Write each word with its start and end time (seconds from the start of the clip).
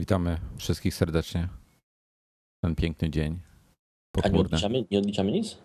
Witamy 0.00 0.40
wszystkich 0.56 0.94
serdecznie. 0.94 1.48
Ten 2.64 2.74
piękny 2.74 3.10
dzień. 3.10 3.32
A 3.32 3.36
nie 3.36 4.22
Pochmurny. 4.22 4.40
odliczamy, 4.40 4.84
nie 4.90 4.98
odliczamy 4.98 5.32
nic? 5.32 5.58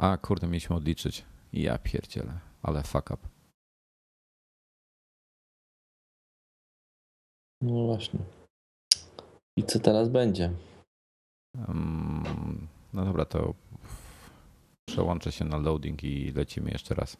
A 0.00 0.16
kurde, 0.16 0.46
mieliśmy 0.46 0.76
odliczyć. 0.76 1.24
Ja 1.52 1.78
pierdzielę, 1.78 2.40
ale 2.62 2.82
fuck 2.82 3.10
up. 3.10 3.28
No 7.62 7.86
właśnie. 7.86 8.20
I 9.56 9.62
co 9.64 9.80
teraz 9.80 10.08
będzie? 10.08 10.52
Mm, 11.68 12.68
no 12.92 13.04
dobra, 13.04 13.24
to 13.24 13.54
przełączę 14.88 15.32
się 15.32 15.44
na 15.44 15.58
loading 15.58 16.04
i 16.04 16.32
lecimy 16.32 16.70
jeszcze 16.70 16.94
raz. 16.94 17.16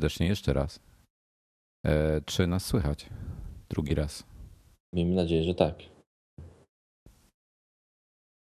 Serdecznie 0.00 0.26
jeszcze 0.26 0.52
raz. 0.52 0.80
E, 1.86 2.20
czy 2.20 2.46
nas 2.46 2.66
słychać? 2.66 3.06
Drugi 3.68 3.94
raz. 3.94 4.24
Miejmy 4.94 5.14
nadzieję, 5.14 5.44
że 5.44 5.54
tak. 5.54 5.74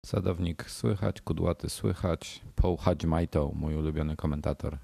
Sadownik 0.06 0.70
słychać, 0.70 1.20
kudłaty 1.20 1.68
słychać, 1.68 2.40
Paul 2.56 2.76
Hadźmajto, 2.76 3.50
mój 3.54 3.76
ulubiony 3.76 4.16
komentator. 4.16 4.78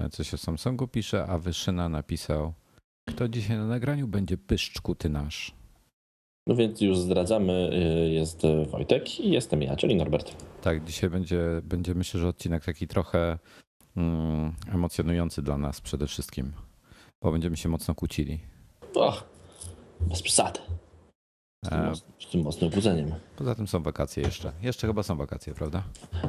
E, 0.00 0.08
Coś 0.08 0.34
o 0.34 0.38
Samsungu 0.38 0.88
pisze, 0.88 1.26
a 1.26 1.38
Wyszyna 1.38 1.88
napisał 1.88 2.54
kto 3.08 3.28
dzisiaj 3.28 3.56
na 3.56 3.66
nagraniu 3.66 4.08
będzie 4.08 4.38
pyszczku 4.38 4.94
ty 4.94 5.08
nasz. 5.08 5.54
No 6.46 6.54
więc 6.56 6.80
już 6.80 6.98
zdradzamy, 6.98 7.70
y, 8.06 8.10
jest 8.10 8.42
Wojtek 8.70 9.20
i 9.20 9.30
jestem 9.30 9.62
ja, 9.62 9.76
czyli 9.76 9.96
Norbert. 9.96 10.36
Tak, 10.62 10.84
dzisiaj 10.84 11.10
będzie, 11.10 11.40
będzie 11.64 11.94
myślę, 11.94 12.20
że 12.20 12.28
odcinek 12.28 12.64
taki 12.64 12.86
trochę 12.88 13.38
emocjonujący 14.72 15.42
dla 15.42 15.58
nas 15.58 15.80
przede 15.80 16.06
wszystkim, 16.06 16.52
bo 17.22 17.32
będziemy 17.32 17.56
się 17.56 17.68
mocno 17.68 17.94
kłócili. 17.94 18.40
Och, 18.94 19.24
bez 20.00 20.22
przesady. 20.22 20.60
Z 21.64 21.68
tym, 21.68 21.78
E, 21.80 21.90
moc- 21.90 22.04
z 22.18 22.30
tym 22.30 22.42
mocnym 22.42 22.70
kłóceniem. 22.70 23.12
Poza 23.36 23.54
tym 23.54 23.66
są 23.68 23.82
wakacje 23.82 24.22
jeszcze. 24.22 24.52
Jeszcze 24.62 24.86
chyba 24.86 25.02
są 25.02 25.16
wakacje, 25.16 25.54
prawda? 25.54 25.82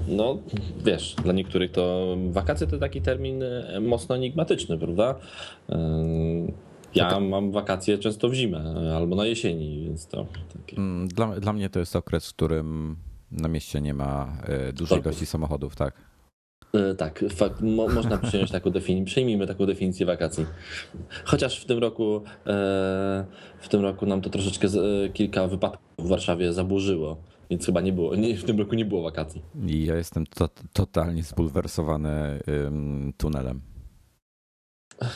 No, 0.07 0.37
wiesz, 0.85 1.15
dla 1.23 1.33
niektórych 1.33 1.71
to 1.71 2.15
wakacje 2.31 2.67
to 2.67 2.77
taki 2.79 3.01
termin 3.01 3.43
y, 3.43 3.79
mocno 3.81 4.15
enigmatyczny, 4.15 4.77
prawda? 4.77 5.15
Y, 5.69 5.73
Ja 6.95 7.09
tak. 7.09 7.23
mam 7.23 7.51
wakacje 7.51 7.97
często 7.97 8.29
w 8.29 8.33
zimę 8.33 8.93
albo 8.97 9.15
na 9.15 9.25
jesieni, 9.25 9.85
więc 9.85 10.07
to 10.07 10.25
takie. 10.59 10.77
Mm, 10.77 11.07
Dla, 11.07 11.39
dla 11.39 11.53
mnie 11.53 11.69
to 11.69 11.79
jest 11.79 11.95
okres, 11.95 12.29
w 12.29 12.33
którym 12.33 12.95
na 13.31 13.47
mieście 13.47 13.81
nie 13.81 13.93
ma 13.93 14.37
e, 14.43 14.73
dużej 14.73 14.99
ilości 14.99 15.25
samochodów, 15.25 15.75
tak. 15.75 15.93
E, 16.73 16.95
Tak, 16.95 17.25
fakt, 17.29 17.61
mo, 17.61 17.87
można 17.87 18.17
przyjąć 18.17 18.51
taką 18.51 18.69
definicję, 18.69 19.05
przyjmijmy 19.05 19.47
taką 19.47 19.65
definicję 19.65 20.05
wakacji. 20.05 20.45
Chociaż 21.25 21.61
w 21.61 21.65
tym 21.65 21.79
roku 21.79 22.21
e, 22.47 23.25
w 23.59 23.67
tym 23.69 23.81
roku 23.81 24.05
nam 24.05 24.21
to 24.21 24.29
troszeczkę 24.29 24.67
z, 24.67 24.75
e, 24.75 25.13
kilka 25.13 25.47
wypadków 25.47 26.05
w 26.05 26.07
Warszawie 26.07 26.53
zaburzyło, 26.53 27.17
więc 27.49 27.65
chyba 27.65 27.81
nie 27.81 27.93
było, 27.93 28.15
nie, 28.15 28.37
w 28.37 28.43
tym 28.43 28.59
roku 28.59 28.75
nie 28.75 28.85
było 28.85 29.01
wakacji. 29.01 29.41
I 29.67 29.85
ja 29.85 29.95
jestem 29.95 30.25
to, 30.25 30.49
totalnie 30.73 31.23
zbulwersowany 31.23 32.39
ym, 32.47 33.13
tunelem. 33.17 33.61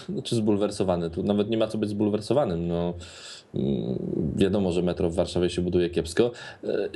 Znaczy 0.10 0.36
zbulwersowany, 0.36 1.10
tu 1.10 1.24
nawet 1.24 1.50
nie 1.50 1.58
ma 1.58 1.68
co 1.68 1.78
być 1.78 1.90
zbulwersowanym, 1.90 2.68
no 2.68 2.94
mm, 3.56 4.00
wiadomo, 4.36 4.72
że 4.72 4.82
metro 4.84 5.10
w 5.10 5.16
Warszawie 5.16 5.50
się 5.50 5.62
buduje 5.62 5.90
kiepsko. 5.90 6.32
E, 6.64 6.90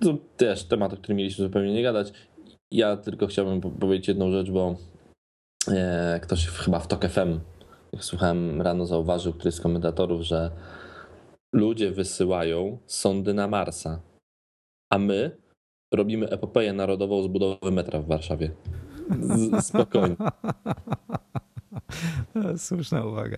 To 0.00 0.16
też 0.36 0.64
temat, 0.64 0.92
o 0.92 0.96
którym 0.96 1.16
mieliśmy 1.18 1.44
zupełnie 1.44 1.72
nie 1.72 1.82
gadać. 1.82 2.12
Ja 2.72 2.96
tylko 2.96 3.26
chciałbym 3.26 3.60
po- 3.60 3.70
powiedzieć 3.70 4.08
jedną 4.08 4.30
rzecz, 4.32 4.50
bo 4.50 4.74
e, 5.68 6.20
ktoś 6.22 6.46
chyba 6.46 6.78
w 6.80 6.86
TOK 6.86 7.04
FM, 7.08 7.40
jak 7.92 8.04
słuchałem 8.04 8.62
rano, 8.62 8.86
zauważył, 8.86 9.32
któryś 9.32 9.54
z 9.54 9.60
komentatorów, 9.60 10.22
że 10.22 10.50
ludzie 11.54 11.90
wysyłają 11.90 12.78
sondy 12.86 13.34
na 13.34 13.48
Marsa, 13.48 14.00
a 14.92 14.98
my 14.98 15.36
robimy 15.94 16.28
epopeję 16.28 16.72
narodową 16.72 17.22
z 17.22 17.26
budowy 17.26 17.70
metra 17.72 18.00
w 18.00 18.06
Warszawie. 18.06 18.50
Z, 19.20 19.66
spokojnie. 19.66 20.16
Słuszna 22.56 23.04
uwaga. 23.04 23.36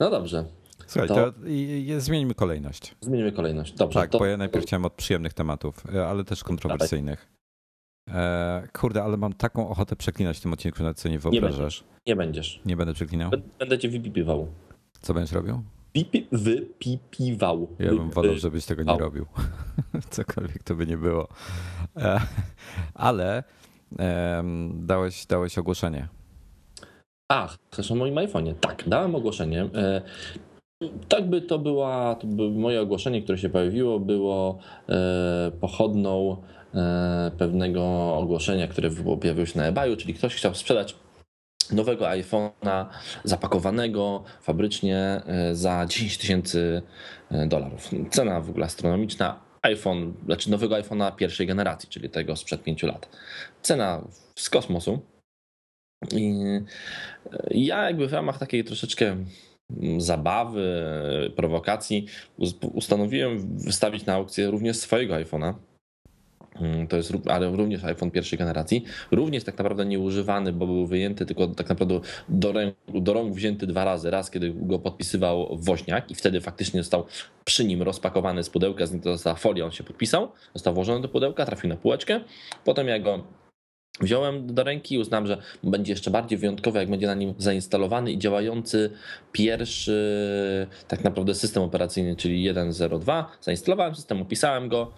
No 0.00 0.10
dobrze, 0.10 0.44
Słuchaj, 0.86 1.08
To- 1.08 1.14
to, 1.14 1.32
zmieńmy 1.98 2.34
kolejność. 2.34 2.96
zmienimy 3.00 3.32
kolejność. 3.32 3.72
Dobrze, 3.72 4.00
Tak, 4.00 4.10
to, 4.10 4.18
bo 4.18 4.26
ja 4.26 4.36
najpierw 4.36 4.64
chciałem 4.66 4.84
od 4.84 4.92
przyjemnych 4.92 5.32
tematów, 5.34 5.94
e, 5.94 6.06
ale 6.06 6.24
też 6.24 6.44
kontrowersyjnych. 6.44 7.28
E, 8.08 8.68
kurde, 8.72 9.02
ale 9.02 9.16
mam 9.16 9.32
taką 9.32 9.68
ochotę 9.68 9.96
przeklinać 9.96 10.38
w 10.38 10.40
tym 10.40 10.52
odcinku, 10.52 10.82
na 10.82 10.94
co 10.94 11.08
nie 11.08 11.18
wyobrażasz. 11.18 11.84
nie 12.06 12.16
będziesz. 12.16 12.60
Nie 12.66 12.76
będę 12.76 12.94
przeklinał? 12.94 13.30
Bę- 13.30 13.40
Będę 13.58 13.78
cię 13.78 13.88
wypipiwał. 13.88 14.46
Co 15.00 15.14
będziesz 15.14 15.32
robił? 15.32 15.62
Pipi, 15.92 16.26
wypipiwał. 16.32 17.68
Ja 17.78 17.90
bym 17.90 18.10
wolał, 18.10 18.32
Wy- 18.32 18.38
żebyś 18.38 18.66
tego 18.66 18.82
nie 18.82 18.98
robił. 18.98 19.26
Cokolwiek 20.10 20.62
to 20.62 20.74
by 20.74 20.86
nie 20.86 20.96
było. 20.96 21.28
E, 21.96 22.20
ale 22.94 23.44
em, 23.98 24.72
dałeś, 24.86 25.26
dałeś 25.26 25.58
ogłoszenie. 25.58 26.08
Ach, 27.32 27.56
chcesz 27.72 27.90
o 27.90 27.94
moim 27.94 28.14
iPhone'ie. 28.14 28.54
Tak, 28.54 28.84
dałem 28.88 29.14
ogłoszenie. 29.14 29.62
E, 29.74 30.02
Tak 31.08 31.28
by 31.30 31.42
to 31.42 31.58
była, 31.58 32.14
to 32.14 32.26
by 32.26 32.50
moje 32.50 32.80
ogłoszenie, 32.82 33.22
które 33.22 33.38
się 33.38 33.48
pojawiło, 33.48 34.00
było 34.00 34.58
e, 34.88 35.50
pochodną 35.60 36.32
e, 36.32 36.59
pewnego 37.38 38.14
ogłoszenia, 38.16 38.68
które 38.68 38.90
pojawiło 39.20 39.46
się 39.46 39.58
na 39.58 39.66
eBayu, 39.66 39.96
czyli 39.96 40.14
ktoś 40.14 40.34
chciał 40.34 40.54
sprzedać 40.54 40.94
nowego 41.72 42.04
iPhone'a 42.04 42.86
zapakowanego 43.24 44.24
fabrycznie 44.42 45.22
e, 45.26 45.54
za 45.54 45.86
10 45.86 46.18
tysięcy 46.18 46.82
e, 47.30 47.46
dolarów. 47.46 47.90
Cena 48.10 48.40
w 48.40 48.50
ogóle 48.50 48.66
astronomiczna. 48.66 49.40
iPhone, 49.62 50.14
znaczy 50.24 50.50
nowego 50.50 50.74
iPhone'a 50.74 51.16
pierwszej 51.16 51.46
generacji, 51.46 51.88
czyli 51.88 52.10
tego 52.10 52.36
sprzed 52.36 52.62
5 52.62 52.82
lat. 52.82 53.08
Cena 53.62 54.04
z 54.36 54.50
kosmosu. 54.50 55.00
I 56.12 56.32
e, 57.32 57.44
ja 57.50 57.84
jakby 57.84 58.08
w 58.08 58.12
ramach 58.12 58.38
takiej 58.38 58.64
troszeczkę 58.64 59.06
mm, 59.06 60.00
zabawy, 60.00 60.84
e, 61.26 61.30
prowokacji 61.30 62.06
us- 62.38 62.54
ustanowiłem 62.72 63.58
wystawić 63.58 64.06
na 64.06 64.14
aukcję 64.14 64.50
również 64.50 64.76
swojego 64.76 65.14
iPhone'a. 65.14 65.54
Mm, 66.60 66.86
To 66.86 66.96
jest, 66.96 67.12
ale 67.26 67.56
również 67.56 67.84
iPhone 67.84 68.10
pierwszej 68.10 68.38
generacji. 68.38 68.84
Również 69.10 69.44
tak 69.44 69.58
naprawdę 69.58 69.86
nieużywany, 69.86 70.52
bo 70.52 70.66
był 70.66 70.86
wyjęty, 70.86 71.26
tylko 71.26 71.46
tak 71.46 71.68
naprawdę 71.68 72.00
do 72.28 72.52
rąk, 72.52 72.74
do 72.88 73.12
rąk 73.12 73.34
wzięty 73.34 73.66
dwa 73.66 73.84
razy. 73.84 74.10
Raz, 74.10 74.30
kiedy 74.30 74.52
go 74.56 74.78
podpisywał 74.78 75.58
Woźniak 75.58 76.10
i 76.10 76.14
wtedy 76.14 76.40
faktycznie 76.40 76.80
został 76.82 77.06
przy 77.44 77.64
nim 77.64 77.82
rozpakowany 77.82 78.44
z 78.44 78.50
pudełka, 78.50 78.86
z 78.86 78.92
nim 78.92 79.00
to 79.00 79.12
została 79.12 79.36
folia, 79.36 79.64
on 79.64 79.70
się 79.70 79.84
podpisał, 79.84 80.28
został 80.54 80.74
włożony 80.74 81.00
do 81.00 81.08
pudełka, 81.08 81.46
trafił 81.46 81.70
na 81.70 81.76
półeczkę. 81.76 82.20
Potem 82.64 82.88
ja 82.88 82.98
go 82.98 83.24
wziąłem 84.00 84.54
do 84.54 84.64
ręki 84.64 84.94
i 84.94 84.98
uznałem, 84.98 85.26
że 85.26 85.38
będzie 85.64 85.92
jeszcze 85.92 86.10
bardziej 86.10 86.38
wyjątkowy, 86.38 86.78
jak 86.78 86.90
będzie 86.90 87.06
na 87.06 87.14
nim 87.14 87.34
zainstalowany 87.38 88.12
i 88.12 88.18
działający 88.18 88.90
pierwszy 89.32 90.66
tak 90.88 91.04
naprawdę 91.04 91.34
system 91.34 91.62
operacyjny, 91.62 92.16
czyli 92.16 92.52
1.0.2. 92.54 93.24
Zainstalowałem 93.40 93.94
system, 93.94 94.22
opisałem 94.22 94.68
go, 94.68 94.92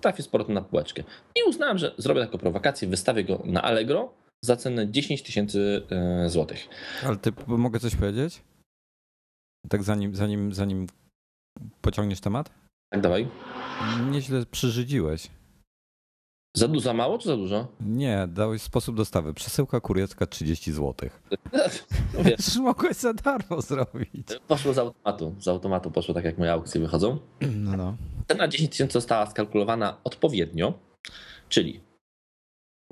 trafił 0.00 0.24
z 0.24 0.28
powrotem 0.28 0.54
na 0.54 0.62
półeczkę. 0.62 1.04
I 1.36 1.48
uznałem, 1.48 1.78
że 1.78 1.94
zrobię 1.98 2.20
taką 2.20 2.38
prowokację, 2.38 2.88
wystawię 2.88 3.24
go 3.24 3.42
na 3.44 3.62
Allegro 3.62 4.14
za 4.44 4.56
cenę 4.56 4.90
10 4.90 5.22
tysięcy 5.22 5.82
e, 5.90 6.28
złotych. 6.28 6.68
Ale 7.06 7.16
ty 7.16 7.32
mogę 7.46 7.80
coś 7.80 7.96
powiedzieć? 7.96 8.42
Tak 9.68 9.82
zanim, 9.82 10.14
zanim, 10.14 10.52
zanim 10.52 10.86
pociągniesz 11.80 12.20
temat? 12.20 12.50
Tak, 12.92 13.00
dawaj. 13.00 13.28
Nieźle 14.10 14.46
przyrzydziłeś. 14.46 15.30
Za, 16.56 16.68
du- 16.68 16.80
za 16.80 16.92
mało 16.92 17.18
czy 17.18 17.28
za 17.28 17.36
dużo? 17.36 17.68
Nie, 17.80 18.28
dałeś 18.32 18.62
sposób 18.62 18.96
dostawy. 18.96 19.34
Przesyłka 19.34 19.80
kurierska 19.80 20.26
30 20.26 20.72
zł. 20.72 20.94
No 22.14 22.24
wiesz, 22.24 22.56
mogłeś 22.56 22.96
za 22.96 23.14
darmo 23.14 23.60
zrobić. 23.60 24.28
poszło 24.48 24.72
z 24.74 24.78
automatu. 24.78 25.34
Z 25.38 25.48
automatu 25.48 25.90
poszło 25.90 26.14
tak, 26.14 26.24
jak 26.24 26.38
moje 26.38 26.52
aukcje 26.52 26.80
wychodzą. 26.80 27.18
No, 27.64 27.76
no. 27.76 27.96
Cena 28.28 28.48
10 28.48 28.70
tysięcy 28.70 28.92
została 28.92 29.26
skalkulowana 29.26 29.96
odpowiednio, 30.04 30.74
czyli 31.48 31.80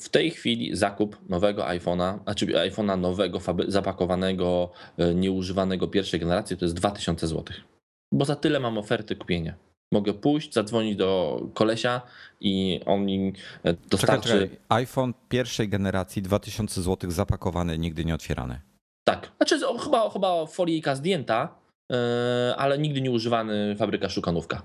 w 0.00 0.08
tej 0.08 0.30
chwili 0.30 0.76
zakup 0.76 1.16
nowego 1.28 1.62
iPhone'a, 1.62 2.22
znaczy 2.22 2.46
iPhone'a 2.46 2.98
nowego, 3.00 3.40
zapakowanego, 3.68 4.70
e, 4.98 5.14
nieużywanego 5.14 5.88
pierwszej 5.88 6.20
generacji 6.20 6.56
to 6.56 6.64
jest 6.64 6.74
2000 6.74 7.26
zł. 7.26 7.44
Bo 8.12 8.24
za 8.24 8.36
tyle 8.36 8.60
mam 8.60 8.78
oferty 8.78 9.16
kupienia. 9.16 9.54
Mogę 9.92 10.14
pójść, 10.14 10.54
zadzwonić 10.54 10.96
do 10.96 11.40
kolesia 11.54 12.00
i 12.40 12.80
on 12.86 13.04
mi 13.04 13.32
e, 13.64 13.74
dostarczy. 13.74 14.28
Czekaj, 14.28 14.48
czekaj. 14.48 14.58
iPhone 14.68 15.14
pierwszej 15.28 15.68
generacji 15.68 16.22
2000 16.22 16.82
zł 16.82 17.10
zapakowany, 17.10 17.78
nigdy 17.78 18.04
nie 18.04 18.14
otwierany. 18.14 18.60
Tak. 19.04 19.32
Znaczy 19.36 19.60
chyba, 19.84 20.10
chyba 20.10 20.46
folijka 20.46 20.94
zdjęta, 20.94 21.54
e, 21.92 22.54
ale 22.56 22.78
nigdy 22.78 23.00
nie 23.00 23.10
używany 23.10 23.76
fabryka 23.78 24.08
szukanówka. 24.08 24.62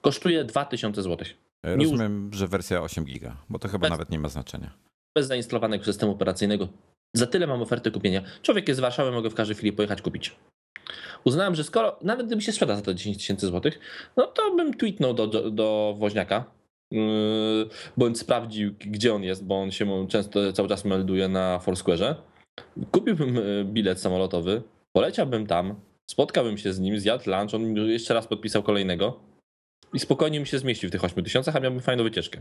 Kosztuje 0.00 0.44
2000 0.44 1.02
zł. 1.02 1.26
Rozumiem, 1.64 2.30
że 2.32 2.48
wersja 2.48 2.82
8 2.82 3.04
giga, 3.04 3.36
bo 3.48 3.58
to 3.58 3.68
chyba 3.68 3.82
bez, 3.82 3.90
nawet 3.90 4.10
nie 4.10 4.18
ma 4.18 4.28
znaczenia. 4.28 4.70
Bez 5.14 5.26
zainstalowanego 5.26 5.84
systemu 5.84 6.12
operacyjnego. 6.12 6.68
Za 7.16 7.26
tyle 7.26 7.46
mam 7.46 7.62
oferty 7.62 7.90
kupienia. 7.90 8.22
Człowiek 8.42 8.68
jest 8.68 8.78
z 8.78 8.80
Warszawy, 8.80 9.12
mogę 9.12 9.30
w 9.30 9.34
każdej 9.34 9.56
chwili 9.56 9.72
pojechać 9.72 10.02
kupić. 10.02 10.36
Uznałem, 11.24 11.54
że 11.54 11.64
skoro, 11.64 11.96
nawet 12.02 12.26
gdyby 12.26 12.42
się 12.42 12.52
sprzeda 12.52 12.76
za 12.76 12.82
to 12.82 12.94
10 12.94 13.16
tysięcy 13.16 13.46
złotych, 13.46 13.78
no 14.16 14.26
to 14.26 14.54
bym 14.54 14.74
tweetnął 14.74 15.14
do, 15.14 15.26
do, 15.26 15.50
do 15.50 15.94
woźniaka, 15.98 16.44
yy, 16.90 17.00
bądź 17.96 18.18
sprawdził, 18.18 18.74
gdzie 18.80 19.14
on 19.14 19.22
jest, 19.22 19.44
bo 19.44 19.62
on 19.62 19.70
się 19.70 20.08
często 20.08 20.52
cały 20.52 20.68
czas 20.68 20.84
melduje 20.84 21.28
na 21.28 21.60
Foursquare'ze. 21.66 22.14
Kupiłbym 22.90 23.34
yy, 23.34 23.64
bilet 23.64 24.00
samolotowy, 24.00 24.62
poleciałbym 24.92 25.46
tam, 25.46 25.74
spotkałbym 26.10 26.58
się 26.58 26.72
z 26.72 26.80
nim, 26.80 27.00
zjadł 27.00 27.30
lunch, 27.30 27.54
on 27.54 27.76
jeszcze 27.76 28.14
raz 28.14 28.26
podpisał 28.26 28.62
kolejnego 28.62 29.20
i 29.92 29.98
spokojnie 29.98 30.40
mi 30.40 30.46
się 30.46 30.58
zmieścił 30.58 30.88
w 30.88 30.92
tych 30.92 31.04
8 31.04 31.24
tysiącach, 31.24 31.56
a 31.56 31.60
miałbym 31.60 31.80
fajną 31.80 32.04
wycieczkę. 32.04 32.40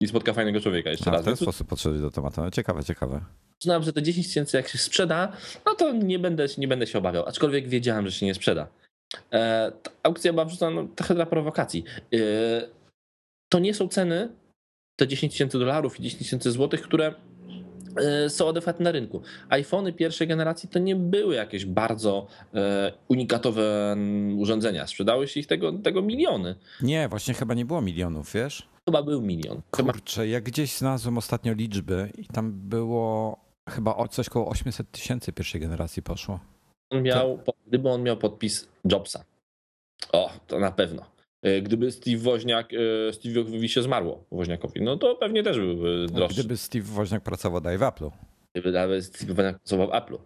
I 0.00 0.08
spotka 0.08 0.32
fajnego 0.32 0.60
człowieka 0.60 0.90
jeszcze 0.90 1.10
a, 1.10 1.12
raz. 1.12 1.22
W 1.22 1.24
ten 1.24 1.36
sposób 1.36 1.68
podszedłeś 1.68 2.00
do 2.02 2.10
tematu. 2.10 2.40
No, 2.40 2.50
ciekawe, 2.50 2.84
ciekawe. 2.84 3.20
Uznałem, 3.62 3.82
że 3.82 3.92
te 3.92 4.02
10 4.02 4.26
tysięcy 4.26 4.56
jak 4.56 4.68
się 4.68 4.78
sprzeda, 4.78 5.32
no 5.66 5.74
to 5.74 5.92
nie 5.92 6.18
będę, 6.18 6.46
nie 6.58 6.68
będę 6.68 6.86
się 6.86 6.98
obawiał. 6.98 7.26
Aczkolwiek 7.26 7.68
wiedziałem, 7.68 8.06
że 8.06 8.12
się 8.12 8.26
nie 8.26 8.34
sprzeda. 8.34 8.66
E, 9.32 9.72
aukcja 10.02 10.32
była 10.32 10.44
wrzucona 10.44 10.82
no, 10.82 10.88
trochę 10.96 11.14
dla 11.14 11.26
prowokacji. 11.26 11.84
E, 12.14 12.18
to 13.48 13.58
nie 13.58 13.74
są 13.74 13.88
ceny, 13.88 14.28
te 14.96 15.08
10 15.08 15.32
tysięcy 15.32 15.58
dolarów 15.58 16.00
i 16.00 16.02
10 16.02 16.18
tysięcy 16.22 16.50
złotych, 16.50 16.82
które 16.82 17.14
E, 17.96 18.30
są 18.30 18.48
adekwatne 18.48 18.84
na 18.84 18.92
rynku. 18.92 19.22
iPhony 19.48 19.92
pierwszej 19.92 20.28
generacji 20.28 20.68
to 20.68 20.78
nie 20.78 20.96
były 20.96 21.34
jakieś 21.34 21.64
bardzo 21.64 22.26
e, 22.54 22.92
unikatowe 23.08 23.96
urządzenia. 24.36 24.86
Sprzedały 24.86 25.28
się 25.28 25.40
ich 25.40 25.46
tego, 25.46 25.72
tego 25.72 26.02
miliony. 26.02 26.54
Nie, 26.82 27.08
właśnie 27.08 27.34
chyba 27.34 27.54
nie 27.54 27.64
było 27.64 27.82
milionów, 27.82 28.32
wiesz? 28.32 28.68
Chyba 28.90 29.02
był 29.02 29.22
milion. 29.22 29.60
Kurczę, 29.70 30.28
ja 30.28 30.40
gdzieś 30.40 30.76
znalazłem 30.76 31.18
ostatnio 31.18 31.52
liczby 31.52 32.10
i 32.18 32.26
tam 32.26 32.52
było 32.52 33.36
chyba 33.68 34.08
coś 34.08 34.28
koło 34.28 34.48
800 34.48 34.90
tysięcy 34.90 35.32
pierwszej 35.32 35.60
generacji 35.60 36.02
poszło. 36.02 36.40
On 36.90 37.02
miał, 37.02 37.38
to... 37.38 37.52
gdyby 37.66 37.88
on 37.88 38.02
miał 38.02 38.16
podpis 38.16 38.68
Jobsa. 38.84 39.24
O, 40.12 40.30
to 40.46 40.58
na 40.58 40.72
pewno. 40.72 41.02
E, 41.42 41.62
gdyby 41.62 41.90
Steve 41.90 42.18
Woźniak, 42.18 42.72
e, 42.72 43.12
Steve'owi 43.12 43.68
się 43.68 43.82
zmarło, 43.82 44.24
Woźniakowi, 44.32 44.82
no 44.82 44.96
to 44.96 45.16
pewnie 45.16 45.42
też 45.42 45.58
byłby 45.58 46.06
droższy. 46.12 46.40
Gdyby 46.40 46.56
Steve 46.56 46.84
Woźniak 46.84 47.22
pracował 47.22 47.60
dalej 47.60 47.78
w 47.78 47.82
Apple'u. 47.82 48.10
Gdyby 48.52 48.72
nawet 48.72 49.04
Steve 49.04 49.34
Woźniak 49.34 49.58
pracował 49.58 49.86
w 49.86 49.90
Apple'u. 49.90 50.18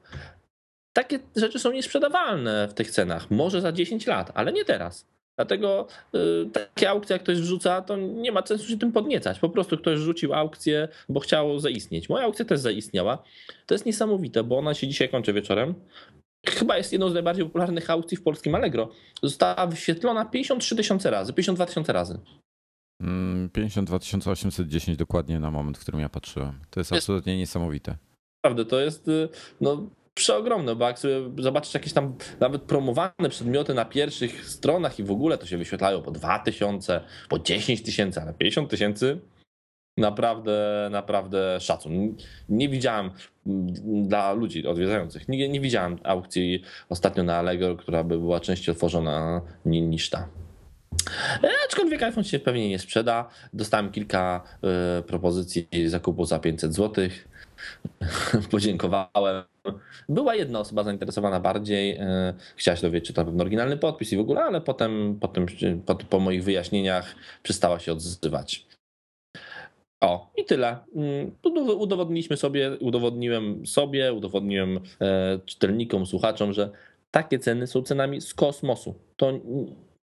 Takie 0.93 1.19
rzeczy 1.37 1.58
są 1.58 1.72
niesprzedawalne 1.72 2.69
w 2.69 2.75
tych 2.75 2.90
cenach. 2.90 3.31
Może 3.31 3.60
za 3.60 3.72
10 3.72 4.06
lat, 4.06 4.32
ale 4.34 4.52
nie 4.52 4.64
teraz. 4.64 5.06
Dlatego 5.36 5.86
y, 6.14 6.50
takie 6.52 6.90
aukcje, 6.90 7.14
jak 7.14 7.22
ktoś 7.22 7.40
wrzuca, 7.40 7.82
to 7.82 7.96
nie 7.96 8.32
ma 8.32 8.46
sensu 8.46 8.69
się 8.69 8.78
tym 8.78 8.92
podniecać. 8.92 9.38
Po 9.38 9.48
prostu 9.48 9.76
ktoś 9.76 9.98
rzucił 9.98 10.34
aukcję, 10.34 10.88
bo 11.08 11.20
chciał 11.20 11.58
zaistnieć. 11.58 12.08
Moja 12.08 12.25
aukcja 12.25 12.44
też 12.44 12.60
zaistniała. 12.60 13.22
To 13.66 13.75
jest 13.75 13.86
niesamowite, 13.86 14.44
bo 14.44 14.58
ona 14.58 14.75
się 14.75 14.88
dzisiaj 14.88 15.08
kończy 15.08 15.32
wieczorem 15.32 15.75
chyba 16.50 16.76
jest 16.76 16.92
jedną 16.92 17.10
z 17.10 17.14
najbardziej 17.14 17.44
popularnych 17.44 17.90
aukcji 17.90 18.16
w 18.16 18.22
polskim 18.22 18.54
Allegro. 18.54 18.88
Została 19.22 19.66
wyświetlona 19.66 20.25
53 20.25 20.76
tysiące 20.76 21.10
razy, 21.10 21.32
52 21.32 21.66
tysiące 21.66 21.92
razy. 21.92 22.19
52 23.52 23.96
mm, 23.96 24.32
810 24.32 24.98
dokładnie 24.98 25.40
na 25.40 25.50
moment, 25.50 25.78
w 25.78 25.81
którym 25.81 26.00
ja 26.00 26.08
patrzyłem. 26.08 26.60
To 26.70 26.81
jest, 26.81 26.92
absolutnie 26.92 27.38
niesamowite. 27.38 27.96
Naprawdę, 28.44 28.64
to 28.64 28.81
jest 28.81 29.08
y, 29.08 29.28
no, 29.60 29.90
przeogromne, 30.14 30.76
bo 30.76 30.87
jak 30.87 30.99
sobie 30.99 31.14
zobaczysz 31.38 31.75
jakieś 31.75 31.93
tam 31.93 32.14
nawet 32.40 32.62
promowane 32.62 33.28
przedmioty 33.31 33.75
na 33.75 33.84
pierwszych 33.84 34.49
stronach 34.49 34.99
i 34.99 35.02
w 35.02 35.11
ogóle 35.11 35.38
to 35.38 35.46
się 35.46 35.58
wyświetlają 35.58 36.02
po 36.02 36.11
2000, 36.11 37.00
po 37.28 37.38
10 37.38 37.82
tysięcy, 37.82 38.20
ale 38.20 38.34
50 38.34 38.70
tysięcy 38.70 39.20
naprawdę, 39.96 40.88
naprawdę 40.90 41.61
szacun. 41.61 42.16
Nie 42.49 42.69
widziałem 42.69 43.11
dla 43.87 44.32
ludzi 44.32 44.66
odwiedzających, 44.66 45.28
nie, 45.28 45.49
nie 45.49 45.61
widziałem 45.61 45.99
aukcji 46.05 46.62
ostatnio 46.88 47.22
na 47.22 47.37
Allegro, 47.37 47.76
która 47.76 48.05
by 48.05 48.19
była 48.19 48.40
częściej 48.40 48.72
otworzona 48.72 49.40
niż 49.64 50.10
ta. 50.10 50.28
E, 51.43 51.49
aczkolwiek 51.67 52.02
iPhone 52.02 52.25
się 52.25 52.38
pewnie 52.38 52.69
nie 52.69 52.78
sprzeda. 52.78 53.28
Dostałem 53.52 53.90
kilka 53.90 54.43
y, 54.99 55.02
propozycji 55.02 55.69
zakupu 55.87 56.25
za 56.25 56.38
500 56.38 56.75
zł. 56.75 57.08
Podziękowałem. 58.50 59.53
Była 60.08 60.34
jedna 60.34 60.61
osoba 60.61 60.84
zainteresowana 60.84 61.40
bardziej. 61.40 62.00
Y, 62.00 62.34
chciała 62.56 62.76
się 62.76 62.82
dowiedzieć, 62.82 63.06
czy 63.06 63.12
to 63.12 63.25
pewien 63.25 63.40
oryginalny 63.40 63.76
podpis 63.76 64.12
i 64.12 64.16
w 64.16 64.20
ogóle, 64.20 64.44
ale 64.44 64.61
potem, 64.61 65.19
potem 65.20 65.46
po, 65.87 65.94
po 65.94 66.20
moich 66.20 66.44
wyjaśnieniach 66.44 67.14
przestała 67.43 67.78
się 67.78 67.93
odzywać. 67.93 68.66
O, 70.00 70.32
i 70.37 70.44
tyle. 70.44 70.78
Mm, 70.96 71.31
udowodniliśmy 71.78 72.37
sobie, 72.37 72.76
udowodniłem 72.81 73.66
sobie, 73.66 74.12
udowodniłem 74.12 74.81
e, 75.00 75.38
czytelnikom, 75.46 76.06
słuchaczom, 76.06 76.52
że 76.52 76.70
takie 77.10 77.38
ceny 77.38 77.67
są 77.67 77.82
cenami 77.82 78.20
z 78.20 78.34
kosmosu. 78.34 78.94
To 79.17 79.32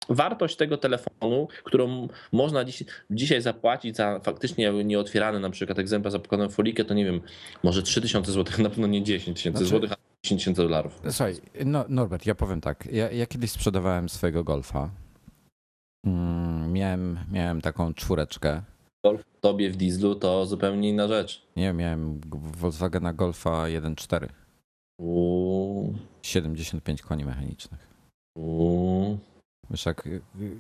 wartość 0.10 0.56
tego 0.56 0.78
telefonu, 0.78 1.48
którą 1.64 2.08
można 2.32 2.66
dziś, 2.66 2.84
dzisiaj 3.10 3.42
zapłacić 3.42 3.96
za 3.96 4.20
faktycznie 4.20 4.72
nieotwierany 4.84 5.40
na 5.40 5.50
przykład 5.50 5.80
egzemplarz 5.80 6.12
zapakowany 6.12 6.50
w 6.50 6.54
folikę, 6.54 6.86
to 6.86 6.94
nie 6.94 7.06
wiem, 7.06 7.22
może 7.64 7.84
3000 7.84 8.32
zł, 8.32 8.64
na 8.64 8.70
pewno 8.70 8.88
nie 8.88 9.04
10 9.04 9.38
tysięcy 9.38 9.58
znaczy, 9.58 9.70
złotych, 9.70 9.92
a 9.92 9.96
10 10.24 10.42
tysięcy 10.42 10.62
dolarów. 10.62 11.02
Słuchaj, 11.04 11.36
no, 11.66 11.86
Norbert, 11.90 12.26
ja 12.26 12.36
powiem 12.36 12.62
tak. 12.62 12.88
Ja, 12.92 13.12
ja 13.12 13.26
kiedyś 13.26 13.52
sprzedawałem 13.52 14.10
swojego 14.10 14.44
Golfa. 14.44 14.90
Mm, 16.06 16.74
miałem, 16.74 17.20
miałem 17.32 17.62
taką 17.62 17.94
czwóreczkę 17.94 18.62
Golf 19.08 19.24
tobie 19.42 19.70
w 19.70 19.78
dieslu 19.78 20.16
to 20.16 20.46
zupełnie 20.46 20.90
inna 20.90 21.08
rzecz. 21.08 21.42
Nie, 21.56 21.74
miałem 21.74 22.22
Volkswagena 22.32 23.14
Golfa 23.14 23.50
1.4. 23.50 24.28
Uuu. 25.00 25.94
75 26.22 27.02
koni 27.02 27.26
mechanicznych. 27.26 27.88
Uuu. 28.38 29.18
Wiesz, 29.72 29.88
y, 29.88 29.92
y, 30.40 30.60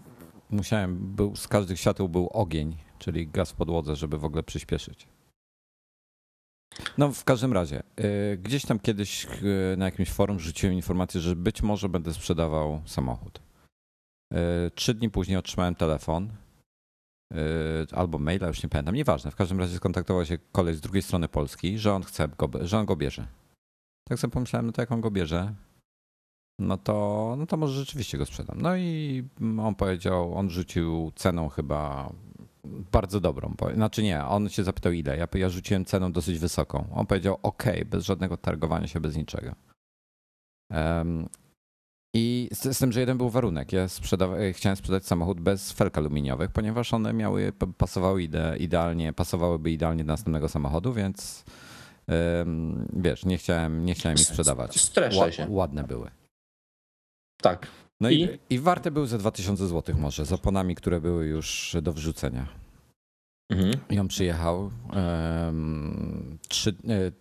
musiałem, 0.49 1.15
był, 1.15 1.35
z 1.35 1.47
każdych 1.47 1.79
świateł 1.79 2.09
był 2.09 2.27
ogień, 2.27 2.77
czyli 2.99 3.27
gaz 3.27 3.51
w 3.51 3.55
podłodze, 3.55 3.95
żeby 3.95 4.17
w 4.17 4.25
ogóle 4.25 4.43
przyspieszyć. 4.43 5.07
No 6.97 7.11
w 7.11 7.23
każdym 7.23 7.53
razie, 7.53 7.83
y, 8.33 8.37
gdzieś 8.37 8.65
tam 8.65 8.79
kiedyś 8.79 9.27
na 9.77 9.85
jakimś 9.85 10.09
forum 10.09 10.39
rzuciłem 10.39 10.75
informację, 10.75 11.21
że 11.21 11.35
być 11.35 11.61
może 11.61 11.89
będę 11.89 12.13
sprzedawał 12.13 12.81
samochód. 12.85 13.39
Trzy 14.75 14.93
dni 14.93 15.09
później 15.09 15.37
otrzymałem 15.37 15.75
telefon 15.75 16.29
albo 17.91 18.19
maila, 18.19 18.47
już 18.47 18.63
nie 18.63 18.69
pamiętam, 18.69 18.95
nieważne. 18.95 19.31
W 19.31 19.35
każdym 19.35 19.59
razie 19.59 19.77
skontaktował 19.77 20.25
się 20.25 20.37
koleś 20.51 20.75
z 20.75 20.81
drugiej 20.81 21.01
strony 21.01 21.27
Polski, 21.27 21.77
że 21.77 21.93
on 21.93 22.03
chce, 22.03 22.27
go, 22.27 22.49
że 22.61 22.79
on 22.79 22.85
go 22.85 22.95
bierze. 22.95 23.27
Tak 24.09 24.19
sobie 24.19 24.31
pomyślałem, 24.31 24.65
no 24.65 24.71
to 24.71 24.81
jak 24.81 24.91
on 24.91 25.01
go 25.01 25.11
bierze, 25.11 25.53
no 26.59 26.77
to, 26.77 27.35
no 27.37 27.45
to 27.45 27.57
może 27.57 27.73
rzeczywiście 27.73 28.17
go 28.17 28.25
sprzedam. 28.25 28.61
No 28.61 28.75
i 28.75 29.23
on 29.61 29.75
powiedział, 29.75 30.35
on 30.35 30.49
rzucił 30.49 31.11
ceną 31.15 31.49
chyba 31.49 32.13
bardzo 32.91 33.19
dobrą. 33.19 33.53
Znaczy 33.73 34.03
nie, 34.03 34.25
on 34.25 34.49
się 34.49 34.63
zapytał 34.63 34.91
ile. 34.91 35.17
Ja, 35.17 35.27
ja 35.33 35.49
rzuciłem 35.49 35.85
ceną 35.85 36.11
dosyć 36.11 36.39
wysoką. 36.39 36.87
On 36.95 37.05
powiedział 37.05 37.37
ok, 37.43 37.63
bez 37.85 38.05
żadnego 38.05 38.37
targowania 38.37 38.87
się, 38.87 38.99
bez 38.99 39.15
niczego. 39.15 39.55
Um, 40.71 41.29
i 42.15 42.49
z, 42.53 42.75
z, 42.77 42.79
tym, 42.79 42.91
że 42.91 42.99
jeden 42.99 43.17
był 43.17 43.29
warunek. 43.29 43.73
Ja 43.73 43.85
sprzedawa- 43.87 44.53
chciałem 44.53 44.75
sprzedać 44.75 45.05
samochód 45.05 45.39
bez 45.41 45.71
felk 45.71 45.97
aluminiowych, 45.97 46.51
ponieważ 46.51 46.93
one 46.93 47.13
miały, 47.13 47.53
pasowały 47.77 48.23
ide, 48.23 48.57
idealnie, 48.59 49.13
pasowałyby 49.13 49.71
idealnie 49.71 50.03
do 50.03 50.13
następnego 50.13 50.49
samochodu, 50.49 50.93
więc 50.93 51.45
um, 52.07 52.87
wiesz, 52.93 53.25
nie 53.25 53.37
chciałem, 53.37 53.85
nie 53.85 53.93
chciałem 53.93 54.17
ich 54.17 54.25
sprzedawać. 54.27 54.79
Streszę 54.81 55.31
się. 55.31 55.47
Ładne 55.49 55.83
były. 55.83 56.11
Tak. 57.41 57.67
No 58.01 58.09
i, 58.09 58.21
i, 58.21 58.39
i 58.49 58.59
warte 58.59 58.91
były 58.91 59.07
ze 59.07 59.17
2000 59.17 59.67
zł 59.67 59.95
może, 59.99 60.25
z 60.25 60.33
oponami, 60.33 60.75
które 60.75 61.01
były 61.01 61.25
już 61.25 61.77
do 61.81 61.93
wrzucenia. 61.93 62.47
Mhm. 63.49 63.73
I 63.89 63.99
on 63.99 64.07
przyjechał. 64.07 64.71
Um, 64.93 66.37
trzy, 66.47 66.69
e, 66.89 67.11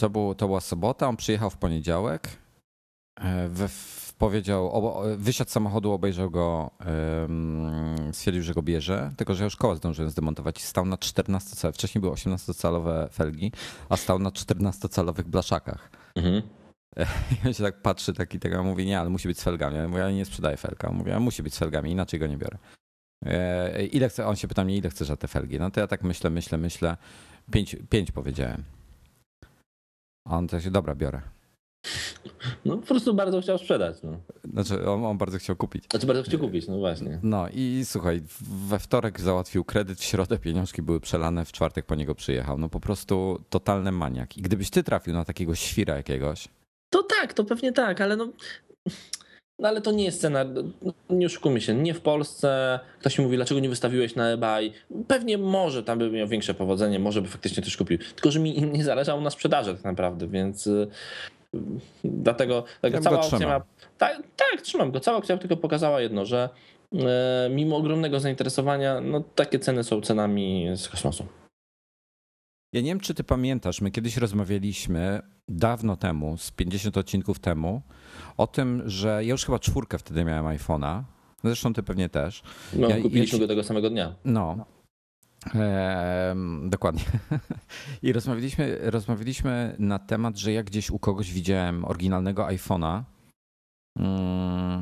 to, 0.00 0.10
było, 0.10 0.34
to 0.34 0.46
była 0.46 0.60
sobota, 0.60 1.08
on 1.08 1.16
przyjechał 1.16 1.50
w 1.50 1.56
poniedziałek. 1.56 2.28
E, 3.20 3.48
we, 3.48 3.68
powiedział, 4.18 4.70
o, 4.72 5.04
wysiadł 5.16 5.50
z 5.50 5.52
samochodu, 5.52 5.92
obejrzał 5.92 6.30
go, 6.30 6.70
um, 7.20 7.96
stwierdził, 8.12 8.42
że 8.42 8.54
go 8.54 8.62
bierze, 8.62 9.12
tylko 9.16 9.34
że 9.34 9.42
ja 9.42 9.44
już 9.44 9.56
koła 9.56 9.74
zdążyłem 9.74 10.10
zdemontować 10.10 10.58
i 10.58 10.62
stał 10.62 10.86
na 10.86 10.98
14 10.98 11.56
calowych, 11.56 11.76
wcześniej 11.76 12.02
były 12.02 12.14
18-calowe 12.14 13.08
felgi, 13.12 13.52
a 13.88 13.96
stał 13.96 14.18
na 14.18 14.30
14-calowych 14.30 15.24
blaszakach. 15.24 15.90
Mhm. 16.14 16.42
On 17.46 17.54
się 17.54 17.62
tak 17.62 17.82
patrzy, 17.82 18.12
taki 18.12 18.38
tego 18.38 18.62
mówi, 18.62 18.86
nie, 18.86 19.00
ale 19.00 19.10
musi 19.10 19.28
być 19.28 19.38
z 19.38 19.42
felgami. 19.42 19.76
Ja 19.76 19.88
mówię, 19.88 20.00
ja 20.00 20.10
nie 20.10 20.24
sprzedaję 20.24 20.56
felga. 20.56 20.88
On 20.88 20.96
mówi, 20.96 21.10
ale 21.10 21.20
musi 21.20 21.42
być 21.42 21.54
z 21.54 21.58
felgami, 21.58 21.90
inaczej 21.90 22.20
go 22.20 22.26
nie 22.26 22.36
biorę. 22.36 22.58
E, 23.26 23.86
ile 23.86 24.08
chce, 24.08 24.26
on 24.26 24.36
się 24.36 24.48
pyta 24.48 24.64
mnie, 24.64 24.76
ile 24.76 24.90
chcesz 24.90 25.08
za 25.08 25.16
te 25.16 25.28
felgi? 25.28 25.58
No 25.58 25.70
to 25.70 25.80
ja 25.80 25.86
tak 25.86 26.02
myślę, 26.02 26.30
myślę, 26.30 26.58
myślę. 26.58 26.96
Pięć, 27.50 27.76
pięć 27.90 28.12
powiedziałem. 28.12 28.64
A 30.28 30.36
on 30.36 30.48
też, 30.48 30.70
dobra, 30.70 30.94
biorę. 30.94 31.20
No 32.64 32.76
po 32.76 32.86
prostu 32.86 33.14
bardzo 33.14 33.40
chciał 33.40 33.58
sprzedać. 33.58 33.96
No. 34.02 34.20
Znaczy 34.52 34.88
on, 34.88 35.04
on, 35.04 35.18
bardzo 35.18 35.38
chciał 35.38 35.56
kupić. 35.56 35.84
Znaczy 35.90 36.06
bardzo 36.06 36.22
chciał 36.22 36.40
kupić, 36.40 36.68
no 36.68 36.78
właśnie. 36.78 37.18
No 37.22 37.48
i 37.48 37.82
słuchaj, 37.84 38.22
we 38.40 38.78
wtorek 38.78 39.20
załatwił 39.20 39.64
kredyt, 39.64 39.98
w 39.98 40.04
środę 40.04 40.38
pieniążki 40.38 40.82
były 40.82 41.00
przelane, 41.00 41.44
w 41.44 41.52
czwartek 41.52 41.86
po 41.86 41.94
niego 41.94 42.14
przyjechał. 42.14 42.58
No 42.58 42.68
po 42.68 42.80
prostu 42.80 43.44
totalny 43.50 43.92
maniak. 43.92 44.36
I 44.36 44.42
gdybyś 44.42 44.70
ty 44.70 44.82
trafił 44.82 45.14
na 45.14 45.24
takiego 45.24 45.54
świra 45.54 45.96
jakiegoś, 45.96 46.48
to 46.92 47.02
tak, 47.02 47.34
to 47.34 47.44
pewnie 47.44 47.72
tak, 47.72 48.00
ale 48.00 48.16
no. 48.16 48.28
No 49.58 49.68
ale 49.68 49.80
to 49.80 49.92
nie 49.92 50.04
jest 50.04 50.20
cena, 50.20 50.44
no, 50.82 50.92
nie 51.10 51.26
oszukujmy 51.26 51.60
się, 51.60 51.74
nie 51.74 51.94
w 51.94 52.00
Polsce. 52.00 52.80
Ktoś 53.00 53.18
mi 53.18 53.24
mówi, 53.24 53.36
dlaczego 53.36 53.60
nie 53.60 53.68
wystawiłeś 53.68 54.14
na 54.14 54.28
eBay. 54.28 54.72
Pewnie 55.08 55.38
może 55.38 55.82
tam 55.82 55.98
by 55.98 56.10
miał 56.10 56.28
większe 56.28 56.54
powodzenie, 56.54 56.98
może 56.98 57.22
by 57.22 57.28
faktycznie 57.28 57.62
coś 57.62 57.76
kupił. 57.76 57.98
Tylko, 57.98 58.30
że 58.30 58.40
mi 58.40 58.62
nie 58.62 58.84
zależało 58.84 59.20
na 59.20 59.30
sprzedaży 59.30 59.74
tak 59.74 59.84
naprawdę, 59.84 60.28
więc 60.28 60.66
y, 60.66 60.88
dlatego, 62.04 62.64
dlatego 62.80 63.04
cała 63.04 63.20
opcja 63.20 63.48
ma... 63.48 63.62
Tak, 63.98 64.22
tak, 64.36 64.60
trzymam 64.62 64.90
go. 64.90 65.00
Cała 65.00 65.18
opcja 65.18 65.36
tylko 65.36 65.56
pokazała 65.56 66.00
jedno, 66.00 66.24
że 66.24 66.48
e, 66.94 67.48
mimo 67.50 67.76
ogromnego 67.76 68.20
zainteresowania, 68.20 69.00
no 69.00 69.22
takie 69.34 69.58
ceny 69.58 69.84
są 69.84 70.00
cenami 70.00 70.68
z 70.76 70.88
kosmosu. 70.88 71.26
Ja 72.72 72.80
nie 72.80 72.88
wiem, 72.88 73.00
czy 73.00 73.14
ty 73.14 73.24
pamiętasz, 73.24 73.80
my 73.80 73.90
kiedyś 73.90 74.16
rozmawialiśmy 74.16 75.22
dawno 75.48 75.96
temu, 75.96 76.36
z 76.36 76.50
50 76.50 76.96
odcinków 76.96 77.38
temu, 77.38 77.82
o 78.36 78.46
tym, 78.46 78.82
że 78.86 79.08
ja 79.08 79.30
już 79.30 79.44
chyba 79.44 79.58
czwórkę 79.58 79.98
wtedy 79.98 80.24
miałem 80.24 80.58
iPhone'a. 80.58 81.02
Zresztą 81.44 81.72
ty 81.72 81.82
pewnie 81.82 82.08
też. 82.08 82.42
No, 82.72 82.88
ja, 82.88 83.00
kupiliśmy 83.00 83.38
go 83.38 83.48
tego 83.48 83.64
samego 83.64 83.90
dnia. 83.90 84.14
No. 84.24 84.66
Eee, 85.54 86.36
dokładnie. 86.64 87.02
I 88.02 88.12
rozmawialiśmy, 88.12 88.78
rozmawialiśmy 88.82 89.76
na 89.78 89.98
temat, 89.98 90.36
że 90.38 90.52
ja 90.52 90.62
gdzieś 90.62 90.90
u 90.90 90.98
kogoś 90.98 91.32
widziałem 91.32 91.84
oryginalnego 91.84 92.46
iPhone'a, 92.46 93.02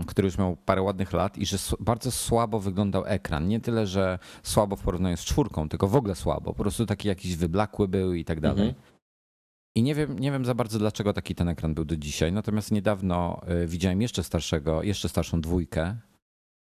który 0.06 0.26
już 0.26 0.38
miał 0.38 0.56
parę 0.56 0.82
ładnych 0.82 1.12
lat 1.12 1.38
i 1.38 1.46
że 1.46 1.56
bardzo 1.80 2.10
słabo 2.10 2.60
wyglądał 2.60 3.06
ekran. 3.06 3.48
Nie 3.48 3.60
tyle, 3.60 3.86
że 3.86 4.18
słabo 4.42 4.76
w 4.76 4.82
porównaniu 4.82 5.16
z 5.16 5.24
czwórką, 5.24 5.68
tylko 5.68 5.88
w 5.88 5.96
ogóle 5.96 6.14
słabo. 6.14 6.54
Po 6.54 6.62
prostu 6.62 6.86
taki 6.86 7.08
jakiś 7.08 7.36
wyblakły 7.36 7.88
był 7.88 8.14
i 8.14 8.24
tak 8.24 8.40
dalej. 8.40 8.68
Mhm. 8.68 8.84
I 9.76 9.82
nie 9.82 9.94
wiem, 9.94 10.18
nie 10.18 10.32
wiem 10.32 10.44
za 10.44 10.54
bardzo, 10.54 10.78
dlaczego 10.78 11.12
taki 11.12 11.34
ten 11.34 11.48
ekran 11.48 11.74
był 11.74 11.84
do 11.84 11.96
dzisiaj. 11.96 12.32
Natomiast 12.32 12.70
niedawno 12.70 13.40
e, 13.46 13.66
widziałem 13.66 14.02
jeszcze 14.02 14.22
starszego, 14.22 14.82
jeszcze 14.82 15.08
starszą 15.08 15.40
dwójkę, 15.40 15.96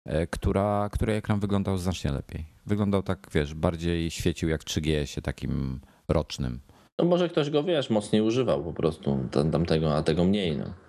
e, 0.06 0.28
która, 0.28 0.90
której 0.92 1.18
ekran 1.18 1.40
wyglądał 1.40 1.78
znacznie 1.78 2.12
lepiej. 2.12 2.46
Wyglądał 2.66 3.04
tak, 3.04 3.28
wiesz, 3.34 3.54
bardziej 3.54 4.12
świecił 4.12 4.50
jak 4.50 4.64
3GS, 4.64 5.22
takim 5.22 5.80
rocznym. 6.08 6.60
No 7.00 7.06
może 7.06 7.30
ktoś 7.30 7.50
go, 7.50 7.64
wiesz, 7.64 7.90
mocniej 7.90 8.22
używał 8.22 8.64
po 8.64 8.74
prostu 8.74 9.18
tamtego, 9.52 9.96
a 9.96 10.04
tego 10.04 10.24
mniej. 10.24 10.58
No. 10.58 10.85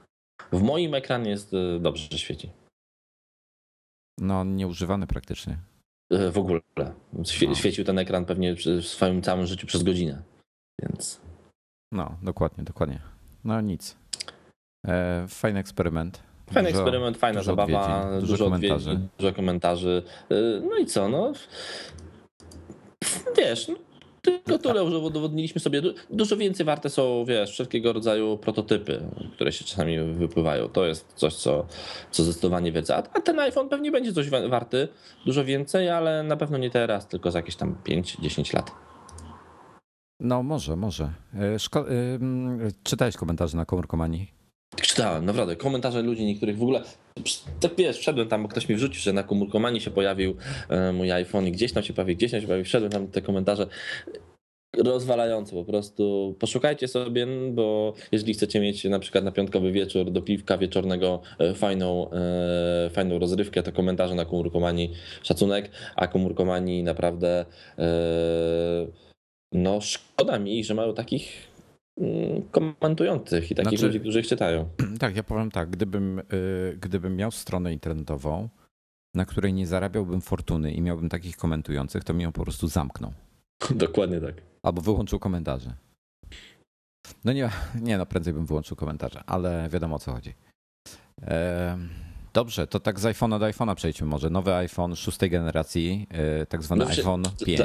W 0.52 0.62
moim 0.62 0.94
ekranie 0.94 1.30
jest 1.30 1.54
e, 1.54 1.78
dobrze, 1.80 2.08
że 2.10 2.18
świeci. 2.18 2.50
No, 4.20 4.44
nieużywany 4.44 5.06
praktycznie. 5.06 5.58
E, 6.10 6.30
w 6.30 6.38
ogóle. 6.38 6.60
Świe, 7.24 7.48
no. 7.48 7.54
Świecił 7.54 7.84
ten 7.84 7.98
ekran 7.98 8.24
pewnie 8.24 8.54
w 8.54 8.86
swoim 8.86 9.22
całym 9.22 9.46
życiu 9.46 9.66
przez 9.66 9.82
godzinę. 9.82 10.22
Więc. 10.82 11.20
No, 11.92 12.16
dokładnie, 12.22 12.64
dokładnie. 12.64 13.00
No 13.44 13.60
nic. 13.60 13.96
E, 14.86 15.26
fajny 15.28 15.60
eksperyment. 15.60 16.22
Fajny 16.50 16.70
dużo, 16.70 16.82
eksperyment, 16.82 17.16
fajna 17.16 17.42
zabawa, 17.42 18.00
odwiedzin, 18.00 18.20
dużo, 18.20 18.32
dużo 18.32 18.44
komentarzy. 18.44 19.00
dużo 19.18 19.32
komentarzy. 19.32 20.02
No 20.62 20.76
i 20.76 20.86
co? 20.86 21.08
No, 21.08 21.32
wiesz, 23.36 23.68
no, 23.68 23.74
tylko 24.26 24.58
tyle, 24.58 24.90
że 24.90 24.98
udowodniliśmy 24.98 25.60
sobie. 25.60 25.82
Dużo 26.10 26.36
więcej 26.36 26.66
warte 26.66 26.90
są, 26.90 27.24
wiesz, 27.28 27.50
wszelkiego 27.50 27.92
rodzaju 27.92 28.38
prototypy, 28.38 29.02
które 29.34 29.52
się 29.52 29.64
czasami 29.64 29.98
wypływają. 29.98 30.68
To 30.68 30.86
jest 30.86 31.12
coś, 31.14 31.34
co, 31.34 31.66
co 32.10 32.22
zdecydowanie 32.22 32.72
wiedza. 32.72 33.02
A 33.14 33.20
ten 33.20 33.38
iPhone 33.40 33.68
pewnie 33.68 33.90
będzie 33.90 34.12
coś 34.12 34.30
warty, 34.30 34.88
dużo 35.26 35.44
więcej, 35.44 35.90
ale 35.90 36.22
na 36.22 36.36
pewno 36.36 36.58
nie 36.58 36.70
teraz, 36.70 37.08
tylko 37.08 37.30
za 37.30 37.38
jakieś 37.38 37.56
tam 37.56 37.76
5-10 37.84 38.54
lat. 38.54 38.70
No 40.20 40.42
może, 40.42 40.76
może. 40.76 41.12
E, 41.34 41.58
szko- 41.58 41.90
yy, 42.60 42.72
czytałeś 42.82 43.16
komentarze 43.16 43.56
na 43.56 43.64
komórkomanii? 43.64 44.32
Czytałem, 44.96 45.24
naprawdę. 45.24 45.56
Komentarze 45.56 46.02
ludzi 46.02 46.24
niektórych 46.24 46.58
w 46.58 46.62
ogóle. 46.62 46.82
Tak 47.60 47.70
wiesz, 47.78 47.98
wszedłem 47.98 48.28
tam, 48.28 48.42
bo 48.42 48.48
ktoś 48.48 48.68
mi 48.68 48.74
wrzucił, 48.74 49.02
że 49.02 49.12
na 49.12 49.22
komórkomanii 49.22 49.80
się 49.80 49.90
pojawił 49.90 50.36
e, 50.68 50.92
mój 50.92 51.12
iPhone 51.12 51.46
i 51.46 51.52
gdzieś 51.52 51.72
tam 51.72 51.82
się 51.82 51.92
pojawił, 51.92 52.16
gdzieś 52.16 52.30
tam 52.30 52.40
się 52.40 52.46
pojawił. 52.46 52.64
Wszedłem 52.64 52.92
tam 52.92 53.08
te 53.08 53.22
komentarze 53.22 53.66
rozwalające 54.76 55.52
po 55.52 55.64
prostu. 55.64 56.34
Poszukajcie 56.38 56.88
sobie, 56.88 57.26
bo 57.50 57.94
jeżeli 58.12 58.34
chcecie 58.34 58.60
mieć 58.60 58.84
na 58.84 58.98
przykład 58.98 59.24
na 59.24 59.32
piątkowy 59.32 59.72
wieczór 59.72 60.10
do 60.10 60.22
piwka 60.22 60.58
wieczornego 60.58 61.20
e, 61.38 61.54
fajną, 61.54 62.10
e, 62.10 62.90
fajną 62.90 63.18
rozrywkę, 63.18 63.62
to 63.62 63.72
komentarze 63.72 64.14
na 64.14 64.24
komórkomanii 64.24 64.92
szacunek, 65.22 65.70
a 65.96 66.06
komórkomanii 66.06 66.82
naprawdę 66.82 67.44
no 69.52 69.80
szkoda 69.80 70.38
mi, 70.38 70.64
że 70.64 70.74
mają 70.74 70.94
takich 70.94 71.55
komentujących 72.50 73.50
i 73.50 73.54
takich 73.54 73.70
znaczy, 73.70 73.86
ludzi, 73.86 74.00
którzy 74.00 74.20
ich 74.20 74.26
czytają. 74.26 74.68
Tak, 75.00 75.16
ja 75.16 75.22
powiem 75.22 75.50
tak, 75.50 75.70
gdybym, 75.70 76.18
y, 76.18 76.78
gdybym 76.80 77.16
miał 77.16 77.30
stronę 77.30 77.72
internetową, 77.72 78.48
na 79.14 79.24
której 79.24 79.52
nie 79.52 79.66
zarabiałbym 79.66 80.20
fortuny 80.20 80.72
i 80.72 80.82
miałbym 80.82 81.08
takich 81.08 81.36
komentujących, 81.36 82.04
to 82.04 82.14
mi 82.14 82.22
ją 82.22 82.32
po 82.32 82.42
prostu 82.42 82.68
zamknął. 82.68 83.12
Dokładnie 83.70 84.20
tak. 84.20 84.34
Albo 84.62 84.80
wyłączył 84.80 85.18
komentarze. 85.18 85.74
No 87.24 87.32
nie, 87.32 87.50
nie 87.82 87.98
no, 87.98 88.06
prędzej 88.06 88.34
bym 88.34 88.46
wyłączył 88.46 88.76
komentarze, 88.76 89.22
ale 89.26 89.68
wiadomo 89.68 89.96
o 89.96 89.98
co 89.98 90.12
chodzi. 90.12 90.34
Dobrze, 92.36 92.66
to 92.66 92.80
tak 92.80 93.00
z 93.00 93.04
iPhone'a 93.04 93.38
do 93.38 93.46
iPhone'a 93.46 93.74
przejdźmy 93.74 94.06
może. 94.06 94.30
Nowy 94.30 94.54
iPhone 94.54 94.96
szóstej 94.96 95.30
generacji, 95.30 96.06
e, 96.10 96.46
tak 96.46 96.62
zwany 96.62 96.84
no, 96.84 96.90
iPhone 96.90 97.22
5. 97.44 97.60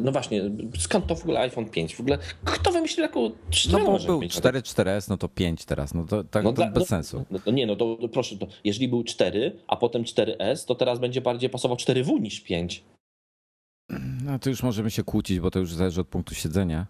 No 0.00 0.12
właśnie, 0.12 0.42
skąd 0.78 1.06
to 1.06 1.14
w 1.14 1.22
ogóle 1.22 1.40
iPhone 1.40 1.70
5? 1.70 1.96
W 1.96 2.00
ogóle 2.00 2.18
kto 2.44 2.72
wymyślił 2.72 3.06
taką 3.06 3.30
No 3.72 3.78
bo 3.78 3.98
był 3.98 4.28
4, 4.28 4.60
4S, 4.60 5.08
no 5.08 5.16
to 5.16 5.28
5 5.28 5.64
teraz, 5.64 5.94
no 5.94 6.04
to 6.04 6.24
tak 6.24 6.44
no, 6.44 6.52
to 6.52 6.66
bez 6.66 6.74
no, 6.74 6.86
sensu. 6.86 7.24
No, 7.30 7.52
nie, 7.52 7.66
no 7.66 7.76
to, 7.76 7.96
to 8.00 8.08
proszę, 8.08 8.36
to 8.36 8.46
jeżeli 8.64 8.88
był 8.88 9.04
4, 9.04 9.56
a 9.66 9.76
potem 9.76 10.02
4S, 10.02 10.66
to 10.66 10.74
teraz 10.74 10.98
będzie 10.98 11.20
bardziej 11.20 11.50
pasował 11.50 11.76
4W 11.76 12.20
niż 12.20 12.40
5. 12.40 12.84
No 14.24 14.38
to 14.38 14.50
już 14.50 14.62
możemy 14.62 14.90
się 14.90 15.02
kłócić, 15.02 15.40
bo 15.40 15.50
to 15.50 15.58
już 15.58 15.72
zależy 15.72 16.00
od 16.00 16.08
punktu 16.08 16.34
siedzenia. 16.34 16.86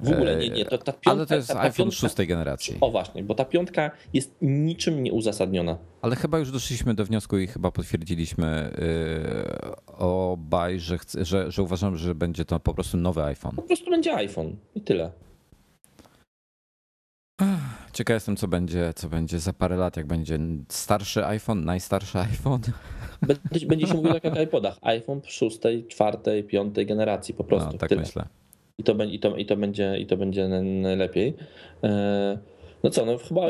W 0.00 0.12
ogóle 0.12 0.36
nie, 0.36 0.48
nie. 0.48 0.64
To, 0.64 0.78
ta 0.78 0.92
piątka, 0.92 1.10
Ale 1.10 1.26
to 1.26 1.34
jest 1.34 1.48
ta, 1.48 1.54
ta 1.54 1.60
iPhone 1.60 1.86
piątka, 1.86 2.00
szóstej 2.00 2.26
generacji. 2.26 2.76
O 2.80 2.90
właśnie, 2.90 3.22
bo 3.22 3.34
ta 3.34 3.44
piątka 3.44 3.90
jest 4.12 4.36
niczym 4.42 5.02
nieuzasadniona. 5.02 5.78
Ale 6.02 6.16
chyba 6.16 6.38
już 6.38 6.50
doszliśmy 6.50 6.94
do 6.94 7.04
wniosku 7.04 7.38
i 7.38 7.46
chyba 7.46 7.70
potwierdziliśmy 7.70 8.72
yy, 8.78 9.96
obaj, 9.98 10.80
że, 10.80 10.98
chce, 10.98 11.24
że, 11.24 11.50
że 11.50 11.62
uważam, 11.62 11.96
że 11.96 12.14
będzie 12.14 12.44
to 12.44 12.60
po 12.60 12.74
prostu 12.74 12.96
nowy 12.96 13.22
iPhone. 13.22 13.56
Po 13.56 13.62
prostu 13.62 13.90
będzie 13.90 14.14
iPhone 14.14 14.56
i 14.74 14.80
tyle. 14.80 15.10
Ciekaw 17.92 18.14
jestem, 18.14 18.36
co 18.36 18.48
będzie, 18.48 18.92
co 18.96 19.08
będzie 19.08 19.38
za 19.38 19.52
parę 19.52 19.76
lat, 19.76 19.96
jak 19.96 20.06
będzie 20.06 20.38
starszy 20.68 21.26
iPhone, 21.26 21.64
najstarszy 21.64 22.18
iPhone. 22.18 22.60
Będzie, 23.22 23.66
będzie 23.66 23.86
się 23.86 23.94
mówiło 23.94 24.14
tak 24.14 24.24
jak 24.24 24.36
o 24.36 24.40
iPodach. 24.40 24.78
iPhone 24.82 25.20
szóstej, 25.26 25.86
czwartej, 25.86 26.44
piątej 26.44 26.86
generacji 26.86 27.34
po 27.34 27.44
prostu. 27.44 27.72
No, 27.72 27.78
tak 27.78 27.88
tyle. 27.88 28.00
myślę 28.00 28.24
i 28.78 28.84
to, 28.84 29.04
i, 29.04 29.18
to, 29.18 29.36
i, 29.36 29.46
to 29.46 29.56
będzie, 29.56 29.98
i 29.98 30.06
to 30.06 30.16
będzie 30.16 30.48
najlepiej. 30.48 31.34
E, 31.84 32.38
no 32.82 32.90
co, 32.90 33.06
no 33.06 33.18
chyba 33.18 33.42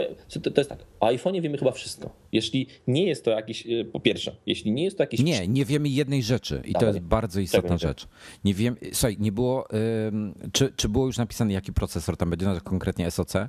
to 0.42 0.60
jest 0.60 0.70
tak. 0.70 0.78
O 1.00 1.06
iPhone'ie 1.06 1.40
wiemy 1.40 1.58
chyba 1.58 1.70
wszystko. 1.70 2.10
Jeśli 2.32 2.66
nie 2.86 3.06
jest 3.06 3.24
to 3.24 3.30
jakiś, 3.30 3.66
e, 3.66 3.84
po 3.84 4.00
pierwsze, 4.00 4.36
jeśli 4.46 4.72
nie 4.72 4.84
jest 4.84 4.96
to 4.96 5.02
jakiś. 5.02 5.20
Nie, 5.20 5.48
nie 5.48 5.64
wiemy 5.64 5.88
jednej 5.88 6.22
rzeczy 6.22 6.62
i 6.64 6.72
to 6.72 6.86
jest 6.86 7.00
bardzo 7.00 7.40
istotna 7.40 7.78
rzecz. 7.78 8.08
Nie 8.44 8.54
wiem, 8.54 8.76
słuchaj, 8.92 9.16
nie 9.20 9.32
było. 9.32 9.68
Czy, 10.52 10.72
czy 10.76 10.88
było 10.88 11.06
już 11.06 11.18
napisane, 11.18 11.52
jaki 11.52 11.72
procesor 11.72 12.16
tam 12.16 12.30
będzie, 12.30 12.46
no, 12.46 12.60
konkretnie 12.60 13.10
SoC? 13.10 13.36
E, 13.36 13.48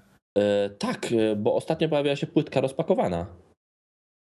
tak, 0.79 1.13
bo 1.37 1.55
ostatnio 1.55 1.89
pojawiła 1.89 2.15
się 2.15 2.27
płytka 2.27 2.61
rozpakowana. 2.61 3.25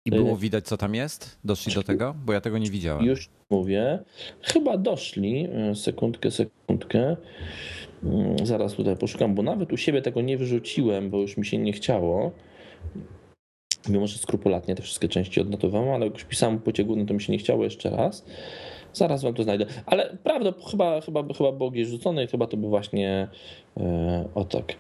I 0.05 0.11
było 0.11 0.37
widać, 0.37 0.65
co 0.65 0.77
tam 0.77 0.95
jest? 0.95 1.39
Doszli 1.43 1.73
do 1.73 1.83
tego? 1.83 2.15
Bo 2.25 2.33
ja 2.33 2.41
tego 2.41 2.57
nie 2.57 2.69
widziałem. 2.69 3.05
Już 3.05 3.29
mówię. 3.49 3.99
Chyba 4.41 4.77
doszli. 4.77 5.47
E, 5.51 5.75
sekundkę, 5.75 6.31
sekundkę. 6.31 7.17
Mm, 8.03 8.45
zaraz 8.45 8.73
tutaj 8.73 8.97
poszukam, 8.97 9.35
bo 9.35 9.43
nawet 9.43 9.73
u 9.73 9.77
siebie 9.77 10.01
tego 10.01 10.21
nie 10.21 10.37
wyrzuciłem, 10.37 11.09
bo 11.09 11.21
już 11.21 11.37
mi 11.37 11.45
się 11.45 11.57
nie 11.57 11.73
chciało. 11.73 12.31
Mimo, 13.89 14.07
że 14.07 14.17
skrupulatnie 14.17 14.75
te 14.75 14.81
wszystkie 14.81 15.07
części 15.07 15.41
odnotowałem, 15.41 15.89
ale 15.89 16.05
jak 16.05 16.13
już 16.13 16.23
pisałem 16.23 16.59
płycie 16.59 16.83
głównej, 16.83 17.05
to 17.05 17.13
mi 17.13 17.21
się 17.21 17.31
nie 17.31 17.39
chciało 17.39 17.63
jeszcze 17.63 17.89
raz. 17.89 18.25
Zaraz 18.93 19.23
wam 19.23 19.33
to 19.33 19.43
znajdę. 19.43 19.65
Ale 19.85 20.17
prawda, 20.23 20.53
chyba, 20.71 21.01
chyba, 21.01 21.33
chyba 21.33 21.51
było 21.51 21.71
gdzieś 21.71 21.87
rzucone 21.87 22.23
i 22.23 22.27
chyba 22.27 22.47
to 22.47 22.57
by 22.57 22.67
właśnie 22.67 23.27
e, 23.77 24.29
o 24.35 24.45
tak. 24.45 24.73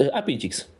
E, 0.00 0.22
A5X. 0.22 0.74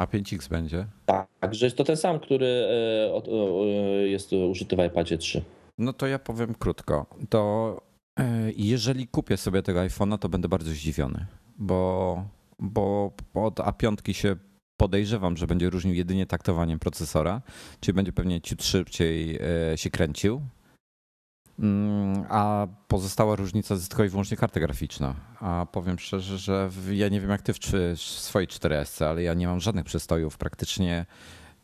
A5X 0.00 0.48
będzie? 0.48 0.86
Tak, 1.06 1.54
że 1.54 1.66
jest 1.66 1.76
to 1.76 1.84
ten 1.84 1.96
sam, 1.96 2.20
który 2.20 2.46
e, 2.46 4.08
jest 4.08 4.32
użyty 4.32 4.76
w 4.76 4.84
iPadzie 4.86 5.18
3. 5.18 5.42
No 5.78 5.92
to 5.92 6.06
ja 6.06 6.18
powiem 6.18 6.54
krótko. 6.54 7.06
To 7.28 7.80
e, 8.20 8.52
jeżeli 8.56 9.08
kupię 9.08 9.36
sobie 9.36 9.62
tego 9.62 9.80
iPhone'a, 9.80 10.18
to 10.18 10.28
będę 10.28 10.48
bardzo 10.48 10.70
zdziwiony, 10.70 11.26
bo, 11.58 12.24
bo 12.58 13.12
od 13.34 13.54
A5 13.54 14.12
się 14.12 14.36
podejrzewam, 14.76 15.36
że 15.36 15.46
będzie 15.46 15.70
różnił 15.70 15.94
jedynie 15.94 16.26
taktowaniem 16.26 16.78
procesora, 16.78 17.42
czyli 17.80 17.94
będzie 17.94 18.12
pewnie 18.12 18.40
ciut 18.40 18.64
szybciej 18.64 19.38
e, 19.72 19.78
się 19.78 19.90
kręcił. 19.90 20.40
Mm, 21.58 22.24
A 22.28 22.66
pozostała 22.88 23.36
różnica 23.36 23.74
jest 23.74 23.88
tylko 23.88 24.04
i 24.04 24.08
wyłącznie 24.08 24.36
karta 24.36 24.60
graficzna. 24.60 25.14
A 25.40 25.66
powiem 25.72 25.98
szczerze, 25.98 26.38
że 26.38 26.70
ja 26.92 27.08
nie 27.08 27.20
wiem 27.20 27.30
jak 27.30 27.42
ty 27.42 27.52
w, 27.52 27.58
swojej 28.00 28.48
4S, 28.48 29.04
ale 29.04 29.22
ja 29.22 29.34
nie 29.34 29.46
mam 29.46 29.60
żadnych 29.60 29.84
przystojów 29.84 30.38
praktycznie. 30.38 31.06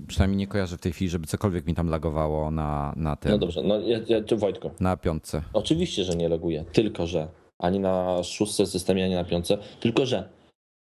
Przynajmniej 0.06 0.38
nie 0.38 0.46
kojarzę 0.46 0.76
w 0.76 0.80
tej 0.80 0.92
chwili, 0.92 1.10
żeby 1.10 1.26
cokolwiek 1.26 1.66
mi 1.66 1.74
tam 1.74 1.88
lagowało 1.88 2.50
na, 2.50 2.92
na 2.96 3.16
tym, 3.16 3.30
No 3.30 3.38
dobrze, 3.38 3.62
no 3.62 3.80
ja, 3.80 3.98
ja, 4.08 4.36
Wojtko, 4.36 4.70
na 4.80 4.96
piątce. 4.96 5.42
Oczywiście, 5.52 6.04
że 6.04 6.14
nie 6.14 6.28
loguję, 6.28 6.64
tylko 6.72 7.06
że 7.06 7.28
ani 7.58 7.80
na 7.80 8.22
szóstce 8.22 8.66
systemie, 8.66 9.04
ani 9.04 9.14
na 9.14 9.24
piątce, 9.24 9.58
tylko 9.80 10.06
że 10.06 10.28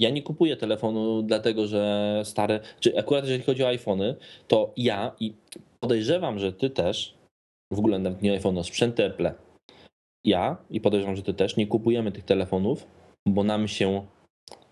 ja 0.00 0.10
nie 0.10 0.22
kupuję 0.22 0.56
telefonu 0.56 1.22
dlatego, 1.22 1.66
że 1.66 2.22
stare, 2.24 2.60
czy 2.80 2.98
akurat 2.98 3.24
jeżeli 3.24 3.44
chodzi 3.44 3.64
o 3.64 3.68
iPhony, 3.68 4.16
to 4.48 4.72
ja 4.76 5.12
i 5.20 5.34
podejrzewam, 5.80 6.38
że 6.38 6.52
ty 6.52 6.70
też, 6.70 7.14
w 7.72 7.78
ogóle 7.78 7.98
nawet 7.98 8.22
nie 8.22 8.32
iPhone, 8.32 8.64
sprzęty 8.64 9.04
Apple, 9.04 9.30
ja 10.24 10.56
i 10.70 10.80
podejrzewam, 10.80 11.16
że 11.16 11.22
ty 11.22 11.34
też 11.34 11.56
nie 11.56 11.66
kupujemy 11.66 12.12
tych 12.12 12.24
telefonów, 12.24 12.86
bo 13.28 13.44
nam 13.44 13.68
się 13.68 14.06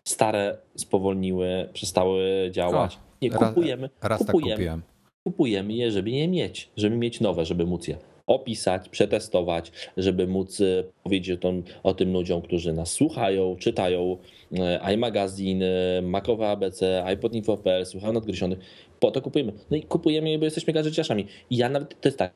stare 0.09 0.59
spowolniły, 0.77 1.69
przestały 1.73 2.49
działać. 2.51 2.99
Nie 3.23 3.31
kupujemy, 3.31 3.91
Raz 4.03 4.19
tak 4.19 4.27
kupujemy, 4.27 4.57
kupiłem. 4.57 4.83
kupujemy 5.29 5.73
je, 5.73 5.91
żeby 5.91 6.11
je 6.11 6.29
mieć, 6.29 6.71
żeby 6.77 6.97
mieć 6.97 7.21
nowe, 7.21 7.45
żeby 7.45 7.67
móc 7.67 7.89
je 7.89 7.97
opisać, 8.27 8.89
przetestować, 8.89 9.73
żeby 9.97 10.27
móc 10.27 10.61
e, 10.61 10.85
powiedzieć 11.03 11.31
o 11.31 11.37
tym, 11.37 11.63
o 11.83 11.95
tym 11.95 12.13
ludziom, 12.13 12.43
którzy 12.43 12.73
nas 12.73 12.93
słuchają, 12.93 13.57
czytają 13.57 14.17
e, 14.53 14.95
iMagazine, 14.95 16.03
Macowe 16.03 16.49
ABC, 16.49 17.05
iPodinfo.pl, 17.15 17.87
słuchają 17.87 18.13
nadgryzionych. 18.13 18.59
Po 19.01 19.11
to 19.11 19.23
kupujemy. 19.23 19.53
No 19.71 19.77
i 19.77 19.83
kupujemy 19.83 20.31
je, 20.31 20.39
bo 20.39 20.45
jesteśmy 20.45 20.73
gadżeciarzami. 20.73 21.27
I 21.51 21.57
ja 21.57 21.69
nawet, 21.69 22.01
to 22.01 22.09
jest 22.09 22.19
tak, 22.19 22.33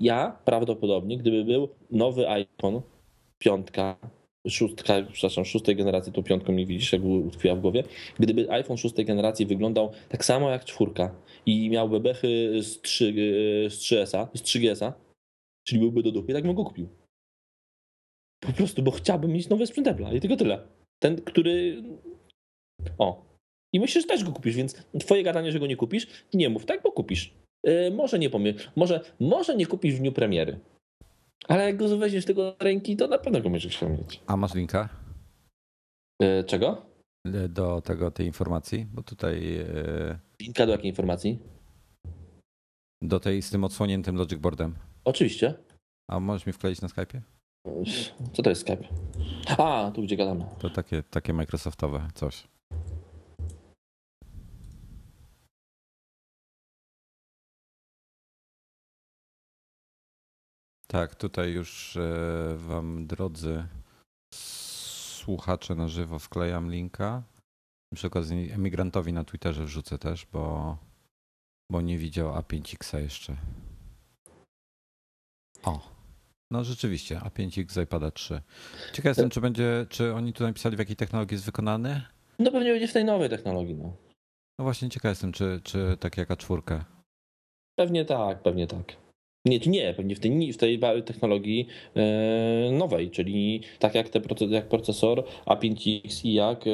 ja 0.00 0.38
prawdopodobnie, 0.44 1.18
gdyby 1.18 1.44
był 1.44 1.68
nowy 1.90 2.28
iPhone, 2.28 2.80
piątka, 3.38 3.96
szóstka, 4.48 5.02
przepraszam, 5.12 5.44
szóstej 5.44 5.76
generacji, 5.76 6.12
to 6.12 6.22
piątką 6.22 6.52
nie 6.52 6.66
widzisz, 6.66 6.92
jak 6.92 7.04
utkwiła 7.04 7.54
w 7.54 7.60
głowie, 7.60 7.84
gdyby 8.18 8.50
iPhone 8.50 8.76
szóstej 8.76 9.04
generacji 9.04 9.46
wyglądał 9.46 9.92
tak 10.08 10.24
samo 10.24 10.50
jak 10.50 10.64
czwórka 10.64 11.14
i 11.46 11.70
miał 11.70 11.88
bebechy 11.88 12.62
z, 12.62 12.80
3, 12.80 13.12
z 13.70 13.74
3S-a, 13.74 14.28
z 14.34 14.42
3GS-a, 14.42 14.92
czyli 15.66 15.80
byłby 15.80 16.02
do 16.02 16.12
dupy, 16.12 16.32
tak 16.32 16.44
bym 16.44 16.54
go 16.54 16.64
kupił. 16.64 16.88
Po 18.40 18.52
prostu, 18.52 18.82
bo 18.82 18.90
chciałbym 18.90 19.32
mieć 19.32 19.48
nowy 19.48 19.66
sprzęt 19.66 19.88
Apple'a 19.88 20.16
i 20.16 20.20
tylko 20.20 20.36
tyle. 20.36 20.68
Ten, 21.02 21.16
który... 21.16 21.82
O. 22.98 23.24
I 23.74 23.80
myślę, 23.80 24.00
że 24.00 24.06
też 24.06 24.24
go 24.24 24.32
kupisz, 24.32 24.56
więc 24.56 24.86
twoje 25.00 25.22
gadanie, 25.22 25.52
że 25.52 25.60
go 25.60 25.66
nie 25.66 25.76
kupisz, 25.76 26.06
nie 26.34 26.48
mów 26.48 26.66
tak, 26.66 26.82
bo 26.82 26.92
kupisz. 26.92 27.34
Yy, 27.64 27.90
może 27.90 28.18
nie 28.18 28.30
pomyl, 28.30 28.54
może, 28.76 29.00
może 29.20 29.56
nie 29.56 29.66
kupisz 29.66 29.94
w 29.94 29.98
dniu 29.98 30.12
premiery. 30.12 30.60
Ale 31.48 31.64
jak 31.64 31.76
go 31.76 31.96
weźmiesz 31.98 32.24
tego 32.24 32.42
do 32.42 32.56
ręki, 32.64 32.96
to 32.96 33.08
na 33.08 33.18
pewno 33.18 33.40
go 33.40 33.50
będziesz 33.50 33.76
chciał 33.76 33.90
mieć. 33.90 34.20
A 34.26 34.36
masz 34.36 34.54
linka 34.54 34.88
Yy, 36.22 36.44
czego? 36.44 36.82
do 37.48 37.80
tego, 37.80 38.10
tej 38.10 38.26
informacji? 38.26 38.86
Bo 38.92 39.02
tutaj 39.02 39.64
Linka 40.42 40.66
do 40.66 40.72
jakiej 40.72 40.90
informacji? 40.90 41.38
do 43.02 43.20
tej 43.20 43.42
z 43.42 43.50
tym 43.50 43.64
odsłoniętym 43.64 44.16
logic 44.16 44.38
boardem. 44.38 44.74
Oczywiście. 45.04 45.54
A 46.10 46.20
możesz 46.20 46.46
mi 46.46 46.52
wkleić 46.52 46.80
na 46.80 46.88
Skype'ie? 46.88 47.20
Co 48.32 48.42
to 48.42 48.50
jest 48.50 48.60
Skype? 48.62 48.88
A, 49.58 49.90
tu 49.94 50.02
gdzie 50.02 50.16
gadamy. 50.16 50.44
To 50.58 50.70
takie, 50.70 51.02
takie 51.02 51.32
Microsoftowe 51.32 52.08
coś. 52.14 52.48
Tak, 60.94 61.14
tutaj 61.14 61.52
już 61.52 61.96
e, 61.96 62.56
wam 62.56 63.06
drodzy 63.06 63.64
słuchacze 64.34 65.74
na 65.74 65.88
żywo 65.88 66.18
wklejam 66.18 66.70
linka. 66.70 67.22
Przy 67.94 68.06
okazji 68.06 68.50
emigrantowi 68.52 69.12
na 69.12 69.24
Twitterze 69.24 69.64
wrzucę 69.64 69.98
też, 69.98 70.26
bo, 70.26 70.76
bo 71.72 71.80
nie 71.80 71.98
widział 71.98 72.30
A5X 72.30 72.98
jeszcze. 72.98 73.36
O, 75.64 75.80
no 76.50 76.64
rzeczywiście, 76.64 77.18
A5X 77.18 77.72
z 77.72 77.76
iPada 77.76 78.10
3. 78.10 78.42
Ciekaw 78.92 79.10
jestem, 79.10 79.30
czy 79.30 79.40
będzie, 79.40 79.86
czy 79.88 80.14
oni 80.14 80.32
tu 80.32 80.44
napisali 80.44 80.76
w 80.76 80.78
jakiej 80.78 80.96
technologii 80.96 81.34
jest 81.34 81.46
wykonany? 81.46 82.02
No 82.38 82.50
pewnie 82.50 82.72
będzie 82.72 82.88
w 82.88 82.92
tej 82.92 83.04
nowej 83.04 83.30
technologii. 83.30 83.74
No. 83.74 83.96
No 84.58 84.62
właśnie 84.62 84.90
ciekaw 84.90 85.10
jestem, 85.10 85.32
czy, 85.32 85.60
czy 85.64 85.96
tak 86.00 86.16
jak 86.16 86.28
A4. 86.28 86.80
Pewnie 87.78 88.04
tak, 88.04 88.42
pewnie 88.42 88.66
tak. 88.66 89.03
Nie, 89.46 89.58
nie, 89.58 89.94
pewnie 89.94 90.14
w 90.14 90.20
tej, 90.20 90.52
w 90.52 90.56
tej 90.56 90.80
technologii 91.04 91.66
e, 91.96 92.70
nowej, 92.72 93.10
czyli 93.10 93.60
tak 93.78 93.94
jak, 93.94 94.08
te, 94.08 94.20
jak 94.48 94.68
procesor 94.68 95.24
A5X 95.46 96.26
i 96.26 96.34
jak 96.34 96.66
e, 96.66 96.70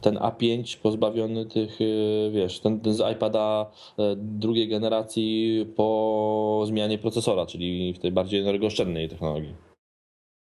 ten 0.00 0.14
A5 0.14 0.78
pozbawiony 0.78 1.46
tych, 1.46 1.78
e, 1.80 2.30
wiesz, 2.30 2.60
ten, 2.60 2.80
ten 2.80 2.94
z 2.94 3.12
iPada 3.12 3.70
drugiej 4.16 4.68
generacji 4.68 5.66
po 5.76 6.64
zmianie 6.66 6.98
procesora, 6.98 7.46
czyli 7.46 7.94
w 7.94 7.98
tej 7.98 8.12
bardziej 8.12 8.40
energooszczędnej 8.40 9.08
technologii. 9.08 9.54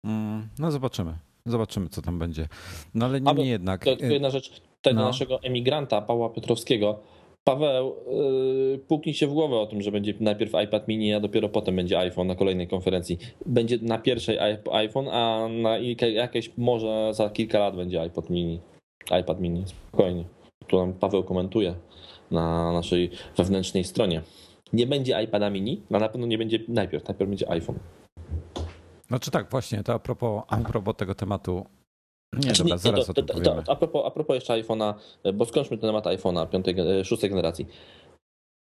Mm, 0.06 0.50
no 0.60 0.72
zobaczymy. 0.72 1.14
Zobaczymy, 1.46 1.90
co 1.90 2.02
tam 2.02 2.20
będzie. 2.20 2.48
No 2.94 3.06
ale 3.06 3.22
niemniej 3.22 3.50
jednak. 3.50 3.86
To, 3.86 3.96
to 3.96 4.06
jedna 4.06 4.30
rzecz, 4.30 4.62
do 4.84 4.94
No. 4.94 5.02
naszego 5.02 5.42
emigranta 5.44 6.02
Pawła 6.02 6.30
Piotrowskiego. 6.30 7.00
Paweł, 7.50 7.96
yy, 8.72 8.80
puknij 8.88 9.16
się 9.16 9.28
w 9.28 9.34
głowę 9.34 9.58
o 9.58 9.66
tym, 9.66 9.82
że 9.82 9.92
będzie 9.92 10.14
najpierw 10.20 10.52
iPad 10.64 10.88
mini, 10.88 11.14
a 11.14 11.20
dopiero 11.20 11.50
potem 11.50 11.76
będzie 11.76 12.00
iPhone 12.00 12.28
na 12.28 12.36
kolejnej 12.36 12.68
konferencji. 12.68 13.18
Będzie 13.46 13.78
na 13.82 13.98
pierwszej 13.98 14.38
iPhone, 14.72 15.08
a 15.08 15.48
na 15.48 15.78
jakieś 16.14 16.52
może 16.58 17.12
za 17.14 17.30
kilka 17.30 17.60
lat 17.60 17.76
będzie 17.76 18.02
iPod 18.02 18.30
mini. 18.30 18.60
iPad 19.22 19.40
mini, 19.42 19.64
spokojnie. 19.68 20.24
Nam 20.74 20.94
Paweł 20.94 21.24
komentuje 21.24 21.74
na 22.32 22.74
naszej 22.74 23.10
wewnętrznej 23.38 23.84
stronie. 23.84 24.22
Nie 24.74 24.88
będzie 24.88 25.24
iPada 25.24 25.50
mini, 25.50 25.82
a 25.92 26.00
na 26.00 26.10
pewno 26.10 26.28
nie 26.28 26.38
będzie 26.38 26.60
najpierw, 26.68 27.08
najpierw 27.08 27.30
będzie 27.30 27.52
iPhone. 27.52 27.80
Znaczy 29.08 29.32
tak, 29.32 29.52
właśnie, 29.52 29.84
to 29.84 29.94
a 29.94 30.00
propos, 30.00 30.44
a 30.48 30.58
propos 30.58 30.96
tego 30.96 31.16
tematu. 31.16 31.66
Nie, 32.34 32.42
Znaczy, 32.42 32.64
dobra, 32.64 32.78
zaraz 32.78 33.06
to, 33.08 33.14
to, 33.14 33.24
to, 33.24 33.34
powiemy. 33.34 33.64
a, 33.68 33.76
propos, 33.76 34.06
a 34.06 34.12
propos 34.12 34.36
jeszcze 34.36 34.54
iPhone'a, 34.54 34.94
bo 35.34 35.46
skończmy 35.46 35.78
ten 35.78 35.90
temat 35.90 36.06
iPhone'a 36.06 36.50
piątej, 36.50 36.76
gen- 36.76 37.04
szóstej 37.04 37.30
generacji. 37.30 37.66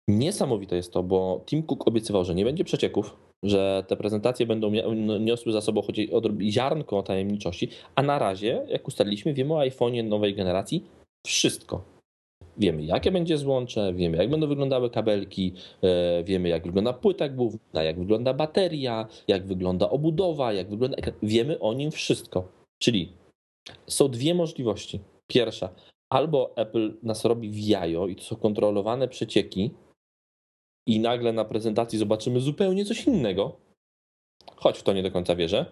Niesamowite 0.09 0.75
jest 0.75 0.93
to, 0.93 1.03
bo 1.03 1.41
Tim 1.45 1.63
Cook 1.63 1.87
obiecywał, 1.87 2.25
że 2.25 2.35
nie 2.35 2.45
będzie 2.45 2.63
przecieków, 2.63 3.17
że 3.43 3.83
te 3.87 3.97
prezentacje 3.97 4.45
będą 4.45 4.71
niosły 5.19 5.51
za 5.51 5.61
sobą 5.61 5.81
choć 5.81 5.95
ziarnko 6.41 7.03
tajemniczości, 7.03 7.69
a 7.95 8.01
na 8.03 8.19
razie, 8.19 8.65
jak 8.69 8.87
ustaliliśmy, 8.87 9.33
wiemy 9.33 9.53
o 9.53 9.57
iPhone'ie 9.59 10.03
nowej 10.03 10.35
generacji 10.35 10.85
wszystko. 11.27 11.83
Wiemy, 12.57 12.83
jakie 12.83 13.11
będzie 13.11 13.37
złącze, 13.37 13.93
wiemy, 13.93 14.17
jak 14.17 14.29
będą 14.29 14.47
wyglądały 14.47 14.89
kabelki, 14.89 15.53
e, 15.83 16.23
wiemy, 16.23 16.49
jak 16.49 16.63
wygląda 16.63 16.93
płyta 16.93 17.29
główna, 17.29 17.83
jak 17.83 17.99
wygląda 17.99 18.33
bateria, 18.33 19.07
jak 19.27 19.45
wygląda 19.45 19.89
obudowa, 19.89 20.53
jak 20.53 20.69
wygląda 20.69 20.97
ekran. 20.97 21.13
Wiemy 21.23 21.59
o 21.59 21.73
nim 21.73 21.91
wszystko. 21.91 22.47
Czyli 22.81 23.13
są 23.87 24.07
dwie 24.07 24.35
możliwości. 24.35 24.99
Pierwsza, 25.27 25.69
albo 26.09 26.57
Apple 26.57 26.97
nas 27.03 27.25
robi 27.25 27.49
w 27.49 27.59
jajo 27.59 28.07
i 28.07 28.15
to 28.15 28.23
są 28.23 28.35
kontrolowane 28.35 29.07
przecieki 29.07 29.71
i 30.87 30.99
nagle 30.99 31.33
na 31.33 31.45
prezentacji 31.45 31.99
zobaczymy 31.99 32.39
zupełnie 32.39 32.85
coś 32.85 33.07
innego, 33.07 33.57
choć 34.55 34.77
w 34.77 34.83
to 34.83 34.93
nie 34.93 35.03
do 35.03 35.11
końca 35.11 35.35
wierzę, 35.35 35.65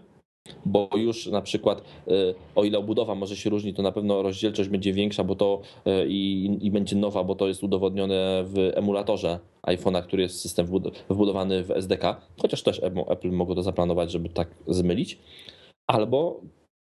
bo 0.65 0.89
już 0.95 1.27
na 1.27 1.41
przykład 1.41 1.81
y, 2.07 2.35
o 2.55 2.63
ile 2.63 2.77
obudowa 2.77 3.15
może 3.15 3.35
się 3.35 3.49
różni, 3.49 3.73
to 3.73 3.81
na 3.81 3.91
pewno 3.91 4.21
rozdzielczość 4.21 4.69
będzie 4.69 4.93
większa, 4.93 5.23
bo 5.23 5.35
to 5.35 5.61
y, 5.87 6.07
i, 6.07 6.57
i 6.61 6.71
będzie 6.71 6.95
nowa, 6.95 7.23
bo 7.23 7.35
to 7.35 7.47
jest 7.47 7.63
udowodnione 7.63 8.43
w 8.43 8.71
emulatorze 8.73 9.39
iPhone'a, 9.67 10.03
który 10.03 10.23
jest 10.23 10.41
system 10.41 10.67
wbud- 10.67 10.91
wbudowany 11.09 11.63
w 11.63 11.71
SDK, 11.71 12.21
chociaż 12.41 12.63
też 12.63 12.81
Apple 13.07 13.31
mogło 13.31 13.55
to 13.55 13.63
zaplanować, 13.63 14.11
żeby 14.11 14.29
tak 14.29 14.55
zmylić. 14.67 15.19
Albo 15.87 16.41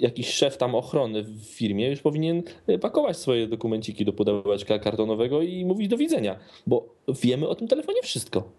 jakiś 0.01 0.29
szef 0.29 0.57
tam 0.57 0.75
ochrony 0.75 1.23
w 1.23 1.45
firmie 1.45 1.91
już 1.91 2.01
powinien 2.01 2.43
e, 2.67 2.79
pakować 2.79 3.17
swoje 3.17 3.47
dokumenciki 3.47 4.05
do 4.05 4.13
pudełeczka 4.13 4.79
kartonowego 4.79 5.43
i 5.43 5.65
mówić 5.65 5.89
do 5.89 5.97
widzenia, 5.97 6.39
bo 6.67 6.95
wiemy 7.23 7.49
o 7.49 7.55
tym 7.55 7.69
telefonie 7.69 8.03
wszystko. 8.03 8.53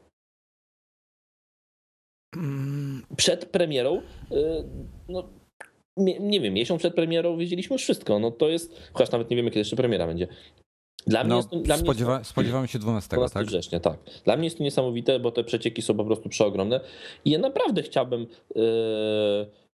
Mm, 2.36 3.06
Przed 3.18 3.46
premierą, 3.46 4.02
e, 4.32 4.64
no 5.10 5.30
nie, 5.98 6.20
nie 6.20 6.42
wiem, 6.42 6.54
miesiąc 6.54 6.80
przed 6.80 6.96
premierą 6.96 7.38
wiedzieliśmy 7.38 7.74
już 7.74 7.84
wszystko. 7.84 8.20
No 8.20 8.32
to 8.32 8.50
jest, 8.50 8.90
chociaż 8.94 9.12
nawet 9.12 9.30
nie 9.30 9.38
wiemy, 9.38 9.50
kiedy 9.50 9.60
jeszcze 9.60 9.76
premiera 9.76 10.08
będzie. 10.08 10.28
Dla 11.08 11.24
mnie 11.24 11.30
No, 11.30 11.38
jest 11.38 11.50
to, 11.50 11.56
dla 11.56 11.64
mnie 11.64 11.72
jest 11.74 11.84
spodziewa, 11.84 12.24
spodziewamy 12.24 12.68
się 12.68 12.80
12, 12.80 13.16
12 13.16 13.34
tak? 13.34 13.48
września, 13.48 13.80
tak. 13.80 13.98
Dla 14.26 14.38
mnie 14.38 14.46
jest 14.46 14.58
to 14.58 14.64
niesamowite, 14.64 15.20
bo 15.20 15.32
te 15.32 15.44
przecieki 15.44 15.82
są 15.82 15.98
po 15.98 16.06
prostu 16.06 16.30
przeogromne 16.30 16.80
i 17.26 17.30
ja 17.32 17.40
naprawdę 17.40 17.84
chciałbym 17.84 18.28
e, 18.56 18.60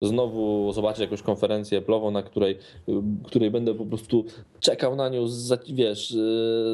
znowu 0.02 0.72
zobaczyć 0.72 1.00
jakąś 1.00 1.22
konferencję 1.22 1.82
Apple'ową, 1.82 2.12
na 2.12 2.22
której, 2.22 2.58
e, 2.88 3.02
której 3.24 3.50
będę 3.50 3.74
po 3.74 3.86
prostu 3.86 4.24
czekał 4.60 4.96
na 4.96 5.08
nią 5.08 5.28
z, 5.28 5.70
wiesz, 5.72 6.12
e, 6.12 6.16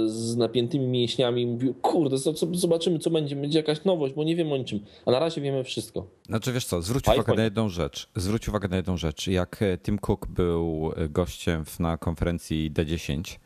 z 0.08 0.36
napiętymi 0.36 0.86
mięśniami 0.86 1.42
i 1.42 1.46
mówił, 1.46 1.74
kurde, 1.74 2.16
zo- 2.16 2.32
zo- 2.32 2.54
zobaczymy 2.54 2.98
co 2.98 3.10
będzie, 3.10 3.36
będzie 3.36 3.58
jakaś 3.58 3.84
nowość, 3.84 4.14
bo 4.14 4.24
nie 4.24 4.36
wiem 4.36 4.52
o 4.52 4.56
niczym, 4.56 4.80
a 5.06 5.10
na 5.10 5.18
razie 5.18 5.40
wiemy 5.40 5.64
wszystko. 5.64 6.06
Znaczy 6.26 6.52
wiesz 6.52 6.64
co, 6.64 6.82
zwróć 6.82 7.08
uwagę 7.08 7.34
na 7.34 7.44
jedną 7.44 7.68
rzecz. 7.68 8.08
Zwróć 8.16 8.48
uwagę 8.48 8.68
na 8.68 8.76
jedną 8.76 8.96
rzecz. 8.96 9.26
Jak 9.26 9.62
e, 9.62 9.78
Tim 9.78 9.98
Cook 9.98 10.26
był 10.26 10.92
e, 10.96 11.08
gościem 11.08 11.64
na 11.80 11.96
konferencji 11.98 12.70
D10, 12.74 13.38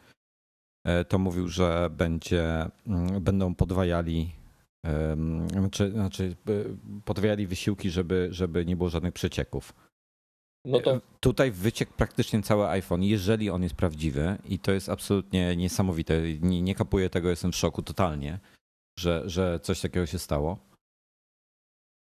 e, 0.84 1.04
to 1.04 1.18
mówił, 1.18 1.48
że 1.48 1.90
będzie, 1.96 2.42
mm, 2.86 3.20
będą 3.20 3.54
podwajali 3.54 4.41
em, 4.84 5.48
znaczy, 5.92 6.36
podwajali 7.04 7.46
wysiłki, 7.46 7.90
żeby, 7.90 8.28
żeby 8.30 8.66
nie 8.66 8.76
było 8.76 8.90
żadnych 8.90 9.12
przecieków. 9.12 9.74
No 10.64 10.80
to 10.80 11.00
Tutaj 11.20 11.50
wyciekł 11.50 11.92
praktycznie 11.96 12.42
cały 12.42 12.68
iPhone, 12.68 13.02
jeżeli 13.02 13.50
on 13.50 13.62
jest 13.62 13.74
prawdziwy 13.74 14.38
i 14.44 14.58
to 14.58 14.72
jest 14.72 14.88
absolutnie 14.88 15.56
niesamowite. 15.56 16.22
Nie, 16.40 16.62
nie 16.62 16.74
kapuję 16.74 17.10
tego, 17.10 17.30
jestem 17.30 17.52
w 17.52 17.56
szoku 17.56 17.82
totalnie, 17.82 18.38
że, 18.98 19.22
że 19.26 19.60
coś 19.62 19.80
takiego 19.80 20.06
się 20.06 20.18
stało. 20.18 20.58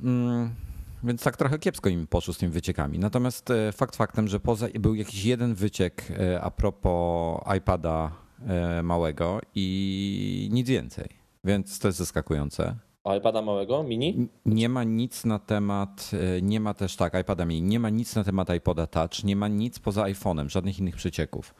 Mm, 0.03 0.55
więc 1.03 1.23
tak 1.23 1.37
trochę 1.37 1.59
kiepsko 1.59 1.89
im 1.89 2.07
poszło 2.07 2.33
z 2.33 2.37
tymi 2.37 2.51
wyciekami. 2.51 2.99
Natomiast 2.99 3.51
e, 3.51 3.71
fakt 3.71 3.95
faktem, 3.95 4.27
że 4.27 4.39
poza, 4.39 4.67
był 4.79 4.95
jakiś 4.95 5.25
jeden 5.25 5.55
wyciek 5.55 6.11
e, 6.11 6.41
a 6.41 6.51
propos 6.51 7.41
iPada 7.57 8.11
e, 8.47 8.83
małego 8.83 9.39
i 9.55 10.49
nic 10.51 10.67
więcej. 10.67 11.22
Więc 11.45 11.79
to 11.79 11.87
jest 11.87 11.97
zaskakujące. 11.97 12.75
a 13.03 13.15
iPada 13.15 13.41
małego, 13.41 13.83
mini? 13.83 14.27
Nie 14.45 14.69
ma 14.69 14.83
nic 14.83 15.25
na 15.25 15.39
temat, 15.39 16.11
e, 16.37 16.41
nie 16.41 16.59
ma 16.59 16.73
też 16.73 16.95
tak, 16.95 17.13
iPada 17.21 17.45
mini, 17.45 17.61
nie 17.61 17.79
ma 17.79 17.89
nic 17.89 18.15
na 18.15 18.23
temat 18.23 18.49
iPoda 18.55 18.87
Touch, 18.87 19.23
nie 19.23 19.35
ma 19.35 19.47
nic 19.47 19.79
poza 19.79 20.03
iPhone'em, 20.03 20.49
żadnych 20.49 20.79
innych 20.79 20.95
przecieków. 20.95 21.55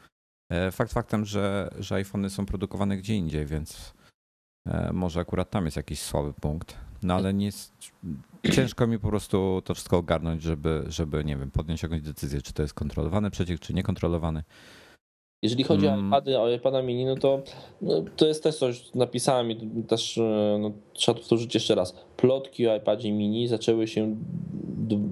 E, 0.50 0.70
Fakt 0.72 0.92
faktem, 0.92 1.24
że, 1.24 1.70
że 1.78 1.94
iPhony 1.94 2.30
są 2.30 2.46
produkowane 2.46 2.96
gdzie 2.96 3.14
indziej, 3.16 3.46
więc 3.46 3.94
e, 4.66 4.92
może 4.92 5.20
akurat 5.20 5.50
tam 5.50 5.64
jest 5.64 5.76
jakiś 5.76 6.00
słaby 6.00 6.32
punkt. 6.32 6.76
No 7.02 7.14
ale 7.14 7.34
nie 7.34 7.46
jest, 7.46 7.72
ciężko 8.52 8.86
mi 8.86 8.98
po 8.98 9.08
prostu 9.08 9.62
to 9.64 9.74
wszystko 9.74 9.96
ogarnąć, 9.96 10.42
żeby, 10.42 10.84
żeby, 10.88 11.24
nie 11.24 11.36
wiem, 11.36 11.50
podjąć 11.50 11.82
jakąś 11.82 12.02
decyzję, 12.02 12.42
czy 12.42 12.52
to 12.52 12.62
jest 12.62 12.74
kontrolowany 12.74 13.30
przeciek, 13.30 13.60
czy 13.60 13.74
niekontrolowany. 13.74 14.42
Jeżeli 15.44 15.64
chodzi 15.64 15.86
Mm. 15.86 16.04
o 16.04 16.08
iPady, 16.08 16.38
o 16.38 16.50
iPada 16.50 16.82
mini, 16.82 17.04
no 17.04 17.16
to 17.16 17.42
no, 17.82 18.04
to 18.16 18.26
jest 18.26 18.42
też 18.42 18.56
coś, 18.58 18.94
napisałem 18.94 19.50
i 19.50 19.84
też 19.88 20.18
e, 20.18 20.58
no, 20.60 20.70
trzeba 20.92 21.18
powtórzyć 21.18 21.54
jeszcze 21.54 21.74
raz. 21.74 21.94
Plotki 22.16 22.68
o 22.68 22.76
iPadzie 22.76 23.12
mini 23.12 23.48
zaczęły 23.48 23.88
się 23.88 24.16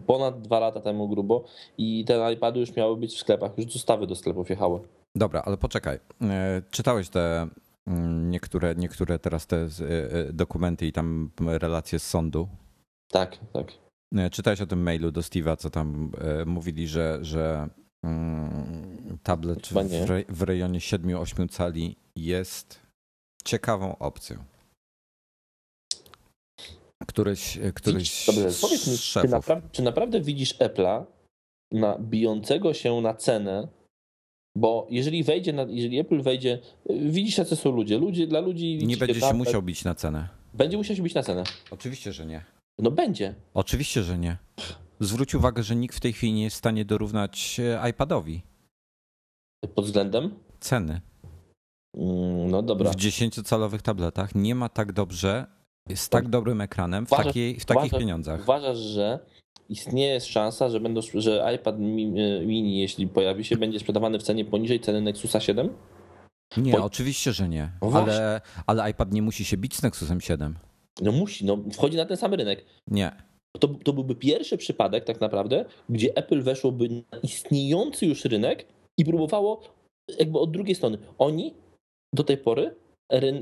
ponad 0.07 0.41
dwa 0.41 0.61
lata 0.61 0.81
temu 0.81 1.09
grubo 1.09 1.45
i 1.79 2.05
te 2.05 2.33
iPady 2.33 2.61
już 2.61 2.77
miały 2.77 2.97
być 2.97 3.15
w 3.15 3.19
sklepach, 3.19 3.53
już 3.59 3.67
dostawy 3.67 4.07
do 4.07 4.15
sklepów 4.15 4.51
jechały. 4.51 4.81
Dobra, 5.15 5.43
ale 5.45 5.57
poczekaj. 5.57 5.99
E, 6.23 6.63
Czytałeś 6.71 7.09
te 7.09 7.49
mm, 7.87 8.31
niektóre, 8.31 8.75
niektóre 8.75 9.19
teraz 9.19 9.47
te 9.47 9.57
e, 9.57 9.69
dokumenty 10.33 10.87
i 10.87 10.93
tam 10.93 11.31
relacje 11.41 11.99
z 11.99 12.07
sądu? 12.07 12.49
Tak, 13.11 13.39
tak. 13.53 13.73
Czytałeś 14.31 14.61
o 14.61 14.67
tym 14.67 14.83
mailu 14.83 15.11
do 15.11 15.21
Steve'a, 15.21 15.57
co 15.57 15.71
tam 15.71 16.13
mówili, 16.47 16.89
że, 16.89 17.19
że 17.23 17.57
mm, 17.57 17.82
tablet 19.23 19.67
Chyba 19.69 19.83
nie. 19.83 20.07
w, 20.07 20.11
re, 20.11 20.25
w 20.29 20.43
rejonie 20.43 20.79
7-8 20.79 21.49
cali 21.49 21.97
jest 22.17 22.81
ciekawą 23.45 23.99
opcją. 23.99 24.45
Któryś, 27.07 27.59
któryś 27.75 28.27
Dobrze, 28.27 28.49
powiedz 28.61 28.87
mi, 28.87 28.99
czy, 28.99 29.19
napra- 29.29 29.63
czy 29.73 29.83
naprawdę 29.83 30.21
widzisz 30.21 30.55
Apple'a 30.59 31.05
na 31.73 31.99
bijącego 31.99 32.75
się 32.75 33.01
na 33.01 33.15
cenę? 33.15 33.69
Bo 34.57 34.87
jeżeli 34.91 35.25
wejdzie, 35.25 35.53
na, 35.53 35.63
jeżeli 35.63 35.99
Apple 35.99 36.23
wejdzie, 36.23 36.59
widzisz 36.91 37.39
jacy 37.39 37.57
są 37.57 37.71
ludzie. 37.71 37.99
ludzie 37.99 38.27
dla 38.27 38.41
ludzi 38.41 38.79
Nie 38.87 38.97
będzie 38.97 39.15
się 39.15 39.21
tablet. 39.21 39.47
musiał 39.47 39.63
bić 39.63 39.85
na 39.85 39.95
cenę. 39.95 40.29
Będzie 40.55 40.77
musiał 40.77 40.97
się 40.97 41.03
bić 41.03 41.15
na 41.15 41.23
cenę. 41.23 41.45
Oczywiście, 41.71 42.13
że 42.13 42.27
nie. 42.27 42.45
No 42.79 42.91
będzie. 42.91 43.35
Oczywiście, 43.55 44.03
że 44.03 44.19
nie. 44.19 44.37
Zwróć 45.03 45.35
uwagę, 45.35 45.63
że 45.63 45.77
nikt 45.77 45.97
w 45.97 46.01
tej 46.01 46.13
chwili 46.13 46.33
nie 46.33 46.43
jest 46.43 46.57
w 46.57 46.59
stanie 46.59 46.85
dorównać 46.85 47.61
e, 47.61 47.89
iPadowi 47.91 48.43
Pod 49.75 49.85
względem? 49.85 50.35
ceny. 50.61 51.01
Mm, 51.97 52.51
No 52.51 52.63
dobra. 52.63 52.91
W 52.91 52.97
10-calowych 52.97 53.83
tabletach 53.83 54.35
nie 54.35 54.55
ma 54.55 54.69
tak 54.69 54.93
dobrze, 54.93 55.47
z 55.95 56.09
tak 56.09 56.29
dobrym 56.29 56.61
ekranem 56.61 57.07
w, 57.07 57.13
Uważasz- 57.13 57.27
takiej, 57.27 57.61
w 57.61 57.65
takich 57.65 57.83
uważasz- 57.85 58.01
pieniądzach. 58.01 58.41
Uważasz, 58.41 58.79
że 58.79 59.19
istnieje 59.69 60.21
szansa, 60.21 60.69
że, 60.69 60.81
będą, 60.81 61.01
że 61.15 61.53
iPad 61.55 61.75
e, 61.77 61.79
mini, 61.79 62.81
jeśli 62.81 63.07
pojawi 63.09 63.45
się, 63.45 63.57
będzie 63.57 63.81
sprzedawany 63.81 64.19
w 64.19 64.23
cenie 64.23 64.45
poniżej 64.45 64.81
ceny 64.81 65.01
Nexusa 65.01 65.41
7? 65.41 65.69
Nie, 66.57 66.73
Bo- 66.73 66.85
oczywiście, 66.85 67.33
że 67.33 67.49
nie. 67.49 67.73
No. 67.83 67.91
Ale, 67.93 68.41
ale 68.67 68.91
iPad 68.91 69.13
nie 69.13 69.23
musi 69.23 69.45
się 69.45 69.57
bić 69.57 69.77
z 69.77 69.83
Nexusem 69.83 70.21
7. 70.21 70.59
No 71.03 71.13
musi, 71.13 71.45
no 71.45 71.59
wchodzi 71.73 71.97
na 71.97 72.05
ten 72.05 72.17
sam 72.17 72.35
rynek. 72.35 72.65
Nie. 72.89 73.32
To, 73.59 73.69
to 73.69 73.93
byłby 73.93 74.15
pierwszy 74.15 74.59
przypadek 74.59 75.05
tak 75.05 75.21
naprawdę, 75.21 75.65
gdzie 75.89 76.17
Apple 76.17 76.43
weszłoby 76.43 76.89
na 76.89 77.19
istniejący 77.19 78.07
już 78.07 78.25
rynek 78.25 78.67
i 78.99 79.05
próbowało 79.05 79.63
jakby 80.19 80.39
od 80.39 80.51
drugiej 80.51 80.75
strony. 80.75 80.99
Oni 81.19 81.55
do 82.15 82.25
tej 82.25 82.39
pory 82.39 82.75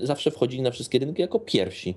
zawsze 0.03 0.31
wchodzili 0.31 0.63
na 0.63 0.71
wszystkie 0.71 0.99
rynki 0.99 1.23
jako 1.23 1.41
pierwsi. 1.41 1.95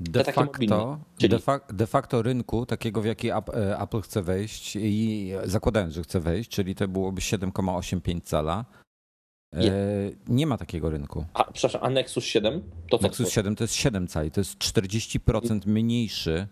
De 0.00 0.24
facto, 0.24 0.98
czyli- 1.18 1.30
de, 1.30 1.38
fa 1.38 1.60
de 1.72 1.86
facto 1.86 2.22
rynku, 2.22 2.66
takiego 2.66 3.02
w 3.02 3.04
jaki 3.04 3.30
e, 3.30 3.34
Apple 3.78 4.00
chce 4.00 4.22
wejść 4.22 4.76
i 4.76 5.30
zakładając, 5.44 5.94
że 5.94 6.02
chce 6.02 6.20
wejść, 6.20 6.50
czyli 6.50 6.74
to 6.74 6.88
byłoby 6.88 7.20
7,85 7.20 8.20
cala, 8.20 8.64
e, 9.54 9.60
nie 10.28 10.46
ma 10.46 10.58
takiego 10.58 10.90
rynku. 10.90 11.24
A, 11.34 11.52
przepraszam, 11.52 11.80
a 11.84 11.90
Nexus 11.90 12.24
7? 12.24 12.62
To 12.90 12.98
co? 12.98 13.02
Nexus 13.02 13.30
7 13.30 13.56
to 13.56 13.64
jest 13.64 13.74
7 13.74 14.08
cali, 14.08 14.30
to 14.30 14.40
jest 14.40 14.58
40% 14.58 15.66
mniejszy 15.66 16.46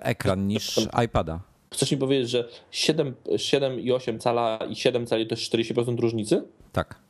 ekran 0.00 0.46
niż 0.46 0.80
iPada. 1.04 1.40
Chcesz 1.74 1.92
mi 1.92 1.98
powiedzieć, 1.98 2.30
że 2.30 2.48
7, 2.70 3.14
7 3.36 3.80
i 3.80 3.92
8 3.92 4.18
cala 4.18 4.58
i 4.70 4.76
7 4.76 5.06
cali 5.06 5.26
to 5.26 5.34
jest 5.34 5.52
40% 5.52 6.00
różnicy? 6.00 6.42
Tak, 6.72 7.00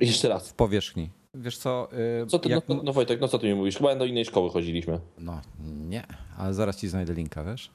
Jeszcze 0.00 0.28
raz. 0.28 0.50
w 0.50 0.54
powierzchni. 0.54 1.10
Wiesz 1.34 1.58
co, 1.58 1.88
e, 2.22 2.26
Co 2.26 2.38
ty, 2.38 2.48
jak, 2.48 2.68
no, 2.68 2.80
no 2.84 2.92
Wojtek, 2.92 3.20
no 3.20 3.28
co 3.28 3.38
ty 3.38 3.46
mi 3.46 3.54
mówisz? 3.54 3.76
Chyba 3.76 3.96
do 3.96 4.04
innej 4.04 4.24
szkoły 4.24 4.50
chodziliśmy. 4.50 5.00
no 5.18 5.40
nie, 5.64 6.06
ale 6.38 6.54
zaraz 6.54 6.80
ci 6.80 6.88
znajdę 6.88 7.14
linka, 7.14 7.44
wiesz? 7.44 7.70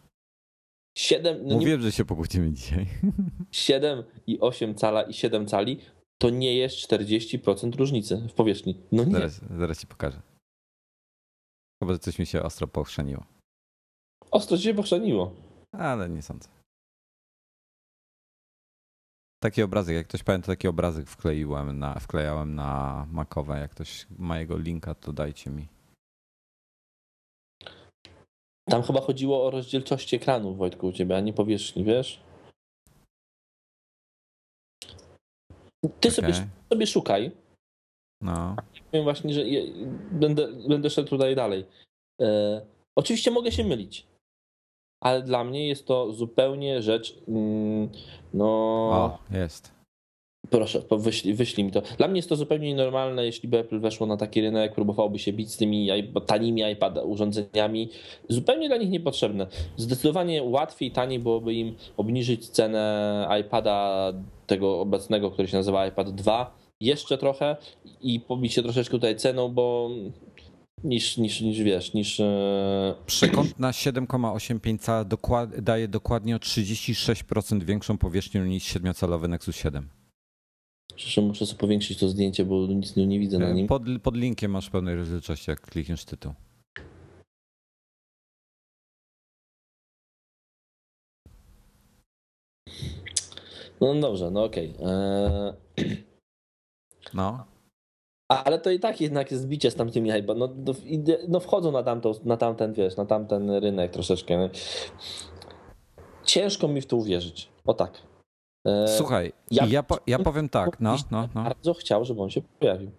7, 0.98 1.38
no 1.42 1.50
nie, 1.50 1.56
Mówiłem, 1.56 1.82
że 1.82 1.92
się 1.92 2.06
pokłócimy 2.06 2.52
dzisiaj. 2.52 2.88
7 3.52 4.04
i 4.28 4.40
8 4.40 4.76
cala 4.76 5.04
i 5.04 5.14
7 5.14 5.48
cali 5.48 5.80
to 6.18 6.30
nie 6.30 6.56
jest 6.58 6.76
40% 6.92 7.76
różnicy 7.76 8.28
w 8.30 8.34
powierzchni. 8.34 8.82
No 8.92 9.04
nie. 9.04 9.12
Zaraz, 9.12 9.42
zaraz 9.58 9.80
ci 9.80 9.88
pokażę. 9.88 10.22
Chyba, 11.84 11.98
coś 11.98 12.20
mi 12.20 12.26
się 12.26 12.44
ostro 12.44 12.68
pochrzeniło. 12.68 13.24
Ostro 14.36 14.58
się 14.58 14.74
pochrzaniło. 14.74 15.32
Ale 15.72 16.10
nie 16.10 16.22
sądzę. 16.22 16.50
Taki 19.44 19.64
obrazek, 19.64 19.96
jak 19.96 20.08
ktoś 20.08 20.24
pamięta, 20.24 20.48
taki 20.48 20.68
obrazek 20.68 21.08
wkleiłem 21.08 21.80
na, 21.80 22.00
wklejałem 22.00 22.56
na 22.56 23.06
Macowe. 23.12 23.60
Jak 23.60 23.72
ktoś 23.72 24.08
ma 24.18 24.40
jego 24.40 24.58
linka, 24.58 24.96
to 24.96 25.14
dajcie 25.14 25.50
mi. 25.50 25.68
Tam 28.70 28.84
chyba 28.84 29.02
chodziło 29.02 29.48
o 29.48 29.52
rozdzielczość 29.52 30.14
ekranu, 30.14 30.56
Wojtku, 30.56 30.88
u 30.88 30.92
ciebie, 30.92 31.18
a 31.18 31.20
nie 31.20 31.34
powierzchni, 31.34 31.84
wiesz? 31.84 32.24
Ty 36.00 36.12
sobie, 36.12 36.28
Okej. 36.28 36.48
sobie 36.70 36.88
szukaj. 36.88 37.32
No, 38.22 38.56
Powiem 38.92 39.04
właśnie, 39.04 39.34
że 39.34 39.42
będę, 40.12 40.68
będę 40.70 40.90
szedł 40.90 41.10
tutaj 41.10 41.36
dalej. 41.36 41.66
E, 42.22 42.62
oczywiście 42.98 43.32
mogę 43.32 43.52
się 43.52 43.64
mylić, 43.64 44.08
ale 45.02 45.22
dla 45.22 45.44
mnie 45.44 45.68
jest 45.68 45.88
to 45.88 46.14
zupełnie 46.14 46.82
rzecz, 46.82 47.16
mm, 47.28 47.90
no, 48.34 48.46
o, 48.92 49.18
jest. 49.32 49.76
Proszę, 50.50 50.82
wyślij, 50.92 51.34
wyślij, 51.34 51.66
mi 51.66 51.72
to. 51.72 51.82
Dla 51.98 52.08
mnie 52.08 52.18
jest 52.18 52.30
to 52.30 52.36
zupełnie 52.36 52.68
nienormalne, 52.68 53.26
jeśli 53.26 53.50
by 53.50 53.60
Apple 53.60 53.80
weszło 53.80 54.08
na 54.08 54.18
taki 54.18 54.42
rynek, 54.42 54.76
próbowałoby 54.76 55.20
się 55.20 55.34
bić 55.34 55.52
z 55.52 55.58
tymi 55.58 55.90
tanimi 56.26 56.72
iPad 56.72 57.00
urządzeniami. 57.04 57.90
Zupełnie 58.30 58.68
dla 58.68 58.78
nich 58.78 58.90
niepotrzebne. 58.90 59.48
Zdecydowanie 59.78 60.44
łatwiej, 60.44 60.92
taniej 60.92 61.20
byłoby 61.20 61.54
im 61.54 61.76
obniżyć 61.98 62.50
cenę 62.50 63.28
iPada 63.42 64.14
tego 64.48 64.80
obecnego, 64.80 65.32
który 65.32 65.48
się 65.48 65.58
nazywa 65.58 65.88
iPad 65.88 66.10
2 66.12 66.56
jeszcze 66.82 67.18
trochę 67.18 67.56
i 68.02 68.20
pobić 68.20 68.54
się 68.54 68.64
troszeczkę 68.64 68.92
tutaj 68.92 69.16
ceną, 69.16 69.50
bo 69.50 69.90
niż, 70.84 71.18
niż, 71.18 71.42
niż 71.42 71.60
wiesz, 71.60 71.94
niż... 71.94 72.20
E, 72.20 72.96
Przekąt 73.06 73.60
na 73.60 73.72
7,85 73.72 74.80
cala 74.80 75.04
dokład, 75.04 75.60
daje 75.60 75.88
dokładnie 75.88 76.36
o 76.36 76.40
36% 76.40 77.64
większą 77.64 77.98
powierzchnię 77.98 78.42
niż 78.42 78.64
7-calowy 78.64 79.30
Nexus 79.30 79.56
7. 79.56 79.90
Przecież 80.96 81.18
muszę 81.18 81.46
sobie 81.46 81.60
powiększyć 81.60 82.00
to 82.00 82.10
zdjęcie, 82.10 82.46
bo 82.46 82.68
nic 82.68 82.96
nie, 82.96 83.08
nie 83.08 83.20
widzę 83.20 83.40
na 83.40 83.52
nim. 83.52 83.68
Pod, 83.68 83.84
pod 84.04 84.16
linkiem 84.16 84.52
masz 84.52 84.70
pełnej 84.70 84.96
rozdzielczości, 84.96 85.50
jak 85.50 85.62
klikniesz 85.62 86.06
tytuł. 86.06 86.34
No 93.82 93.96
dobrze, 93.96 94.32
no 94.32 94.44
okej. 94.44 94.74
Okay. 94.78 94.88
Eee... 95.78 96.04
No. 97.14 97.55
Ale 98.28 98.60
to 98.60 98.72
i 98.72 98.80
tak 98.80 99.02
jednak 99.02 99.32
jest 99.32 99.48
bicie 99.48 99.72
z 99.72 99.76
tamtymi 99.76 100.12
hype. 100.12 100.36
No, 100.36 100.50
no, 101.28 101.40
wchodzą 101.40 101.72
na, 101.72 101.84
tamto, 101.84 102.12
na 102.24 102.38
tamten, 102.38 102.74
wiesz, 102.74 102.98
na 102.98 103.06
tamten 103.06 103.50
rynek 103.50 103.92
troszeczkę. 103.92 104.50
Ciężko 106.24 106.68
mi 106.68 106.82
w 106.82 106.86
to 106.86 106.98
uwierzyć. 106.98 107.50
O 107.66 107.74
tak. 107.74 108.02
E, 108.68 108.88
Słuchaj, 108.88 109.34
ja, 109.52 109.66
ja, 109.66 109.84
po, 109.84 109.98
ja 110.08 110.20
powiem 110.20 110.50
tak, 110.50 110.80
no, 110.80 110.96
no, 111.12 111.30
no. 111.36 111.44
Bardzo 111.44 111.74
chciał, 111.74 112.06
żeby 112.06 112.22
on 112.22 112.30
się 112.30 112.42
pojawił. 112.60 112.92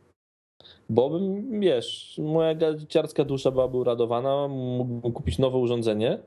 Bo 0.89 1.11
bym, 1.11 1.61
wiesz, 1.61 2.21
moja 2.23 2.55
dzieciarska 2.75 3.25
dusza 3.25 3.51
byłaby 3.51 3.77
uradowana, 3.77 4.49
mógłbym 4.49 5.13
kupić 5.13 5.39
nowe 5.39 5.59
urządzenie. 5.59 6.19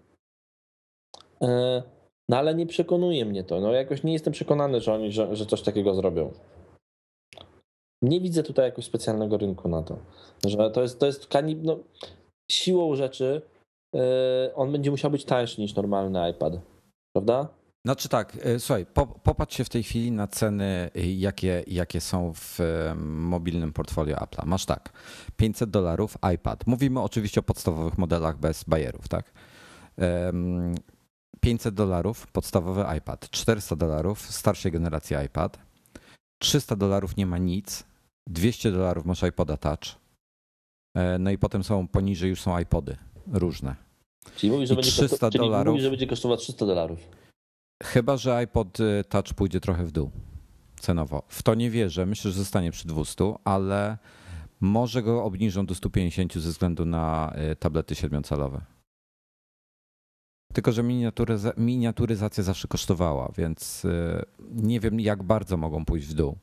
E, 1.42 1.84
no 2.30 2.38
ale 2.38 2.56
nie 2.56 2.66
przekonuje 2.66 3.26
mnie 3.26 3.44
to. 3.44 3.60
No 3.60 3.72
jakoś 3.72 4.04
nie 4.04 4.14
jestem 4.14 4.34
przekonany, 4.34 4.82
że 4.82 4.94
oni, 4.94 5.12
że, 5.12 5.36
że 5.36 5.46
coś 5.46 5.62
takiego 5.62 5.94
zrobią 5.94 6.32
nie 8.02 8.22
widzę 8.22 8.44
tutaj 8.44 8.66
jakiegoś 8.66 8.86
specjalnego 8.86 9.38
rynku 9.38 9.70
na 9.70 9.84
to. 9.84 9.98
Że 10.46 10.72
to 10.72 10.82
jest, 10.82 11.00
to 11.00 11.06
jest 11.06 11.28
kanib, 11.28 11.60
no, 11.64 11.80
siłą 12.52 12.96
rzeczy 12.96 13.42
yy, 13.94 14.02
on 14.56 14.72
będzie 14.72 14.92
musiał 14.92 15.12
być 15.12 15.26
tańszy 15.26 15.62
niż 15.62 15.76
normalny 15.76 16.30
iPad, 16.30 16.54
prawda? 17.14 17.48
Znaczy 17.86 18.10
tak, 18.10 18.38
e, 18.44 18.60
słuchaj, 18.60 18.86
popatrz 19.24 19.58
się 19.58 19.64
w 19.64 19.70
tej 19.70 19.84
chwili 19.84 20.12
na 20.12 20.28
ceny, 20.28 20.90
e, 20.96 21.12
jakie, 21.12 21.64
jakie 21.68 22.02
są 22.02 22.34
w 22.36 22.60
mobilnym 23.06 23.74
portfolio 23.74 24.16
Apple'a. 24.16 24.46
Masz 24.46 24.66
tak, 24.66 24.94
500 25.38 25.70
dolarów 25.70 26.18
iPad. 26.36 26.68
Mówimy 26.68 27.02
oczywiście 27.02 27.40
o 27.40 27.44
podstawowych 27.44 27.98
modelach 27.98 28.38
bez 28.38 28.64
bajerów, 28.64 29.08
tak? 29.08 29.32
500 31.40 31.76
dolarów 31.76 32.28
podstawowy 32.28 32.86
iPad, 32.98 33.30
400 33.30 33.76
dolarów 33.76 34.22
starszej 34.22 34.72
generacji 34.72 35.16
iPad, 35.26 35.60
300 36.40 36.76
dolarów 36.76 37.18
nie 37.18 37.26
ma 37.26 37.38
nic, 37.38 37.84
200 38.30 38.72
dolarów 38.72 39.06
masz 39.06 39.24
iPoda 39.24 39.58
Touch. 39.58 39.96
E, 40.96 41.20
no 41.20 41.32
i 41.32 41.38
potem 41.38 41.64
są 41.64 41.88
poniżej 41.88 42.30
już 42.30 42.42
są 42.42 42.58
iPody 42.58 42.98
różne. 43.34 43.76
Czyli 44.36 44.52
mówisz, 44.52 44.70
że, 44.70 44.76
będzie, 44.76 44.92
300 44.92 45.30
dolarów, 45.30 45.72
mówisz, 45.72 45.84
że 45.84 45.90
będzie 45.90 46.08
kosztować 46.08 46.40
300 46.40 46.66
dolarów. 46.66 47.00
Chyba, 47.84 48.18
że 48.18 48.36
iPod 48.36 48.80
y, 48.80 49.04
Touch 49.10 49.34
pójdzie 49.36 49.60
trochę 49.60 49.86
w 49.86 49.92
dół 49.92 50.12
cenowo. 50.80 51.24
W 51.28 51.44
to 51.44 51.56
nie 51.56 51.70
wierzę. 51.70 52.06
Myślę, 52.06 52.32
że 52.32 52.38
zostanie 52.38 52.72
przy 52.72 52.88
200, 52.88 53.34
ale 53.44 53.98
może 54.60 55.04
go 55.04 55.24
obniżą 55.24 55.66
do 55.66 55.76
150 55.76 56.34
ze 56.34 56.50
względu 56.50 56.86
na 56.86 57.34
y, 57.52 57.56
tablety 57.56 57.96
7-calowe. 57.96 58.62
Tylko, 60.54 60.72
że 60.72 60.84
miniaturyza 60.84 61.54
miniaturyzacja 61.58 62.44
zawsze 62.44 62.68
kosztowała, 62.68 63.32
więc 63.38 63.86
y, 63.86 64.26
nie 64.52 64.80
wiem, 64.80 65.00
jak 65.00 65.24
bardzo 65.24 65.58
mogą 65.58 65.86
pójść 65.86 66.08
w 66.08 66.14
dół. 66.14 66.38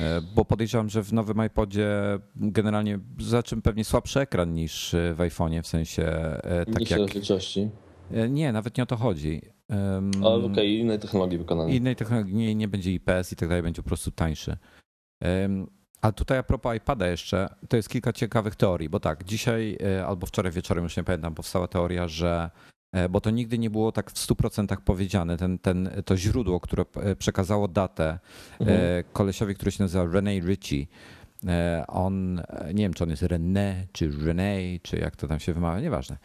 E, 0.00 0.20
bo 0.34 0.44
podejrzewam, 0.44 0.88
że 0.88 1.02
w 1.02 1.12
nowym 1.12 1.46
iPodzie 1.46 1.88
generalnie 2.36 2.98
zaczym 3.18 3.62
pewnie 3.62 3.84
słabszy 3.84 4.20
ekran 4.20 4.54
niż 4.54 4.96
w 5.14 5.18
iPhone'ie, 5.18 5.62
w 5.62 5.66
sensie 5.66 6.02
e, 6.02 6.66
tak 6.66 6.80
Niższe 6.80 6.94
jak... 6.94 7.00
rozdzielczości. 7.00 7.70
E, 8.12 8.28
nie, 8.28 8.52
nawet 8.52 8.76
nie 8.76 8.82
o 8.82 8.86
to 8.86 8.96
chodzi. 8.96 9.42
Um, 9.68 10.10
okej, 10.24 10.44
okay, 10.44 10.66
innej 10.66 10.98
technologii 10.98 11.38
wykonania. 11.38 11.74
Innej 11.74 11.96
technologii, 11.96 12.34
nie, 12.34 12.54
nie 12.54 12.68
będzie 12.68 12.92
IPS 12.92 13.32
i 13.32 13.36
tak 13.36 13.48
dalej, 13.48 13.62
będzie 13.62 13.82
po 13.82 13.88
prostu 13.88 14.10
tańszy. 14.10 14.56
Um, 15.22 15.66
a 16.00 16.12
tutaj 16.12 16.38
a 16.38 16.42
propos 16.42 16.76
iPada 16.76 17.06
jeszcze, 17.06 17.48
to 17.68 17.76
jest 17.76 17.88
kilka 17.88 18.12
ciekawych 18.12 18.56
teorii, 18.56 18.88
bo 18.88 19.00
tak, 19.00 19.24
dzisiaj 19.24 19.78
albo 20.06 20.26
wczoraj 20.26 20.52
wieczorem, 20.52 20.84
już 20.84 20.96
nie 20.96 21.04
pamiętam, 21.04 21.34
powstała 21.34 21.68
teoria, 21.68 22.08
że 22.08 22.50
E, 22.50 22.77
bo 23.10 23.20
to 23.20 23.30
nigdy 23.30 23.58
nie 23.58 23.70
było 23.70 23.92
tak 23.92 24.10
w 24.10 24.14
100% 24.14 24.76
powiedziane. 24.76 25.36
Ten, 25.36 25.58
ten, 25.58 25.90
to 26.04 26.16
źródło, 26.16 26.60
które 26.60 26.84
e, 26.96 27.16
przekazało 27.16 27.68
datę 27.68 28.04
e, 28.04 28.18
mhm. 28.60 29.04
kolesiowi, 29.12 29.54
który 29.54 29.70
się 29.70 29.84
nazywa 29.84 30.04
Rene 30.04 30.40
Ritchie, 30.40 30.86
on, 31.88 32.42
nie 32.74 32.82
wiem 32.82 32.94
czy 32.94 33.04
on 33.04 33.10
jest 33.10 33.22
René, 33.22 33.74
czy 33.92 34.10
René, 34.10 34.80
czy 34.82 34.96
jak 34.96 35.16
to 35.16 35.28
tam 35.28 35.40
się 35.40 35.54
wymawia, 35.54 35.80
nieważne. 35.80 36.16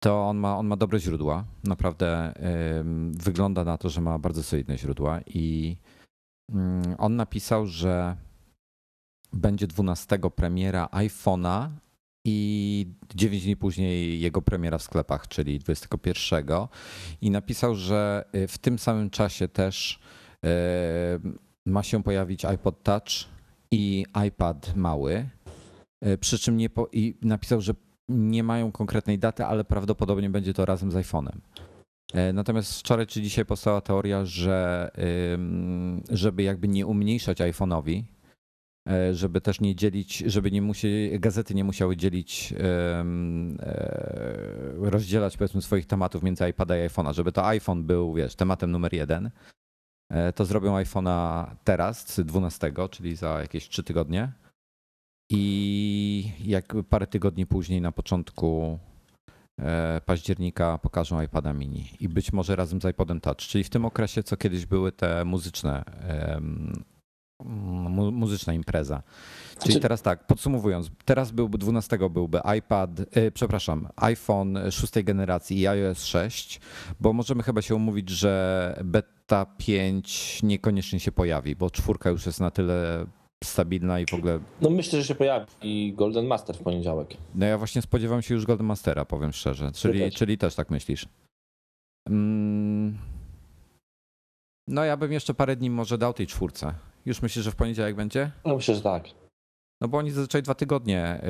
To 0.00 0.28
on 0.28 0.36
ma, 0.36 0.56
on 0.56 0.66
ma 0.66 0.76
dobre 0.76 0.98
źródła. 0.98 1.44
Naprawdę 1.64 2.32
wygląda 3.10 3.64
na 3.64 3.78
to, 3.78 3.88
że 3.88 4.00
ma 4.00 4.18
bardzo 4.18 4.42
solidne 4.42 4.78
źródła 4.78 5.20
i 5.26 5.76
mm, 6.52 6.94
on 6.98 7.16
napisał, 7.16 7.66
że 7.66 8.16
będzie 9.32 9.66
12 9.66 10.18
premiera 10.36 10.88
iPhone'a 10.92 11.68
i 12.24 12.86
9 13.14 13.44
dni 13.44 13.56
później 13.56 14.20
jego 14.20 14.42
premiera 14.42 14.78
w 14.78 14.82
sklepach, 14.82 15.28
czyli 15.28 15.58
21. 15.58 16.44
I 17.20 17.30
napisał, 17.30 17.74
że 17.74 18.24
y, 18.34 18.48
w 18.48 18.58
tym 18.58 18.78
samym 18.78 19.10
czasie 19.10 19.48
też 19.48 20.00
y, 20.44 20.48
ma 21.66 21.82
się 21.82 22.02
pojawić 22.02 22.44
iPod 22.44 22.82
Touch 22.82 23.08
i 23.70 24.06
iPad 24.26 24.76
mały. 24.76 25.28
Y, 26.06 26.18
przy 26.18 26.38
czym 26.38 26.56
nie 26.56 26.70
po, 26.70 26.88
i 26.92 27.18
napisał, 27.22 27.60
że 27.60 27.74
nie 28.08 28.42
mają 28.42 28.72
konkretnej 28.72 29.18
daty, 29.18 29.44
ale 29.44 29.64
prawdopodobnie 29.64 30.30
będzie 30.30 30.54
to 30.54 30.64
razem 30.64 30.90
z 30.92 30.94
iPhone'em. 30.94 31.38
Natomiast 32.32 32.80
wczoraj 32.80 33.06
czy 33.06 33.22
dzisiaj 33.22 33.44
powstała 33.44 33.80
teoria, 33.80 34.24
że 34.24 34.90
żeby 36.10 36.42
jakby 36.42 36.68
nie 36.68 36.86
umniejszać 36.86 37.38
iPhone'owi, 37.38 38.02
żeby 39.12 39.40
też 39.40 39.60
nie 39.60 39.74
dzielić, 39.74 40.18
żeby 40.18 40.50
nie 40.50 40.62
musi, 40.62 41.10
gazety 41.20 41.54
nie 41.54 41.64
musiały 41.64 41.96
dzielić, 41.96 42.54
e, 42.58 43.04
rozdzielać 44.78 45.36
powiedzmy 45.36 45.62
swoich 45.62 45.86
tematów 45.86 46.22
między 46.22 46.48
iPada 46.48 46.84
i 46.84 46.88
iPhone'a, 46.88 47.14
żeby 47.14 47.32
to 47.32 47.46
iPhone 47.46 47.84
był, 47.84 48.14
wiesz, 48.14 48.34
tematem 48.34 48.70
numer 48.70 48.94
jeden, 48.94 49.30
e, 50.10 50.32
to 50.32 50.44
zrobią 50.44 50.76
iPhone'a 50.76 51.46
teraz, 51.64 52.20
12, 52.20 52.88
czyli 52.88 53.16
za 53.16 53.40
jakieś 53.40 53.68
3 53.68 53.82
tygodnie. 53.84 54.32
I 55.32 56.32
jak 56.44 56.74
parę 56.88 57.06
tygodni 57.06 57.46
później, 57.46 57.80
na 57.80 57.92
początku 57.92 58.78
października, 60.06 60.78
pokażą 60.78 61.22
iPada 61.22 61.52
mini. 61.52 61.88
I 62.00 62.08
być 62.08 62.32
może 62.32 62.56
razem 62.56 62.80
z 62.80 62.84
iPodem 62.84 63.20
Touch, 63.20 63.36
czyli 63.36 63.64
w 63.64 63.70
tym 63.70 63.84
okresie, 63.84 64.22
co 64.22 64.36
kiedyś 64.36 64.66
były 64.66 64.92
te 64.92 65.24
muzyczne 65.24 65.84
mu 67.44 68.12
muzyczna 68.12 68.52
impreza. 68.52 69.02
Czyli 69.50 69.72
znaczy... 69.72 69.80
teraz 69.80 70.02
tak, 70.02 70.26
podsumowując, 70.26 70.90
teraz 71.04 71.30
byłby 71.30 71.58
12 71.58 71.98
byłby 72.10 72.40
iPad, 72.58 72.90
yy, 73.16 73.30
przepraszam, 73.30 73.88
iPhone 73.96 74.58
szóstej 74.70 75.04
generacji 75.04 75.60
i 75.60 75.66
iOS 75.66 76.04
6, 76.04 76.60
bo 77.00 77.12
możemy 77.12 77.42
chyba 77.42 77.62
się 77.62 77.74
umówić, 77.74 78.10
że 78.10 78.74
beta 78.84 79.46
5 79.58 80.42
niekoniecznie 80.42 81.00
się 81.00 81.12
pojawi, 81.12 81.56
bo 81.56 81.70
czwórka 81.70 82.10
już 82.10 82.26
jest 82.26 82.40
na 82.40 82.50
tyle 82.50 83.06
stabilna 83.44 84.00
i 84.00 84.06
w 84.06 84.14
ogóle. 84.14 84.38
No 84.60 84.70
myślę, 84.70 85.00
że 85.00 85.06
się 85.06 85.14
pojawi 85.14 85.46
i 85.62 85.92
Golden 85.96 86.26
Master 86.26 86.56
w 86.56 86.62
poniedziałek. 86.62 87.16
No 87.34 87.46
ja 87.46 87.58
właśnie 87.58 87.82
spodziewam 87.82 88.22
się 88.22 88.34
już 88.34 88.46
Golden 88.46 88.66
Mastera, 88.66 89.04
powiem 89.04 89.32
szczerze. 89.32 89.72
Czyli, 89.72 90.00
też. 90.00 90.14
czyli 90.14 90.38
też 90.38 90.54
tak 90.54 90.70
myślisz. 90.70 91.06
Mm. 92.08 92.98
No 94.68 94.84
ja 94.84 94.96
bym 94.96 95.12
jeszcze 95.12 95.34
parę 95.34 95.56
dni 95.56 95.70
może 95.70 95.98
dał 95.98 96.12
tej 96.12 96.26
czwórce. 96.26 96.74
Już 97.06 97.22
myślisz, 97.22 97.44
że 97.44 97.50
w 97.50 97.56
poniedziałek 97.56 97.96
będzie? 97.96 98.30
No 98.44 98.56
myślę, 98.56 98.74
że 98.74 98.80
tak. 98.80 99.04
No 99.80 99.88
bo 99.88 99.98
oni 99.98 100.10
zazwyczaj 100.10 100.42
dwa 100.42 100.54
tygodnie 100.54 101.20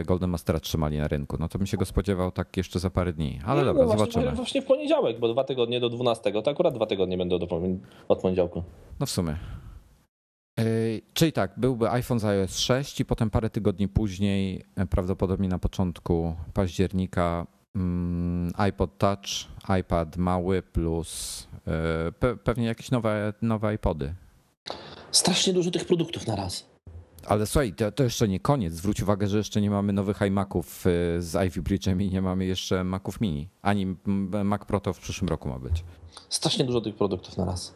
y, 0.00 0.04
Golden 0.04 0.30
Mastera 0.30 0.60
trzymali 0.60 0.98
na 0.98 1.08
rynku. 1.08 1.36
No 1.40 1.48
to 1.48 1.58
bym 1.58 1.66
się 1.66 1.76
go 1.76 1.84
spodziewał 1.84 2.32
tak 2.32 2.56
jeszcze 2.56 2.78
za 2.78 2.90
parę 2.90 3.12
dni. 3.12 3.40
Ale 3.46 3.60
no, 3.60 3.66
dobra, 3.66 3.82
no 3.82 3.92
zobaczymy. 3.92 4.24
Właśnie, 4.24 4.36
właśnie 4.36 4.62
w 4.62 4.64
poniedziałek, 4.64 5.18
bo 5.18 5.32
dwa 5.32 5.44
tygodnie 5.44 5.80
do 5.80 5.88
12, 5.88 6.42
to 6.42 6.50
akurat 6.50 6.74
dwa 6.74 6.86
tygodnie 6.86 7.18
będą 7.18 7.38
do, 7.38 7.60
od 8.08 8.20
poniedziałku. 8.20 8.62
No 9.00 9.06
w 9.06 9.10
sumie. 9.10 9.36
Yy, 10.58 10.64
czyli 11.14 11.32
tak, 11.32 11.52
byłby 11.56 11.90
iPhone 11.90 12.20
z 12.20 12.24
iOS 12.24 12.58
6 12.58 13.00
i 13.00 13.04
potem 13.04 13.30
parę 13.30 13.50
tygodni 13.50 13.88
później, 13.88 14.64
e, 14.76 14.86
prawdopodobnie 14.86 15.48
na 15.48 15.58
początku 15.58 16.34
października, 16.54 17.46
mm, 17.74 18.52
iPod 18.56 18.98
Touch, 18.98 19.26
iPad 19.80 20.16
mały 20.16 20.62
plus 20.62 21.48
pe, 22.20 22.36
pewnie 22.36 22.66
jakieś 22.66 22.90
nowe, 22.90 23.32
nowe 23.42 23.74
iPody 23.74 24.14
strasznie 25.12 25.52
dużo 25.52 25.70
tych 25.70 25.84
produktów 25.84 26.26
na 26.26 26.36
raz. 26.36 26.70
Ale 27.26 27.46
słuchaj, 27.46 27.74
to, 27.74 27.92
to 27.92 28.04
jeszcze 28.04 28.28
nie 28.28 28.40
koniec. 28.40 28.74
Zwróć 28.74 29.02
uwagę, 29.02 29.26
że 29.26 29.38
jeszcze 29.38 29.60
nie 29.60 29.70
mamy 29.70 29.92
nowych 29.92 30.20
iMaców 30.20 30.86
y, 30.86 30.90
z 31.22 31.46
Ivy 31.46 31.62
Bridge'em 31.62 32.02
i 32.02 32.10
nie 32.10 32.22
mamy 32.22 32.44
jeszcze 32.44 32.84
Maców 32.84 33.20
Mini. 33.20 33.48
Ani 33.62 33.96
Mac 34.44 34.64
Pro 34.64 34.80
to 34.80 34.92
w 34.92 35.00
przyszłym 35.00 35.28
roku 35.28 35.48
ma 35.48 35.58
być. 35.58 35.84
Strasznie 36.28 36.64
dużo 36.64 36.80
tych 36.80 36.94
produktów 36.94 37.36
na 37.36 37.44
raz. 37.44 37.74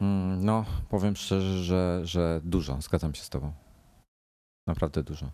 Mm, 0.00 0.44
no, 0.44 0.64
powiem 0.88 1.16
szczerze, 1.16 1.64
że, 1.64 2.00
że 2.04 2.40
dużo. 2.44 2.80
Zgadzam 2.80 3.14
się 3.14 3.22
z 3.22 3.28
tobą. 3.28 3.52
Naprawdę 4.66 5.02
dużo. 5.02 5.30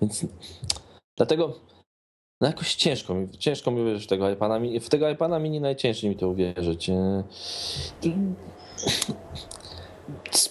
Więc 0.00 0.26
dlatego 1.16 1.60
no 2.40 2.46
jakoś 2.46 2.74
ciężko 2.74 3.14
mi, 3.14 3.30
ciężko 3.30 3.70
mi 3.70 3.80
uwierzyć 3.80 4.04
w 4.04 4.08
tego 4.08 4.30
iPada 4.30 4.58
mini. 4.58 4.80
W 4.80 4.88
tego 4.88 5.10
iPada 5.10 5.38
mini 5.38 5.60
najciężej 5.60 6.10
mi 6.10 6.16
to 6.16 6.28
uwierzyć. 6.28 6.90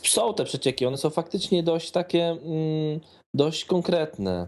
Są 0.03 0.33
te 0.33 0.45
przecieki, 0.45 0.85
one 0.85 0.97
są 0.97 1.09
faktycznie 1.09 1.63
dość 1.63 1.91
takie, 1.91 2.25
mm, 2.25 2.99
dość 3.33 3.65
konkretne. 3.65 4.47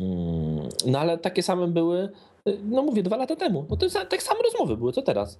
Mm, 0.00 0.68
no 0.86 0.98
ale 0.98 1.18
takie 1.18 1.42
same 1.42 1.68
były, 1.68 2.08
no 2.64 2.82
mówię, 2.82 3.02
dwa 3.02 3.16
lata 3.16 3.36
temu. 3.36 3.66
No 3.70 3.76
to 3.76 3.86
tak 3.90 4.22
same 4.22 4.40
rozmowy 4.42 4.76
były, 4.76 4.92
co 4.92 5.02
teraz. 5.02 5.38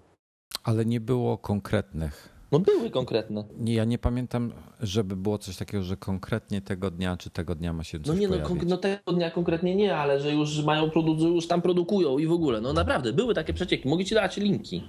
Ale 0.64 0.84
nie 0.84 1.00
było 1.00 1.38
konkretnych. 1.38 2.39
No 2.52 2.58
były 2.58 2.90
konkretne. 2.90 3.44
Nie, 3.58 3.74
ja 3.74 3.84
nie 3.84 3.98
pamiętam, 3.98 4.52
żeby 4.80 5.16
było 5.16 5.38
coś 5.38 5.56
takiego, 5.56 5.84
że 5.84 5.96
konkretnie 5.96 6.60
tego 6.60 6.90
dnia 6.90 7.16
czy 7.16 7.30
tego 7.30 7.54
dnia 7.54 7.72
ma 7.72 7.84
się 7.84 7.98
coś 7.98 8.06
No 8.06 8.14
nie, 8.14 8.28
no, 8.28 8.36
no, 8.66 8.76
tego 8.76 9.12
dnia 9.12 9.30
konkretnie 9.30 9.76
nie, 9.76 9.96
ale 9.96 10.20
że 10.20 10.32
już 10.32 10.64
mają 10.64 10.90
już 11.34 11.46
tam 11.46 11.62
produkują 11.62 12.18
i 12.18 12.26
w 12.26 12.32
ogóle. 12.32 12.60
No 12.60 12.72
naprawdę, 12.72 13.12
były 13.12 13.34
takie 13.34 13.52
przecieki. 13.52 13.88
Mogę 13.88 14.04
ci 14.04 14.14
dać 14.14 14.36
linki. 14.36 14.82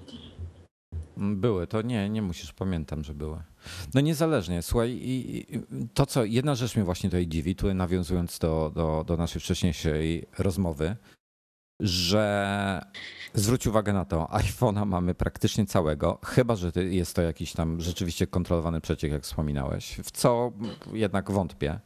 Mm, 1.17 1.41
były, 1.41 1.67
to 1.67 1.81
nie, 1.81 2.09
nie 2.09 2.21
musisz, 2.21 2.53
pamiętam, 2.53 3.03
że 3.03 3.13
były. 3.13 3.37
No 3.93 4.01
niezależnie, 4.01 4.61
słuchaj, 4.61 4.99
i, 5.03 5.45
to 5.93 6.05
co, 6.05 6.25
jedna 6.25 6.55
rzecz 6.55 6.75
mnie 6.75 6.85
właśnie 6.85 7.09
tutaj 7.09 7.27
dziwi, 7.27 7.55
tu 7.55 7.73
nawiązując 7.73 8.39
do, 8.39 8.71
do, 8.75 9.03
do 9.07 9.17
naszej 9.17 9.41
wcześniejszej 9.41 10.25
rozmowy, 10.39 10.95
że 11.81 12.81
zwróć 13.33 13.67
uwagę 13.67 13.93
na 13.93 14.05
to, 14.05 14.27
iPhone'a 14.31 14.85
mamy 14.85 15.15
praktycznie 15.15 15.65
całego, 15.65 16.19
chyba 16.25 16.55
że 16.55 16.71
jest 16.75 17.15
to 17.15 17.21
jakiś 17.21 17.53
tam 17.53 17.81
rzeczywiście 17.81 18.27
kontrolowany 18.27 18.81
przeciek, 18.81 19.11
jak 19.11 19.23
wspominałeś, 19.23 19.99
w 20.03 20.11
co 20.11 20.51
jednak 20.93 21.31
wątpię. 21.31 21.79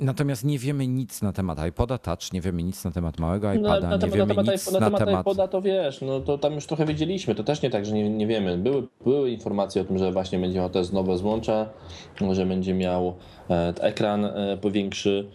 Natomiast 0.00 0.44
nie 0.44 0.58
wiemy 0.58 0.86
nic 0.86 1.22
na 1.22 1.32
temat 1.32 1.66
iPoda 1.68 1.98
Touch, 1.98 2.32
nie 2.32 2.40
wiemy 2.40 2.62
nic 2.62 2.84
na 2.84 2.90
temat 2.90 3.18
małego 3.18 3.52
iPada, 3.52 3.80
na, 3.80 3.88
na 3.88 3.98
temat, 3.98 4.14
nie 4.14 4.18
wiemy 4.18 4.34
na 4.34 4.42
temat, 4.42 4.54
nic 4.54 4.72
na, 4.72 4.78
temat, 4.78 4.92
na 5.00 5.06
temat 5.06 5.20
iPoda 5.20 5.48
to 5.48 5.62
wiesz, 5.62 6.00
no 6.00 6.20
to 6.20 6.38
tam 6.38 6.54
już 6.54 6.66
trochę 6.66 6.86
wiedzieliśmy, 6.86 7.34
to 7.34 7.44
też 7.44 7.62
nie 7.62 7.70
tak, 7.70 7.86
że 7.86 7.92
nie, 7.92 8.10
nie 8.10 8.26
wiemy. 8.26 8.58
Były, 8.58 8.88
były 9.04 9.30
informacje 9.30 9.82
o 9.82 9.84
tym, 9.84 9.98
że 9.98 10.12
właśnie 10.12 10.38
będzie 10.38 10.58
miał 10.58 10.70
też 10.70 10.90
nowe 10.90 11.18
złącze, 11.18 11.68
że 12.32 12.46
będzie 12.46 12.74
miał 12.74 13.16
e, 13.50 13.74
ekran 13.80 14.24
e, 14.24 14.58
powiększy, 14.60 15.30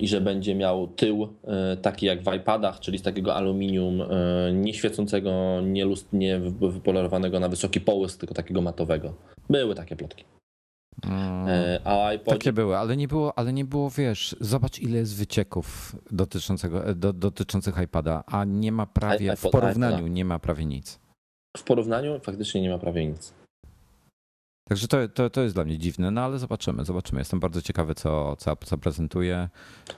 i 0.00 0.08
że 0.08 0.20
będzie 0.20 0.54
miał 0.54 0.86
tył 0.86 1.28
e, 1.44 1.76
taki 1.76 2.06
jak 2.06 2.22
w 2.22 2.34
iPadach, 2.34 2.80
czyli 2.80 2.98
z 2.98 3.02
takiego 3.02 3.34
aluminium 3.34 4.02
nieświecącego, 4.52 5.60
nie, 5.62 5.86
nie 6.12 6.40
wypolerowanego 6.60 7.40
na 7.40 7.48
wysoki 7.48 7.80
połysk, 7.80 8.20
tylko 8.20 8.34
takiego 8.34 8.62
matowego. 8.62 9.14
Były 9.50 9.74
takie 9.74 9.96
plotki. 9.96 10.24
Mm. 11.02 11.48
E, 11.48 11.80
a 11.84 12.06
iPod... 12.06 12.34
Takie 12.34 12.52
były, 12.52 12.76
ale 12.76 12.96
nie 12.96 13.08
było, 13.08 13.38
ale 13.38 13.52
nie 13.52 13.64
było, 13.64 13.90
wiesz, 13.90 14.36
zobacz 14.40 14.78
ile 14.78 14.98
jest 14.98 15.16
wycieków 15.16 15.96
dotyczącego, 16.10 16.86
e, 16.86 16.94
do, 16.94 17.12
dotyczących 17.12 17.74
iPada, 17.84 18.24
a 18.26 18.44
nie 18.44 18.72
ma 18.72 18.86
prawie, 18.86 19.30
iPod, 19.30 19.50
w 19.50 19.52
porównaniu 19.52 19.96
iPod. 19.96 20.10
nie 20.10 20.24
ma 20.24 20.38
prawie 20.38 20.64
nic. 20.64 21.00
W 21.56 21.62
porównaniu 21.62 22.20
faktycznie 22.20 22.60
nie 22.60 22.70
ma 22.70 22.78
prawie 22.78 23.06
nic. 23.06 23.34
Także 24.68 24.88
to, 24.88 25.08
to, 25.08 25.30
to 25.30 25.42
jest 25.42 25.54
dla 25.54 25.64
mnie 25.64 25.78
dziwne, 25.78 26.10
no 26.10 26.20
ale 26.20 26.38
zobaczymy, 26.38 26.84
zobaczymy. 26.84 27.20
Jestem 27.20 27.40
bardzo 27.40 27.62
ciekawy, 27.62 27.94
co, 27.94 28.36
co, 28.36 28.78
prezentuje. 28.78 29.48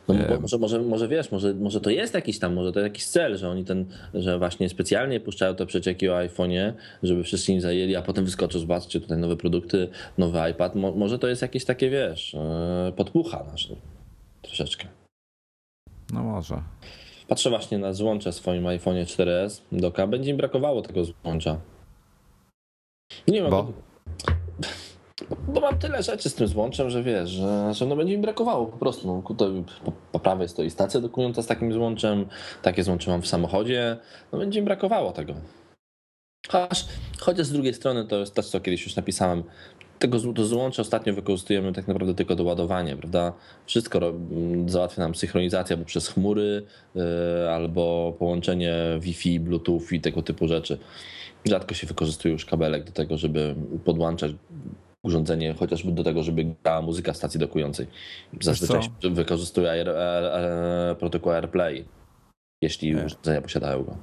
No, 0.09 0.15
może, 0.41 0.59
może, 0.59 0.81
może 0.81 1.09
wiesz, 1.09 1.33
może, 1.33 1.55
może 1.55 1.81
to 1.81 1.91
jest 1.91 2.15
jakiś 2.15 2.39
tam, 2.39 2.55
może 2.55 2.73
to 2.73 2.81
jakiś 2.81 3.07
cel, 3.07 3.37
że 3.37 3.51
oni 3.51 3.65
ten, 3.65 3.87
że 4.15 4.39
właśnie 4.39 4.69
specjalnie 4.69 5.21
puszczają 5.21 5.55
te 5.55 5.67
przecieki 5.67 6.09
o 6.09 6.15
iPhone'ie, 6.15 6.73
żeby 7.03 7.25
wszyscy 7.25 7.53
im 7.53 7.61
zajęli, 7.61 7.97
a 7.97 8.03
potem 8.03 8.25
wyskoczą, 8.25 8.59
zobaczcie 8.59 9.01
tutaj 9.01 9.19
nowe 9.19 9.37
produkty, 9.37 9.89
nowy 10.19 10.51
iPad. 10.51 10.75
Mo, 10.75 10.93
może 10.93 11.19
to 11.19 11.29
jest 11.29 11.43
jakieś 11.43 11.65
takie, 11.65 11.91
wiesz, 11.91 12.35
e, 12.35 12.93
podpucha 12.97 13.45
nasz 13.45 13.73
troszeczkę. 14.43 14.89
No 16.13 16.23
może. 16.23 16.63
Patrzę 17.29 17.51
właśnie 17.51 17.79
na 17.79 17.93
złącze 17.93 18.33
w 18.33 18.35
swoim 18.35 18.65
iPhone'ie 18.65 19.05
4S 19.05 19.61
doka. 19.73 20.07
Będzie 20.07 20.31
im 20.31 20.37
brakowało 20.37 20.83
tego 20.83 21.05
złącza. 21.05 21.61
Nie 23.29 23.43
wiem, 23.43 23.51
Bo? 23.51 23.86
Bo 25.49 25.61
mam 25.61 25.79
tyle 25.79 26.03
rzeczy 26.03 26.31
z 26.31 26.35
tym 26.35 26.47
złączem, 26.47 26.91
że 26.91 27.03
wiesz, 27.03 27.31
że, 27.31 27.75
że 27.75 27.87
no 27.87 27.97
będzie 27.97 28.17
mi 28.17 28.23
brakowało 28.23 28.67
po 28.67 28.77
prostu. 28.77 29.07
No, 29.07 29.23
tutaj 29.29 29.65
po, 29.85 29.93
po 30.13 30.21
prawej 30.21 30.49
stoi 30.49 30.71
stacja 30.71 31.01
dokująca 31.01 31.43
z 31.43 31.47
takim 31.47 31.73
złączem, 31.73 32.27
takie 32.63 32.85
złącze 32.85 33.11
mam 33.11 33.23
w 33.23 33.27
samochodzie, 33.27 33.97
no 34.33 34.39
będzie 34.39 34.61
mi 34.61 34.65
brakowało 34.65 35.13
tego. 35.13 35.35
Chociaż, 36.49 36.87
chociaż 37.19 37.47
z 37.47 37.53
drugiej 37.53 37.75
strony 37.75 38.07
to 38.07 38.19
jest 38.19 38.35
to, 38.35 38.43
co 38.43 38.61
kiedyś 38.61 38.85
już 38.85 38.97
napisałem, 38.97 39.43
tego 39.99 40.19
to 40.33 40.45
złącze 40.45 40.83
ostatnio 40.83 41.15
wykorzystujemy 41.15 41.73
tak 41.73 41.89
naprawdę 41.89 42.15
tylko 42.15 42.37
do 42.37 42.45
ładowania, 42.45 42.97
prawda? 42.97 43.33
Wszystko 43.67 44.01
załatwia 44.67 45.03
nam 45.03 45.15
synchronizację 45.15 45.77
albo 45.77 45.87
przez 45.87 46.09
chmury, 46.09 46.63
yy, 46.95 47.03
albo 47.51 48.15
połączenie 48.19 48.75
Wi-Fi, 49.01 49.41
Bluetooth 49.41 49.83
i 49.93 50.01
tego 50.01 50.23
typu 50.23 50.49
rzeczy. 50.49 50.79
Rzadko 51.47 51.75
się 51.75 51.87
wykorzystuje 51.87 52.33
już 52.33 52.45
kabelek 52.45 52.85
do 52.85 52.93
tego, 52.93 53.17
żeby 53.17 53.55
podłączać 53.85 54.33
urządzenie 55.05 55.55
chociażby 55.55 55.93
do 55.93 56.05
tego, 56.05 56.23
żeby 56.23 56.55
grała 56.63 56.83
muzyka 56.83 57.15
stacji 57.15 57.41
dokującej. 57.41 57.87
Zazwyczaj 58.41 58.81
wykorzystuje 59.11 59.71
air, 59.71 59.89
air, 59.89 60.25
air, 60.25 60.99
protokół 60.99 61.33
AirPlay, 61.33 61.85
jeśli 62.63 62.95
Nie. 62.95 63.05
urządzenia 63.05 63.43
posiadają 63.43 63.85
go. 63.85 63.97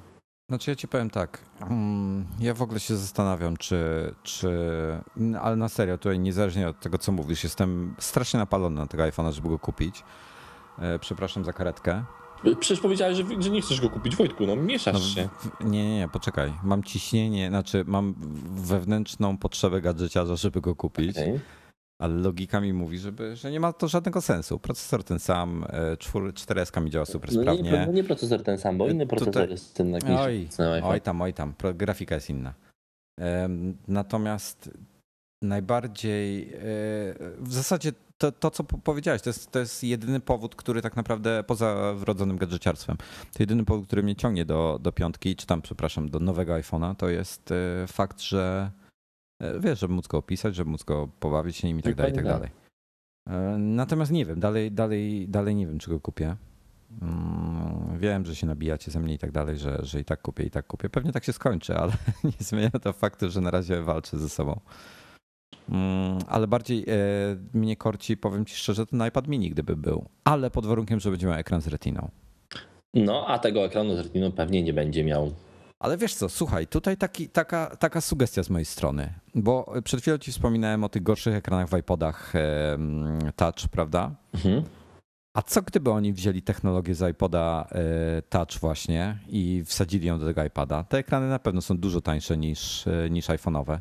Znaczy 0.49 0.71
ja 0.71 0.75
ci 0.75 0.87
powiem 0.87 1.09
tak, 1.09 1.45
mm, 1.61 2.25
ja 2.39 2.53
w 2.53 2.61
ogóle 2.61 2.79
się 2.79 2.95
zastanawiam, 2.95 3.57
czy, 3.57 3.79
czy, 4.23 4.49
ale 5.41 5.55
na 5.55 5.69
serio, 5.69 5.97
tutaj 5.97 6.19
niezależnie 6.19 6.67
od 6.67 6.79
tego, 6.79 6.97
co 6.97 7.11
mówisz, 7.11 7.43
jestem 7.43 7.95
strasznie 7.99 8.37
napalony 8.39 8.75
na 8.75 8.87
tego 8.87 9.03
iPhone'a, 9.03 9.31
żeby 9.31 9.49
go 9.49 9.59
kupić. 9.59 10.03
E, 10.79 10.99
przepraszam 10.99 11.45
za 11.45 11.53
karetkę. 11.53 12.03
Przecież 12.59 12.79
powiedziałeś, 12.79 13.17
że, 13.17 13.23
że 13.39 13.49
nie 13.49 13.61
chcesz 13.61 13.81
go 13.81 13.89
kupić, 13.89 14.15
Wojtku, 14.15 14.45
no 14.45 14.55
mieszasz 14.55 14.93
no, 14.93 14.99
się. 14.99 15.29
Nie, 15.61 15.89
nie, 15.89 15.97
nie, 15.97 16.09
poczekaj. 16.09 16.53
Mam 16.63 16.83
ciśnienie, 16.83 17.49
znaczy 17.49 17.83
mam 17.87 18.15
wewnętrzną 18.55 19.37
potrzebę 19.37 19.81
gadżeciarza, 19.81 20.35
żeby 20.35 20.61
go 20.61 20.75
kupić. 20.75 21.17
Okay. 21.17 21.39
Ale 21.99 22.13
logika 22.13 22.61
mi 22.61 22.73
mówi, 22.73 22.99
żeby, 22.99 23.35
że 23.35 23.51
nie 23.51 23.59
ma 23.59 23.73
to 23.73 23.87
żadnego 23.87 24.21
sensu. 24.21 24.59
Procesor 24.59 25.03
ten 25.03 25.19
sam, 25.19 25.65
4 25.97 26.65
mi 26.81 26.91
działa 26.91 27.05
super 27.05 27.33
no 27.33 27.41
sprawnie. 27.41 27.71
Nie, 27.71 27.87
nie 27.93 28.03
procesor 28.03 28.43
ten 28.43 28.57
sam, 28.57 28.77
bo 28.77 28.87
inny 28.87 29.07
procesor 29.07 29.33
Tutaj... 29.33 29.49
jest 29.49 29.75
ten 29.75 29.93
jakiś. 29.93 30.09
Oj, 30.09 30.47
oj 30.83 31.01
tam, 31.01 31.21
oj 31.21 31.33
tam. 31.33 31.53
Grafika 31.75 32.15
jest 32.15 32.29
inna. 32.29 32.53
Natomiast 33.87 34.69
najbardziej 35.43 36.53
e, 36.53 36.59
w 37.39 37.53
zasadzie 37.53 37.91
to, 38.17 38.31
to, 38.31 38.51
co 38.51 38.63
powiedziałeś, 38.63 39.21
to 39.21 39.29
jest, 39.29 39.51
to 39.51 39.59
jest 39.59 39.83
jedyny 39.83 40.19
powód, 40.19 40.55
który 40.55 40.81
tak 40.81 40.95
naprawdę 40.95 41.43
poza 41.43 41.93
wrodzonym 41.93 42.37
gadżeciarstwem, 42.37 42.97
to 43.33 43.43
jedyny 43.43 43.65
powód, 43.65 43.87
który 43.87 44.03
mnie 44.03 44.15
ciągnie 44.15 44.45
do, 44.45 44.79
do 44.81 44.91
piątki, 44.91 45.35
czy 45.35 45.45
tam, 45.45 45.61
przepraszam, 45.61 46.09
do 46.09 46.19
nowego 46.19 46.53
iPhone'a, 46.53 46.95
to 46.95 47.09
jest 47.09 47.51
e, 47.51 47.87
fakt, 47.87 48.21
że 48.21 48.71
e, 49.41 49.59
wiesz, 49.59 49.79
żeby 49.79 49.93
móc 49.93 50.07
go 50.07 50.17
opisać, 50.17 50.55
żeby 50.55 50.71
móc 50.71 50.83
go 50.83 51.09
pobawić 51.19 51.57
się 51.57 51.67
nim 51.67 51.79
i 51.79 51.83
tak 51.83 51.95
dalej, 51.95 52.11
i 52.11 52.15
tak 52.15 52.25
dalej. 52.25 52.49
Natomiast 53.57 54.11
nie 54.11 54.25
wiem, 54.25 54.39
dalej, 54.39 54.71
dalej, 54.71 55.27
dalej 55.29 55.55
nie 55.55 55.67
wiem, 55.67 55.79
czy 55.79 55.89
go 55.89 55.99
kupię. 55.99 56.35
Mm, 57.01 57.99
wiem, 57.99 58.25
że 58.25 58.35
się 58.35 58.47
nabijacie 58.47 58.91
ze 58.91 58.99
mnie 58.99 59.13
i 59.13 59.17
tak 59.17 59.31
dalej, 59.31 59.57
że, 59.57 59.79
że 59.81 59.99
i 59.99 60.05
tak 60.05 60.21
kupię, 60.21 60.43
i 60.43 60.49
tak 60.49 60.67
kupię. 60.67 60.89
Pewnie 60.89 61.11
tak 61.11 61.23
się 61.23 61.33
skończy, 61.33 61.77
ale 61.77 61.93
nie 62.23 62.31
zmienia 62.39 62.69
to 62.69 62.93
faktu, 62.93 63.29
że 63.29 63.41
na 63.41 63.51
razie 63.51 63.81
walczę 63.81 64.19
ze 64.19 64.29
sobą. 64.29 64.59
Mm, 65.69 66.17
ale 66.27 66.47
bardziej 66.47 66.83
e, 66.83 66.85
mnie 67.53 67.75
korci, 67.75 68.17
powiem 68.17 68.45
ci 68.45 68.55
szczerze, 68.55 68.85
ten 68.85 69.07
iPad 69.07 69.27
mini 69.27 69.49
gdyby 69.49 69.75
był, 69.75 70.05
ale 70.23 70.51
pod 70.51 70.65
warunkiem, 70.65 70.99
że 70.99 71.09
będzie 71.09 71.27
miał 71.27 71.35
ekran 71.35 71.61
z 71.61 71.67
retiną. 71.67 72.09
No, 72.93 73.25
a 73.27 73.39
tego 73.39 73.65
ekranu 73.65 73.95
z 73.95 73.99
retiną 73.99 74.31
pewnie 74.31 74.63
nie 74.63 74.73
będzie 74.73 75.03
miał. 75.03 75.31
Ale 75.79 75.97
wiesz 75.97 76.15
co, 76.15 76.29
słuchaj, 76.29 76.67
tutaj 76.67 76.97
taki, 76.97 77.29
taka, 77.29 77.75
taka 77.75 78.01
sugestia 78.01 78.43
z 78.43 78.49
mojej 78.49 78.65
strony, 78.65 79.13
bo 79.35 79.73
przed 79.83 80.01
chwilą 80.01 80.17
ci 80.17 80.31
wspominałem 80.31 80.83
o 80.83 80.89
tych 80.89 81.03
gorszych 81.03 81.35
ekranach 81.35 81.69
w 81.69 81.77
iPodach 81.77 82.35
e, 82.35 82.77
Touch, 83.35 83.67
prawda? 83.71 84.11
Mhm. 84.33 84.63
A 85.37 85.41
co 85.41 85.61
gdyby 85.61 85.91
oni 85.91 86.13
wzięli 86.13 86.41
technologię 86.41 86.95
z 86.95 87.11
iPoda 87.11 87.67
e, 87.71 88.21
Touch 88.21 88.59
właśnie 88.61 89.19
i 89.27 89.63
wsadzili 89.65 90.07
ją 90.07 90.19
do 90.19 90.25
tego 90.25 90.43
iPada? 90.43 90.83
Te 90.83 90.97
ekrany 90.97 91.29
na 91.29 91.39
pewno 91.39 91.61
są 91.61 91.77
dużo 91.77 92.01
tańsze 92.01 92.37
niż, 92.37 92.85
niż 93.09 93.27
iPhone'owe. 93.27 93.79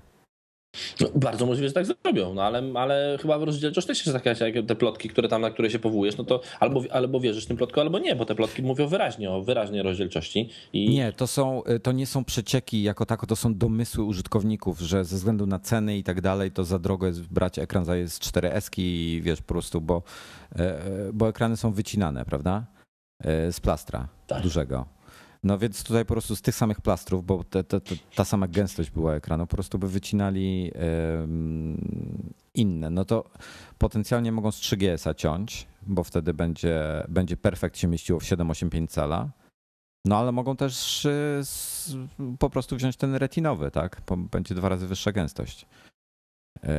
No, 1.00 1.08
bardzo 1.14 1.46
możliwe, 1.46 1.68
że 1.68 1.74
tak 1.74 1.86
zrobią, 1.86 2.34
no 2.34 2.42
ale, 2.42 2.72
ale 2.74 3.18
chyba 3.22 3.36
rozdzielczość 3.36 3.86
też 3.86 4.06
jest 4.06 4.22
taka, 4.24 4.46
jak 4.46 4.66
te 4.66 4.74
plotki, 4.74 5.08
które 5.08 5.28
tam, 5.28 5.42
na 5.42 5.50
które 5.50 5.70
się 5.70 5.78
powołujesz, 5.78 6.16
no 6.16 6.24
to 6.24 6.40
albo, 6.60 6.82
albo 6.90 7.20
wierzysz 7.20 7.46
tym 7.46 7.56
plotkom, 7.56 7.82
albo 7.82 7.98
nie, 7.98 8.16
bo 8.16 8.24
te 8.24 8.34
plotki 8.34 8.62
mówią 8.62 8.86
wyraźnie 8.86 9.30
o 9.30 9.42
wyraźnej 9.42 9.82
rozdzielczości. 9.82 10.50
I... 10.72 10.88
Nie, 10.88 11.12
to, 11.12 11.26
są, 11.26 11.62
to 11.82 11.92
nie 11.92 12.06
są 12.06 12.24
przecieki 12.24 12.82
jako 12.82 13.06
tako, 13.06 13.26
to 13.26 13.36
są 13.36 13.54
domysły 13.54 14.04
użytkowników, 14.04 14.80
że 14.80 15.04
ze 15.04 15.16
względu 15.16 15.46
na 15.46 15.58
ceny 15.58 15.98
i 15.98 16.02
tak 16.02 16.20
dalej, 16.20 16.50
to 16.50 16.64
za 16.64 16.78
drogo 16.78 17.06
jest 17.06 17.22
brać 17.22 17.58
ekran 17.58 17.84
za 17.84 17.96
jest 17.96 18.22
4S 18.22 18.70
i 18.76 19.20
wiesz 19.24 19.40
po 19.40 19.48
prostu, 19.48 19.80
bo, 19.80 20.02
e, 20.56 20.78
bo 21.12 21.28
ekrany 21.28 21.56
są 21.56 21.72
wycinane, 21.72 22.24
prawda? 22.24 22.66
E, 23.24 23.52
z 23.52 23.60
plastra 23.60 24.08
tak. 24.26 24.42
dużego. 24.42 24.86
No 25.44 25.58
więc 25.58 25.84
tutaj 25.84 26.04
po 26.04 26.14
prostu 26.14 26.36
z 26.36 26.42
tych 26.42 26.54
samych 26.54 26.80
plastrów, 26.80 27.26
bo 27.26 27.44
te, 27.44 27.64
te, 27.64 27.80
te, 27.80 27.94
ta 28.14 28.24
sama 28.24 28.48
gęstość 28.48 28.90
była 28.90 29.14
ekranu, 29.14 29.46
po 29.46 29.56
prostu 29.56 29.78
by 29.78 29.88
wycinali 29.88 30.72
inne. 32.54 32.90
No 32.90 33.04
to 33.04 33.30
potencjalnie 33.78 34.32
mogą 34.32 34.52
z 34.52 34.60
3GS-a 34.60 35.14
ciąć, 35.14 35.66
bo 35.86 36.04
wtedy 36.04 36.34
będzie, 36.34 37.04
będzie 37.08 37.36
perfekt 37.36 37.78
się 37.78 37.88
mieściło 37.88 38.20
w 38.20 38.24
785 38.24 38.90
cala. 38.90 39.28
No 40.04 40.18
ale 40.18 40.32
mogą 40.32 40.56
też 40.56 41.04
y, 41.04 41.42
po 42.38 42.50
prostu 42.50 42.76
wziąć 42.76 42.96
ten 42.96 43.14
retinowy, 43.14 43.70
tak? 43.70 44.02
Będzie 44.30 44.54
dwa 44.54 44.68
razy 44.68 44.86
wyższa 44.86 45.12
gęstość. 45.12 45.66
Yy, 46.62 46.70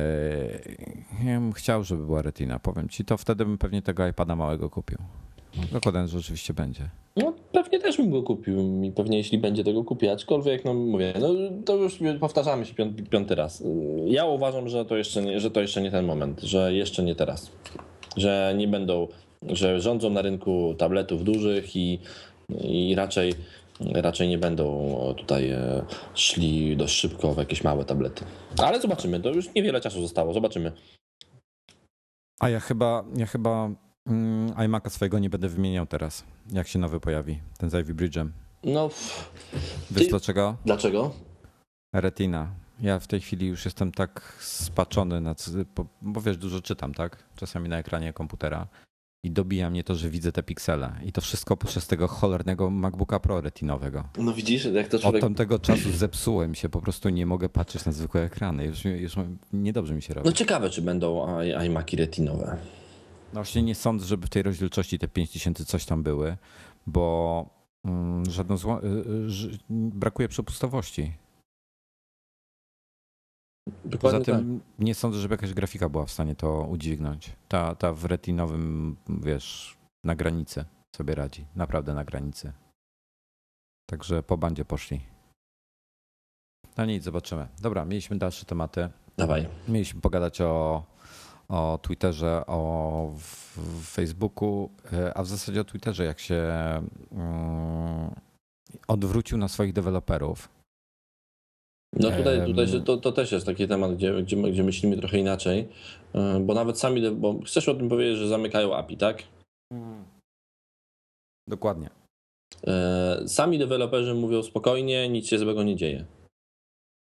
ja 1.24 1.40
bym 1.40 1.52
chciał, 1.52 1.84
żeby 1.84 2.06
była 2.06 2.22
retina, 2.22 2.58
powiem 2.58 2.88
ci, 2.88 3.04
to 3.04 3.16
wtedy 3.16 3.44
bym 3.44 3.58
pewnie 3.58 3.82
tego 3.82 4.08
iPada 4.08 4.36
małego 4.36 4.70
kupił. 4.70 4.98
Zakładam, 5.72 6.06
że 6.06 6.18
rzeczywiście 6.18 6.54
będzie. 6.54 6.90
No 7.16 7.34
pewnie 7.52 7.80
też 7.80 7.96
bym 7.96 8.10
go 8.10 8.22
kupił 8.22 8.82
i 8.82 8.92
pewnie 8.92 9.18
jeśli 9.18 9.38
będzie 9.38 9.64
tego 9.64 9.84
kupił, 9.84 10.10
aczkolwiek 10.10 10.64
no 10.64 10.74
mówię, 10.74 11.14
no 11.20 11.28
to 11.64 11.76
już 11.76 11.98
powtarzamy 12.20 12.66
się 12.66 12.74
piąty, 12.74 13.02
piąty 13.02 13.34
raz. 13.34 13.64
Ja 14.06 14.24
uważam, 14.24 14.68
że 14.68 14.84
to, 14.84 14.96
jeszcze 14.96 15.22
nie, 15.22 15.40
że 15.40 15.50
to 15.50 15.60
jeszcze 15.60 15.82
nie 15.82 15.90
ten 15.90 16.06
moment, 16.06 16.40
że 16.40 16.74
jeszcze 16.74 17.02
nie 17.02 17.14
teraz. 17.14 17.50
Że 18.16 18.54
nie 18.56 18.68
będą, 18.68 19.08
że 19.42 19.80
rządzą 19.80 20.10
na 20.10 20.22
rynku 20.22 20.74
tabletów 20.78 21.24
dużych 21.24 21.76
i, 21.76 21.98
i 22.64 22.94
raczej 22.94 23.34
raczej 23.94 24.28
nie 24.28 24.38
będą 24.38 24.96
tutaj 25.16 25.50
e, 25.50 25.84
szli 26.14 26.76
dość 26.76 26.94
szybko 26.94 27.34
w 27.34 27.38
jakieś 27.38 27.64
małe 27.64 27.84
tablety. 27.84 28.24
Ale 28.58 28.80
zobaczymy, 28.80 29.20
to 29.20 29.30
już 29.30 29.54
niewiele 29.54 29.80
czasu 29.80 30.00
zostało, 30.00 30.32
zobaczymy. 30.32 30.72
A 32.40 32.48
ja 32.48 32.60
chyba, 32.60 33.04
ja 33.16 33.26
chyba 33.26 33.70
Mm, 34.06 34.50
iMac'a 34.50 34.90
swojego 34.90 35.18
nie 35.18 35.30
będę 35.30 35.48
wymieniał 35.48 35.86
teraz, 35.86 36.24
jak 36.52 36.68
się 36.68 36.78
nowy 36.78 37.00
pojawi, 37.00 37.38
ten 37.58 37.70
z 37.70 37.74
Ivy 37.74 37.94
Bridge'em. 37.94 38.28
No. 38.64 38.90
Wiesz 39.90 40.04
ty... 40.04 40.10
dlaczego? 40.10 40.56
Dlaczego? 40.64 41.14
Retina. 41.94 42.48
Ja 42.80 42.98
w 42.98 43.06
tej 43.06 43.20
chwili 43.20 43.46
już 43.46 43.64
jestem 43.64 43.92
tak 43.92 44.36
spaczony, 44.40 45.20
na, 45.20 45.34
bo, 45.76 45.86
bo 46.02 46.20
wiesz, 46.20 46.36
dużo 46.36 46.60
czytam, 46.60 46.94
tak? 46.94 47.24
Czasami 47.36 47.68
na 47.68 47.78
ekranie 47.78 48.12
komputera 48.12 48.66
i 49.24 49.30
dobija 49.30 49.70
mnie 49.70 49.84
to, 49.84 49.94
że 49.94 50.10
widzę 50.10 50.32
te 50.32 50.42
piksele. 50.42 50.92
I 51.04 51.12
to 51.12 51.20
wszystko 51.20 51.56
przez 51.56 51.86
tego 51.86 52.08
cholernego 52.08 52.70
MacBooka 52.70 53.20
Pro 53.20 53.40
retinowego. 53.40 54.04
No 54.18 54.32
widzisz, 54.32 54.64
jak 54.64 54.88
to 54.88 54.98
człowiek... 54.98 55.24
Od 55.24 55.28
tamtego 55.28 55.58
czasu 55.58 55.92
zepsułem 55.92 56.54
się, 56.54 56.68
po 56.68 56.80
prostu 56.80 57.08
nie 57.08 57.26
mogę 57.26 57.48
patrzeć 57.48 57.84
na 57.84 57.92
zwykłe 57.92 58.22
ekrany. 58.22 58.64
Już, 58.64 58.84
już 58.84 59.14
niedobrze 59.52 59.94
mi 59.94 60.02
się 60.02 60.14
robi. 60.14 60.28
No 60.28 60.32
ciekawe, 60.32 60.70
czy 60.70 60.82
będą 60.82 61.26
iMaki 61.66 61.96
retinowe. 61.96 62.56
No 63.34 63.40
właśnie 63.40 63.62
nie 63.62 63.74
sądzę, 63.74 64.06
żeby 64.06 64.26
w 64.26 64.30
tej 64.30 64.42
rozdzielczości 64.42 64.98
te 64.98 65.08
5000 65.08 65.64
coś 65.64 65.84
tam 65.84 66.02
były, 66.02 66.36
bo 66.86 67.46
mm, 67.84 68.30
żadną 68.30 68.56
zło... 68.56 68.82
Y, 68.82 68.86
y, 68.86 69.58
brakuje 69.70 70.28
przepustowości. 70.28 71.12
Dokładnie 73.84 74.20
Poza 74.20 74.24
tym 74.24 74.60
tak. 74.60 74.84
nie 74.86 74.94
sądzę, 74.94 75.18
żeby 75.18 75.34
jakaś 75.34 75.54
grafika 75.54 75.88
była 75.88 76.06
w 76.06 76.10
stanie 76.10 76.34
to 76.34 76.62
udźwignąć. 76.62 77.32
Ta, 77.48 77.74
ta 77.74 77.92
w 77.92 78.04
retinowym, 78.04 78.96
wiesz, 79.08 79.76
na 80.04 80.14
granicy 80.14 80.64
sobie 80.96 81.14
radzi. 81.14 81.46
Naprawdę 81.56 81.94
na 81.94 82.04
granicy. 82.04 82.52
Także 83.90 84.22
po 84.22 84.36
bandzie 84.36 84.64
poszli. 84.64 85.00
No 86.76 86.84
nic, 86.84 87.04
zobaczymy. 87.04 87.48
Dobra, 87.62 87.84
mieliśmy 87.84 88.18
dalsze 88.18 88.46
tematy. 88.46 88.88
Dawaj. 89.16 89.48
Mieliśmy 89.68 90.00
pogadać 90.00 90.40
o 90.40 90.84
o 91.48 91.78
Twitterze, 91.82 92.42
o 92.46 93.10
Facebooku, 93.82 94.70
e, 94.92 95.14
a 95.14 95.22
w 95.22 95.26
zasadzie 95.26 95.60
o 95.60 95.64
Twitterze, 95.64 96.04
jak 96.04 96.20
się 96.20 96.52
mm, 97.12 98.10
odwrócił 98.88 99.38
na 99.38 99.48
swoich 99.48 99.72
deweloperów. 99.72 100.48
No 101.92 102.10
tutaj, 102.10 102.46
tutaj 102.46 102.82
to, 102.84 102.96
to 102.96 103.12
też 103.12 103.32
jest 103.32 103.46
taki 103.46 103.68
temat, 103.68 103.94
gdzie, 103.94 104.22
gdzie, 104.22 104.36
gdzie 104.36 104.62
myślimy 104.62 104.96
trochę 104.96 105.18
inaczej, 105.18 105.68
e, 106.14 106.40
bo 106.40 106.54
nawet 106.54 106.78
sami, 106.78 107.10
bo 107.10 107.40
chcesz 107.46 107.68
o 107.68 107.74
tym 107.74 107.88
powiedzieć, 107.88 108.18
że 108.18 108.28
zamykają 108.28 108.76
API, 108.76 108.96
tak? 108.96 109.22
Dokładnie. 111.48 111.90
E, 112.66 113.22
sami 113.26 113.58
deweloperzy 113.58 114.14
mówią 114.14 114.42
spokojnie, 114.42 115.08
nic 115.08 115.28
się 115.28 115.38
złego 115.38 115.62
nie 115.62 115.76
dzieje. 115.76 116.04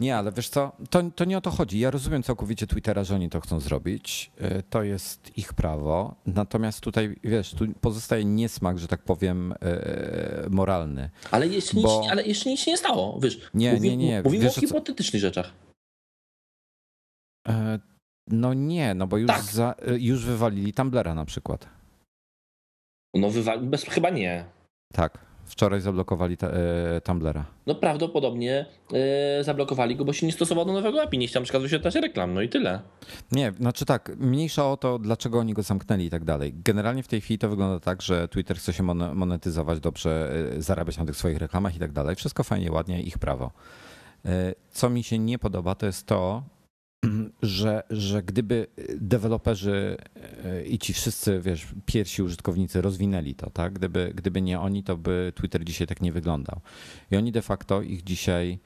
Nie, 0.03 0.17
ale 0.17 0.33
wiesz 0.33 0.49
co, 0.49 0.73
to, 0.91 1.03
to 1.11 1.25
nie 1.25 1.39
o 1.39 1.41
to 1.41 1.51
chodzi. 1.51 1.79
Ja 1.79 1.91
rozumiem 1.91 2.23
całkowicie 2.23 2.67
Twittera, 2.67 3.05
że 3.05 3.15
oni 3.15 3.31
to 3.31 3.41
chcą 3.41 3.61
zrobić. 3.61 4.33
E, 4.39 4.63
to 4.63 4.83
jest 4.83 5.39
ich 5.39 5.55
prawo. 5.55 6.15
Natomiast 6.27 6.81
tutaj, 6.81 7.17
wiesz, 7.25 7.55
tu 7.55 7.65
pozostaje 7.81 8.25
niesmak, 8.25 8.79
że 8.79 8.89
tak 8.89 9.03
powiem, 9.03 9.55
e, 9.61 10.47
moralny. 10.51 11.11
Ale 11.31 11.49
jeszcze, 11.49 11.81
bo... 11.81 12.01
nic, 12.01 12.11
ale 12.11 12.23
jeszcze 12.23 12.51
nic 12.51 12.61
się 12.61 12.71
nie 12.71 12.77
stało, 12.77 13.21
wiesz. 13.21 13.51
Nie, 13.55 13.73
mówi, 13.73 13.89
nie, 13.89 13.97
nie. 13.97 14.23
Mówimy 14.23 14.45
wiesz, 14.45 14.59
o 14.59 14.61
hipotetycznych 14.61 15.23
co... 15.23 15.27
rzeczach. 15.27 15.53
E, 17.49 17.79
no 18.29 18.55
nie, 18.55 18.95
no 18.95 19.07
bo 19.07 19.19
już, 19.19 19.29
tak. 19.29 19.43
za, 19.43 19.75
już 19.99 20.25
wywalili 20.25 20.73
Tumblera 20.73 21.15
na 21.15 21.25
przykład. 21.25 21.69
No 23.15 23.31
wywalili, 23.31 23.79
chyba 23.89 24.11
nie. 24.11 24.45
Tak. 24.93 25.32
Wczoraj 25.45 25.81
zablokowali 25.81 26.37
ta, 26.37 26.47
e, 26.47 27.01
Tumblera. 27.01 27.45
No 27.67 27.75
prawdopodobnie 27.75 28.67
e, 28.93 29.45
zablokowali 29.45 29.97
go, 29.97 30.05
bo 30.05 30.13
się 30.13 30.27
nie 30.27 30.33
stosował 30.33 30.65
do 30.65 30.73
nowego 30.73 31.03
API, 31.03 31.19
nie 31.19 31.27
chciał 31.27 31.43
przekazać 31.43 31.71
się 31.71 31.81
też 31.81 31.95
reklam, 31.95 32.35
no 32.35 32.43
i 32.43 32.49
tyle. 32.49 32.81
Nie, 33.33 33.53
znaczy 33.53 33.85
tak, 33.85 34.13
mniejsza 34.19 34.71
o 34.71 34.77
to, 34.77 34.99
dlaczego 34.99 35.39
oni 35.39 35.53
go 35.55 35.63
zamknęli 35.63 36.05
i 36.05 36.11
tak 36.11 36.25
dalej. 36.25 36.55
Generalnie 36.65 37.03
w 37.03 37.09
tej 37.09 37.21
chwili 37.21 37.39
to 37.39 37.49
wygląda 37.49 37.81
tak, 37.81 38.03
że 38.03 38.29
Twitter 38.29 38.57
chce 38.57 38.73
się 38.73 38.83
monetyzować 39.15 39.81
dobrze, 39.81 40.33
e, 40.57 40.63
zarabiać 40.63 40.99
na 40.99 41.05
tych 41.05 41.17
swoich 41.17 41.39
reklamach 41.39 41.77
i 41.77 41.79
tak 41.79 41.93
dalej. 41.93 42.17
Wszystko 42.17 42.45
fajnie, 42.45 42.73
ładnie, 42.73 43.03
ich 43.03 43.19
prawo. 43.19 43.51
E, 44.25 44.55
co 44.71 44.91
mi 44.91 45.03
się 45.03 45.19
nie 45.19 45.39
podoba, 45.39 45.75
to 45.75 45.87
jest 45.87 46.07
to, 46.07 46.43
że, 47.43 47.83
że 47.91 48.23
gdyby 48.23 48.67
deweloperzy 49.01 49.97
e, 50.45 50.65
i 50.65 50.79
ci 50.79 50.93
wszyscy, 50.93 51.41
wiesz, 51.41 51.67
pierwsi 51.87 52.23
użytkownicy 52.23 52.83
rozwinęli 52.83 53.35
to, 53.35 53.51
tak? 53.51 53.73
Gdyby, 53.73 54.13
gdyby 54.15 54.43
nie 54.43 54.61
oni, 54.61 54.85
to 54.85 54.97
by 54.97 55.33
Twitter 55.35 55.65
dzisiaj 55.65 55.87
tak 55.87 56.03
nie 56.03 56.13
wyglądał. 56.13 56.61
I 57.11 57.17
oni 57.17 57.33
de 57.33 57.43
facto 57.43 57.83
ich 57.83 58.05
dzisiaj. 58.05 58.59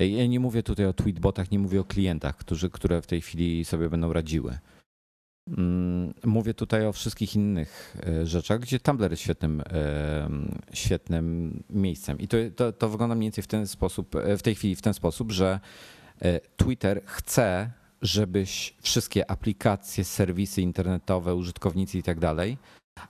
E, 0.00 0.08
ja 0.08 0.26
nie 0.26 0.40
mówię 0.40 0.62
tutaj 0.62 0.86
o 0.86 0.92
tweetbotach, 0.92 1.50
nie 1.50 1.58
mówię 1.58 1.80
o 1.80 1.84
klientach, 1.84 2.36
którzy, 2.36 2.70
które 2.70 3.02
w 3.02 3.06
tej 3.06 3.20
chwili 3.20 3.64
sobie 3.64 3.88
będą 3.88 4.12
radziły. 4.12 4.58
Mm, 5.48 6.14
mówię 6.24 6.54
tutaj 6.54 6.86
o 6.86 6.92
wszystkich 6.92 7.34
innych 7.34 7.96
rzeczach, 8.24 8.60
gdzie 8.60 8.80
Tumblr 8.80 9.10
jest 9.10 9.22
świetnym, 9.22 9.62
świetnym 10.72 11.62
miejscem. 11.70 12.18
I 12.18 12.28
to, 12.28 12.36
to, 12.56 12.72
to 12.72 12.88
wygląda 12.88 13.14
mniej 13.14 13.26
więcej 13.26 13.44
w 13.44 13.46
ten 13.46 13.66
sposób, 13.66 14.16
w 14.38 14.42
tej 14.42 14.54
chwili 14.54 14.76
w 14.76 14.82
ten 14.82 14.94
sposób, 14.94 15.32
że 15.32 15.60
Twitter 16.56 17.02
chce 17.04 17.70
żebyś 18.04 18.74
wszystkie 18.80 19.30
aplikacje, 19.30 20.04
serwisy 20.04 20.62
internetowe, 20.62 21.34
użytkownicy 21.34 21.98
i 21.98 22.02
tak 22.02 22.18
dalej 22.18 22.58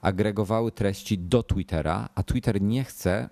agregowały 0.01 0.73
treści 0.73 1.19
do 1.19 1.43
Twittera, 1.43 2.09
a 2.15 2.23
Twitter 2.23 2.63
nie 2.63 2.85
chce, 2.85 3.31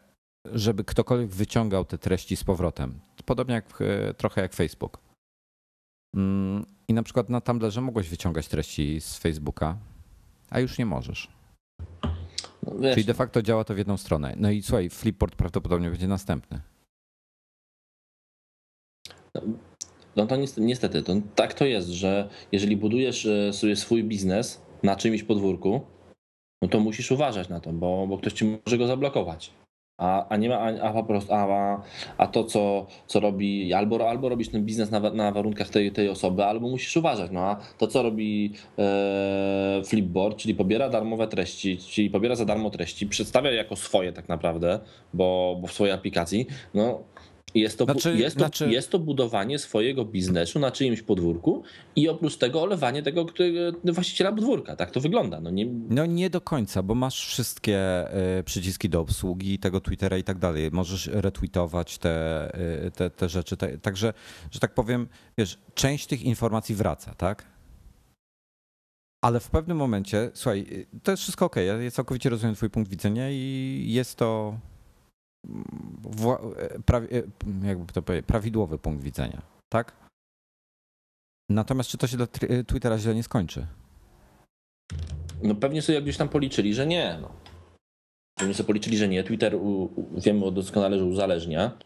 żeby 0.52 0.84
ktokolwiek 0.84 1.30
wyciągał 1.30 1.84
te 1.84 1.98
treści 1.98 2.36
z 2.36 2.44
powrotem. 2.44 3.00
Podobnie 3.24 3.54
jak 3.54 3.80
e, 3.80 4.14
trochę 4.14 4.40
jak 4.40 4.54
Facebook. 4.54 4.98
Mm, 6.16 6.66
I 6.88 6.94
na 6.94 7.02
przykład 7.02 7.28
na 7.28 7.40
Tumblrze 7.40 7.80
mogłeś 7.80 8.08
wyciągać 8.08 8.48
treści 8.48 9.00
z 9.00 9.18
Facebooka, 9.18 9.76
a 10.50 10.60
już 10.60 10.78
nie 10.78 10.86
możesz. 10.86 11.28
No, 12.62 12.94
Czyli 12.94 13.04
de 13.04 13.14
facto 13.14 13.42
działa 13.42 13.64
to 13.64 13.74
w 13.74 13.78
jedną 13.78 13.96
stronę. 13.96 14.34
No 14.36 14.50
i 14.50 14.62
słuchaj, 14.62 14.90
Flipboard 14.90 15.36
prawdopodobnie 15.36 15.90
będzie 15.90 16.08
następny. 16.08 16.60
No, 19.34 19.40
no 20.16 20.26
to 20.26 20.36
niestety, 20.58 21.02
to 21.02 21.14
tak 21.34 21.54
to 21.54 21.64
jest, 21.64 21.88
że 21.88 22.28
jeżeli 22.52 22.76
budujesz 22.76 23.26
e, 23.26 23.52
sobie 23.52 23.76
swój 23.76 24.04
biznes 24.04 24.62
na 24.82 24.96
czymś 24.96 25.22
podwórku, 25.22 25.80
no 26.62 26.68
to 26.68 26.80
musisz 26.80 27.10
uważać 27.10 27.48
na 27.48 27.60
to, 27.60 27.72
bo, 27.72 28.06
bo 28.06 28.18
ktoś 28.18 28.32
ci 28.32 28.44
może 28.44 28.78
go 28.78 28.86
zablokować. 28.86 29.52
A, 29.98 30.28
a 30.28 30.36
nie 30.36 30.48
ma, 30.48 30.58
a, 30.58 30.80
a 30.80 30.92
po 30.92 31.04
prostu, 31.04 31.34
a, 31.34 31.82
a 32.18 32.26
to, 32.26 32.44
co, 32.44 32.86
co 33.06 33.20
robi, 33.20 33.72
albo, 33.72 34.10
albo 34.10 34.28
robisz 34.28 34.48
ten 34.48 34.64
biznes 34.64 34.90
na, 34.90 35.00
na 35.00 35.32
warunkach 35.32 35.68
tej, 35.68 35.92
tej 35.92 36.08
osoby, 36.08 36.44
albo 36.44 36.68
musisz 36.68 36.96
uważać. 36.96 37.30
No 37.30 37.40
a 37.40 37.56
to, 37.78 37.86
co 37.86 38.02
robi 38.02 38.52
e, 38.78 39.82
Flipboard, 39.84 40.36
czyli 40.36 40.54
pobiera 40.54 40.88
darmowe 40.88 41.28
treści, 41.28 41.78
czyli 41.78 42.10
pobiera 42.10 42.34
za 42.34 42.44
darmo 42.44 42.70
treści, 42.70 43.06
przedstawia 43.06 43.50
jako 43.50 43.76
swoje 43.76 44.12
tak 44.12 44.28
naprawdę, 44.28 44.80
bo, 45.14 45.58
bo 45.60 45.66
w 45.66 45.72
swojej 45.72 45.94
aplikacji, 45.94 46.46
no 46.74 47.00
Jest 47.54 47.78
to, 47.78 47.84
Znaczy- 47.84 48.16
jest, 48.16 48.36
to, 48.36 48.40
znaczy- 48.40 48.70
jest 48.70 48.90
to 48.90 48.98
budowanie 48.98 49.58
swojego 49.58 50.04
biznesu 50.04 50.58
na 50.58 50.70
czyimś 50.70 51.02
podwórku 51.02 51.62
i 51.96 52.08
oprócz 52.08 52.36
tego 52.36 52.62
olewanie 52.62 53.02
tego 53.02 53.24
który, 53.26 53.72
właściciela 53.84 54.32
podwórka. 54.32 54.76
Tak 54.76 54.90
to 54.90 55.00
wygląda. 55.00 55.40
No 55.40 55.50
nie, 55.50 55.66
No 55.88 56.06
nie 56.06 56.30
do 56.30 56.40
końca, 56.40 56.82
bo 56.82 56.94
masz 56.94 57.26
wszystkie 57.26 58.04
y, 58.38 58.44
przyciski 58.44 58.88
do 58.88 59.00
obsługi 59.00 59.58
tego 59.58 59.80
Twittera 59.80 60.18
i 60.18 60.24
tak 60.24 60.38
dalej. 60.38 60.70
Możesz 60.72 61.06
retweetować 61.06 61.98
te, 61.98 62.48
y, 62.86 62.90
te, 62.90 63.10
te 63.10 63.28
rzeczy. 63.28 63.56
Te, 63.56 63.78
także, 63.78 64.12
że 64.50 64.60
tak 64.60 64.74
powiem, 64.74 65.08
wiesz, 65.38 65.58
część 65.74 66.06
tych 66.06 66.22
informacji 66.22 66.74
wraca, 66.74 67.14
tak? 67.14 67.52
Ale 69.24 69.40
w 69.40 69.50
pewnym 69.50 69.76
momencie, 69.76 70.30
słuchaj, 70.34 70.60
y, 70.72 70.86
to 71.02 71.10
jest 71.10 71.22
wszystko 71.22 71.44
ok. 71.46 71.56
Ja 71.56 71.90
całkowicie 71.90 72.30
rozumiem 72.30 72.54
Twój 72.54 72.70
punkt 72.70 72.90
widzenia 72.90 73.30
i 73.30 73.84
jest 73.88 74.16
to 74.16 74.58
prawi, 76.86 77.06
e, 77.16 77.22
jakby 77.66 77.92
to 77.92 78.02
powiedzieć, 78.02 78.26
prawidłowy 78.26 78.78
punkt 78.78 79.02
widzenia, 79.04 79.42
tak? 79.72 79.96
Natomiast 81.50 81.90
czy 81.90 81.98
to 81.98 82.06
się 82.06 82.16
dla 82.16 82.26
Tr- 82.26 82.64
Twittera 82.66 82.98
źle 82.98 83.14
nie 83.14 83.22
skończy? 83.22 83.66
no 85.42 85.54
pewnie 85.54 85.82
sobie 85.82 86.02
gdzieś 86.02 86.16
tam 86.16 86.28
policzyli, 86.28 86.74
że 86.74 86.86
nie. 86.86 87.18
No. 87.22 87.30
Pewnie 88.38 88.54
sobie 88.54 88.66
policzyli, 88.66 88.96
że 88.96 89.08
nie. 89.08 89.24
Twitter, 89.24 89.54
u, 89.54 89.82
u, 89.84 90.20
wiemy 90.20 90.52
doskonale, 90.52 90.98
że 90.98 91.04
uzależnia. 91.04 91.78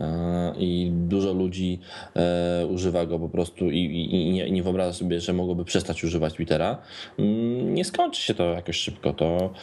e, 0.00 0.54
I 0.58 0.90
dużo 0.92 1.32
ludzi 1.32 1.80
e, 2.16 2.66
używa 2.66 3.06
go 3.06 3.18
po 3.18 3.28
prostu 3.28 3.70
i, 3.70 3.78
i, 3.78 4.14
i 4.46 4.52
nie, 4.52 4.62
wyobraża 4.62 4.92
sobie, 4.92 5.20
że 5.20 5.32
mogłoby 5.32 5.64
przestać 5.64 6.04
używać 6.04 6.34
Twittera. 6.34 6.82
Mm, 7.18 7.74
Nie 7.74 7.84
skończy 7.84 8.22
się 8.22 8.34
to 8.34 8.44
jakoś 8.44 8.76
szybko. 8.76 9.12
To 9.12 9.54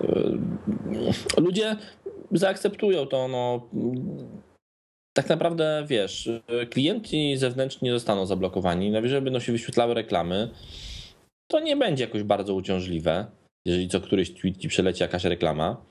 e, 0.00 1.40
ludzie 1.40 1.76
zaakceptują 2.32 3.06
to. 3.06 3.28
No, 3.28 3.68
tak 5.16 5.28
naprawdę 5.28 5.84
wiesz, 5.88 6.30
klienci 6.70 7.36
zewnętrzni 7.36 7.90
zostaną 7.90 8.26
zablokowani. 8.26 8.90
Najwyżej 8.90 9.22
będą 9.22 9.40
się 9.40 9.52
wyświetlały 9.52 9.94
reklamy. 9.94 10.50
To 11.50 11.60
nie 11.60 11.76
będzie 11.76 12.04
jakoś 12.04 12.22
bardzo 12.22 12.54
uciążliwe, 12.54 13.26
jeżeli 13.66 13.88
co 13.88 14.00
któryś 14.00 14.34
tweet 14.34 14.56
ci 14.56 14.68
przeleci 14.68 15.02
jakaś 15.02 15.24
reklama. 15.24 15.84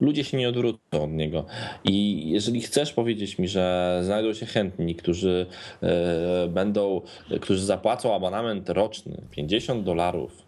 Ludzie 0.00 0.24
się 0.24 0.36
nie 0.36 0.48
odwrócą 0.48 0.78
od 0.92 1.10
niego. 1.10 1.46
I 1.84 2.28
jeżeli 2.30 2.60
chcesz 2.60 2.92
powiedzieć 2.92 3.38
mi, 3.38 3.48
że 3.48 3.98
znajdą 4.02 4.32
się 4.32 4.46
chętni, 4.46 4.94
którzy 4.94 5.46
e, 5.82 6.48
będą, 6.48 7.00
którzy 7.40 7.64
zapłacą 7.64 8.14
abonament 8.14 8.68
roczny 8.68 9.22
50 9.30 9.84
dolarów 9.84 10.47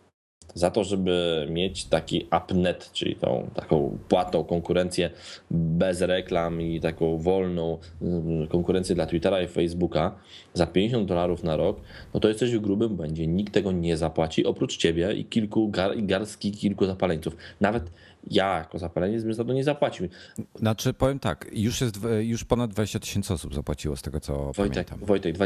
za 0.55 0.71
to, 0.71 0.85
żeby 0.85 1.47
mieć 1.51 1.85
taki 1.85 2.27
appnet, 2.31 2.91
czyli 2.93 3.17
tą 3.17 3.51
taką 3.55 3.99
płatną 4.09 4.45
konkurencję 4.45 5.11
bez 5.51 6.01
reklam 6.01 6.63
i 6.63 6.81
taką 6.81 7.19
wolną 7.19 7.79
mm, 8.03 8.47
konkurencję 8.47 8.95
dla 8.95 9.07
Twittera 9.07 9.43
i 9.43 9.49
Facebooka 9.49 10.15
za 10.55 10.67
50 10.67 11.09
dolarów 11.09 11.45
na 11.45 11.57
rok, 11.57 11.81
no 12.15 12.21
to 12.21 12.29
jesteś 12.29 12.55
w 12.57 12.61
grubym 12.61 12.97
błędzie. 12.97 13.27
Nikt 13.27 13.55
tego 13.55 13.73
nie 13.73 13.97
zapłaci 13.97 14.47
oprócz 14.47 14.77
ciebie 14.77 15.13
i 15.13 15.25
kilku 15.25 15.69
gar, 15.69 16.03
garstki 16.03 16.53
kilku 16.53 16.87
zapaleńców. 16.87 17.37
Nawet 17.61 17.91
ja 18.31 18.59
jako 18.59 18.79
zapaleniec 18.79 19.25
bym 19.25 19.35
za 19.35 19.45
to 19.45 19.53
nie 19.53 19.65
zapłacił. 19.65 20.09
Znaczy, 20.55 20.93
powiem 20.93 21.19
tak, 21.19 21.51
już 21.53 21.81
jest 21.81 21.99
już 22.21 22.45
ponad 22.45 22.71
20 22.71 22.99
tysięcy 22.99 23.35
osób 23.35 23.55
zapłaciło 23.55 23.97
z 23.97 24.03
tego, 24.03 24.21
co 24.21 24.53
Wojtek, 24.53 24.89
pamiętam. 24.89 24.99
Wojtek, 25.07 25.37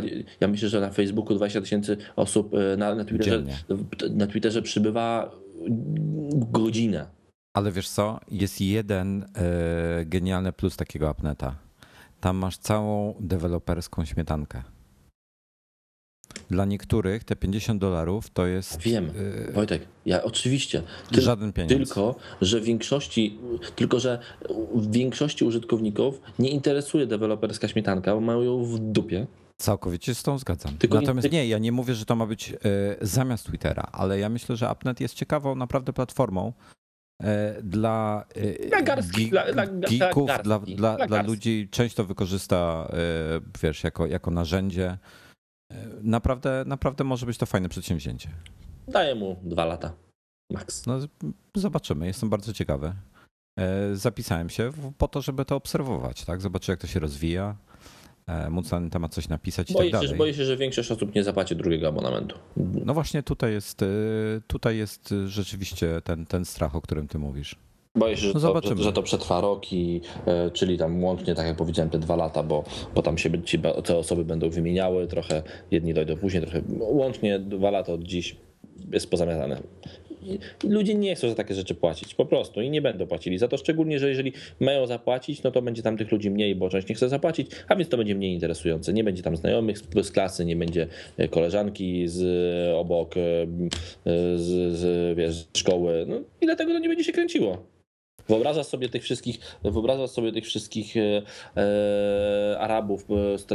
ja 0.41 0.49
myślę, 0.49 0.69
że 0.69 0.81
na 0.81 0.91
Facebooku 0.91 1.35
20 1.37 1.61
tysięcy 1.61 1.97
osób 2.17 2.55
e, 2.55 2.77
na, 2.77 2.95
na, 2.95 3.05
Twitterze, 3.05 3.45
Dziennie. 3.45 3.57
na 4.11 4.27
Twitterze 4.27 4.63
przybywa 4.63 5.31
godzinę. 6.35 7.07
Ale 7.55 7.73
wiesz 7.73 7.89
co, 7.89 8.21
jest 8.31 8.61
jeden 8.61 9.23
e, 9.23 10.05
genialny 10.05 10.53
plus 10.53 10.77
takiego 10.77 11.09
apneta. 11.09 11.57
Tam 12.21 12.37
masz 12.37 12.59
całą 12.59 13.15
deweloperską 13.21 14.05
śmietankę. 14.05 14.63
Dla 16.51 16.65
niektórych 16.65 17.25
te 17.25 17.37
50 17.37 17.81
dolarów 17.81 18.31
to 18.31 18.47
jest 18.47 18.81
Wiem, 18.81 19.11
e, 19.49 19.53
Wojtek, 19.53 19.87
ja 20.07 20.23
oczywiście. 20.23 20.83
Ty, 21.13 21.21
żaden 21.21 21.53
pieniądz. 21.53 21.75
Tylko, 21.75 22.15
że 22.41 22.61
w 22.61 22.65
większości, 22.65 23.39
tylko, 23.77 24.01
że 24.01 24.19
w 24.75 24.91
większości 24.91 25.45
użytkowników 25.45 26.21
nie 26.39 26.49
interesuje 26.51 27.07
deweloperska 27.07 27.69
śmietanka, 27.69 28.15
bo 28.15 28.21
mają 28.21 28.43
ją 28.43 28.65
w 28.65 28.79
dupie. 28.79 29.27
Całkowicie 29.57 30.15
z 30.15 30.23
tą 30.23 30.39
zgadzam. 30.39 30.77
Tylko 30.79 31.01
Natomiast 31.01 31.33
nie, 31.33 31.49
ja 31.49 31.59
nie 31.59 31.73
mówię, 31.73 31.95
że 31.95 32.05
to 32.05 32.17
ma 32.17 32.27
być 32.27 32.53
e, 32.53 32.57
zamiast 33.01 33.47
Twittera, 33.47 33.89
ale 33.93 34.19
ja 34.19 34.29
myślę, 34.29 34.57
że 34.57 34.69
Appnet 34.69 35.01
jest 35.01 35.15
ciekawą 35.15 35.55
naprawdę 35.55 35.93
platformą 35.93 36.53
e, 37.23 37.63
dla, 37.63 38.25
Dla 38.69 38.83
garstki, 38.83 39.31
geeków, 39.91 40.27
dla, 40.27 40.39
dla 40.39 40.59
dla, 40.59 41.07
dla 41.07 41.23
ludzi. 41.23 41.69
Część 41.71 41.95
to 41.95 42.05
wykorzysta, 42.05 42.89
wiesz, 43.63 43.85
jako, 43.85 44.07
jako 44.07 44.31
narzędzie. 44.31 44.99
E, 45.75 45.87
Naprawdę, 46.03 46.65
naprawdę 46.67 47.05
może 47.05 47.27
być 47.27 47.39
to 47.39 47.47
fajne 47.47 47.69
przedsięwzięcie. 47.69 48.29
Daję 48.89 49.15
mu 49.15 49.37
dwa 49.43 49.65
lata. 49.65 49.93
Max. 50.53 50.87
No, 50.87 50.99
zobaczymy, 51.55 52.07
jestem 52.07 52.31
bardzo 52.31 52.53
ciekawy. 52.53 52.95
E, 53.59 53.97
Zapisałem 53.97 54.51
się 54.51 54.73
po 54.99 55.09
to, 55.09 55.23
żeby 55.23 55.45
to 55.45 55.57
obserwować, 55.57 56.25
tak? 56.25 56.41
Zobaczyć, 56.41 56.69
jak 56.69 56.81
to 56.81 56.87
się 56.87 57.01
rozwija, 57.01 57.57
e, 58.27 58.51
móc 58.51 58.71
na 58.71 58.79
ten 58.79 58.91
temat 58.91 59.15
coś 59.15 59.29
napisać 59.29 59.71
i 59.71 59.75
Boję 59.75 59.91
tak 59.91 60.01
się, 60.01 60.07
dalej. 60.07 60.19
boję 60.19 60.35
się, 60.35 60.45
że 60.45 60.57
większość 60.57 60.91
osób 60.91 61.15
nie 61.15 61.25
zapłaci 61.25 61.57
drugiego 61.57 61.89
abonamentu. 61.89 62.39
No 62.57 62.95
właśnie 62.95 63.23
tutaj 63.23 63.53
jest, 63.53 63.85
tutaj 64.47 64.77
jest 64.77 65.15
rzeczywiście 65.27 66.01
ten, 66.01 66.27
ten 66.27 66.45
strach, 66.45 66.77
o 66.77 66.81
którym 66.81 67.09
ty 67.09 67.19
mówisz. 67.19 67.57
Boję 67.97 68.17
się, 68.17 68.23
że, 68.27 68.33
No 68.35 68.61
to, 68.61 68.77
że, 68.77 68.83
że 68.83 68.93
to 68.93 69.03
przetrwa 69.03 69.41
rok 69.41 69.73
i 69.73 70.01
e, 70.27 70.51
czyli 70.51 70.79
tam 70.79 71.05
łącznie, 71.05 71.35
tak 71.35 71.47
jak 71.47 71.57
powiedziałem, 71.57 71.91
te 71.91 71.99
dwa 71.99 72.17
lata, 72.17 72.43
bo, 72.43 72.65
bo 72.95 73.03
tam 73.03 73.19
się 73.19 73.43
ci, 73.43 73.59
te 73.85 73.99
osoby 73.99 74.25
będą 74.25 74.51
wymieniały, 74.51 75.07
trochę 75.07 75.43
jedni 75.71 75.95
dojdą 75.95 76.17
później, 76.17 76.43
trochę 76.43 76.63
łącznie 76.79 77.39
dwa 77.39 77.71
lata 77.71 77.93
od 77.93 78.03
dziś 78.03 78.37
jest 78.93 79.11
pozamiatane. 79.11 79.61
I 80.23 80.39
Ludzie 80.69 80.95
nie 80.95 81.15
chcą 81.15 81.29
za 81.29 81.35
takie 81.35 81.55
rzeczy 81.55 81.75
płacić, 81.75 82.15
po 82.15 82.27
prostu 82.27 82.61
i 82.61 82.71
nie 82.71 82.83
będą 82.83 83.07
płacili 83.07 83.39
za 83.39 83.49
to, 83.49 83.57
szczególnie, 83.57 83.99
że 83.99 84.09
jeżeli 84.09 84.33
mają 84.61 84.87
zapłacić, 84.87 85.43
no 85.43 85.51
to 85.51 85.63
będzie 85.63 85.83
tam 85.83 85.97
tych 85.97 86.13
ludzi 86.13 86.31
mniej, 86.31 86.57
bo 86.57 86.69
część 86.69 86.89
nie 86.89 86.95
chce 86.95 87.09
zapłacić, 87.09 87.51
a 87.69 87.77
więc 87.77 87.89
to 87.89 87.97
będzie 87.97 88.15
mniej 88.15 88.33
interesujące. 88.33 88.93
Nie 88.93 89.05
będzie 89.05 89.23
tam 89.23 89.37
znajomych 89.37 89.79
z, 89.79 90.07
z 90.07 90.11
klasy, 90.11 90.45
nie 90.45 90.57
będzie 90.57 90.87
e, 91.17 91.29
koleżanki 91.29 92.09
z 92.09 92.23
obok, 92.75 93.17
e, 93.17 93.21
z, 94.37 94.77
z, 94.77 95.17
wiesz, 95.19 95.49
szkoły, 95.57 96.05
no 96.09 96.17
i 96.41 96.47
dlatego 96.47 96.73
to 96.73 96.79
nie 96.79 96.89
będzie 96.89 97.05
się 97.05 97.13
kręciło. 97.13 97.74
Wyobrażasz 98.29 98.67
sobie 98.67 98.89
tych 98.89 99.03
wszystkich, 99.03 99.39
wyobrażasz 99.63 100.11
sobie 100.11 100.33
tych 100.33 100.45
wszystkich 100.45 100.97
e, 100.97 101.23
e, 101.57 102.59
Arabów 102.61 103.07
e, 103.11 103.55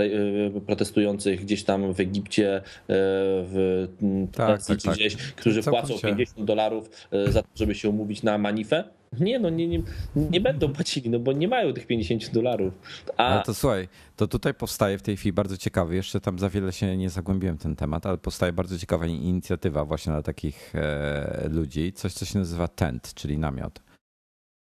e, 0.57 0.61
protestujących 0.61 1.41
gdzieś 1.41 1.63
tam 1.63 1.93
w 1.93 1.99
Egipcie, 1.99 2.55
e, 2.57 2.61
w 2.87 3.87
Tak, 4.33 4.65
tak, 4.65 4.81
tak. 4.81 4.95
gdzieś, 4.95 5.15
którzy 5.15 5.63
płacą 5.63 5.87
Całkowicie. 5.87 6.07
50 6.07 6.47
dolarów 6.47 6.89
e, 7.11 7.31
za 7.31 7.41
to, 7.41 7.47
żeby 7.55 7.75
się 7.75 7.89
umówić 7.89 8.23
na 8.23 8.37
manifę? 8.37 8.83
Nie, 9.19 9.39
no 9.39 9.49
nie, 9.49 9.67
nie, 9.67 9.81
nie 10.15 10.41
będą 10.41 10.73
płacili, 10.73 11.09
no 11.09 11.19
bo 11.19 11.31
nie 11.31 11.47
mają 11.47 11.73
tych 11.73 11.87
50 11.87 12.31
dolarów. 12.33 12.73
A 13.17 13.27
Ale 13.27 13.43
to 13.43 13.53
słuchaj, 13.53 13.87
to 14.15 14.27
tutaj 14.27 14.53
powstaje 14.53 14.97
w 14.97 15.01
tej 15.01 15.17
chwili 15.17 15.33
bardzo 15.33 15.57
ciekawy, 15.57 15.95
jeszcze 15.95 16.21
tam 16.21 16.39
za 16.39 16.49
wiele 16.49 16.71
się 16.73 16.97
nie 16.97 17.09
zagłębiłem 17.09 17.57
w 17.57 17.61
ten 17.61 17.75
temat, 17.75 18.05
ale 18.05 18.17
powstaje 18.17 18.53
bardzo 18.53 18.79
ciekawa 18.79 19.05
inicjatywa 19.05 19.85
właśnie 19.85 20.13
dla 20.13 20.21
takich 20.21 20.75
e, 20.75 21.49
ludzi, 21.49 21.93
coś 21.93 22.13
co 22.13 22.25
się 22.25 22.39
nazywa 22.39 22.67
tent, 22.67 23.13
czyli 23.13 23.37
namiot. 23.37 23.79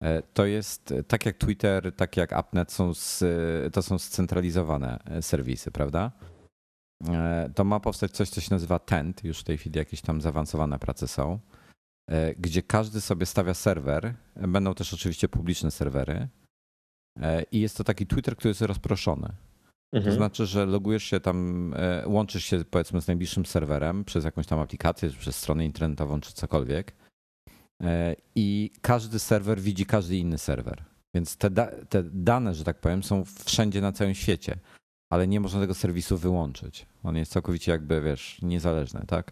E, 0.03 0.21
To 0.21 0.45
jest 0.45 0.91
e, 0.91 1.03
tak 1.03 1.25
jak 1.25 1.37
Twitter, 1.37 1.95
tak 1.95 2.17
jak 2.17 2.33
Appnet 2.33 2.71
są 2.71 2.93
z, 2.93 3.23
e, 3.67 3.71
to 3.71 3.81
są 3.81 3.99
scentralizowane 3.99 4.99
serwisy, 5.21 5.71
prawda? 5.71 6.11
To 7.55 7.63
ma 7.63 7.79
powstać 7.79 8.11
coś, 8.11 8.29
co 8.29 8.41
się 8.41 8.47
nazywa 8.51 8.79
tent, 8.79 9.23
już 9.23 9.39
w 9.39 9.43
tej 9.43 9.57
chwili 9.57 9.77
jakieś 9.77 10.01
tam 10.01 10.21
zaawansowane 10.21 10.79
prace 10.79 11.07
są, 11.07 11.39
gdzie 12.37 12.63
każdy 12.63 13.01
sobie 13.01 13.25
stawia 13.25 13.53
serwer, 13.53 14.13
będą 14.35 14.73
też 14.73 14.93
oczywiście 14.93 15.29
publiczne 15.29 15.71
serwery, 15.71 16.27
I 17.51 17.59
jest 17.59 17.77
to 17.77 17.83
taki 17.83 18.07
Twitter, 18.07 18.35
który 18.35 18.49
jest 18.49 18.61
rozproszony. 18.61 19.27
To 19.91 19.97
mhm. 19.97 20.15
znaczy, 20.15 20.45
że 20.45 20.65
logujesz 20.65 21.03
się 21.03 21.19
tam, 21.19 21.73
łączysz 22.05 22.45
się 22.45 22.65
powiedzmy 22.65 23.01
z 23.01 23.07
najbliższym 23.07 23.45
serwerem 23.45 24.05
przez 24.05 24.25
jakąś 24.25 24.47
tam 24.47 24.59
aplikację, 24.59 25.09
przez 25.09 25.35
stronę 25.35 25.65
internetową, 25.65 26.21
czy 26.21 26.33
cokolwiek. 26.33 26.95
E, 27.83 28.15
I 28.35 28.71
każdy 28.81 29.19
serwer 29.19 29.59
widzi 29.61 29.85
każdy 29.85 30.17
inny 30.17 30.37
serwer. 30.37 30.83
Więc 31.15 31.37
te, 31.37 31.49
da, 31.49 31.67
te 31.85 32.03
dane, 32.03 32.53
że 32.55 32.63
tak 32.63 32.79
powiem, 32.79 33.03
są 33.03 33.23
wszędzie 33.45 33.81
na 33.81 33.91
całym 33.91 34.15
świecie, 34.15 34.57
ale 35.11 35.27
nie 35.27 35.39
można 35.39 35.59
tego 35.59 35.73
serwisu 35.73 36.17
wyłączyć. 36.17 36.85
On 37.03 37.15
jest 37.15 37.31
całkowicie 37.31 37.71
jakby, 37.71 38.01
wiesz, 38.01 38.41
niezależny, 38.41 39.03
tak? 39.07 39.31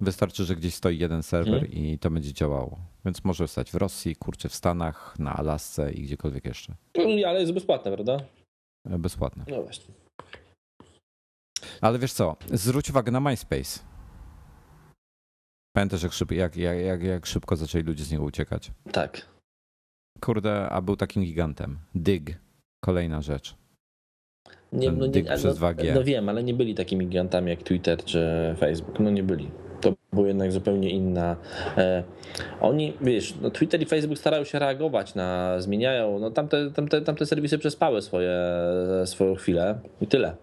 Wystarczy, 0.00 0.44
że 0.44 0.56
gdzieś 0.56 0.74
stoi 0.74 0.98
jeden 0.98 1.22
serwer 1.22 1.54
Mhm. 1.54 1.72
i 1.72 1.98
to 1.98 2.10
będzie 2.10 2.32
działało. 2.32 2.78
Więc 3.04 3.24
może 3.24 3.48
stać 3.48 3.70
w 3.70 3.74
Rosji, 3.74 4.16
kurczę, 4.16 4.48
w 4.48 4.54
Stanach, 4.54 5.18
na 5.18 5.36
Alasce 5.36 5.92
i 5.92 6.02
gdziekolwiek 6.02 6.44
jeszcze. 6.44 6.74
No, 6.96 7.28
ale 7.28 7.40
jest 7.40 7.52
bezpłatne, 7.52 7.92
prawda? 7.92 8.16
E, 8.90 8.98
Bezpłatne. 8.98 9.44
No 9.48 9.62
właśnie. 9.62 9.94
Ale 11.80 11.98
wiesz 11.98 12.12
co, 12.12 12.36
zwróć 12.52 12.90
uwagę 12.90 13.12
na 13.12 13.20
MySpace. 13.20 13.80
Pamiętasz, 15.76 16.02
jak, 16.02 16.12
szyb, 16.12 16.32
jak, 16.32 16.56
jak, 16.56 16.78
jak, 16.78 17.02
jak 17.02 17.26
szybko 17.26 17.56
zaczęli 17.56 17.84
ludzie 17.84 18.04
z 18.04 18.12
niego 18.12 18.24
uciekać? 18.24 18.70
Tak. 18.92 19.26
Kurde, 20.20 20.68
a 20.68 20.82
był 20.82 20.96
takim 20.96 21.22
gigantem. 21.22 21.78
Dig. 21.94 22.38
kolejna 22.84 23.22
rzecz. 23.22 23.54
Nie, 24.72 24.92
no, 24.92 25.06
nie, 25.06 25.22
no, 25.22 25.36
przez 25.36 25.58
2G. 25.58 25.94
no 25.94 26.04
wiem, 26.04 26.28
ale 26.28 26.44
nie 26.44 26.54
byli 26.54 26.74
takimi 26.74 27.06
gigantami 27.06 27.50
jak 27.50 27.62
Twitter 27.62 28.04
czy 28.04 28.54
Facebook. 28.58 29.00
No 29.00 29.10
nie 29.10 29.22
byli. 29.22 29.50
To 29.80 29.94
była 30.12 30.28
jednak 30.28 30.52
zupełnie 30.52 30.90
inna. 30.90 31.36
E, 31.76 32.04
oni, 32.60 32.92
wiesz, 33.00 33.34
no 33.42 33.50
Twitter 33.50 33.82
i 33.82 33.86
Facebook 33.86 34.18
starają 34.18 34.44
się 34.44 34.58
reagować 34.58 35.14
na, 35.14 35.60
zmieniają, 35.60 36.18
no 36.18 36.30
tamte, 36.30 36.70
tamte, 36.70 37.00
tamte 37.00 37.26
serwisy 37.26 37.58
przespały 37.58 38.02
swoje, 38.02 38.38
swoją 39.04 39.34
chwilę 39.34 39.78
i 40.00 40.06
tyle. 40.06 40.36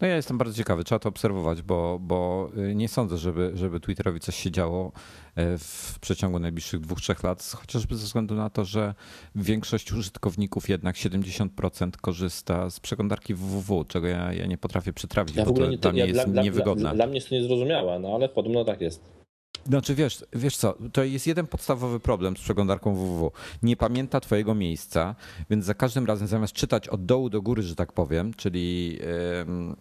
No 0.00 0.06
ja 0.08 0.16
jestem 0.16 0.38
bardzo 0.38 0.54
ciekawy, 0.54 0.84
trzeba 0.84 0.98
to 0.98 1.08
obserwować, 1.08 1.62
bo, 1.62 1.98
bo 2.02 2.50
y, 2.70 2.74
nie 2.74 2.88
sądzę, 2.88 3.18
żeby, 3.18 3.50
żeby 3.54 3.80
Twitterowi 3.80 4.20
coś 4.20 4.36
się 4.36 4.50
działo 4.50 4.92
e, 5.36 5.58
w 5.58 5.98
przeciągu 6.00 6.38
najbliższych 6.38 6.80
dwóch, 6.80 7.00
trzech 7.00 7.22
lat, 7.22 7.52
chociażby 7.56 7.96
ze 7.96 8.06
względu 8.06 8.34
na 8.34 8.50
to, 8.50 8.64
że 8.64 8.94
większość 9.34 9.92
użytkowników 9.92 10.68
jednak 10.68 10.96
70% 10.96 11.90
korzysta 12.00 12.70
z 12.70 12.80
przeglądarki 12.80 13.34
www, 13.34 13.84
czego 13.84 14.06
ja, 14.06 14.32
ja 14.32 14.46
nie 14.46 14.58
potrafię 14.58 14.92
przytrawić, 14.92 15.36
Ja 15.36 15.44
bo 15.44 15.52
to 15.52 15.66
nie, 15.66 15.78
dla 15.78 15.92
mnie 15.92 16.00
ja, 16.00 16.06
jest 16.06 16.30
dla, 16.30 16.42
niewygodne. 16.42 16.82
dla, 16.82 16.94
dla 16.94 17.06
mnie 17.06 17.14
jest 17.14 17.28
to 17.28 17.34
niezrozumiałe, 17.34 17.98
no 17.98 18.14
ale 18.14 18.28
podobno 18.28 18.64
tak 18.64 18.80
jest. 18.80 19.17
Znaczy 19.68 19.94
wiesz, 19.94 20.24
wiesz 20.32 20.56
co, 20.56 20.74
to 20.92 21.04
jest 21.04 21.26
jeden 21.26 21.46
podstawowy 21.46 22.00
problem 22.00 22.36
z 22.36 22.40
przeglądarką 22.40 22.94
www. 22.94 23.32
Nie 23.62 23.76
pamięta 23.76 24.20
twojego 24.20 24.54
miejsca, 24.54 25.14
więc 25.50 25.64
za 25.64 25.74
każdym 25.74 26.06
razem 26.06 26.28
zamiast 26.28 26.52
czytać 26.52 26.88
od 26.88 27.04
dołu 27.06 27.30
do 27.30 27.42
góry, 27.42 27.62
że 27.62 27.74
tak 27.74 27.92
powiem, 27.92 28.34
czyli 28.34 28.98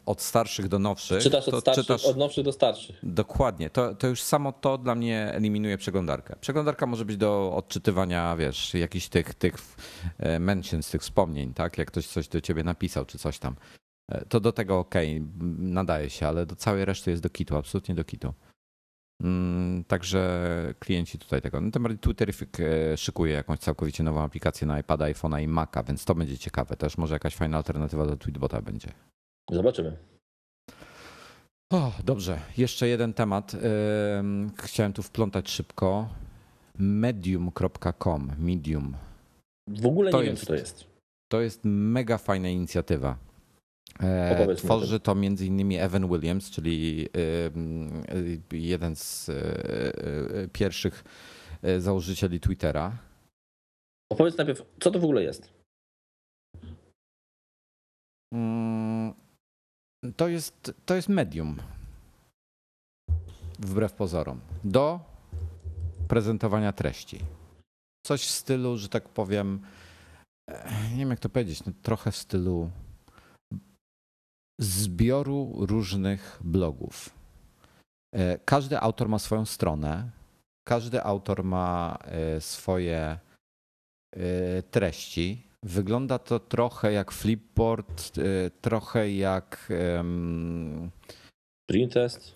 od 0.05 0.21
starszych 0.21 0.67
do 0.67 0.79
nowszych, 0.79 1.23
Czytasz 1.23 1.47
od, 1.47 1.61
starszych, 1.61 1.83
czytasz 1.85 2.05
od 2.05 2.17
nowszych 2.17 2.43
do 2.45 2.51
starszych. 2.51 2.99
dokładnie. 3.03 3.69
To, 3.69 3.95
to 3.95 4.07
już 4.07 4.21
samo 4.21 4.51
to 4.51 4.77
dla 4.77 4.95
mnie 4.95 5.31
eliminuje 5.33 5.77
przeglądarkę. 5.77 6.35
Przeglądarka 6.41 6.85
może 6.85 7.05
być 7.05 7.17
do 7.17 7.53
odczytywania, 7.55 8.35
wiesz, 8.37 8.73
jakichś 8.73 9.07
tych, 9.07 9.33
tych 9.33 9.55
e, 10.17 10.39
mentions, 10.39 10.89
tych 10.89 11.01
wspomnień, 11.01 11.53
tak? 11.53 11.77
Jak 11.77 11.87
ktoś 11.87 12.07
coś 12.07 12.27
do 12.27 12.41
ciebie 12.41 12.63
napisał, 12.63 13.05
czy 13.05 13.17
coś 13.17 13.39
tam. 13.39 13.55
E, 14.11 14.25
To 14.25 14.39
do 14.39 14.51
tego 14.51 14.79
ok, 14.79 14.95
nadaje 15.57 16.09
się, 16.09 16.27
ale 16.27 16.45
do 16.45 16.55
całej 16.55 16.85
reszty 16.85 17.11
jest 17.11 17.23
do 17.23 17.29
kitu, 17.29 17.55
absolutnie 17.57 17.95
do 17.95 18.03
kitu. 18.03 18.33
Mm, 19.23 19.83
Także 19.83 20.73
klienci 20.79 21.19
tutaj 21.19 21.41
tego. 21.41 21.61
No, 21.61 21.71
tym 21.71 21.83
bardziej 21.83 21.99
Twitterific 21.99 22.49
e, 22.59 22.97
szykuje 22.97 23.33
jakąś 23.33 23.59
całkowicie 23.59 24.03
nową 24.03 24.21
aplikację 24.23 24.67
na 24.67 24.79
iPada, 24.79 25.05
iPhone'a 25.05 25.41
i 25.43 25.47
Maca, 25.47 25.83
więc 25.83 26.05
to 26.05 26.15
będzie 26.15 26.37
ciekawe. 26.37 26.75
Też 26.77 26.97
może 26.97 27.15
jakaś 27.15 27.35
fajna 27.35 27.57
alternatywa 27.57 28.05
do 28.05 28.17
Tweetbota 28.17 28.61
będzie. 28.61 28.91
Zobaczymy. 29.51 29.97
O, 31.73 31.91
dobrze. 32.03 32.39
Jeszcze 32.57 32.87
jeden 32.87 33.13
temat. 33.13 33.53
Ym, 34.19 34.51
Chciałem 34.63 34.93
tu 34.93 35.03
wplątać 35.03 35.49
szybko. 35.49 36.09
Medium.com. 36.77 38.31
Medium. 38.39 38.93
W 39.67 39.85
ogóle 39.85 40.11
To 40.11 40.17
nie 40.17 40.23
wiem, 40.23 40.31
jest- 40.33 40.41
co 40.43 40.47
to 40.47 40.55
jest. 40.55 40.85
To 41.31 41.41
jest 41.41 41.61
mega 41.63 42.17
fajna 42.17 42.49
inicjatywa. 42.49 43.17
E, 44.03 44.31
Opowiedz 44.35 44.59
Tworzy 44.61 44.99
to 44.99 45.15
między 45.15 45.45
innymi 45.45 45.77
Evan 45.77 46.07
Williams, 46.09 46.49
czyli 46.51 47.07
y, 48.51 48.57
jeden 48.57 48.95
z 48.95 49.29
y, 49.29 49.33
y, 50.43 50.49
pierwszych 50.53 51.03
założycieli 51.79 52.39
Twittera. 52.39 52.97
Opowiedz 54.11 54.37
najpierw, 54.37 54.61
co 54.79 54.91
to 54.91 54.99
w 54.99 55.03
ogóle 55.03 55.23
jest. 55.23 55.49
Mm, 58.33 59.13
To 60.15 60.27
jest, 60.27 60.73
to 60.85 60.95
jest 60.95 61.09
medium. 61.09 61.57
Wbrew 63.59 63.93
pozorom. 63.93 64.39
Do 64.63 64.99
prezentowania 66.07 66.73
treści. 66.73 67.19
Coś 68.05 68.25
w 68.25 68.31
stylu, 68.31 68.77
że 68.77 68.89
tak 68.89 69.09
powiem, 69.09 69.61
e, 70.49 70.71
nie 70.91 70.97
wiem 70.99 71.09
jak 71.09 71.19
to 71.19 71.29
powiedzieć, 71.29 71.65
no 71.65 71.73
trochę 71.81 72.11
w 72.11 72.15
stylu 72.15 72.69
zbioru 74.59 75.53
różnych 75.57 76.39
blogów. 76.43 77.09
E, 78.15 78.37
Każdy 78.45 78.79
autor 78.79 79.09
ma 79.09 79.19
swoją 79.19 79.45
stronę, 79.45 80.11
każdy 80.67 81.03
autor 81.03 81.43
ma 81.43 81.97
e, 82.01 82.41
swoje 82.41 83.19
e, 84.15 84.63
treści. 84.63 85.47
Wygląda 85.65 86.19
to 86.19 86.39
trochę 86.39 86.91
jak 86.93 87.11
Flipboard, 87.11 88.11
trochę 88.61 89.11
jak 89.11 89.73
Printest. 91.69 92.35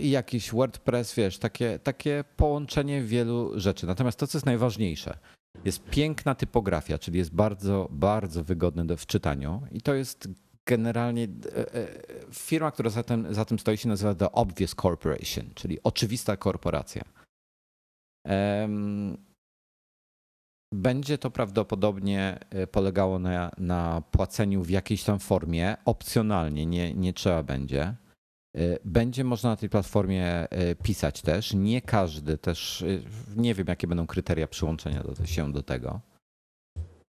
jakiś 0.00 0.52
WordPress, 0.52 1.14
wiesz, 1.14 1.38
takie, 1.38 1.78
takie 1.78 2.24
połączenie 2.36 3.02
wielu 3.02 3.60
rzeczy. 3.60 3.86
Natomiast 3.86 4.18
to, 4.18 4.26
co 4.26 4.38
jest 4.38 4.46
najważniejsze, 4.46 5.18
jest 5.64 5.84
piękna 5.84 6.34
typografia, 6.34 6.98
czyli 6.98 7.18
jest 7.18 7.34
bardzo, 7.34 7.88
bardzo 7.90 8.44
wygodne 8.44 8.86
do, 8.86 8.96
w 8.96 9.06
czytaniu 9.06 9.62
i 9.72 9.80
to 9.80 9.94
jest 9.94 10.28
generalnie 10.68 11.24
e, 11.24 11.74
e, 11.74 11.88
firma, 12.32 12.70
która 12.70 12.90
za 12.90 13.02
tym, 13.02 13.34
za 13.34 13.44
tym 13.44 13.58
stoi 13.58 13.76
się 13.76 13.88
nazywa 13.88 14.14
The 14.14 14.32
Obvious 14.32 14.74
Corporation, 14.74 15.50
czyli 15.54 15.82
oczywista 15.82 16.36
korporacja. 16.36 17.02
Będzie 20.74 21.18
to 21.18 21.30
prawdopodobnie 21.30 22.38
e, 22.50 22.66
polegało 22.66 23.18
na, 23.18 23.50
na 23.58 24.02
płaceniu 24.10 24.62
w 24.62 24.70
jakiejś 24.70 25.04
tam 25.04 25.18
formie, 25.18 25.76
opcjonalnie, 25.84 26.66
nie, 26.66 26.94
nie 26.94 27.12
trzeba 27.12 27.42
będzie. 27.42 27.94
Będzie 28.84 29.24
można 29.24 29.50
na 29.50 29.56
tej 29.56 29.68
platformie 29.68 30.48
pisać 30.82 31.22
też. 31.22 31.54
Nie 31.54 31.82
każdy 31.82 32.38
też, 32.38 32.84
nie 33.36 33.54
wiem 33.54 33.66
jakie 33.68 33.86
będą 33.86 34.06
kryteria 34.06 34.48
przyłączenia 34.48 35.02
do, 35.02 35.26
się 35.26 35.52
do 35.52 35.62
tego. 35.62 36.00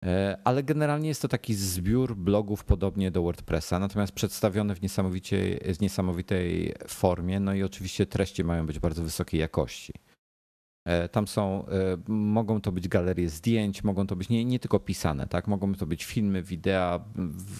E, 0.04 0.38
Ale 0.44 0.62
generalnie 0.62 1.08
jest 1.08 1.22
to 1.22 1.28
taki 1.28 1.54
zbiór 1.54 2.16
blogów 2.16 2.64
podobnie 2.64 3.10
do 3.10 3.22
WordPressa, 3.22 3.78
natomiast 3.78 4.12
przedstawione 4.12 4.74
w 4.74 4.82
niesamowicie, 4.82 5.58
w 5.74 5.80
niesamowitej 5.80 6.74
formie. 6.88 7.40
No 7.40 7.54
i 7.54 7.62
oczywiście 7.62 8.06
treści 8.06 8.44
mają 8.44 8.66
być 8.66 8.78
bardzo 8.78 9.02
wysokiej 9.02 9.40
jakości. 9.40 9.92
E, 10.86 11.08
Tam 11.08 11.28
są, 11.28 11.66
e, 11.66 11.96
mogą 12.08 12.60
to 12.60 12.72
być 12.72 12.88
galerie 12.88 13.28
zdjęć, 13.28 13.84
mogą 13.84 14.06
to 14.06 14.16
być 14.16 14.28
nie, 14.28 14.44
nie 14.44 14.58
tylko 14.58 14.80
pisane, 14.80 15.26
tak? 15.26 15.48
Mogą 15.48 15.74
to 15.74 15.86
być 15.86 16.04
filmy, 16.04 16.42
wideo, 16.42 17.04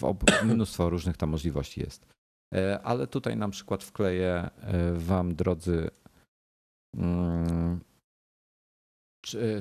mnóstwo 0.53 0.89
różnych 0.89 1.17
tam 1.17 1.29
możliwości 1.29 1.81
jest. 1.81 2.05
Ale 2.83 3.07
tutaj 3.07 3.37
na 3.37 3.49
przykład 3.49 3.83
wkleję 3.83 4.49
wam, 4.93 5.35
drodzy 5.35 5.89
mm, 6.97 7.79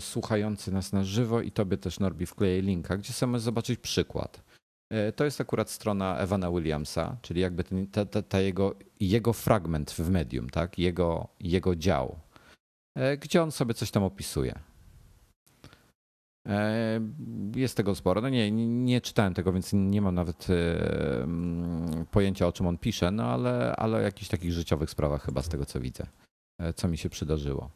słuchający 0.01 0.73
nas 0.73 0.93
na 0.93 1.05
żywo 1.05 1.41
i 1.41 1.51
tobie 1.53 1.77
też 1.77 2.01
Norbi 2.01 2.27
wkleję 2.27 2.63
linka, 2.63 2.97
gdzie 2.97 3.13
sobie 3.13 3.39
zobaczyć 3.39 3.81
przykład. 3.81 4.43
E, 4.93 5.13
To 5.13 5.25
jest 5.25 5.41
akurat 5.41 5.71
strona 5.71 6.19
Evana 6.19 6.51
Williamsa, 6.51 7.17
czyli 7.23 7.41
jakby 7.41 7.65
ten, 7.65 7.87
ta, 7.87 8.05
ta, 8.07 8.23
ta 8.23 8.41
jego, 8.41 8.75
jego 9.01 9.33
fragment 9.33 9.91
w 9.91 10.11
medium, 10.11 10.51
tak? 10.51 10.79
Jego, 10.79 11.29
jego 11.41 11.77
dział, 11.77 12.19
e, 12.97 13.17
gdzie 13.17 13.43
on 13.43 13.53
sobie 13.53 13.75
coś 13.75 13.91
tam 13.91 14.03
opisuje. 14.03 14.59
E, 16.49 17.01
Jest 17.57 17.77
tego 17.77 17.95
sporo. 17.95 18.21
No 18.21 18.29
nie, 18.29 18.51
nie, 18.67 19.01
czytałem 19.01 19.35
tego, 19.35 19.53
więc 19.53 19.73
nie 19.73 20.03
mam 20.03 20.15
nawet 20.15 20.47
e, 20.51 21.23
mm, 21.23 22.07
pojęcia 22.11 22.47
o 22.47 22.53
czym 22.53 22.67
on 22.67 22.79
pisze, 22.79 23.11
no 23.11 23.25
ale, 23.25 23.77
ale 23.77 23.97
o 23.99 24.01
jakichś 24.01 24.29
takich 24.29 24.53
życiowych 24.53 24.91
sprawach 24.91 25.23
chyba 25.25 25.43
z 25.43 25.49
tego 25.49 25.67
co 25.67 25.81
widzę, 25.81 26.07
e, 26.61 26.73
co 26.73 26.89
mi 26.89 26.99
się 26.99 27.09
przydarzyło. 27.09 27.71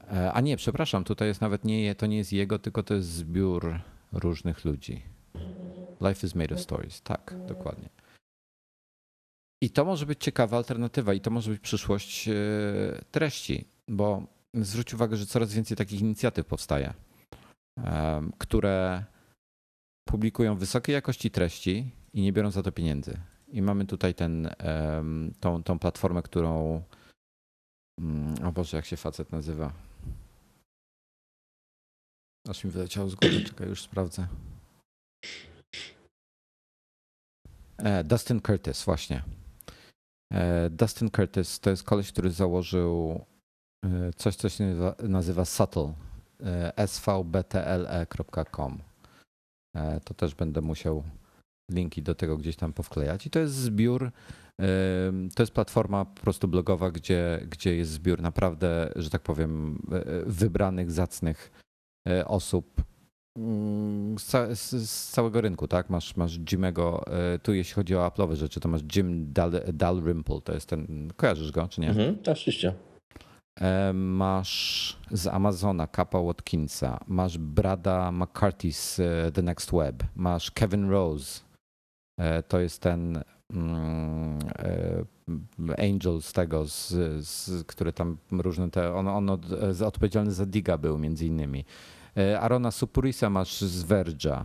E, 0.00 0.32
A 0.32 0.40
nie, 0.40 0.56
przepraszam, 0.56 1.04
tutaj 1.04 1.28
jest 1.28 1.40
nawet 1.40 1.64
nie, 1.64 1.94
to 1.94 2.06
nie 2.06 2.16
jest 2.16 2.32
jego, 2.32 2.58
tylko 2.58 2.82
to 2.82 2.94
jest 2.94 3.08
zbiór 3.08 3.80
różnych 4.12 4.64
ludzi. 4.64 5.02
Life 6.00 6.26
is 6.26 6.34
made 6.34 6.54
of 6.54 6.60
stories. 6.60 7.02
Tak, 7.02 7.34
dokładnie. 7.46 7.88
I 9.62 9.70
to 9.70 9.84
może 9.84 10.06
być 10.06 10.24
ciekawa 10.24 10.56
alternatywa 10.56 11.14
i 11.14 11.20
to 11.20 11.30
może 11.30 11.50
być 11.50 11.60
przyszłość 11.60 12.28
e, 12.28 12.32
treści, 13.10 13.64
bo 13.88 14.26
zwróć 14.54 14.94
uwagę, 14.94 15.16
że 15.16 15.26
coraz 15.26 15.54
więcej 15.54 15.76
takich 15.76 16.00
inicjatyw 16.00 16.46
powstaje, 16.46 16.94
em, 17.76 18.32
które 18.38 19.04
publikują 20.08 20.56
wysokiej 20.56 20.92
jakości 20.92 21.30
treści 21.30 21.90
i 22.12 22.22
nie 22.22 22.32
biorą 22.32 22.50
za 22.50 22.62
to 22.62 22.72
pieniędzy. 22.72 23.18
I 23.48 23.62
mamy 23.62 23.86
tutaj 23.86 24.14
ten, 24.14 24.50
tą, 25.40 25.62
tą 25.62 25.78
platformę, 25.78 26.22
którą. 26.22 26.82
Mm, 28.00 28.46
O 28.46 28.52
Boże, 28.52 28.76
jak 28.76 28.86
się 28.86 28.96
facet 28.96 29.32
nazywa? 29.32 29.72
Aż 32.48 32.64
mi 32.64 32.70
wyleciało 32.70 33.08
z 33.08 33.14
głowy, 33.14 33.44
czekaj, 33.44 33.68
już 33.68 33.82
sprawdzę. 33.82 34.26
E, 37.78 38.04
Dustin 38.04 38.40
Curtis, 38.40 38.84
właśnie. 38.84 39.22
E, 40.32 40.70
Dustin 40.70 41.10
Curtis 41.10 41.60
to 41.60 41.70
jest 41.70 41.82
koleś, 41.82 42.12
który 42.12 42.30
założył 42.30 43.24
e, 43.84 44.12
coś, 44.12 44.36
co 44.36 44.48
się 44.48 44.64
nazywa, 44.64 44.94
nazywa 45.02 45.44
Subtle. 45.44 45.94
svbtle.com. 46.86 48.78
To 50.04 50.14
też 50.14 50.34
będę 50.34 50.60
musiał 50.60 51.02
linki 51.72 52.02
do 52.02 52.14
tego 52.14 52.36
gdzieś 52.36 52.56
tam 52.56 52.72
powklejać. 52.72 53.26
I 53.26 53.30
to 53.30 53.38
jest 53.38 53.54
zbiór, 53.54 54.04
e, 54.04 54.10
to 55.34 55.42
jest 55.42 55.52
platforma 55.52 56.04
po 56.04 56.20
prostu 56.20 56.48
blogowa, 56.48 56.90
gdzie, 56.90 57.46
gdzie 57.50 57.76
jest 57.76 57.90
zbiór 57.90 58.22
naprawdę, 58.22 58.92
że 58.96 59.10
tak 59.10 59.22
powiem, 59.22 59.82
e, 59.92 60.22
wybranych, 60.26 60.90
zacnych 60.90 61.50
e, 62.08 62.24
osób, 62.26 62.82
mm, 63.38 64.18
z, 64.54 65.10
całego 65.10 65.40
rynku, 65.40 65.68
tak? 65.68 65.90
Masz, 65.90 66.16
masz 66.16 66.38
Jimego, 66.52 67.06
e, 67.06 67.38
tu 67.38 67.54
jeśli 67.54 67.74
chodzi 67.74 67.96
o 67.96 68.08
Apple'owe 68.08 68.34
rzeczy, 68.34 68.60
to 68.60 68.68
masz 68.68 68.82
Jim 68.96 69.32
Dal, 69.32 69.52
Dalrymple, 69.72 70.40
to 70.40 70.52
jest 70.52 70.66
ten, 70.66 71.12
kojarzysz 71.16 71.52
go, 71.52 71.68
czy 71.68 71.80
nie? 71.80 71.88
Mhm, 71.88 72.18
oczywiście. 72.26 72.74
E, 73.60 73.92
masz 73.92 74.96
z 75.10 75.26
Amazona 75.26 75.86
Kappa 75.86 76.18
Watkinsa, 76.18 77.00
masz 77.06 77.38
Brada 77.38 78.12
McCarthy 78.12 78.72
z 78.72 79.00
The 79.34 79.42
Next 79.42 79.72
Web, 79.72 80.02
masz 80.16 80.50
Kevin 80.50 80.90
Rose, 80.90 81.40
to 82.48 82.60
jest 82.60 82.80
ten 82.80 83.22
mm, 83.52 84.38
Angel 85.78 86.22
z 86.22 86.32
tego, 86.32 86.64
z, 86.64 86.88
z, 87.26 87.66
który 87.66 87.92
tam 87.92 88.16
różne 88.30 88.70
te, 88.70 88.94
on, 88.94 89.08
on 89.08 89.30
od, 89.30 89.40
odpowiedzialny 89.86 90.32
za 90.32 90.46
Diga 90.46 90.78
był 90.78 90.98
między 90.98 91.26
innymi. 91.26 91.64
E, 92.16 92.40
Arona 92.40 92.70
Supurisa 92.70 93.30
masz 93.30 93.60
z 93.60 93.84
Verge'a. 93.84 94.44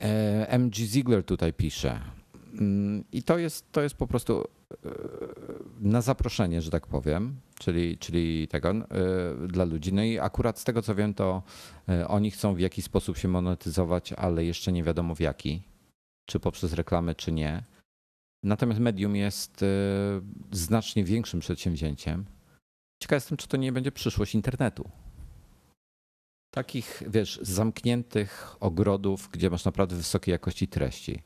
E, 0.00 0.48
MG 0.58 0.74
Ziegler 0.74 1.24
tutaj 1.24 1.52
pisze. 1.52 2.00
Mm, 2.60 3.04
I 3.12 3.22
to 3.22 3.38
jest, 3.38 3.72
to 3.72 3.82
jest 3.82 3.94
po 3.94 4.06
prostu 4.06 4.44
e, 4.44 4.88
na 5.80 6.00
zaproszenie, 6.00 6.62
że 6.62 6.70
tak 6.70 6.86
powiem, 6.86 7.36
czyli, 7.58 7.98
czyli 7.98 8.48
tego 8.48 8.72
dla 9.48 9.64
ludzi. 9.64 9.92
No 9.92 10.02
i 10.02 10.18
akurat 10.18 10.58
z 10.58 10.64
tego 10.64 10.82
co 10.82 10.94
wiem, 10.94 11.14
to 11.14 11.42
oni 12.08 12.30
chcą 12.30 12.54
w 12.54 12.60
jakiś 12.60 12.84
sposób 12.84 13.16
się 13.16 13.28
monetyzować, 13.28 14.12
ale 14.12 14.44
jeszcze 14.44 14.72
nie 14.72 14.82
wiadomo 14.82 15.14
w 15.14 15.20
jaki. 15.20 15.62
Czy 16.26 16.40
poprzez 16.40 16.72
reklamy, 16.72 17.14
czy 17.14 17.32
nie. 17.32 17.64
Natomiast 18.44 18.80
medium 18.80 19.16
jest 19.16 19.64
znacznie 20.52 21.04
większym 21.04 21.40
przedsięwzięciem. 21.40 22.24
Ciekaw 23.02 23.16
jestem, 23.16 23.36
czy 23.36 23.48
to 23.48 23.56
nie 23.56 23.72
będzie 23.72 23.92
przyszłość 23.92 24.34
internetu 24.34 24.90
takich, 26.56 27.02
wiesz, 27.06 27.38
zamkniętych 27.42 28.56
ogrodów, 28.60 29.28
gdzie 29.32 29.50
masz 29.50 29.64
naprawdę 29.64 29.96
wysokiej 29.96 30.32
jakości 30.32 30.68
treści. 30.68 31.22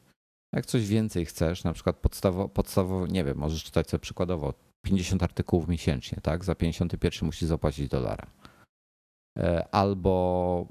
Jak 0.54 0.66
coś 0.66 0.86
więcej 0.86 1.26
chcesz, 1.26 1.64
na 1.64 1.72
przykład 1.72 1.96
podstawowo, 1.96 2.48
podstawowo 2.48 3.06
nie 3.06 3.24
wiem, 3.24 3.38
możesz 3.38 3.64
czytać 3.64 3.90
sobie 3.90 4.00
przykładowo 4.00 4.54
50 4.82 5.22
artykułów 5.22 5.68
miesięcznie, 5.68 6.18
tak? 6.22 6.44
Za 6.44 6.54
51 6.54 7.26
musisz 7.26 7.48
zapłacić 7.48 7.88
dolara. 7.88 8.26
E, 9.38 9.68
albo 9.74 10.66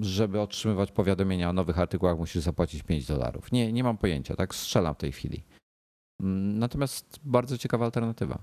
żeby 0.00 0.40
otrzymywać 0.40 0.92
powiadomienia 0.92 1.50
o 1.50 1.52
nowych 1.52 1.78
artykułach, 1.78 2.18
musisz 2.18 2.42
zapłacić 2.42 2.82
5 2.82 3.06
dolarów. 3.06 3.52
Nie, 3.52 3.72
nie 3.72 3.84
mam 3.84 3.98
pojęcia, 3.98 4.36
tak 4.36 4.54
strzelam 4.54 4.94
w 4.94 4.98
tej 4.98 5.12
chwili. 5.12 5.44
Mm, 6.20 6.58
natomiast 6.58 7.20
bardzo 7.24 7.58
ciekawa 7.58 7.84
alternatywa. 7.84 8.38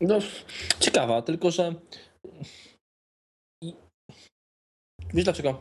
No, 0.00 0.18
ciekawa, 0.80 1.22
tylko 1.22 1.50
że 1.50 1.74
Wiesz 5.14 5.24
dlaczego? 5.24 5.60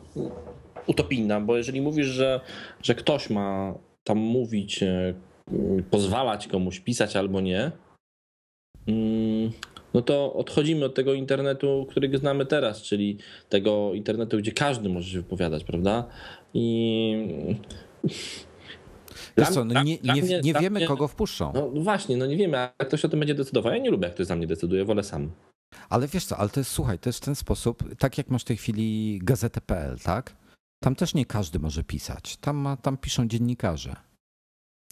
Utopijna, 0.88 1.42
bo 1.42 1.58
jeżeli 1.58 1.82
mówisz, 1.82 2.08
że, 2.08 2.42
że 2.82 2.96
ktoś 2.96 3.30
ma 3.30 3.74
tam 4.04 4.18
mówić, 4.18 4.84
e, 4.84 5.14
pozwalać 5.92 6.48
komuś 6.48 6.80
pisać 6.80 7.16
albo 7.16 7.42
nie, 7.42 7.72
mm, 8.88 9.52
no 9.94 10.02
to 10.02 10.34
odchodzimy 10.34 10.86
od 10.86 10.96
tego 10.96 11.14
internetu, 11.14 11.88
którego 11.90 12.18
znamy 12.18 12.46
teraz, 12.46 12.82
czyli 12.82 13.18
tego 13.50 13.94
internetu, 13.94 14.38
gdzie 14.38 14.52
każdy 14.52 14.90
może 14.90 15.10
się 15.10 15.18
wypowiadać, 15.18 15.64
prawda? 15.64 16.08
I. 16.54 17.58
Wiesz 19.38 19.50
co, 19.50 19.66
no 19.66 19.84
nie, 19.84 19.98
nie, 20.04 20.22
nie, 20.22 20.42
nie 20.42 20.54
wiemy, 20.54 20.86
kogo 20.86 21.08
wpuszczą. 21.08 21.52
No 21.54 21.70
właśnie, 21.70 22.18
no 22.18 22.26
nie 22.26 22.38
wiemy, 22.38 22.58
jak 22.58 22.88
ktoś 22.88 23.06
o 23.06 23.10
tym 23.10 23.20
będzie 23.20 23.36
decydował. 23.36 23.74
Ja 23.74 23.80
nie 23.80 23.90
lubię, 23.90 24.06
jak 24.06 24.14
ktoś 24.14 24.28
za 24.28 24.36
mnie 24.36 24.48
decyduje, 24.48 24.86
wolę 24.86 25.04
sam. 25.04 25.32
Ale 25.90 26.08
wiesz 26.08 26.26
co, 26.26 26.38
ale 26.38 26.50
to 26.50 26.60
jest, 26.60 26.72
słuchaj, 26.72 27.00
to 27.00 27.10
jest 27.10 27.20
w 27.20 27.26
ten 27.26 27.36
sposób, 27.36 27.84
tak 27.98 28.18
jak 28.18 28.30
masz 28.30 28.42
w 28.42 28.46
tej 28.46 28.58
chwili 28.58 29.20
gazetę.pl, 29.24 30.00
tak? 30.04 30.36
Tam 30.84 30.96
też 30.96 31.14
nie 31.14 31.26
każdy 31.26 31.60
może 31.60 31.84
pisać. 31.84 32.38
Tam, 32.38 32.58
ma, 32.58 32.78
tam 32.78 32.98
piszą 32.98 33.28
dziennikarze. 33.28 33.96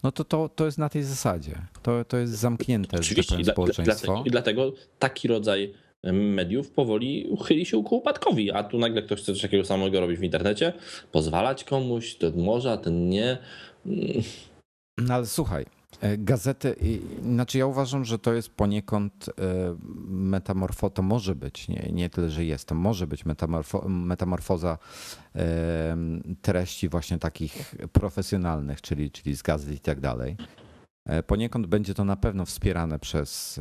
No 0.04 0.12
to, 0.12 0.24
to, 0.24 0.50
to 0.50 0.66
jest 0.66 0.78
na 0.78 0.90
tej 0.90 1.04
zasadzie. 1.04 1.62
To, 1.84 2.06
to 2.06 2.18
jest 2.18 2.34
zamknięte 2.34 2.92
tak 2.92 3.00
Oczywiście, 3.00 3.36
powiem, 3.36 3.46
społeczeństwo. 3.46 4.24
I 4.26 4.32
dlatego 4.32 4.74
taki 5.00 5.28
rodzaj 5.28 5.74
mediów 6.14 6.72
powoli 6.72 7.28
uchyli 7.30 7.66
się 7.66 7.84
ku 7.84 7.98
upadkowi, 7.98 8.52
a 8.52 8.64
tu 8.64 8.78
nagle 8.80 9.02
ktoś 9.02 9.22
chce 9.22 9.34
coś 9.34 9.42
takiego 9.42 9.66
samego 9.66 10.00
robić 10.00 10.20
w 10.20 10.24
internecie, 10.24 10.74
pozwalać 11.12 11.64
komuś, 11.64 12.16
ten 12.16 12.42
może, 12.44 12.72
a 12.72 12.78
ten 12.78 13.10
nie. 13.10 13.38
No 14.98 15.14
ale 15.14 15.26
słuchaj, 15.26 15.66
gazety, 16.18 16.76
znaczy 17.22 17.58
ja 17.58 17.66
uważam, 17.66 18.06
że 18.06 18.20
to 18.20 18.34
jest 18.34 18.50
poniekąd 18.50 19.30
e, 19.30 19.34
metamorfo, 20.08 20.90
to 20.90 21.02
może 21.02 21.36
być, 21.36 21.68
nie, 21.68 21.90
nie 21.94 22.10
tyle, 22.10 22.30
że 22.30 22.46
jest, 22.46 22.68
to 22.68 22.76
może 22.76 23.08
być 23.08 23.26
metamorfo, 23.26 23.90
metamorfoza 23.90 24.78
e, 25.36 25.98
treści 26.42 26.90
właśnie 26.90 27.18
takich 27.18 27.76
profesjonalnych, 27.94 28.82
czyli, 28.82 29.12
czyli 29.12 29.36
z 29.36 29.42
gazet 29.42 29.76
i 29.76 29.80
tak 29.80 30.00
dalej. 30.00 30.38
Poniekąd 31.28 31.68
będzie 31.68 31.94
to 31.94 32.06
na 32.06 32.16
pewno 32.16 32.46
wspierane 32.46 33.00
przez 33.00 33.60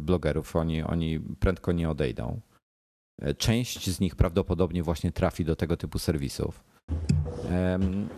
blogerów, 0.00 0.56
oni, 0.56 0.82
oni 0.82 1.20
prędko 1.20 1.72
nie 1.72 1.90
odejdą. 1.90 2.40
Część 3.38 3.90
z 3.90 4.00
nich 4.00 4.16
prawdopodobnie 4.16 4.82
właśnie 4.82 5.12
trafi 5.12 5.44
do 5.44 5.56
tego 5.56 5.76
typu 5.76 5.98
serwisów. 5.98 6.64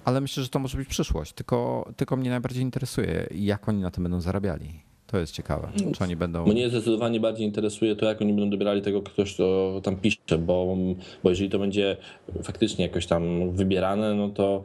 Ale 0.05 0.21
myślę, 0.21 0.43
że 0.43 0.49
to 0.49 0.59
może 0.59 0.79
być 0.79 0.89
przyszłość. 0.89 1.33
Tylko, 1.33 1.89
tylko 1.97 2.17
mnie 2.17 2.31
najbardziej 2.31 2.63
interesuje, 2.63 3.27
jak 3.35 3.69
oni 3.69 3.81
na 3.81 3.91
tym 3.91 4.03
będą 4.03 4.21
zarabiali. 4.21 4.87
To 5.07 5.19
jest 5.19 5.33
ciekawe. 5.33 5.69
Czy 5.95 6.05
oni 6.05 6.17
będą. 6.17 6.47
Mnie 6.47 6.69
zdecydowanie 6.69 7.21
bardziej 7.21 7.47
interesuje 7.47 7.97
to, 7.97 8.07
jak 8.07 8.21
oni 8.23 8.33
będą 8.33 8.51
dobierali 8.51 8.83
tego 8.83 9.03
ktoś, 9.03 9.35
kto 9.35 9.81
tam 9.83 9.97
pisze, 9.97 10.39
bo, 10.39 10.77
bo 11.23 11.31
jeżeli 11.31 11.51
to 11.51 11.59
będzie 11.59 11.97
faktycznie 12.43 12.87
jakoś 12.87 13.07
tam 13.07 13.53
wybierane, 13.53 14.15
no 14.15 14.29
to. 14.29 14.65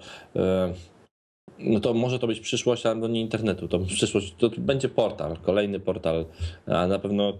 No 1.60 1.80
to 1.80 1.94
może 1.94 2.20
to 2.20 2.28
być 2.28 2.40
przyszłość, 2.40 2.86
ale 2.86 3.10
nie 3.10 3.22
internetu. 3.22 3.68
To 3.68 3.80
przyszłość 3.80 4.36
to 4.38 4.50
będzie 4.58 4.90
portal, 4.90 5.38
kolejny 5.38 5.80
portal, 5.80 6.26
a 6.66 6.88
na 6.88 7.00
pewno 7.00 7.34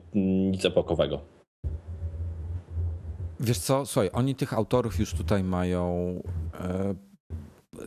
nic 0.52 0.66
epokowego. 0.66 1.41
Wiesz 3.42 3.60
co, 3.60 3.86
słuchaj, 3.86 4.10
oni 4.14 4.36
tych 4.36 4.54
autorów 4.54 5.00
już 5.00 5.14
tutaj 5.14 5.44
mają 5.44 6.16
e, 6.54 6.96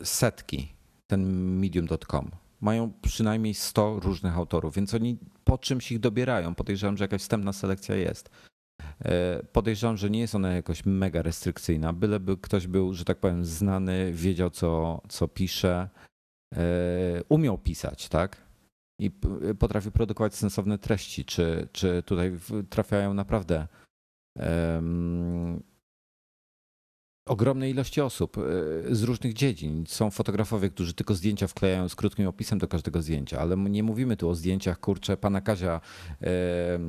setki, 0.03 0.73
ten 1.07 1.25
medium.com. 1.59 2.31
Mają 2.61 2.93
przynajmniej 3.01 3.53
100 3.53 3.99
różnych 3.99 4.37
autorów, 4.37 4.75
więc 4.75 4.93
oni 4.93 5.17
po 5.43 5.57
czymś 5.57 5.91
ich 5.91 5.99
dobierają. 5.99 6.55
Podejrzewam, 6.55 6.97
że 6.97 7.03
jakaś 7.03 7.21
wstępna 7.21 7.53
selekcja 7.53 7.95
jest. 7.95 8.29
E, 9.05 9.43
podejrzewam, 9.51 9.97
że 9.97 10.09
nie 10.09 10.19
jest 10.19 10.35
ona 10.35 10.51
jakoś 10.51 10.85
mega 10.85 11.21
restrykcyjna, 11.21 11.93
byleby 11.93 12.37
ktoś 12.37 12.67
był, 12.67 12.93
że 12.93 13.05
tak 13.05 13.17
powiem, 13.19 13.45
znany, 13.45 14.13
wiedział 14.13 14.49
co, 14.49 15.01
co 15.09 15.27
pisze, 15.27 15.89
e, 16.55 16.59
umiał 17.29 17.57
pisać, 17.57 18.09
tak? 18.09 18.45
I 18.99 19.11
potrafi 19.59 19.91
produkować 19.91 20.35
sensowne 20.35 20.77
treści, 20.77 21.25
czy, 21.25 21.67
czy 21.71 22.03
tutaj 22.03 22.37
trafiają 22.69 23.13
naprawdę 23.13 23.67
ogromnej 27.27 27.71
ilości 27.71 28.01
osób 28.01 28.37
e, 28.37 28.41
z 28.95 29.03
różnych 29.03 29.33
dziedzin. 29.33 29.83
Są 29.87 30.11
fotografowie, 30.11 30.69
którzy 30.69 30.93
tylko 30.93 31.13
zdjęcia 31.13 31.47
wklejają 31.47 31.89
z 31.89 31.95
krótkim 31.95 32.27
opisem 32.27 32.59
do 32.59 32.67
każdego 32.67 33.01
zdjęcia, 33.01 33.39
ale 33.39 33.57
nie 33.57 33.83
mówimy 33.83 34.17
tu 34.17 34.29
o 34.29 34.35
zdjęciach, 34.35 34.79
kurczę, 34.79 35.17
pana 35.17 35.41
Kazia 35.41 35.81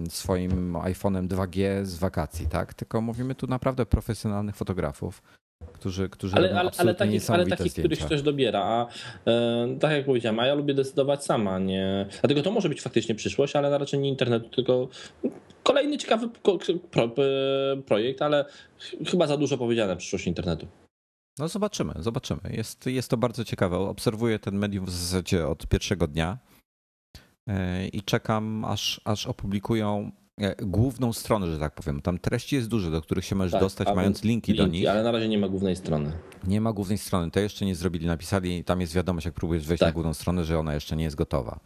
swoim 0.08 0.72
iPhone'em 0.72 1.28
2G 1.28 1.84
z 1.84 1.98
wakacji, 1.98 2.46
tak? 2.46 2.74
Tylko 2.74 3.00
mówimy 3.00 3.34
tu 3.34 3.46
naprawdę 3.46 3.86
profesjonalnych 3.86 4.56
fotografów 4.56 5.22
którzy, 5.72 6.08
którzy 6.08 6.36
ale, 6.36 6.60
ale, 6.60 6.70
ale 6.78 6.94
takich, 6.94 7.30
ale 7.30 7.46
takich 7.46 7.72
których 7.72 7.98
ktoś 7.98 8.22
dobiera. 8.22 8.60
A 8.60 8.86
e, 9.30 9.76
tak 9.80 9.92
jak 9.92 10.06
powiedziałem, 10.06 10.38
a 10.38 10.46
ja 10.46 10.54
lubię 10.54 10.74
decydować 10.74 11.24
sama. 11.24 11.58
Nie... 11.58 12.06
Dlatego 12.20 12.42
to 12.42 12.50
może 12.50 12.68
być 12.68 12.82
faktycznie 12.82 13.14
przyszłość, 13.14 13.56
ale 13.56 13.70
na 13.70 13.78
raczej 13.78 14.00
nie 14.00 14.08
internetu, 14.08 14.48
tylko 14.48 14.88
kolejny 15.66 15.98
ciekawy 15.98 16.28
pro, 16.90 17.08
projekt, 17.86 18.22
ale 18.22 18.44
chyba 19.06 19.26
za 19.26 19.36
dużo 19.36 19.58
powiedziane 19.58 19.96
przyszłość 19.96 20.26
internetu. 20.26 20.66
No 21.38 21.48
zobaczymy, 21.48 21.94
zobaczymy. 21.98 22.40
Jest, 22.50 22.86
jest 22.86 23.10
to 23.10 23.16
bardzo 23.16 23.44
ciekawe. 23.44 23.78
Obserwuję 23.78 24.38
ten 24.38 24.54
medium 24.54 24.84
w 24.86 24.90
zasadzie 24.90 25.46
od 25.46 25.66
pierwszego 25.66 26.06
dnia 26.06 26.38
e, 27.48 27.88
i 27.88 28.02
czekam, 28.02 28.64
aż, 28.64 29.00
aż 29.04 29.26
opublikują 29.26 30.12
E, 30.40 30.54
główną 30.66 31.12
stronę, 31.12 31.46
że 31.52 31.58
tak 31.58 31.74
powiem. 31.74 32.02
Tam 32.02 32.18
treści 32.18 32.56
jest 32.56 32.68
dużo, 32.68 32.90
do 32.90 33.02
których 33.02 33.24
się 33.24 33.34
możesz 33.34 33.52
tak, 33.52 33.60
dostać, 33.60 33.88
mając 33.96 34.24
linki, 34.24 34.52
linki, 34.52 34.66
do 34.66 34.72
nich. 34.72 34.88
Ale 34.88 35.02
na 35.02 35.12
razie 35.12 35.28
nie 35.28 35.38
ma 35.38 35.48
głównej 35.48 35.76
strony. 35.76 36.12
Nie 36.46 36.60
ma 36.60 36.72
głównej 36.72 36.98
strony. 36.98 37.30
To 37.30 37.40
jeszcze 37.40 37.64
nie 37.64 37.74
zrobili. 37.74 38.06
Napisali, 38.06 38.64
tam 38.64 38.80
jest 38.80 38.94
wiadomość, 38.94 39.26
jak 39.26 39.34
próbujesz 39.34 39.66
wejść 39.66 39.80
tak. 39.80 39.88
na 39.88 39.92
główną 39.92 40.14
stronę, 40.14 40.44
że 40.44 40.58
ona 40.58 40.74
jeszcze 40.74 40.96
nie 40.96 41.04
jest 41.04 41.16
gotowa. 41.16 41.60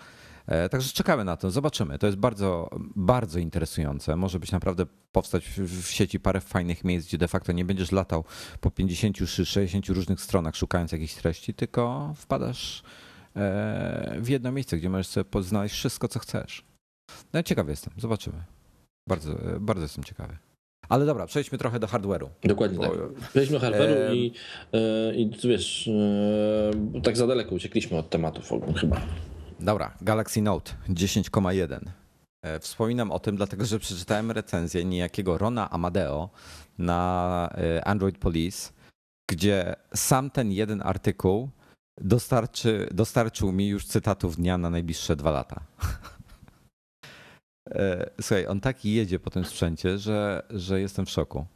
E, 0.46 0.68
także 0.68 0.92
czekamy 0.92 1.24
na 1.24 1.36
to, 1.36 1.50
zobaczymy. 1.50 1.98
To 1.98 2.06
jest 2.06 2.18
bardzo, 2.18 2.70
bardzo 2.96 3.38
interesujące. 3.38 4.16
Może 4.16 4.40
być 4.40 4.52
naprawdę 4.52 4.86
powstać 5.12 5.44
w 5.58 5.90
sieci 5.90 6.20
parę 6.20 6.40
fajnych 6.40 6.84
miejsc, 6.84 7.08
gdzie 7.08 7.18
de 7.18 7.28
facto 7.28 7.52
nie 7.52 7.64
będziesz 7.64 7.92
latał 7.92 8.24
po 8.60 8.70
50 8.70 9.16
czy 9.16 9.46
60 9.46 9.86
różnych 9.88 10.20
stronach 10.20 10.56
szukając 10.56 10.92
jakichś 10.92 11.14
treści, 11.14 11.54
tylko 11.54 12.12
wpadasz 12.16 12.82
e, 13.36 14.16
w 14.20 14.28
jedno 14.28 14.52
miejsce, 14.52 14.76
gdzie 14.76 14.90
możesz 14.90 15.06
sobie 15.06 15.42
znaleźć 15.42 15.74
wszystko, 15.74 16.08
co 16.08 16.18
chcesz. 16.18 16.64
No 17.32 17.42
ciekawy 17.42 17.70
jestem, 17.70 17.92
zobaczymy. 17.96 18.44
Bardzo, 19.08 19.34
bardzo 19.60 19.82
jestem 19.82 20.04
ciekawy. 20.04 20.36
Ale 20.88 21.06
dobra, 21.06 21.26
przejdźmy 21.26 21.58
trochę 21.58 21.80
do 21.80 21.86
hardware'u. 21.86 22.28
Dokładnie 22.44 22.78
bo... 22.78 22.84
tak. 22.84 23.28
Przejdźmy 23.30 23.58
do 23.58 23.66
hardware'u 23.66 24.10
e... 24.10 24.16
i, 24.16 24.32
i 25.16 25.30
wiesz, 25.48 25.88
e, 25.88 27.00
tak 27.02 27.16
za 27.16 27.26
daleko 27.26 27.54
uciekliśmy 27.54 27.98
od 27.98 28.10
tematów 28.10 28.50
chyba. 28.76 29.00
Dobra, 29.62 29.94
Galaxy 30.00 30.42
Note 30.42 30.72
10,1. 30.88 31.80
E, 32.42 32.60
wspominam 32.60 33.10
o 33.10 33.18
tym, 33.18 33.36
dlatego 33.36 33.64
że 33.64 33.78
przeczytałem 33.78 34.30
recenzję 34.30 34.84
niejakiego 34.84 35.38
Rona 35.38 35.70
Amadeo 35.70 36.30
na 36.78 37.50
e, 37.54 37.84
Android 37.84 38.18
Police, 38.18 38.72
gdzie 39.30 39.76
sam 39.94 40.30
ten 40.30 40.52
jeden 40.52 40.82
artykuł 40.82 41.48
dostarczy, 42.00 42.88
dostarczył 42.90 43.52
mi 43.52 43.68
już 43.68 43.86
cytatów 43.86 44.36
dnia 44.36 44.58
na 44.58 44.70
najbliższe 44.70 45.16
dwa 45.16 45.30
lata. 45.30 45.60
E, 47.70 48.10
słuchaj, 48.20 48.46
on 48.46 48.60
tak 48.60 48.84
jedzie 48.84 49.18
po 49.18 49.30
tym 49.30 49.44
sprzęcie, 49.44 49.98
że, 49.98 50.42
że 50.50 50.80
jestem 50.80 51.06
w 51.06 51.10
szoku. 51.10 51.46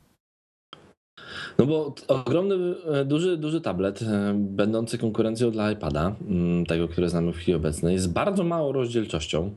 No 1.58 1.66
bo 1.66 1.94
ogromny, 2.08 2.74
duży, 3.04 3.36
duży 3.36 3.60
tablet, 3.60 4.00
będący 4.34 4.98
konkurencją 4.98 5.50
dla 5.50 5.72
iPada, 5.72 6.16
mm, 6.28 6.66
tego, 6.66 6.88
który 6.88 7.08
znamy 7.08 7.32
w 7.32 7.36
chwili 7.36 7.54
obecnej, 7.54 7.98
z 7.98 8.06
bardzo 8.06 8.44
małą 8.44 8.72
rozdzielczością. 8.72 9.50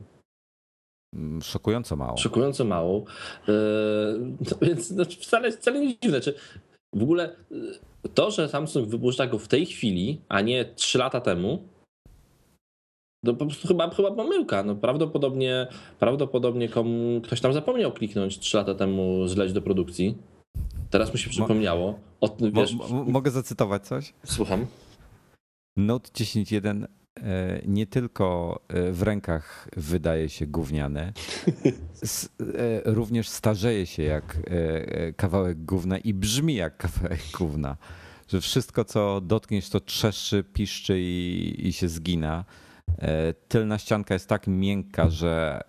Mm, 1.14 1.42
szokująco 1.42 1.96
mało. 1.96 2.16
Szokująco 2.16 2.64
mało. 2.64 3.04
E, 3.48 3.52
więc 4.62 4.86
znaczy 4.86 5.20
wcale, 5.20 5.52
wcale 5.52 5.80
nie 5.80 5.98
dziwne. 6.02 6.20
Czy 6.20 6.34
w 6.92 7.02
ogóle 7.02 7.36
e, 8.04 8.08
to, 8.14 8.30
że 8.30 8.48
Samsung 8.48 8.88
wypuszcza 8.88 9.26
go 9.26 9.38
w 9.38 9.48
tej 9.48 9.66
chwili, 9.66 10.20
a 10.28 10.40
nie 10.40 10.64
3 10.64 10.98
lata 10.98 11.20
temu, 11.20 11.62
to 13.24 13.34
po 13.34 13.46
prostu 13.46 13.68
chyba, 13.68 13.90
chyba 13.90 14.10
pomyłka. 14.10 14.62
No 14.62 14.74
prawdopodobnie, 14.74 15.66
prawdopodobnie 15.98 16.68
komu, 16.68 17.20
ktoś 17.20 17.40
tam 17.40 17.52
zapomniał 17.52 17.92
kliknąć 17.92 18.38
3 18.38 18.56
lata 18.56 18.74
temu 18.74 19.28
zleć 19.28 19.52
do 19.52 19.62
produkcji. 19.62 20.18
Teraz 20.90 21.12
mu 21.12 21.18
się 21.18 21.30
przypomniało. 21.30 21.98
O, 22.20 22.36
wiesz, 22.52 22.76
mogę 23.06 23.30
zacytować 23.30 23.86
coś? 23.86 24.14
Słucham. 24.24 24.66
Note 25.76 26.10
10.1 26.10 26.86
E, 27.22 27.62
nie 27.66 27.86
tylko 27.86 28.58
e, 28.68 28.92
w 28.92 29.02
rękach 29.02 29.68
wydaje 29.76 30.28
się 30.28 30.46
gówniane, 30.46 31.00
e, 31.02 31.12
również 32.84 33.28
starzeje 33.28 33.86
się 33.86 34.02
jak 34.02 34.36
kawałek 35.16 35.64
gówna 35.64 35.98
i 35.98 36.14
brzmi 36.14 36.54
jak 36.54 36.76
kawałek 36.76 37.20
gówna. 37.38 37.76
Że 38.28 38.40
wszystko, 38.40 38.84
co 38.84 39.20
dotkniesz, 39.20 39.70
to 39.70 39.80
trzeszczy, 39.80 40.44
piszczy 40.44 41.00
i, 41.00 41.54
i 41.68 41.72
się 41.72 41.88
zgina. 41.88 42.44
Tylna 43.48 43.78
ścianka 43.78 44.14
jest 44.14 44.28
tak 44.28 44.46
miękka, 44.46 45.10
że 45.10 45.60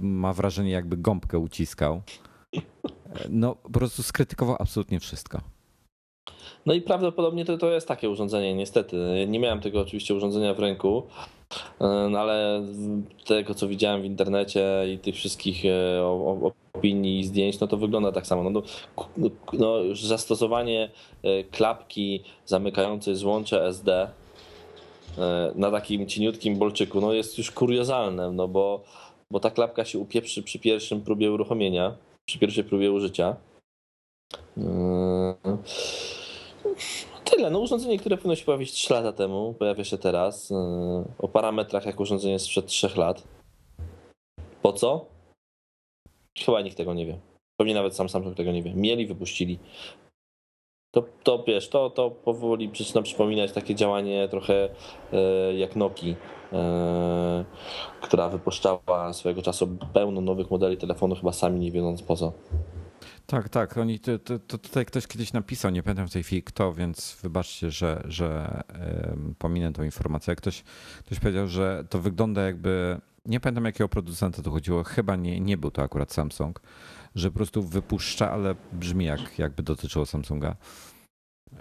ma 0.00 0.32
wrażenie, 0.32 0.70
jakby 0.70 0.96
gąbkę 0.96 1.38
uciskał. 1.38 2.02
No, 3.28 3.54
po 3.54 3.70
prostu 3.70 4.02
skrytykował 4.02 4.56
absolutnie 4.58 5.00
wszystko. 5.00 5.40
No 6.66 6.74
i 6.74 6.80
prawdopodobnie 6.80 7.44
to, 7.44 7.58
to 7.58 7.70
jest 7.70 7.88
takie 7.88 8.10
urządzenie, 8.10 8.54
niestety. 8.54 9.26
Nie 9.28 9.38
miałem 9.38 9.60
tego 9.60 9.80
oczywiście 9.80 10.14
urządzenia 10.14 10.54
w 10.54 10.58
ręku, 10.58 11.02
no 12.10 12.18
ale 12.18 12.62
tego, 13.26 13.54
co 13.54 13.68
widziałem 13.68 14.02
w 14.02 14.04
internecie 14.04 14.84
i 14.94 14.98
tych 14.98 15.14
wszystkich 15.14 15.64
e, 15.64 16.04
opinii 16.74 17.20
i 17.20 17.24
zdjęć, 17.24 17.60
no 17.60 17.66
to 17.66 17.76
wygląda 17.76 18.12
tak 18.12 18.26
samo. 18.26 18.50
No, 18.50 18.62
no, 19.16 19.30
no 19.52 19.74
zastosowanie 19.94 20.90
e, 21.22 21.44
klapki 21.44 22.22
zamykającej 22.46 23.16
złącze 23.16 23.66
SD 23.66 24.08
na 25.54 25.70
takim 25.70 26.06
cieniutkim 26.06 26.56
bolczyku, 26.58 27.00
no 27.00 27.12
jest 27.12 27.38
już 27.38 27.50
kuriozalne, 27.50 28.32
no 28.32 28.48
bo, 28.48 28.84
bo 29.30 29.40
ta 29.40 29.50
klapka 29.50 29.84
się 29.84 29.98
upieprzy 29.98 30.42
przy 30.42 30.58
pierwszym 30.58 31.00
próbie 31.00 31.32
uruchomienia, 31.32 31.94
przy 32.28 32.38
pierwszej 32.38 32.64
próbie 32.64 32.92
użycia. 32.92 33.36
Tyle. 37.24 37.50
No 37.50 37.58
urządzenie, 37.58 37.98
które 37.98 38.16
powinno 38.16 38.36
się 38.36 38.44
pojawić 38.44 38.72
3 38.72 38.94
lata 38.94 39.12
temu, 39.12 39.54
pojawia 39.58 39.84
się 39.84 39.98
teraz. 39.98 40.50
Yy, 40.50 40.56
o 41.18 41.28
parametrach 41.28 41.86
jak 41.86 42.00
urządzenie 42.00 42.38
sprzed 42.38 42.66
3 42.66 42.88
lat. 42.96 43.22
Po 44.62 44.72
co? 44.72 45.06
Chyba 46.38 46.60
nikt 46.60 46.76
tego 46.76 46.94
nie 46.94 47.06
wie. 47.06 47.18
Pewnie 47.56 47.74
nawet 47.74 47.96
sam 47.96 48.08
Samsung 48.08 48.36
tego 48.36 48.52
nie 48.52 48.62
wie. 48.62 48.74
Mieli, 48.74 49.06
wypuścili. 49.06 49.58
To, 50.94 51.04
to 51.22 51.44
wiesz, 51.46 51.68
to, 51.68 51.90
to 51.90 52.10
powoli 52.10 52.70
zaczyna 52.78 53.02
przypominać 53.02 53.52
takie 53.52 53.74
działanie 53.74 54.28
trochę 54.28 54.68
e, 55.12 55.54
jak 55.54 55.76
Noki, 55.76 56.16
która 58.00 58.28
wypuszczała 58.28 59.12
swojego 59.12 59.42
czasu 59.42 59.78
pełno 59.92 60.20
nowych 60.20 60.50
modeli 60.50 60.76
telefonu, 60.76 61.14
chyba 61.14 61.32
sami 61.32 61.60
nie 61.60 61.72
wiedząc 61.72 62.02
po 62.02 62.16
co. 62.16 62.32
Tak, 63.26 63.48
tak. 63.48 63.76
Oni, 63.76 64.00
to, 64.00 64.18
to, 64.18 64.38
tutaj 64.38 64.86
ktoś 64.86 65.06
kiedyś 65.06 65.32
napisał, 65.32 65.70
nie 65.70 65.82
pamiętam 65.82 66.08
w 66.08 66.12
tej 66.12 66.22
chwili 66.22 66.42
kto, 66.42 66.72
więc 66.72 67.16
wybaczcie, 67.22 67.70
że, 67.70 68.02
że 68.04 68.62
pominę 69.38 69.72
tą 69.72 69.82
informację. 69.82 70.36
Ktoś, 70.36 70.62
ktoś 71.04 71.20
powiedział, 71.20 71.48
że 71.48 71.84
to 71.90 71.98
wygląda 71.98 72.42
jakby, 72.42 73.00
nie 73.26 73.40
pamiętam 73.40 73.64
jakiego 73.64 73.88
producenta 73.88 74.42
to 74.42 74.50
chodziło, 74.50 74.84
chyba 74.84 75.16
nie, 75.16 75.40
nie 75.40 75.56
był 75.56 75.70
to 75.70 75.82
akurat 75.82 76.12
Samsung, 76.12 76.60
że 77.14 77.30
po 77.30 77.36
prostu 77.36 77.62
wypuszcza, 77.62 78.30
ale 78.30 78.54
brzmi 78.72 79.04
jak, 79.04 79.38
jakby 79.38 79.62
dotyczyło 79.62 80.06
Samsunga. 80.06 80.56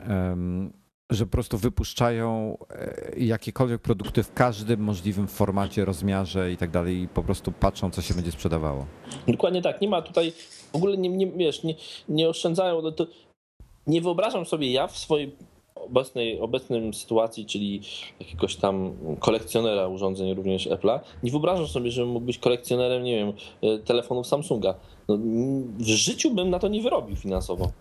Um, 0.10 0.74
że 1.10 1.26
po 1.26 1.32
prostu 1.32 1.58
wypuszczają 1.58 2.58
e, 2.70 3.20
jakiekolwiek 3.20 3.82
produkty 3.82 4.24
w 4.24 4.34
każdym 4.34 4.80
możliwym 4.80 5.28
formacie, 5.28 5.86
rozmiarze 5.86 6.52
i 6.52 6.58
tak 6.58 6.72
dalej 6.72 7.02
i 7.02 7.08
po 7.08 7.24
prostu 7.24 7.52
patrzą, 7.52 7.92
co 7.92 8.02
się 8.02 8.14
będzie 8.14 8.32
sprzedawało. 8.32 8.86
Dokładnie 9.28 9.62
tak. 9.62 9.82
Nie 9.82 9.90
ma 9.90 10.02
tutaj, 10.02 10.34
w 10.72 10.76
ogóle 10.76 10.98
nie, 10.98 11.10
nie 11.10 11.28
wiesz, 11.28 11.64
nie, 11.64 11.76
nie 12.10 12.30
oszczędzają. 12.30 12.82
No 12.82 12.92
to 12.92 13.08
nie 13.88 14.02
wyobrażam 14.02 14.46
sobie 14.46 14.72
ja 14.72 14.88
w 14.88 14.98
swojej 14.98 15.36
obecnej, 15.76 16.40
obecnym 16.40 16.94
sytuacji, 16.94 17.46
czyli 17.46 17.82
jakiegoś 18.20 18.56
tam 18.56 18.94
kolekcjonera 19.20 19.88
urządzeń 19.88 20.34
również 20.34 20.68
Apple'a, 20.68 21.00
nie 21.24 21.32
wyobrażam 21.32 21.68
sobie, 21.68 21.92
że 21.92 22.06
mógł 22.06 22.26
być 22.26 22.38
kolekcjonerem, 22.38 23.04
nie 23.04 23.16
wiem, 23.16 23.34
e, 23.62 23.80
telefonów 23.80 24.28
Samsunga. 24.28 24.74
No, 25.08 25.18
w 25.78 25.86
życiu 25.86 26.32
bym 26.32 26.50
na 26.50 26.60
to 26.60 26.68
nie 26.68 26.82
wyrobił 26.82 27.16
finansowo. 27.16 27.72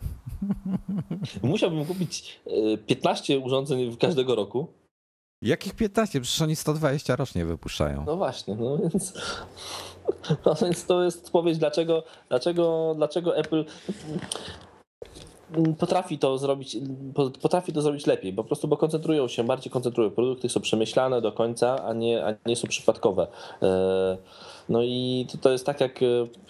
Musiałbym 1.42 1.84
kupić 1.84 2.40
15 2.86 3.34
e, 3.34 3.38
urządzeń 3.38 3.96
każdego 3.96 4.34
roku. 4.34 4.66
Jakich 5.42 5.74
15? 5.74 6.20
Przecież 6.20 6.42
oni 6.42 6.56
120 6.56 7.16
rocznie 7.16 7.46
wypuszczają. 7.46 8.04
No 8.06 8.16
właśnie, 8.16 8.54
no 8.54 8.78
więc, 8.78 9.12
no 10.46 10.54
więc 10.62 10.84
to 10.84 11.04
jest 11.04 11.24
odpowiedź, 11.24 11.58
dlaczego, 11.58 12.02
dlaczego, 12.28 12.94
dlaczego 12.96 13.36
Apple 13.36 13.64
potrafi 15.78 16.18
to 16.18 16.38
zrobić, 16.38 16.76
potrafi 17.42 17.72
to 17.72 17.82
zrobić 17.82 18.06
lepiej, 18.06 18.32
po 18.32 18.44
prostu 18.44 18.68
bo 18.68 18.76
koncentrują 18.76 19.28
się, 19.28 19.44
bardziej 19.44 19.72
koncentrują. 19.72 20.10
Produkty 20.10 20.48
są 20.48 20.60
przemyślane 20.60 21.20
do 21.20 21.32
końca, 21.32 21.84
a 21.84 21.92
nie, 21.92 22.26
a 22.26 22.34
nie 22.46 22.56
są 22.56 22.68
przypadkowe. 22.68 23.26
E, 23.62 24.16
no 24.68 24.82
i 24.82 25.26
to, 25.32 25.38
to 25.38 25.52
jest 25.52 25.66
tak 25.66 25.80
jak 25.80 26.02
e, 26.02 26.06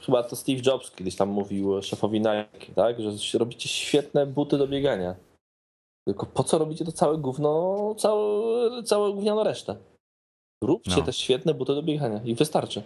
chyba 0.07 0.23
to 0.23 0.37
Steve 0.37 0.61
Jobs 0.67 0.91
kiedyś 0.91 1.17
tam 1.17 1.29
mówił 1.29 1.83
szefowi 1.83 2.19
Nike, 2.21 2.75
tak, 2.75 3.01
że 3.01 3.39
robicie 3.39 3.69
świetne 3.69 4.27
buty 4.27 4.59
do 4.59 4.69
biegania. 4.69 5.15
Tylko 6.09 6.27
po 6.27 6.45
co 6.45 6.59
robicie 6.59 6.85
to 6.85 6.93
całe 6.93 7.19
gówno, 7.19 7.95
całe, 7.99 8.83
całe 8.83 9.13
gówniano 9.13 9.45
resztę? 9.45 9.77
Róbcie 10.65 10.97
no. 10.97 11.03
te 11.03 11.13
świetne 11.13 11.55
buty 11.55 11.75
do 11.75 11.83
biegania 11.83 12.21
i 12.25 12.35
wystarczy. 12.35 12.83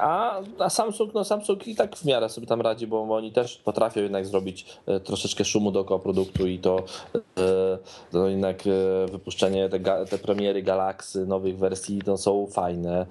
A, 0.00 0.40
a 0.58 0.70
Samsung, 0.70 1.14
no 1.14 1.24
Samsung 1.24 1.68
i 1.68 1.74
tak 1.74 1.96
w 1.96 2.04
miarę 2.04 2.28
sobie 2.28 2.46
tam 2.46 2.60
radzi, 2.60 2.86
bo 2.86 3.14
oni 3.14 3.32
też 3.32 3.56
potrafią 3.56 4.02
jednak 4.02 4.26
zrobić 4.26 4.66
e, 4.86 5.00
troszeczkę 5.00 5.44
szumu 5.44 5.72
dookoła 5.72 6.00
produktu 6.00 6.46
i 6.46 6.58
to, 6.58 6.84
e, 7.14 7.78
to 8.12 8.28
jednak 8.28 8.62
e, 8.66 9.06
wypuszczenie, 9.12 9.68
te, 9.68 9.80
te 10.06 10.18
premiery 10.18 10.62
Galaxy, 10.62 11.26
nowych 11.26 11.58
wersji 11.58 12.00
no, 12.06 12.16
są 12.16 12.46
fajne, 12.46 13.06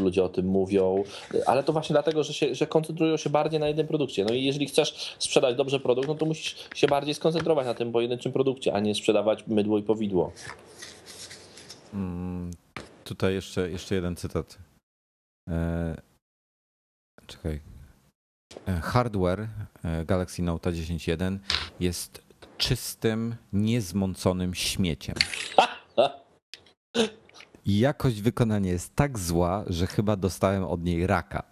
ludzie 0.00 0.24
o 0.24 0.28
tym 0.28 0.46
mówią, 0.46 1.04
ale 1.46 1.62
to 1.62 1.72
właśnie 1.72 1.94
dlatego, 1.94 2.24
że, 2.24 2.34
się, 2.34 2.54
że 2.54 2.66
koncentrują 2.66 3.16
się 3.16 3.30
bardziej 3.30 3.60
na 3.60 3.68
jednym 3.68 3.86
produkcie. 3.86 4.24
No 4.24 4.34
i 4.34 4.44
jeżeli 4.44 4.66
chcesz 4.66 5.16
sprzedać 5.18 5.56
dobrze 5.56 5.80
produkt, 5.80 6.08
no 6.08 6.14
to 6.14 6.26
musisz 6.26 6.56
się 6.74 6.86
bardziej 6.86 7.14
skoncentrować 7.14 7.66
na 7.66 7.74
tym 7.74 7.92
pojedynczym 7.92 8.32
produkcie, 8.32 8.72
a 8.72 8.80
nie 8.80 8.94
sprzedawać 8.94 9.46
mydło 9.46 9.78
i 9.78 9.82
powidło. 9.82 10.32
Hmm, 11.92 12.50
tutaj 13.04 13.34
jeszcze, 13.34 13.70
jeszcze 13.70 13.94
jeden 13.94 14.16
cytat 14.16 14.69
czekaj. 17.26 17.60
E, 18.68 18.72
hardware 18.72 19.48
e, 19.84 20.04
Galaxy 20.04 20.42
Note 20.42 20.72
10.1 20.72 21.38
jest 21.80 22.22
czystym, 22.58 23.36
niezmąconym 23.52 24.54
śmieciem. 24.54 25.14
Jakość 27.66 28.20
wykonania 28.20 28.70
jest 28.70 28.96
tak 28.96 29.18
zła, 29.18 29.64
że 29.66 29.86
chyba 29.86 30.16
dostałem 30.16 30.64
od 30.64 30.84
niej 30.84 31.06
raka. 31.06 31.42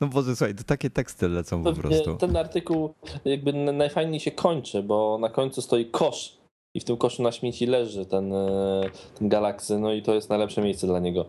No 0.00 0.06
Boże, 0.06 0.36
słuchaj, 0.36 0.54
to 0.54 0.64
takie 0.64 0.90
teksty 0.90 1.28
lecą 1.28 1.64
po 1.64 1.72
prostu. 1.72 2.16
Ten 2.16 2.36
artykuł 2.36 2.94
jakby 3.24 3.52
najfajniej 3.52 4.20
się 4.20 4.30
kończy, 4.30 4.82
bo 4.82 5.18
na 5.20 5.28
końcu 5.28 5.62
stoi 5.62 5.86
kosz 5.86 6.37
i 6.78 6.80
w 6.80 6.84
tym 6.84 6.96
koszu 6.96 7.22
na 7.22 7.32
śmieci 7.32 7.66
leży 7.66 8.06
ten, 8.06 8.32
ten 9.18 9.28
Galaxy, 9.28 9.78
no 9.78 9.92
i 9.92 10.02
to 10.02 10.14
jest 10.14 10.28
najlepsze 10.28 10.62
miejsce 10.62 10.86
dla 10.86 10.98
niego. 10.98 11.24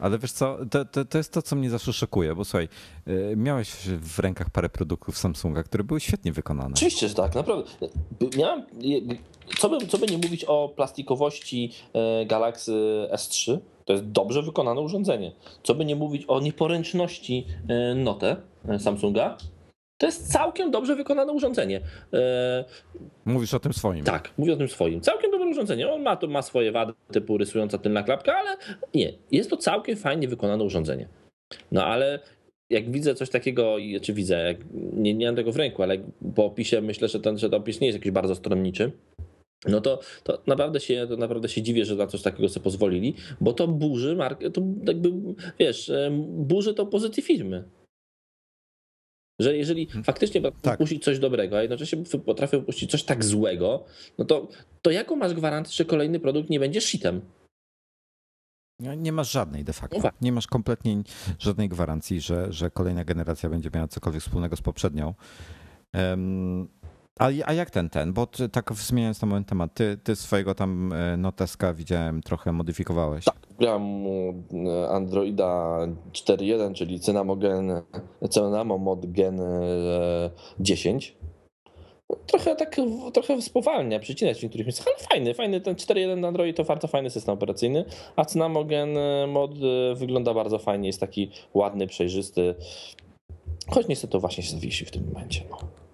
Ale 0.00 0.18
wiesz 0.18 0.32
co, 0.32 0.58
to, 0.70 0.84
to, 0.84 1.04
to, 1.04 1.18
jest 1.18 1.32
to, 1.32 1.42
co 1.42 1.56
mnie 1.56 1.70
zawsze 1.70 1.92
szokuje, 1.92 2.34
bo 2.34 2.44
słuchaj, 2.44 2.68
y, 3.08 3.34
miałeś 3.36 3.70
w 3.86 4.18
rękach 4.18 4.50
parę 4.50 4.68
produktów 4.68 5.18
Samsunga, 5.18 5.62
które 5.62 5.84
były 5.84 6.00
świetnie 6.00 6.32
wykonane. 6.32 6.74
Oczywiście, 6.74 7.08
że 7.08 7.14
tak, 7.14 7.34
naprawdę. 7.34 7.70
Miałem, 8.36 8.66
co, 9.58 9.68
by, 9.68 9.86
co 9.86 9.98
by 9.98 10.06
nie 10.06 10.18
mówić 10.18 10.44
o 10.44 10.72
plastikowości 10.76 11.72
e, 11.92 12.26
Galaxy 12.26 12.72
S3, 13.12 13.58
to 13.84 13.92
jest 13.92 14.10
dobrze 14.10 14.42
wykonane 14.42 14.80
urządzenie. 14.80 15.32
Co 15.62 15.74
by 15.74 15.84
nie 15.84 15.96
mówić 15.96 16.24
o 16.28 16.40
nieporęczności 16.40 17.46
e, 17.68 17.94
Note 17.94 18.36
e, 18.68 18.78
Samsunga, 18.78 19.36
to 19.98 20.06
jest 20.06 20.32
całkiem 20.32 20.70
dobrze 20.70 20.96
wykonane 20.96 21.32
urządzenie. 21.32 21.80
Mówisz 23.24 23.54
o 23.54 23.60
tym 23.60 23.72
swoim. 23.72 24.04
Tak, 24.04 24.30
mówię 24.38 24.52
o 24.52 24.56
tym 24.56 24.68
swoim. 24.68 25.00
Całkiem 25.00 25.30
dobre 25.30 25.46
urządzenie. 25.46 25.90
On 25.92 26.02
ma, 26.02 26.16
to, 26.16 26.26
ma 26.26 26.42
swoje 26.42 26.72
wady 26.72 26.92
typu 27.12 27.38
rysująca 27.38 27.78
tylna 27.78 28.02
klapka, 28.02 28.36
ale 28.36 28.56
nie. 28.94 29.12
Jest 29.32 29.50
to 29.50 29.56
całkiem 29.56 29.96
fajnie 29.96 30.28
wykonane 30.28 30.64
urządzenie. 30.64 31.08
No 31.72 31.84
ale 31.84 32.18
jak 32.70 32.90
widzę 32.90 33.14
coś 33.14 33.30
takiego, 33.30 33.76
czy 34.02 34.12
widzę, 34.12 34.54
nie, 34.92 35.14
nie 35.14 35.26
mam 35.26 35.36
tego 35.36 35.52
w 35.52 35.56
ręku, 35.56 35.82
ale 35.82 35.98
po 36.34 36.44
opisie 36.44 36.80
myślę, 36.80 37.08
że 37.08 37.20
ten, 37.20 37.38
że 37.38 37.50
ten 37.50 37.60
opis 37.60 37.80
nie 37.80 37.86
jest 37.86 37.98
jakiś 37.98 38.12
bardzo 38.12 38.34
stronniczy, 38.34 38.92
no 39.66 39.80
to, 39.80 40.00
to, 40.22 40.42
naprawdę 40.46 40.80
się, 40.80 41.06
to 41.08 41.16
naprawdę 41.16 41.48
się 41.48 41.62
dziwię, 41.62 41.84
że 41.84 41.94
na 41.94 42.06
coś 42.06 42.22
takiego 42.22 42.48
sobie 42.48 42.64
pozwolili, 42.64 43.14
bo 43.40 43.52
to 43.52 43.68
burzy 43.68 44.16
markę, 44.16 44.50
to 44.50 44.62
jakby, 44.86 45.12
wiesz, 45.58 45.92
burzy 46.20 46.74
to 46.74 46.86
pozytyw 46.86 47.24
firmy. 47.24 47.64
Że 49.38 49.56
jeżeli 49.56 49.86
hmm. 49.86 50.04
faktycznie 50.04 50.40
tak. 50.62 50.78
puścić 50.78 51.04
coś 51.04 51.18
dobrego, 51.18 51.58
a 51.58 51.62
jednocześnie 51.62 51.98
potrafią 52.26 52.62
puścić 52.64 52.90
coś 52.90 53.02
tak 53.02 53.24
złego, 53.24 53.84
no 54.18 54.24
to, 54.24 54.48
to 54.82 54.90
jaką 54.90 55.16
masz 55.16 55.34
gwarancję, 55.34 55.74
że 55.76 55.84
kolejny 55.84 56.20
produkt 56.20 56.50
nie 56.50 56.60
będzie 56.60 56.80
shitem? 56.80 57.20
Nie 58.96 59.12
masz 59.12 59.32
żadnej 59.32 59.64
de 59.64 59.72
facto. 59.72 59.98
No 60.02 60.10
nie 60.20 60.32
masz 60.32 60.46
kompletnie 60.46 61.02
żadnej 61.38 61.68
gwarancji, 61.68 62.20
że, 62.20 62.52
że 62.52 62.70
kolejna 62.70 63.04
generacja 63.04 63.48
będzie 63.48 63.70
miała 63.74 63.88
cokolwiek 63.88 64.22
wspólnego 64.22 64.56
z 64.56 64.62
poprzednią. 64.62 65.14
Um, 65.94 66.68
a, 67.18 67.30
a 67.44 67.52
jak 67.52 67.70
ten, 67.70 67.90
ten? 67.90 68.12
Bo 68.12 68.26
ty, 68.26 68.48
tak 68.48 68.72
zmieniając 68.72 69.22
na 69.22 69.28
moment 69.28 69.48
temat, 69.48 69.74
ty, 69.74 69.98
ty 70.04 70.16
swojego 70.16 70.54
tam 70.54 70.92
e, 70.92 71.16
noteska 71.16 71.74
widziałem 71.74 72.22
trochę 72.22 72.52
modyfikowałeś. 72.52 73.24
Tak, 73.24 73.36
grałem 73.58 73.82
mu 73.82 74.34
e, 74.52 74.88
Androida 74.88 75.78
4.1, 76.12 76.74
czyli 76.74 77.00
Cynamogen, 77.00 77.72
Cynamomod 78.30 79.12
Gen 79.12 79.40
10. 80.60 81.16
E, 82.10 82.16
trochę 82.26 82.56
tak, 82.56 82.76
trochę 83.12 83.42
spowalnia, 83.42 83.98
przycinać 83.98 84.38
w 84.38 84.42
niektórych 84.42 84.66
miejscach, 84.66 84.86
ale 84.86 84.96
fajny, 85.08 85.34
fajny, 85.34 85.60
ten 85.60 85.74
4.1 85.74 86.26
Android 86.26 86.56
to 86.56 86.64
bardzo 86.64 86.88
fajny 86.88 87.10
system 87.10 87.34
operacyjny, 87.34 87.84
a 88.16 88.24
Cynamogen 88.24 88.98
mod 89.28 89.50
wygląda 89.94 90.34
bardzo 90.34 90.58
fajnie, 90.58 90.86
jest 90.88 91.00
taki 91.00 91.30
ładny, 91.54 91.86
przejrzysty, 91.86 92.54
choć 93.70 93.88
niestety 93.88 94.18
właśnie 94.18 94.42
się 94.42 94.50
zawiesi 94.50 94.84
w 94.84 94.90
tym 94.90 95.04
momencie. 95.12 95.44
No. 95.50 95.87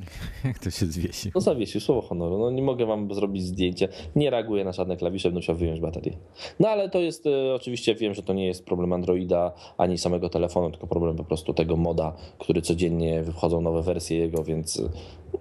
Jak 0.44 0.58
to 0.58 0.70
się 0.70 0.86
zwiesi? 0.86 1.30
No 1.34 1.40
zawiesił, 1.40 1.80
słowo 1.80 2.02
honoru. 2.02 2.38
No 2.38 2.50
nie 2.50 2.62
mogę 2.62 2.86
wam 2.86 3.14
zrobić 3.14 3.44
zdjęcia. 3.44 3.88
Nie 4.16 4.30
reaguje 4.30 4.64
na 4.64 4.72
żadne 4.72 4.96
klawisze, 4.96 5.28
będę 5.28 5.38
musiał 5.38 5.56
wyjąć 5.56 5.80
baterię. 5.80 6.16
No 6.60 6.68
ale 6.68 6.90
to 6.90 6.98
jest, 6.98 7.26
e, 7.26 7.54
oczywiście 7.54 7.94
wiem, 7.94 8.14
że 8.14 8.22
to 8.22 8.32
nie 8.32 8.46
jest 8.46 8.64
problem 8.64 8.92
Androida 8.92 9.52
ani 9.78 9.98
samego 9.98 10.28
telefonu, 10.28 10.70
tylko 10.70 10.86
problem 10.86 11.16
po 11.16 11.24
prostu 11.24 11.54
tego 11.54 11.76
moda, 11.76 12.16
który 12.38 12.62
codziennie 12.62 13.22
wychodzą 13.22 13.60
nowe 13.60 13.82
wersje 13.82 14.18
jego, 14.18 14.44
więc 14.44 14.80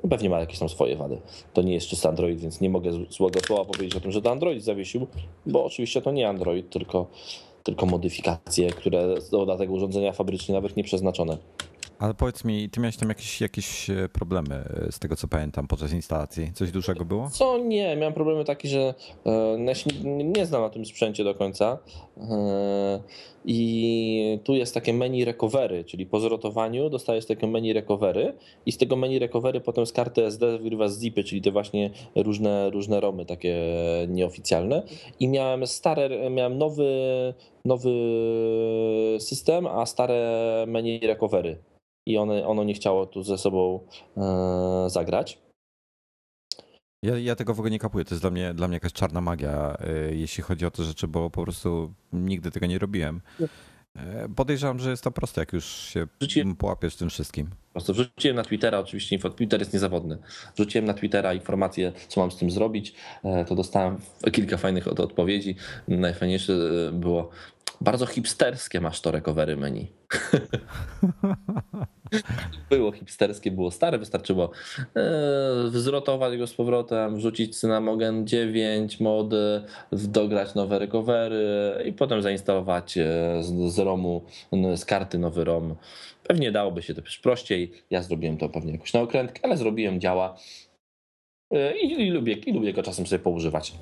e, 0.03 0.07
pewnie 0.09 0.29
ma 0.29 0.39
jakieś 0.39 0.59
tam 0.59 0.69
swoje 0.69 0.95
wady. 0.95 1.17
To 1.53 1.61
nie 1.61 1.73
jest 1.73 1.87
czysty 1.87 2.09
Android, 2.09 2.39
więc 2.39 2.61
nie 2.61 2.69
mogę 2.69 2.91
złego 3.09 3.39
słowa 3.39 3.65
powiedzieć 3.65 3.95
o 3.95 3.99
tym, 3.99 4.11
że 4.11 4.21
to 4.21 4.31
Android 4.31 4.63
zawiesił, 4.63 5.07
bo 5.45 5.65
oczywiście 5.65 6.01
to 6.01 6.11
nie 6.11 6.29
Android, 6.29 6.69
tylko, 6.69 7.07
tylko 7.63 7.85
modyfikacje, 7.85 8.69
które 8.69 9.15
dla 9.45 9.57
tego 9.57 9.73
urządzenia 9.73 10.11
fabrycznie 10.11 10.55
nawet 10.55 10.77
nie 10.77 10.83
przeznaczone. 10.83 11.37
Ale 12.01 12.13
powiedz 12.13 12.45
mi, 12.45 12.69
ty 12.69 12.79
miałeś 12.79 12.97
tam 12.97 13.09
jakieś, 13.09 13.41
jakieś 13.41 13.89
e, 13.89 14.09
problemy 14.13 14.55
e, 14.87 14.91
z 14.91 14.99
tego, 14.99 15.15
co 15.15 15.27
pamiętam, 15.27 15.67
podczas 15.67 15.93
instalacji? 15.93 16.51
Coś 16.53 16.71
dużego 16.71 17.05
było? 17.05 17.29
Co 17.29 17.57
nie, 17.57 17.95
miałem 17.95 18.13
problemy 18.13 18.45
takie, 18.45 18.69
że 18.69 18.93
e, 19.25 19.57
nie 20.23 20.45
znam 20.45 20.61
na 20.61 20.69
tym 20.69 20.85
sprzęcie 20.85 21.23
do 21.23 21.35
końca 21.35 21.77
i 23.45 24.39
tu 24.43 24.55
jest 24.55 24.73
takie 24.73 24.93
menu 24.93 25.25
recovery, 25.25 25.83
czyli 25.83 26.05
po 26.05 26.19
zrotowaniu 26.19 26.89
dostajesz 26.89 27.25
takie 27.25 27.47
menu 27.47 27.73
recovery 27.73 28.33
i 28.65 28.71
z 28.71 28.77
tego 28.77 28.95
menu 28.95 29.19
recovery 29.19 29.61
potem 29.61 29.85
z 29.85 29.93
karty 29.93 30.25
SD 30.25 30.57
wygrywa 30.57 30.89
zipy, 30.89 31.23
czyli 31.23 31.41
te 31.41 31.51
właśnie 31.51 31.89
różne, 32.15 32.69
różne 32.69 32.99
romy 32.99 33.25
takie 33.25 33.55
nieoficjalne 34.07 34.83
i 35.19 35.27
miałem 35.27 35.67
stare, 35.67 36.29
miałem 36.29 36.57
nowy, 36.57 36.93
nowy 37.65 37.91
system, 39.19 39.67
a 39.67 39.85
stare 39.85 40.65
menu 40.67 40.99
recovery 40.99 41.70
i 42.05 42.17
one, 42.17 42.47
ono 42.47 42.63
nie 42.63 42.73
chciało 42.73 43.05
tu 43.05 43.23
ze 43.23 43.37
sobą 43.37 43.87
e, 44.17 44.89
zagrać. 44.89 45.37
Ja, 47.03 47.17
ja, 47.17 47.35
tego 47.35 47.53
w 47.53 47.59
ogóle 47.59 47.71
nie 47.71 47.79
kapuję. 47.79 48.05
To 48.05 48.15
jest 48.15 48.23
dla 48.23 48.31
mnie, 48.31 48.53
dla 48.53 48.67
mnie 48.67 48.75
jakaś 48.75 48.93
czarna 48.93 49.21
magia, 49.21 49.77
e, 49.79 50.15
jeśli 50.15 50.43
chodzi 50.43 50.65
o 50.65 50.71
te 50.71 50.83
rzeczy, 50.83 51.07
bo 51.07 51.29
po 51.29 51.43
prostu 51.43 51.93
nigdy 52.13 52.51
tego 52.51 52.65
nie 52.65 52.79
robiłem. 52.79 53.21
E, 53.95 54.29
podejrzewam, 54.35 54.79
że 54.79 54.89
jest 54.89 55.03
to 55.03 55.11
proste, 55.11 55.41
jak 55.41 55.53
już 55.53 55.65
się 55.65 56.07
Wrzuciłem, 56.19 56.55
połapiesz 56.55 56.95
tym 56.95 57.09
wszystkim. 57.09 57.47
Po 57.47 57.71
prostu 57.71 57.93
wrzuciłem 57.93 58.35
na 58.35 58.43
Twittera, 58.43 58.79
oczywiście 58.79 59.19
Twitter 59.19 59.59
jest 59.59 59.73
niezawodny. 59.73 60.17
Wrzuciłem 60.55 60.85
na 60.85 60.93
Twittera 60.93 61.33
informację, 61.33 61.91
co 62.07 62.21
mam 62.21 62.31
z 62.31 62.37
tym 62.37 62.51
zrobić. 62.51 62.93
To 63.47 63.55
dostałem 63.55 63.97
kilka 64.31 64.57
fajnych 64.57 64.87
odpowiedzi. 64.87 65.55
Najfajniejsze 65.87 66.53
było, 66.93 67.29
bardzo 67.81 68.05
hipsterskie 68.05 68.81
masz 68.81 69.01
to 69.01 69.11
recovery 69.11 69.57
menu. 69.57 69.87
było 72.69 72.91
hipsterskie, 72.91 73.51
było 73.51 73.71
stare, 73.71 73.97
wystarczyło 73.97 74.51
e, 74.95 75.11
wzrotować 75.69 76.37
go 76.37 76.47
z 76.47 76.53
powrotem, 76.53 77.15
wrzucić 77.15 77.59
Cynamogen 77.59 78.27
9 78.27 78.99
mody, 78.99 79.61
dograć 79.91 80.55
nowe 80.55 80.79
recovery 80.79 81.73
i 81.85 81.93
potem 81.93 82.21
zainstalować 82.21 82.97
e, 82.97 83.03
z, 83.43 83.73
z 83.73 83.79
ROMu, 83.79 84.25
z 84.75 84.85
karty 84.85 85.19
nowy 85.19 85.43
ROM. 85.43 85.75
Pewnie 86.23 86.51
dałoby 86.51 86.81
się 86.81 86.93
to 86.93 87.01
prościej. 87.23 87.71
Ja 87.89 88.01
zrobiłem 88.01 88.37
to 88.37 88.49
pewnie 88.49 88.71
jakoś 88.71 88.93
na 88.93 89.01
okrętkę, 89.01 89.39
ale 89.43 89.57
zrobiłem, 89.57 89.99
działa. 89.99 90.37
E, 91.51 91.77
I, 91.77 92.07
i, 92.07 92.09
lubię, 92.09 92.33
I 92.33 92.53
lubię 92.53 92.73
go 92.73 92.83
czasem 92.83 93.07
sobie 93.07 93.19
poużywać. 93.19 93.73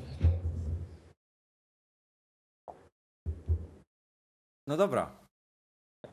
No 4.70 4.78
dobra. 4.78 5.12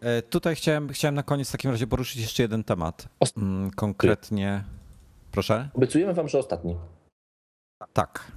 E, 0.01 0.23
tutaj 0.23 0.55
chciałem, 0.55 0.89
chciałem 0.89 1.15
na 1.15 1.23
koniec 1.23 1.49
w 1.49 1.53
takim 1.53 1.71
razie 1.71 1.87
poruszyć 1.87 2.21
jeszcze 2.21 2.43
jeden 2.43 2.65
temat. 2.65 3.09
Mm, 3.37 3.71
konkretnie. 3.71 4.65
Proszę? 5.31 5.69
Obiecujemy 5.75 6.15
wam, 6.15 6.29
że 6.29 6.39
ostatni. 6.39 6.77
Tak. 7.93 8.33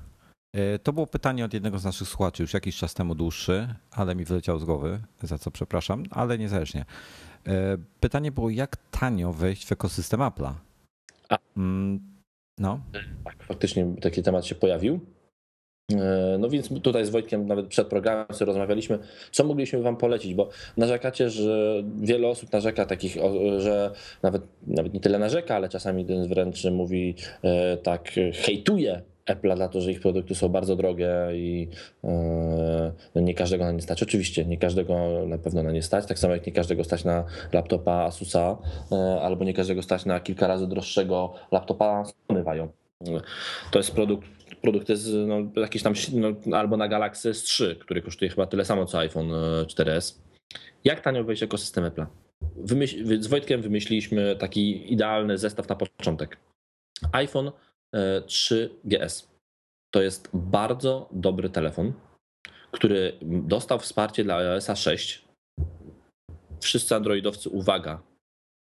E, 0.56 0.80
to 0.80 0.94
było 0.94 1.08
pytanie 1.08 1.46
od 1.46 1.54
jednego 1.54 1.80
z 1.80 1.84
naszych 1.84 2.08
słuchaczy 2.08 2.44
już 2.44 2.54
jakiś 2.54 2.78
czas 2.78 2.94
temu 2.94 3.16
dłuższy, 3.16 3.76
ale 3.92 4.16
mi 4.16 4.26
wyleciał 4.26 4.60
z 4.60 4.64
głowy, 4.64 5.02
za 5.24 5.38
co 5.38 5.52
przepraszam, 5.52 6.04
ale 6.12 6.38
niezależnie. 6.38 6.86
E, 7.48 7.78
pytanie 8.00 8.32
było, 8.32 8.50
jak 8.50 8.78
tanio 8.92 9.34
wejść 9.34 9.66
w 9.66 9.72
ekosystem 9.72 10.20
Apple'a? 10.20 10.54
Mm, 11.58 12.00
no. 12.58 12.80
Tak, 13.24 13.44
faktycznie 13.44 13.96
taki 14.02 14.24
temat 14.24 14.46
się 14.46 14.56
pojawił. 14.56 15.00
E, 15.96 16.38
no 16.40 16.50
więc 16.50 16.70
tutaj 16.82 17.06
z 17.06 17.10
Wojtkiem 17.10 17.48
nawet 17.48 17.68
przed 17.68 17.88
programem 17.88 18.26
sobie 18.32 18.46
rozmawialiśmy, 18.46 19.00
co 19.32 19.44
mogliśmy 19.44 19.82
wam 19.82 19.98
polecić, 19.98 20.34
bo 20.34 20.50
narzekacie, 20.78 21.30
że 21.30 21.84
wiele 22.02 22.28
osób 22.28 22.52
narzeka 22.54 22.86
takich, 22.86 23.18
że 23.58 23.92
nawet, 24.24 24.42
nawet 24.68 24.94
nie 24.94 25.00
tyle 25.00 25.20
narzeka, 25.20 25.56
ale 25.56 25.70
czasami 25.70 26.06
wręcz 26.28 26.66
mówi 26.66 27.16
e, 27.44 27.78
tak, 27.78 28.12
hejtuje 28.34 29.02
Apple 29.26 29.58
za 29.58 29.68
to, 29.68 29.82
że 29.82 29.92
ich 29.92 30.00
produkty 30.00 30.36
są 30.36 30.50
bardzo 30.50 30.76
drogie 30.76 31.12
i 31.34 31.68
e, 32.04 32.92
no 33.16 33.22
nie 33.22 33.34
każdego 33.34 33.64
na 33.66 33.72
nie 33.72 33.82
stać. 33.82 34.04
Oczywiście 34.04 34.46
nie 34.46 34.58
każdego 34.58 35.26
na 35.28 35.38
pewno 35.38 35.64
na 35.64 35.72
nie 35.72 35.82
stać, 35.84 36.06
tak 36.06 36.20
samo 36.20 36.34
jak 36.34 36.46
nie 36.46 36.54
każdego 36.54 36.84
stać 36.84 37.04
na 37.04 37.26
laptopa 37.54 37.94
Asusa 37.94 38.58
albo 39.22 39.46
nie 39.46 39.54
każdego 39.54 39.82
stać 39.82 40.06
na 40.06 40.20
kilka 40.20 40.48
razy 40.48 40.68
droższego 40.68 41.34
laptopa 41.52 42.04
Sony 42.28 42.44
To 43.72 43.80
jest 43.80 43.92
produkt 43.92 44.39
produkty 44.62 44.96
z 44.96 45.28
no, 45.28 45.62
jakieś 45.62 45.84
tam 45.84 45.94
no, 46.14 46.58
albo 46.58 46.78
na 46.78 46.88
Galaxy 46.88 47.32
S3, 47.32 47.76
który 47.76 48.02
kosztuje 48.02 48.30
chyba 48.32 48.46
tyle 48.46 48.66
samo 48.66 48.86
co 48.86 49.00
iPhone 49.00 49.30
4S. 49.64 50.20
E, 50.20 50.22
Jak 50.84 51.02
tanio 51.02 51.24
wejść 51.24 51.44
ekosystem 51.44 51.86
Apple? 51.86 52.06
Wymyśl, 52.56 53.22
z 53.22 53.28
Wojtkiem 53.28 53.62
wymyśliliśmy 53.62 54.36
taki 54.36 54.94
idealny 54.94 55.38
zestaw 55.38 55.70
na 55.70 55.76
początek. 55.76 56.38
iPhone 57.12 57.52
3GS. 58.26 59.26
E, 59.26 59.30
to 59.94 60.02
jest 60.02 60.30
bardzo 60.34 61.10
dobry 61.12 61.50
telefon, 61.50 61.94
który 62.72 63.14
dostał 63.22 63.80
wsparcie 63.80 64.24
dla 64.24 64.36
iOS 64.36 64.68
6. 64.76 65.26
Wszyscy 66.62 66.96
androidowcy, 66.96 67.50
uwaga, 67.50 68.02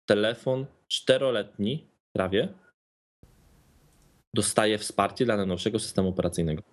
telefon 0.05 0.65
czteroletni 0.87 1.87
prawie, 2.15 2.53
dostaje 4.33 4.77
wsparcie 4.77 5.25
dla 5.25 5.37
najnowszego 5.37 5.79
systemu 5.79 6.09
operacyjnego. 6.09 6.63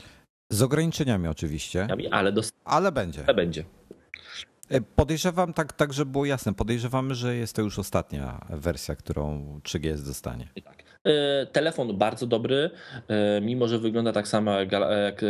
Z 0.52 0.62
ograniczeniami 0.62 1.28
oczywiście, 1.28 1.88
ale, 2.10 2.32
ale 2.64 2.92
będzie. 2.92 3.20
Ale 3.26 3.34
będzie. 3.34 3.64
E, 4.70 4.80
podejrzewam, 4.80 5.52
tak, 5.52 5.72
tak 5.72 5.92
żeby 5.92 6.12
było 6.12 6.24
jasne, 6.24 6.54
podejrzewamy, 6.54 7.14
że 7.14 7.36
jest 7.36 7.56
to 7.56 7.62
już 7.62 7.78
ostatnia 7.78 8.46
wersja, 8.50 8.96
którą 8.96 9.60
3GS 9.64 10.06
dostanie. 10.06 10.48
Tak. 10.64 10.84
E, 11.04 11.46
telefon 11.46 11.98
bardzo 11.98 12.26
dobry, 12.26 12.70
e, 13.08 13.40
mimo 13.40 13.68
że 13.68 13.78
wygląda 13.78 14.12
tak 14.12 14.28
samo 14.28 14.52
jak 14.52 15.24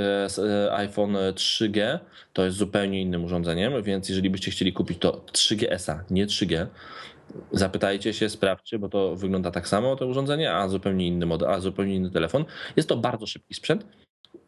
iPhone 0.71 1.17
3G, 1.35 1.99
to 2.33 2.45
jest 2.45 2.57
zupełnie 2.57 3.03
innym 3.03 3.25
urządzeniem, 3.25 3.83
więc 3.83 4.09
jeżeli 4.09 4.31
byście 4.31 4.51
chcieli 4.51 4.73
kupić 4.73 4.99
to 4.99 5.25
3GS-a, 5.33 6.05
nie 6.11 6.27
3G, 6.27 6.67
zapytajcie 7.53 8.15
się, 8.15 8.29
sprawdźcie, 8.29 8.79
bo 8.79 8.89
to 8.89 9.17
wygląda 9.17 9.51
tak 9.51 9.69
samo 9.69 9.97
to 9.97 10.07
urządzenie, 10.07 10.55
a 10.55 10.69
zupełnie 10.69 11.07
inny 11.07 11.27
model, 11.27 11.49
a 11.49 11.61
zupełnie 11.61 11.95
inny 11.95 12.11
telefon. 12.11 12.45
Jest 12.77 12.89
to 12.89 12.97
bardzo 12.97 13.27
szybki 13.27 13.55
sprzęt. 13.55 13.87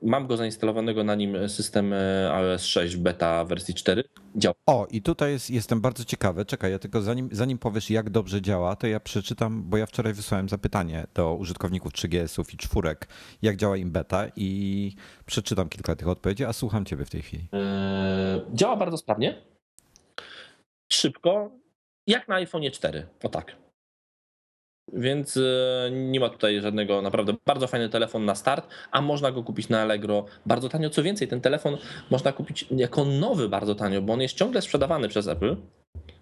Mam 0.02 0.26
go 0.26 0.36
zainstalowanego 0.36 1.04
na 1.04 1.14
nim 1.14 1.48
system 1.48 1.92
e, 1.92 2.32
iOS 2.34 2.64
6 2.64 2.96
beta 2.96 3.44
wersji 3.44 3.74
4. 3.74 4.04
Działa. 4.36 4.54
O, 4.66 4.86
i 4.90 5.02
tutaj 5.02 5.32
jest, 5.32 5.50
jestem 5.50 5.80
bardzo 5.80 6.04
ciekawy. 6.04 6.44
Czekaj, 6.44 6.70
ja 6.70 6.78
tylko 6.78 7.02
zanim, 7.02 7.28
zanim 7.32 7.58
powiesz, 7.58 7.90
jak 7.90 8.10
dobrze 8.10 8.42
działa, 8.42 8.76
to 8.76 8.86
ja 8.86 9.00
przeczytam, 9.00 9.62
bo 9.66 9.76
ja 9.76 9.86
wczoraj 9.86 10.12
wysłałem 10.12 10.48
zapytanie 10.48 11.06
do 11.14 11.34
użytkowników 11.34 11.92
3GS-ów 11.92 12.54
i 12.54 12.56
czwórek, 12.56 13.08
jak 13.42 13.56
działa 13.56 13.76
im 13.76 13.90
beta 13.90 14.26
i 14.36 14.92
przeczytam 15.26 15.68
kilka 15.68 15.96
tych 15.96 16.08
odpowiedzi, 16.08 16.44
a 16.44 16.52
słucham 16.52 16.84
ciebie 16.84 17.04
w 17.04 17.10
tej 17.10 17.22
chwili. 17.22 17.48
Yy, 17.52 17.58
działa 18.54 18.76
bardzo 18.76 18.96
sprawnie, 18.96 19.42
szybko, 20.92 21.50
jak 22.06 22.28
na 22.28 22.34
iPhone 22.34 22.70
4. 22.70 23.06
O 23.22 23.28
tak. 23.28 23.56
Więc 24.92 25.36
e, 25.36 25.90
nie 25.90 26.20
ma 26.20 26.28
tutaj 26.28 26.60
żadnego, 26.60 27.02
naprawdę 27.02 27.34
bardzo 27.46 27.66
fajny 27.66 27.88
telefon 27.88 28.24
na 28.24 28.34
start, 28.34 28.68
a 28.90 29.00
można 29.00 29.32
go 29.32 29.42
kupić 29.42 29.68
na 29.68 29.82
Allegro 29.82 30.24
bardzo 30.46 30.68
tanio. 30.68 30.90
Co 30.90 31.02
więcej, 31.02 31.28
ten 31.28 31.40
telefon 31.40 31.78
można 32.10 32.32
kupić 32.32 32.66
jako 32.70 33.04
nowy 33.04 33.48
bardzo 33.48 33.74
tanio, 33.74 34.02
bo 34.02 34.12
on 34.12 34.20
jest 34.20 34.34
ciągle 34.34 34.62
sprzedawany 34.62 35.08
przez 35.08 35.28
Apple. 35.28 35.56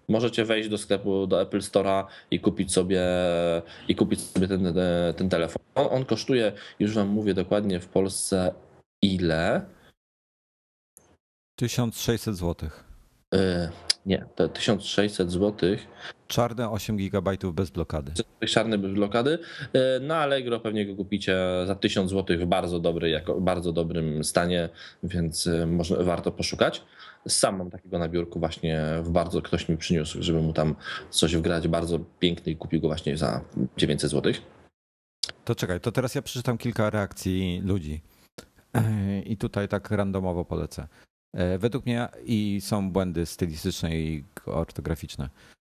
Możecie 0.07 0.45
wejść 0.45 0.69
do 0.69 0.77
sklepu, 0.77 1.27
do 1.27 1.41
Apple 1.41 1.59
Store'a 1.59 2.05
i 2.31 2.39
kupić 2.39 2.73
sobie, 2.73 3.01
i 3.87 3.95
kupić 3.95 4.21
sobie 4.21 4.47
ten, 4.47 4.73
ten 5.17 5.29
telefon. 5.29 5.63
On, 5.75 5.87
on 5.91 6.05
kosztuje, 6.05 6.51
już 6.79 6.93
wam 6.93 7.07
mówię 7.07 7.33
dokładnie 7.33 7.79
w 7.79 7.87
Polsce 7.87 8.53
ile? 9.01 9.65
1600 11.55 12.35
zł. 12.35 12.69
Nie, 14.05 14.25
to 14.35 14.49
1600 14.49 15.31
zł. 15.31 15.69
Czarne 16.27 16.69
8 16.69 16.97
GB 16.97 17.31
bez 17.53 17.69
blokady. 17.69 18.11
Czarne 18.47 18.77
bez 18.77 18.91
blokady. 18.91 19.39
E, 19.73 19.99
na 19.99 20.17
Allegro 20.17 20.59
pewnie 20.59 20.85
go 20.85 20.95
kupicie 20.95 21.37
za 21.67 21.75
1000 21.75 22.11
zł 22.11 22.37
w 22.39 22.45
bardzo, 22.45 22.79
dobry, 22.79 23.09
jako, 23.09 23.41
bardzo 23.41 23.73
dobrym 23.73 24.23
stanie, 24.23 24.69
więc 25.03 25.47
e, 25.47 25.65
można, 25.65 26.03
warto 26.03 26.31
poszukać. 26.31 26.83
Sam 27.27 27.57
mam 27.57 27.69
takiego 27.69 27.99
na 27.99 28.09
biurku 28.09 28.39
właśnie 28.39 28.83
w 29.01 29.09
bardzo, 29.09 29.41
ktoś 29.41 29.69
mi 29.69 29.77
przyniósł, 29.77 30.21
żeby 30.21 30.41
mu 30.41 30.53
tam 30.53 30.75
coś 31.09 31.35
wgrać 31.35 31.67
bardzo 31.67 31.99
piękny 32.19 32.51
i 32.51 32.55
kupił 32.55 32.81
go 32.81 32.87
właśnie 32.87 33.17
za 33.17 33.41
900 33.77 34.11
zł. 34.11 34.33
To 35.45 35.55
czekaj, 35.55 35.79
to 35.79 35.91
teraz 35.91 36.15
ja 36.15 36.21
przeczytam 36.21 36.57
kilka 36.57 36.89
reakcji 36.89 37.61
ludzi. 37.65 38.01
I 39.25 39.37
tutaj 39.37 39.67
tak 39.67 39.91
randomowo 39.91 40.45
polecę. 40.45 40.87
E, 41.33 41.57
według 41.57 41.85
mnie 41.85 42.07
i 42.25 42.61
są 42.61 42.91
błędy 42.91 43.25
stylistyczne 43.25 43.97
i 43.99 44.23
ortograficzne. 44.45 45.29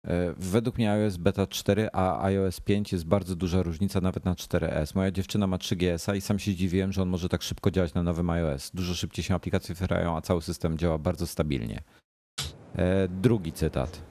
E, 0.07 0.33
według 0.37 0.77
mnie 0.77 0.91
iOS 0.91 1.17
Beta 1.17 1.47
4 1.47 1.89
a 1.93 2.23
iOS 2.23 2.59
5 2.59 2.91
jest 2.91 3.05
bardzo 3.05 3.35
duża 3.35 3.61
różnica 3.63 4.01
nawet 4.01 4.25
na 4.25 4.33
4S. 4.33 4.95
Moja 4.95 5.11
dziewczyna 5.11 5.47
ma 5.47 5.57
3GS-a 5.57 6.15
i 6.15 6.21
sam 6.21 6.39
się 6.39 6.51
zdziwiłem, 6.51 6.91
że 6.91 7.01
on 7.01 7.09
może 7.09 7.29
tak 7.29 7.41
szybko 7.41 7.71
działać 7.71 7.93
na 7.93 8.03
nowym 8.03 8.29
iOS. 8.29 8.71
Dużo 8.73 8.93
szybciej 8.93 9.23
się 9.23 9.35
aplikacje 9.35 9.73
otwierają, 9.73 10.17
a 10.17 10.21
cały 10.21 10.41
system 10.41 10.77
działa 10.77 10.97
bardzo 10.97 11.27
stabilnie. 11.27 11.83
E, 12.75 13.07
drugi 13.07 13.51
cytat. 13.51 14.06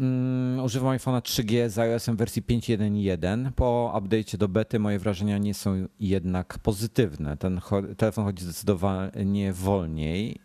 Mm, 0.00 0.64
używam 0.64 0.98
iPhone'a 0.98 1.20
3G 1.20 1.68
z 1.68 1.78
iOS-em 1.78 2.16
wersji 2.16 2.42
5.1.1. 2.42 3.52
Po 3.52 3.92
update'cie 3.94 4.36
do 4.36 4.48
bety 4.48 4.78
moje 4.78 4.98
wrażenia 4.98 5.38
nie 5.38 5.54
są 5.54 5.86
jednak 6.00 6.58
pozytywne. 6.58 7.36
Ten 7.36 7.60
telefon 7.96 8.24
chodzi 8.24 8.44
zdecydowanie 8.44 9.52
wolniej. 9.52 10.40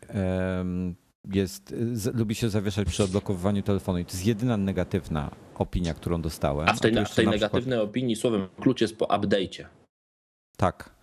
Jest, 1.33 1.75
z, 1.93 2.15
lubi 2.15 2.35
się 2.35 2.49
zawieszać 2.49 2.87
przy 2.87 3.03
odblokowywaniu 3.03 3.63
telefonu 3.63 3.99
i 3.99 4.05
to 4.05 4.11
jest 4.11 4.25
jedyna 4.25 4.57
negatywna 4.57 5.31
opinia, 5.55 5.93
którą 5.93 6.21
dostałem. 6.21 6.69
A 6.69 6.73
w 6.73 6.79
tej, 6.79 6.97
a 6.97 7.05
w 7.05 7.15
tej 7.15 7.27
negatywnej 7.27 7.79
przykład... 7.79 7.89
opinii 7.89 8.15
słowem 8.15 8.47
klucz 8.61 8.81
jest 8.81 8.97
po 8.97 9.05
update'cie. 9.05 9.65
Tak. 10.57 10.95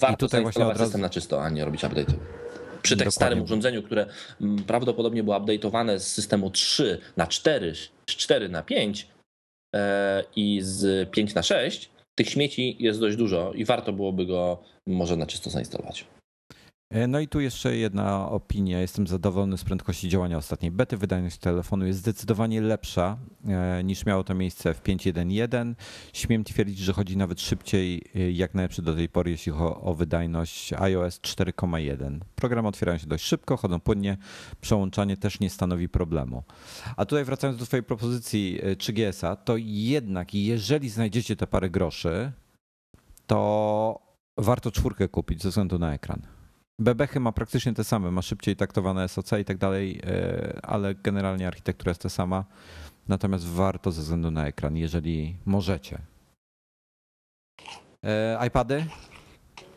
Warto 0.00 0.14
I 0.14 0.16
tutaj 0.16 0.42
właśnie 0.42 0.66
od 0.66 0.72
razu... 0.72 0.84
system 0.84 1.00
na 1.00 1.10
czysto, 1.10 1.42
a 1.42 1.50
nie 1.50 1.64
robić 1.64 1.82
update'y 1.82 2.14
przy 2.82 2.96
tak 2.96 3.12
starym 3.12 3.42
urządzeniu, 3.42 3.82
które 3.82 4.06
mm, 4.40 4.64
prawdopodobnie 4.64 5.22
było 5.22 5.40
update'owane 5.40 5.98
z 5.98 6.06
systemu 6.06 6.50
3 6.50 6.98
na 7.16 7.26
4, 7.26 7.74
z 7.74 7.90
4 8.06 8.48
na 8.48 8.62
5 8.62 9.08
e, 9.74 10.24
i 10.36 10.60
z 10.62 11.10
5 11.10 11.34
na 11.34 11.42
6, 11.42 11.90
tych 12.14 12.30
śmieci 12.30 12.76
jest 12.80 13.00
dość 13.00 13.16
dużo 13.16 13.52
i 13.52 13.64
warto 13.64 13.92
byłoby 13.92 14.26
go 14.26 14.62
może 14.86 15.16
na 15.16 15.26
czysto 15.26 15.50
zainstalować. 15.50 16.04
E, 16.90 17.06
no 17.06 17.20
i 17.20 17.28
tu 17.28 17.40
jeszcze 17.40 17.76
jedna 17.76 18.30
opinia. 18.30 18.80
Jestem 18.80 19.06
zadowolony 19.06 19.58
z 19.58 19.64
prędkości 19.64 20.08
działania 20.08 20.36
ostatniej 20.36 20.70
bety. 20.70 20.96
Wydajność 20.96 21.38
telefonu 21.38 21.86
jest 21.86 21.98
zdecydowanie 21.98 22.60
lepsza 22.60 23.18
e, 23.48 23.84
niż 23.84 24.06
miało 24.06 24.24
to 24.24 24.34
miejsce 24.34 24.74
w 24.74 24.82
5.1.1. 24.82 25.74
Śmiem 26.12 26.44
twierdzić, 26.44 26.78
że 26.78 26.92
chodzi 26.92 27.16
nawet 27.16 27.40
szybciej 27.40 28.02
e, 28.14 28.30
jak 28.30 28.54
najlepszy 28.54 28.82
do 28.82 28.94
tej 28.94 29.08
pory, 29.08 29.30
jeśli 29.30 29.52
chodzi 29.52 29.74
o 29.80 29.94
wydajność 29.94 30.72
iOS 30.72 31.20
4.1. 31.20 32.18
Programy 32.34 32.68
otwierają 32.68 32.98
się 32.98 33.06
dość 33.06 33.24
szybko, 33.24 33.56
chodzą 33.56 33.80
płynnie. 33.80 34.16
Przełączanie 34.60 35.16
też 35.16 35.40
nie 35.40 35.50
stanowi 35.50 35.88
problemu. 35.88 36.42
A 36.96 37.04
tutaj 37.04 37.24
wracając 37.24 37.58
do 37.58 37.66
Twojej 37.66 37.82
propozycji 37.82 38.60
3GS-a, 38.62 39.36
to 39.36 39.54
jednak 39.56 40.34
jeżeli 40.34 40.88
znajdziecie 40.88 41.36
te 41.36 41.46
parę 41.46 41.70
groszy, 41.70 42.32
to 43.26 44.00
warto 44.38 44.70
czwórkę 44.70 45.08
kupić 45.08 45.42
ze 45.42 45.48
względu 45.48 45.78
na 45.78 45.94
ekran. 45.94 46.37
Bebechy 46.80 47.20
ma 47.20 47.32
praktycznie 47.32 47.74
te 47.74 47.84
same, 47.84 48.10
ma 48.10 48.22
szybciej 48.22 48.56
taktowane 48.56 49.08
SOC 49.08 49.32
i 49.32 49.44
tak 49.44 49.58
dalej, 49.58 50.00
e, 50.06 50.60
ale 50.62 50.94
generalnie 50.94 51.46
architektura 51.46 51.90
jest 51.90 52.02
ta 52.02 52.08
sama. 52.08 52.44
Natomiast 53.08 53.46
warto 53.46 53.92
ze 53.92 54.02
względu 54.02 54.30
na 54.30 54.46
ekran, 54.46 54.76
jeżeli 54.76 55.36
możecie. 55.44 55.98
E, 58.04 58.46
iPady? 58.46 58.86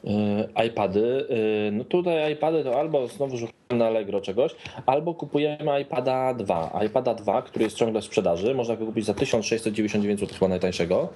E, 0.05 0.65
iPady. 0.67 1.27
No 1.71 1.83
tutaj 1.83 2.33
iPady 2.33 2.63
to 2.63 2.79
albo 2.79 3.07
znowu 3.07 3.37
szukamy 3.37 3.79
na 3.79 3.87
Allegro 3.87 4.21
czegoś, 4.21 4.55
albo 4.85 5.13
kupujemy 5.13 5.81
iPada 5.81 6.33
2. 6.33 6.79
iPada 6.85 7.13
2, 7.13 7.41
który 7.41 7.65
jest 7.65 7.77
ciągle 7.77 8.01
w 8.01 8.05
sprzedaży, 8.05 8.55
można 8.55 8.75
go 8.75 8.85
kupić 8.85 9.05
za 9.05 9.13
1699 9.13 10.19
zł, 10.19 10.33
chyba 10.33 10.47
najtańszego. 10.47 11.09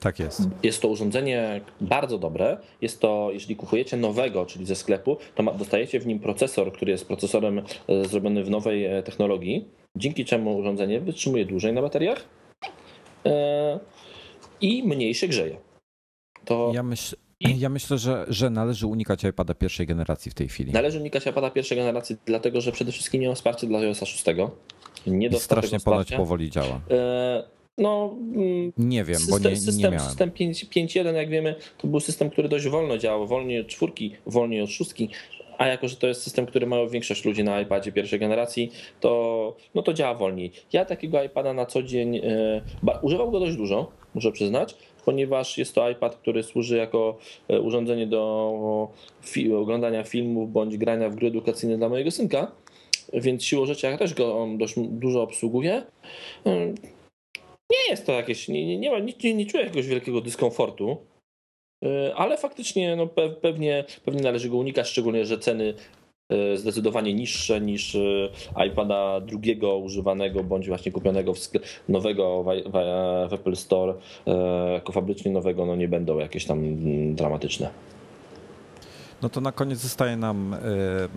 Tak 0.00 0.18
jest. 0.18 0.42
Jest 0.62 0.82
to 0.82 0.88
urządzenie 0.88 1.60
bardzo 1.80 2.18
dobre. 2.18 2.58
Jest 2.80 3.00
to, 3.00 3.28
jeśli 3.32 3.56
kupujecie 3.56 3.96
nowego, 3.96 4.46
czyli 4.46 4.66
ze 4.66 4.74
sklepu, 4.74 5.16
to 5.34 5.42
dostajecie 5.42 6.00
w 6.00 6.06
nim 6.06 6.20
procesor, 6.20 6.72
który 6.72 6.92
jest 6.92 7.06
procesorem 7.06 7.58
e, 7.58 8.04
zrobiony 8.04 8.44
w 8.44 8.50
nowej 8.50 8.84
e, 8.84 9.02
technologii, 9.02 9.68
dzięki 9.96 10.24
czemu 10.24 10.56
urządzenie 10.56 11.00
wytrzymuje 11.00 11.46
dłużej 11.46 11.72
na 11.72 11.82
bateriach 11.82 12.24
e, 13.26 13.78
i 14.60 14.82
mniej 14.82 15.14
się 15.14 15.28
grzeje. 15.28 15.56
To... 16.44 16.70
Ja, 16.74 16.82
myśl, 16.82 17.16
ja 17.40 17.68
myślę, 17.68 17.98
że, 17.98 18.24
że 18.28 18.50
należy 18.50 18.86
unikać 18.86 19.24
iPada 19.24 19.54
pierwszej 19.54 19.86
generacji 19.86 20.30
w 20.30 20.34
tej 20.34 20.48
chwili. 20.48 20.72
Należy 20.72 21.00
unikać 21.00 21.26
iPada 21.26 21.50
pierwszej 21.50 21.78
generacji, 21.78 22.16
dlatego 22.26 22.60
że 22.60 22.72
przede 22.72 22.92
wszystkim 22.92 23.20
nie 23.20 23.28
ma 23.28 23.34
wsparcia 23.34 23.66
dla 23.66 23.78
iOS 23.78 23.98
6. 23.98 24.24
Nie 25.06 25.28
I 25.28 25.38
strasznie 25.38 25.80
ponoć 25.80 26.12
powoli 26.12 26.50
działa. 26.50 26.80
No, 27.78 28.16
mm, 28.34 28.72
nie 28.78 29.04
wiem, 29.04 29.16
system, 29.16 29.42
bo 29.42 29.48
nie, 29.48 29.56
system, 29.56 29.76
nie 29.76 29.82
miałem. 29.82 30.00
System 30.00 30.30
5.1, 30.30 31.14
jak 31.14 31.30
wiemy, 31.30 31.54
to 31.78 31.88
był 31.88 32.00
system, 32.00 32.30
który 32.30 32.48
dość 32.48 32.68
wolno 32.68 32.98
działał, 32.98 33.26
wolniej 33.26 33.60
od 33.60 33.66
czwórki, 33.66 34.16
wolniej 34.26 34.62
od 34.62 34.70
szóstki, 34.70 35.08
a 35.58 35.66
jako, 35.66 35.88
że 35.88 35.96
to 35.96 36.06
jest 36.06 36.22
system, 36.22 36.46
który 36.46 36.66
ma 36.66 36.76
większość 36.86 37.24
ludzi 37.24 37.44
na 37.44 37.60
iPadzie 37.60 37.92
pierwszej 37.92 38.18
generacji, 38.18 38.72
to, 39.00 39.56
no 39.74 39.82
to 39.82 39.92
działa 39.92 40.14
wolniej. 40.14 40.52
Ja 40.72 40.84
takiego 40.84 41.22
iPada 41.22 41.52
na 41.52 41.66
co 41.66 41.82
dzień, 41.82 42.16
e, 42.16 42.62
używam 43.02 43.30
go 43.30 43.40
dość 43.40 43.56
dużo, 43.56 43.92
muszę 44.14 44.32
przyznać, 44.32 44.76
ponieważ 45.06 45.58
jest 45.58 45.74
to 45.74 45.90
iPad, 45.90 46.16
który 46.16 46.42
służy 46.42 46.76
jako 46.76 47.18
e, 47.48 47.60
urządzenie 47.60 48.06
do 48.06 48.88
fi 49.22 49.52
oglądania 49.52 50.04
filmów 50.04 50.52
bądź 50.52 50.76
grania 50.76 51.08
w 51.08 51.14
gry 51.14 51.28
edukacyjne 51.28 51.78
dla 51.78 51.88
mojego 51.88 52.10
synka, 52.10 52.52
więc 53.12 53.44
siłą 53.44 53.66
rzeczy 53.66 53.86
ja 53.86 53.98
też 53.98 54.14
go 54.14 54.48
dość 54.58 54.74
dużo 54.76 55.22
obsługuję. 55.22 55.82
Nie 57.70 57.90
jest 57.90 58.06
to 58.06 58.12
jakieś, 58.12 58.48
nie, 58.48 58.66
nie, 58.66 58.78
nie, 58.78 58.90
ma, 58.90 58.98
nie, 58.98 59.34
nie 59.34 59.46
czuję 59.46 59.64
jakiegoś 59.64 59.86
wielkiego 59.86 60.20
dyskomfortu, 60.20 60.96
e, 61.84 62.14
ale 62.14 62.36
faktycznie 62.36 62.96
no, 62.96 63.06
pewnie, 63.42 63.84
pewnie 64.04 64.22
należy 64.22 64.48
go 64.48 64.56
unikać, 64.56 64.88
szczególnie, 64.88 65.26
że 65.26 65.38
ceny 65.38 65.74
zdecydowanie 66.54 67.14
niższe 67.14 67.60
niż 67.60 67.94
e, 67.94 68.66
iPada 68.66 69.20
drugiego 69.20 69.76
używanego 69.76 70.44
bądź 70.44 70.68
właśnie 70.68 70.92
kupionego 70.92 71.34
w 71.34 71.50
nowego 71.88 72.44
w, 72.44 72.46
w, 73.28 73.32
Apple 73.32 73.56
Store 73.56 73.94
jako 74.72 74.92
fabrycznie 74.92 75.32
nowego 75.32 75.66
no 75.66 75.76
nie 75.76 75.88
będą 75.88 76.18
jakieś 76.18 76.44
tam 76.44 76.76
dramatyczne. 77.14 77.70
No 79.22 79.28
to 79.28 79.40
na 79.40 79.52
koniec 79.52 79.78
zostaje 79.78 80.16
nam 80.16 80.54
y, 80.54 80.58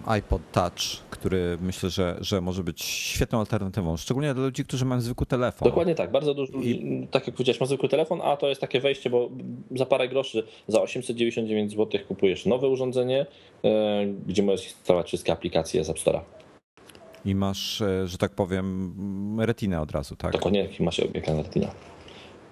iPod 0.05 0.41
Touch, 0.51 0.79
który 1.09 1.57
myślę, 1.61 1.89
że, 1.89 2.17
że 2.21 2.41
może 2.41 2.63
być 2.63 2.83
świetną 2.83 3.39
alternatywą, 3.39 3.97
szczególnie 3.97 4.33
dla 4.33 4.43
ludzi, 4.43 4.65
którzy 4.65 4.85
mają 4.85 5.01
zwykły 5.01 5.25
telefon. 5.25 5.69
Dokładnie 5.69 5.95
tak, 5.95 6.11
bardzo 6.11 6.33
dużo 6.33 6.53
ludzi, 6.53 7.07
tak 7.11 7.27
jak 7.27 7.35
powiedziałeś, 7.35 7.59
ma 7.59 7.65
zwykły 7.65 7.89
telefon, 7.89 8.21
a 8.23 8.37
to 8.37 8.47
jest 8.49 8.61
takie 8.61 8.79
wejście, 8.79 9.09
bo 9.09 9.29
za 9.75 9.85
parę 9.85 10.09
groszy, 10.09 10.43
za 10.67 10.81
899 10.81 11.71
zł 11.71 12.01
kupujesz 12.07 12.45
nowe 12.45 12.67
urządzenie, 12.67 13.25
e, 13.63 14.05
gdzie 14.27 14.43
możesz 14.43 14.65
instalować 14.65 15.07
wszystkie 15.07 15.31
aplikacje 15.33 15.83
z 15.83 15.89
App 15.89 15.97
Store'a. 15.97 16.19
I 17.25 17.35
masz, 17.35 17.81
e, 17.81 18.07
że 18.07 18.17
tak 18.17 18.31
powiem, 18.31 19.41
retinę 19.41 19.81
od 19.81 19.91
razu, 19.91 20.15
tak? 20.15 20.31
Dokładnie, 20.31 20.69
masz 20.79 20.99
ekran 20.99 21.37
retina. 21.37 21.67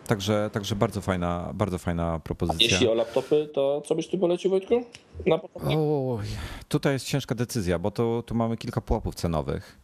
Także, 0.08 0.50
także 0.54 0.76
bardzo 0.76 1.02
fajna, 1.02 1.52
bardzo 1.54 1.78
fajna 1.78 2.20
propozycja. 2.20 2.68
Jeśli 2.68 2.88
o 2.88 2.94
laptopy, 2.94 3.50
to 3.54 3.82
co 3.86 3.96
byś 3.96 4.08
tu 4.08 4.18
polecił, 4.18 4.52
Wojtku? 4.52 4.84
Na 5.26 5.36
o, 5.76 6.20
tutaj 6.68 6.94
jest 6.94 7.06
ciężka 7.06 7.36
decyzja, 7.36 7.80
bo 7.80 7.92
tu, 7.92 8.24
tu 8.26 8.36
mamy 8.36 8.58
kilka 8.58 8.82
pułapów 8.82 9.16
cenowych. 9.16 9.80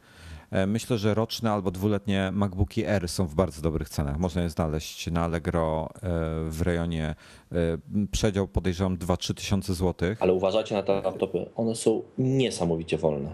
E, 0.53 0.67
myślę, 0.67 0.97
że 0.97 1.13
roczne 1.13 1.51
albo 1.51 1.71
dwuletnie 1.71 2.31
MacBooki 2.33 2.85
R 2.85 3.09
są 3.09 3.27
w 3.27 3.35
bardzo 3.35 3.61
dobrych 3.61 3.89
cenach. 3.89 4.19
Można 4.19 4.41
je 4.41 4.49
znaleźć 4.49 5.11
na 5.11 5.21
Allegro 5.23 5.89
e, 5.95 5.99
w 6.49 6.61
rejonie 6.61 7.15
e, 7.51 7.55
przedział 8.11 8.47
podejrzewam 8.47 8.97
2-3 8.97 9.33
tysiące 9.33 9.73
złotych. 9.73 10.21
Ale 10.21 10.33
uważajcie 10.33 10.75
na 10.75 10.83
te 10.83 11.01
laptopy, 11.01 11.49
one 11.55 11.75
są 11.75 12.01
niesamowicie 12.17 12.97
wolne. 12.97 13.33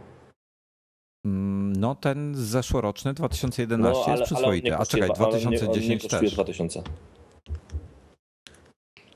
Mm, 1.25 1.73
no 1.75 1.95
ten 1.95 2.35
zeszłoroczny 2.35 3.13
2011 3.13 3.99
no, 3.99 4.05
ale, 4.05 4.19
jest 4.19 4.33
przyzwoity, 4.33 4.75
a 4.75 4.85
czekaj, 4.85 5.09
2010 5.15 6.03
nie, 6.03 6.09
też. 6.09 6.33
2000. 6.33 6.83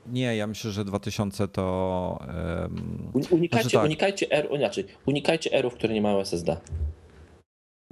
Nie, 0.06 0.36
ja 0.36 0.46
myślę, 0.46 0.70
że 0.70 0.84
2000 0.84 1.48
to. 1.48 2.18
Um, 2.62 3.10
unikajcie, 3.30 3.70
tak. 3.70 3.84
unikajcie 3.84 4.30
R, 4.30 4.48
inaczej, 4.50 4.84
unikajcie 5.06 5.62
Rów, 5.62 5.74
które 5.74 5.94
nie 5.94 6.02
mają 6.02 6.20
SSD. 6.20 6.56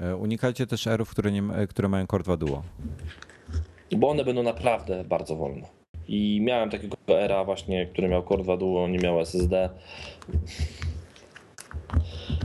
E, 0.01 0.17
unikajcie 0.17 0.67
też 0.67 0.87
Rów, 0.87 1.11
które, 1.11 1.33
nie, 1.33 1.43
które 1.69 1.89
mają 1.89 2.07
Core 2.07 2.25
2 2.25 2.37
Duo. 2.37 2.63
Bo 3.97 4.09
one 4.11 4.25
będą 4.25 4.43
naprawdę 4.43 5.05
bardzo 5.05 5.37
wolne. 5.37 5.69
I 6.09 6.41
miałem 6.41 6.71
takiego 6.71 6.97
era 7.07 7.45
właśnie, 7.45 7.87
który 7.87 8.09
miał 8.09 8.29
Core 8.29 8.43
2 8.43 8.57
Duo, 8.57 8.89
nie 8.89 8.99
miał 8.99 9.21
SSD. 9.21 9.71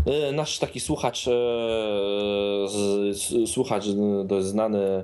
E, 0.06 0.32
nasz 0.32 0.60
taki 0.60 0.80
słuchacz, 0.80 1.28
e, 1.28 1.38
słuchacz 3.48 3.86
dość 4.26 4.48
znany, 4.48 4.80
e, 4.80 5.04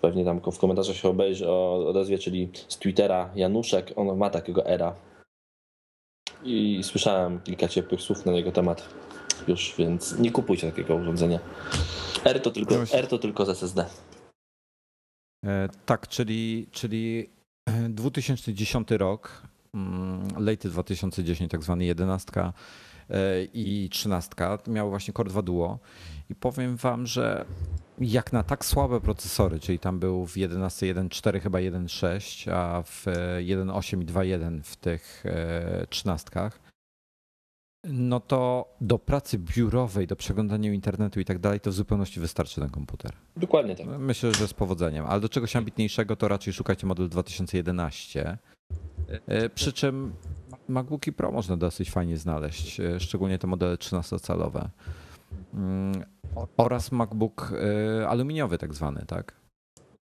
pewnie 0.00 0.24
tam 0.24 0.40
w 0.52 0.58
komentarzach 0.58 0.96
się 0.96 1.08
obejrzy, 1.08 1.50
odezwie, 1.50 2.18
czyli 2.18 2.48
z 2.68 2.78
Twittera 2.78 3.30
Januszek, 3.34 3.92
on 3.96 4.16
ma 4.16 4.30
takiego 4.30 4.66
era. 4.66 4.94
I 6.44 6.80
słyszałem 6.82 7.40
kilka 7.40 7.68
ciepłych 7.68 8.00
słów 8.00 8.26
na 8.26 8.32
jego 8.32 8.52
temat 8.52 8.88
już, 9.48 9.74
więc 9.78 10.18
nie 10.18 10.30
kupujcie 10.30 10.70
takiego 10.70 10.94
urządzenia. 10.94 11.38
R 12.24 12.40
to 12.40 12.50
tylko, 12.50 12.74
R 12.92 13.06
to 13.06 13.18
tylko 13.18 13.44
z 13.44 13.48
SSD. 13.48 13.86
tak, 15.86 16.08
czyli, 16.08 16.66
czyli 16.72 17.28
2010 17.88 18.90
rok, 18.90 19.42
mm, 19.74 20.28
late 20.38 20.68
2010, 20.68 21.50
tak 21.50 21.62
zwany 21.62 21.84
jedenastka 21.84 22.52
E, 22.52 22.93
i 23.54 23.88
13 23.92 24.30
miały 24.66 24.90
właśnie 24.90 25.14
Core 25.14 25.30
2 25.30 25.42
Duo 25.42 25.78
i 26.30 26.34
powiem 26.34 26.76
wam, 26.76 27.06
że 27.06 27.44
jak 27.98 28.32
na 28.32 28.42
tak 28.42 28.64
słabe 28.64 29.00
procesory, 29.00 29.60
czyli 29.60 29.78
tam 29.78 29.98
był 29.98 30.26
w 30.26 30.36
11 30.36 30.94
1.4 30.94 31.40
chyba 31.40 31.58
1.6, 31.58 32.50
a 32.50 32.82
w 32.82 33.06
1.8 33.40 34.02
i 34.02 34.06
2.1 34.06 34.62
w 34.62 34.76
tych 34.76 35.24
13, 35.88 36.30
e, 36.40 36.50
no 37.84 38.20
to 38.20 38.68
do 38.80 38.98
pracy 38.98 39.38
biurowej, 39.38 40.06
do 40.06 40.16
przeglądania 40.16 40.72
internetu 40.72 41.20
i 41.20 41.24
tak 41.24 41.38
dalej, 41.38 41.60
to 41.60 41.70
w 41.70 41.74
zupełności 41.74 42.20
wystarczy 42.20 42.60
ten 42.60 42.70
komputer. 42.70 43.12
Dokładnie 43.36 43.76
tak. 43.76 43.86
Myślę, 43.98 44.34
że 44.34 44.48
z 44.48 44.54
powodzeniem, 44.54 45.06
ale 45.06 45.20
do 45.20 45.28
czegoś 45.28 45.56
ambitniejszego 45.56 46.16
to 46.16 46.28
raczej 46.28 46.52
szukajcie 46.52 46.86
model 46.86 47.08
2011. 47.08 48.38
E, 49.26 49.48
przy 49.48 49.72
czym 49.72 50.12
MacBooki 50.68 51.12
Pro 51.12 51.32
można 51.32 51.56
dosyć 51.56 51.90
fajnie 51.90 52.16
znaleźć, 52.16 52.80
e, 52.80 53.00
szczególnie 53.00 53.38
te 53.38 53.46
modele 53.46 53.76
13-calowe. 53.76 54.68
Mm, 55.54 56.04
oraz 56.56 56.92
MacBook 56.92 57.52
e, 58.00 58.08
aluminiowy 58.08 58.58
tak 58.58 58.74
zwany, 58.74 59.04
tak? 59.06 59.44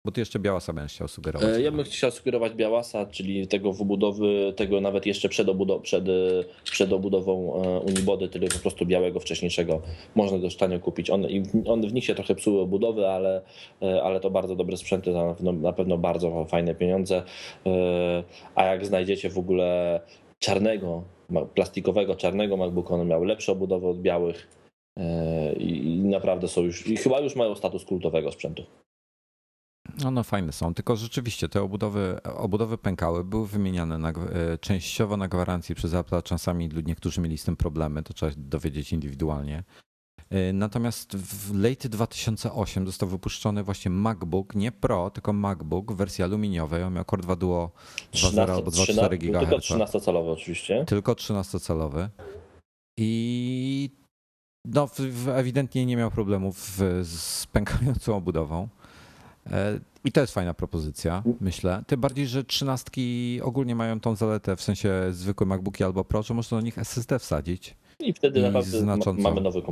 Bo 0.07 0.13
ty 0.13 0.21
jeszcze 0.21 0.39
Białasa 0.39 0.73
będziesz 0.73 0.93
chciał 0.93 1.09
sugerować. 1.09 1.49
E, 1.49 1.61
ja 1.63 1.73
bym 1.73 1.85
chciał 1.85 2.11
sugerować 2.11 2.55
Białasa, 2.55 3.07
czyli 3.07 3.49
tego 3.49 3.73
wybudowy, 3.73 4.53
tego 4.57 4.81
nawet 4.81 5.07
jeszcze 5.07 5.29
przed, 5.29 5.49
przed, 5.83 6.05
przed 6.65 6.93
obudową 6.93 7.35
Unibody, 7.87 8.29
tyle 8.29 8.49
po 8.49 8.59
prostu 8.59 8.87
białego 8.87 9.21
wcześniejszego. 9.21 9.83
Można 10.15 10.39
go 10.39 10.49
tanio 10.59 10.81
kupić. 10.81 11.11
On, 11.11 11.27
on, 11.67 11.89
w 11.89 11.95
nich 11.95 12.05
się 12.05 12.15
trochę 12.15 12.35
psuły 12.35 12.61
obudowy, 12.61 13.09
ale, 13.09 13.43
ale 14.03 14.21
to 14.21 14.31
bardzo 14.31 14.57
dobre 14.57 14.77
sprzęty, 14.77 15.13
na 15.13 15.35
pewno, 15.35 15.53
na 15.53 15.73
pewno 15.73 15.99
bardzo 15.99 16.45
fajne 16.45 16.75
pieniądze. 16.75 17.23
A 18.55 18.65
jak 18.65 18.87
znajdziecie 18.87 19.31
w 19.31 19.39
ogóle 19.39 20.01
czarnego, 20.45 21.03
plastikowego, 21.55 22.17
czarnego 22.17 22.57
MacBooka, 22.57 22.95
one 22.95 23.05
miały 23.05 23.27
lepsze 23.27 23.53
obudowy 23.53 23.87
od 23.87 24.01
białych 24.01 24.49
e, 24.99 25.53
i 25.53 25.99
naprawdę 25.99 26.49
są 26.49 26.63
już, 26.63 26.87
i 26.87 26.97
chyba 26.97 27.21
już 27.21 27.37
mają 27.37 27.55
status 27.55 27.85
kultowego 27.85 28.33
sprzętu. 28.33 28.63
No, 30.03 30.11
no 30.11 30.23
fajne 30.23 30.53
są, 30.53 30.75
tylko 30.75 30.97
rzeczywiście 30.97 31.49
te 31.49 31.63
obudowy, 31.63 32.19
obudowy 32.23 32.79
pękały, 32.79 33.25
były 33.25 33.47
wymieniane 33.47 33.99
na, 33.99 34.09
e, 34.09 34.13
częściowo 34.61 35.17
na 35.17 35.29
gwarancji 35.29 35.75
przez 35.75 35.95
Apple, 35.95 36.23
czasami 36.23 36.69
niektórzy 36.87 37.21
mieli 37.21 37.39
z 37.39 37.45
tym 37.45 37.57
problemy, 37.57 38.03
to 38.03 38.15
trzeba 38.15 38.33
dowiedzieć 38.37 38.93
indywidualnie. 38.93 39.65
E, 40.35 40.53
natomiast 40.53 41.17
w 41.17 41.55
late 41.55 41.89
2008 41.89 42.87
został 42.87 43.09
wypuszczony 43.09 43.63
właśnie 43.63 43.91
MacBook, 43.91 44.55
nie 44.55 44.73
Pro, 44.73 45.11
tylko 45.11 45.33
MacBook 45.33 45.93
w 45.93 45.97
wersji 45.97 46.25
aluminiowej. 46.25 46.83
On 46.83 46.95
miał 46.95 47.05
Core 47.05 47.23
2 47.23 47.37
Duo 47.37 47.71
2.0 48.13 48.51
albo 48.51 48.71
2.4 48.71 49.19
GHz. 49.19 49.41
Tylko 49.41 49.57
13-calowy 49.57 50.31
oczywiście. 50.31 50.85
Tylko 50.85 51.13
13-calowy. 51.13 52.09
I 52.97 53.91
no, 54.65 54.89
ewidentnie 55.35 55.87
nie 55.87 55.97
miał 55.97 56.11
problemów 56.11 56.81
z 57.03 57.47
pękającą 57.47 58.17
obudową. 58.17 58.69
E, 59.51 59.81
I 60.05 60.13
to 60.13 60.21
jest 60.21 60.35
fajna 60.35 60.55
propozycja, 60.55 61.23
myślę. 61.41 61.83
Tym 61.87 62.01
bardziej, 62.01 62.27
że 62.27 62.45
trzynastki 62.45 63.41
ogólnie 63.43 63.75
mają 63.75 64.01
tą 64.01 64.17
zaletę, 64.17 64.57
w 64.57 64.63
sensie 64.63 64.93
zwykłe 65.11 65.47
MacBooki 65.47 65.85
albo 65.85 66.05
Pro, 66.05 66.23
że 66.23 66.35
można 66.35 66.59
do 66.59 66.65
nich 66.65 66.79
SSD 66.79 67.19
wsadzić. 67.19 67.77
I 68.01 68.13
wtedy 68.13 68.41
I 68.41 68.43
naprawdę 68.43 68.79
znacząco. 68.79 69.23
mamy 69.23 69.41
nowy 69.41 69.63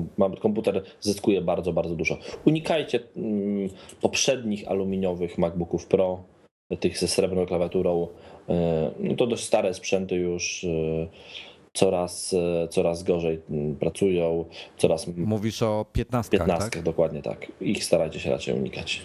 komputer, 0.40 0.82
zyskuje 1.00 1.40
bardzo, 1.40 1.72
bardzo 1.72 1.94
dużo. 1.94 2.18
Unikajcie 2.44 3.00
mm, 3.16 3.68
poprzednich 4.00 4.68
aluminiowych 4.68 5.38
MacBooków 5.38 5.86
Pro, 5.86 6.24
tych 6.80 6.98
ze 6.98 7.08
srebrną 7.08 7.46
klawiaturą. 7.46 8.08
E, 8.48 8.90
no 9.00 9.16
to 9.16 9.26
dość 9.26 9.44
stare 9.44 9.74
sprzęty 9.74 10.14
już 10.14 10.64
e, 10.64 10.68
coraz, 11.72 12.34
e, 12.34 12.68
coraz 12.68 13.02
gorzej 13.02 13.40
mm, 13.50 13.76
pracują, 13.76 14.44
coraz... 14.78 15.06
Mówisz 15.16 15.62
o 15.62 15.86
15 15.92 16.30
15 16.30 16.70
tak? 16.70 16.82
dokładnie 16.82 17.22
tak. 17.22 17.52
Ich 17.60 17.84
starajcie 17.84 18.20
się 18.20 18.30
raczej 18.30 18.54
unikać. 18.54 19.02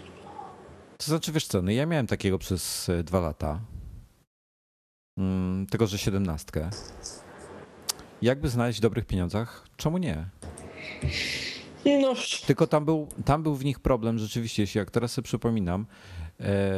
To 0.98 1.06
znaczy, 1.06 1.32
wiesz 1.32 1.48
co, 1.48 1.62
no 1.62 1.72
ja 1.72 1.86
miałem 1.86 2.08
takiego 2.08 2.38
przez 2.38 2.92
dwa 3.04 3.20
lata. 3.20 3.60
Mm, 5.18 5.66
tego, 5.72 5.88
że 5.88 5.98
17. 5.98 6.70
Jakby 8.22 8.50
znaleźć 8.50 8.80
w 8.80 8.82
dobrych 8.82 9.06
pieniądzach, 9.06 9.68
czemu 9.78 9.98
nie? 9.98 10.26
No. 12.02 12.14
Tylko 12.48 12.68
tam 12.68 12.86
był, 12.86 13.08
tam 13.26 13.44
był 13.44 13.56
w 13.56 13.66
nich 13.66 13.80
problem 13.80 14.20
rzeczywiście, 14.20 14.64
jeśli 14.64 14.78
jak 14.78 14.92
teraz 14.92 15.12
sobie 15.12 15.24
przypominam, 15.24 15.82
e, 15.82 15.86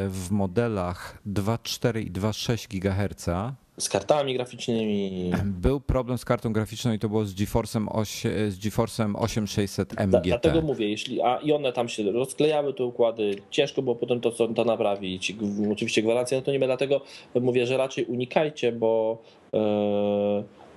w 0.10 0.28
modelach 0.32 1.22
2,4 1.26 2.02
i 2.02 2.11
2,6 2.11 2.68
GHz 2.68 3.56
z 3.80 3.90
kartami 3.90 4.34
graficznymi. 4.34 5.32
Był 5.45 5.80
problem 5.82 6.18
z 6.18 6.26
kartą 6.26 6.53
graficzną 6.53 6.94
i 6.94 6.99
to 6.99 7.10
było 7.10 7.26
z 7.26 7.34
GeForce'em, 7.34 8.06
z 8.49 8.60
GeForce'em 8.60 9.14
8600 9.16 9.94
MGT. 9.94 10.22
Dlatego 10.22 10.61
mówię, 10.61 10.90
jeśli 10.90 11.22
a 11.22 11.38
i 11.38 11.52
one 11.52 11.74
tam 11.74 11.90
się 11.90 12.11
rozklejały 12.11 12.74
te 12.74 12.86
układy, 12.86 13.36
ciężko 13.49 13.82
było 13.82 13.95
potem 13.95 14.22
to, 14.22 14.32
to 14.32 14.66
naprawić. 14.66 15.36
Oczywiście 15.72 16.02
gwarancja 16.02 16.38
no 16.38 16.41
to 16.41 16.52
nie 16.52 16.60
ma, 16.60 16.66
dlatego 16.66 17.02
mówię, 17.41 17.66
że 17.66 17.78
raczej 17.78 18.06
unikajcie, 18.06 18.72
bo 18.72 19.22
yy, 19.53 19.60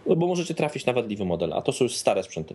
bo 0.07 0.27
możecie 0.27 0.55
trafić 0.55 0.87
na 0.87 0.93
wadliwy 0.93 1.25
model, 1.25 1.53
a 1.53 1.63
to 1.63 1.73
są 1.73 1.85
już 1.85 1.97
stare 1.97 2.23
sprzęty. 2.23 2.55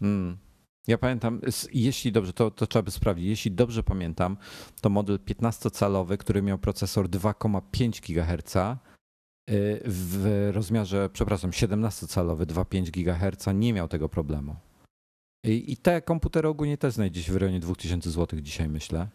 Hmm. 0.00 0.38
Ja 0.86 0.98
pamiętam, 0.98 1.40
jeśli 1.72 2.12
dobrze, 2.12 2.32
to, 2.32 2.50
to 2.50 2.66
trzeba 2.66 2.82
by 2.82 2.90
sprawdzić. 2.90 3.26
Jeśli 3.26 3.50
dobrze 3.50 3.82
pamiętam, 3.82 4.36
to 4.80 4.88
model 4.88 5.18
15-calowy, 5.18 6.16
który 6.16 6.42
miał 6.42 6.58
procesor 6.58 7.08
2,5 7.08 8.00
GHz 8.00 8.56
y, 8.56 9.82
w 9.84 10.48
rozmiarze, 10.52 11.10
przepraszam, 11.12 11.50
17-calowy 11.50 12.46
2,5 12.46 12.90
GHz 12.90 13.46
nie 13.54 13.72
miał 13.72 13.88
tego 13.88 14.08
problemu. 14.08 14.56
I, 15.44 15.72
I 15.72 15.76
te 15.76 16.02
komputery 16.02 16.48
ogólnie 16.48 16.78
też 16.78 16.94
znajdzie 16.94 17.22
się 17.22 17.32
w 17.32 17.36
rejonie 17.36 17.60
2000 17.60 18.10
zł 18.10 18.40
dzisiaj, 18.40 18.68
myślę. 18.68 19.08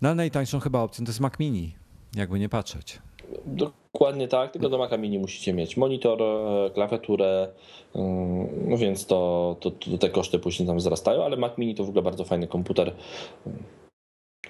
No 0.00 0.08
ale 0.08 0.14
najtańszą 0.14 0.60
chyba 0.60 0.80
opcją 0.80 1.04
to 1.04 1.10
jest 1.10 1.20
Mac 1.20 1.38
Mini, 1.38 1.76
jakby 2.14 2.38
nie 2.38 2.48
patrzeć. 2.48 2.98
Dokładnie 3.46 4.28
tak, 4.28 4.52
tylko 4.52 4.68
do 4.68 4.78
Maca 4.78 4.96
Mini 4.96 5.18
musicie 5.18 5.52
mieć 5.52 5.76
monitor, 5.76 6.22
e, 6.22 6.70
klawiaturę, 6.70 7.48
mm, 7.94 8.48
no 8.70 8.76
więc 8.76 9.06
to, 9.06 9.56
to, 9.60 9.70
to, 9.70 9.98
te 9.98 10.10
koszty 10.10 10.38
później 10.38 10.68
tam 10.68 10.76
wzrastają, 10.76 11.24
ale 11.24 11.36
Mac 11.36 11.58
Mini 11.58 11.74
to 11.74 11.84
w 11.84 11.88
ogóle 11.88 12.02
bardzo 12.02 12.24
fajny 12.24 12.46
komputer. 12.46 12.94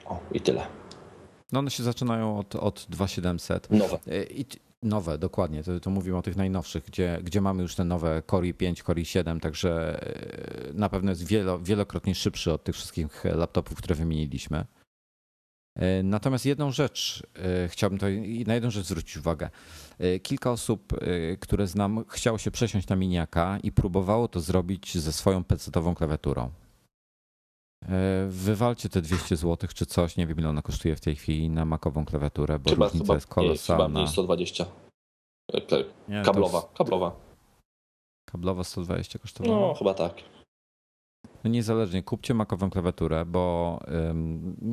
O, 0.07 0.19
i 0.33 0.41
tyle. 0.41 0.67
No 1.53 1.59
one 1.59 1.71
się 1.71 1.83
zaczynają 1.83 2.39
od, 2.39 2.57
od 2.57 2.87
2700. 2.91 3.71
Nowe. 3.71 3.99
E, 4.07 4.25
I, 4.25 4.45
nowe, 4.83 5.19
dokładnie. 5.19 5.63
To, 5.63 5.81
to 5.81 5.91
mówimy 5.91 6.17
o 6.17 6.23
tych 6.23 6.37
najnowszych, 6.37 6.85
gdzie, 6.85 7.19
gdzie 7.23 7.41
mamy 7.41 7.63
już 7.63 7.75
te 7.75 7.85
nowe 7.85 8.23
Core 8.31 8.47
i5, 8.47 8.83
Core 8.87 9.03
i7, 9.03 9.41
także 9.41 10.01
e, 10.71 10.73
na 10.75 10.89
pewno 10.89 11.11
jest 11.11 11.27
wielo, 11.27 11.59
wielokrotnie 11.59 12.15
szybszy 12.15 12.53
od 12.53 12.65
tych 12.65 12.75
wszystkich 12.75 13.25
laptopów, 13.25 13.79
które 13.79 13.95
wymieniliśmy. 13.95 14.65
E, 15.77 16.03
natomiast 16.03 16.47
jedną 16.47 16.71
rzecz 16.71 17.23
chciałbym 17.69 17.99
to, 17.99 18.07
na 18.47 18.55
jedną 18.55 18.71
rzecz 18.71 18.87
zwrócić 18.87 19.17
uwagę. 19.17 19.51
Kilka 20.23 20.51
osób, 20.51 20.93
które 21.41 21.67
znam, 21.67 22.05
chciało 22.09 22.39
się 22.39 22.51
przesiąść 22.51 22.89
na 22.89 22.97
miniaka 22.97 23.59
i 23.63 23.73
próbowało 23.73 24.29
to 24.29 24.41
zrobić 24.41 24.99
ze 24.99 25.13
swoją 25.13 25.45
PC-ową 25.45 25.95
klawiaturą. 25.95 26.51
E, 27.89 28.27
wywalcie 28.29 28.89
te 28.89 29.03
200 29.03 29.37
zł 29.37 29.69
czy 29.75 29.87
coś, 29.87 30.17
nie 30.17 30.27
wiem 30.27 30.39
ile 30.39 30.49
ona 30.49 30.63
kosztuje 30.63 30.97
w 30.97 31.01
tej 31.01 31.17
chwili 31.17 31.51
na 31.51 31.65
makową 31.65 32.05
klawiaturę, 32.05 32.59
bo 32.59 32.71
chyba, 32.71 32.87
różnica 32.87 33.05
chyba, 33.05 33.15
jest 33.15 33.27
kolosalna. 33.27 33.89
Nie, 33.89 33.95
chyba 33.95 34.13
120. 34.13 34.67
Nie, 36.09 36.23
kablowa, 36.23 36.63
kablowa. 36.75 37.17
Kablowa 38.25 38.65
120 38.65 39.19
kosztowała? 39.19 39.61
No, 39.61 39.75
chyba 39.75 39.95
tak 39.95 40.15
no 41.45 41.51
niezależnie, 41.51 42.03
kupcie 42.03 42.35
makową 42.35 42.71
klawiaturę, 42.71 43.25
bo 43.25 43.81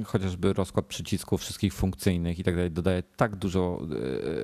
chociażby 0.06 0.54
rozkład 0.54 0.86
przycisków 0.86 1.42
wszystkich 1.42 1.74
funkcyjnych 1.74 2.40
i 2.40 2.44
tak 2.44 2.56
dalej 2.56 2.72
dodaje 2.72 3.04
tak 3.18 3.36
dużo, 3.36 3.82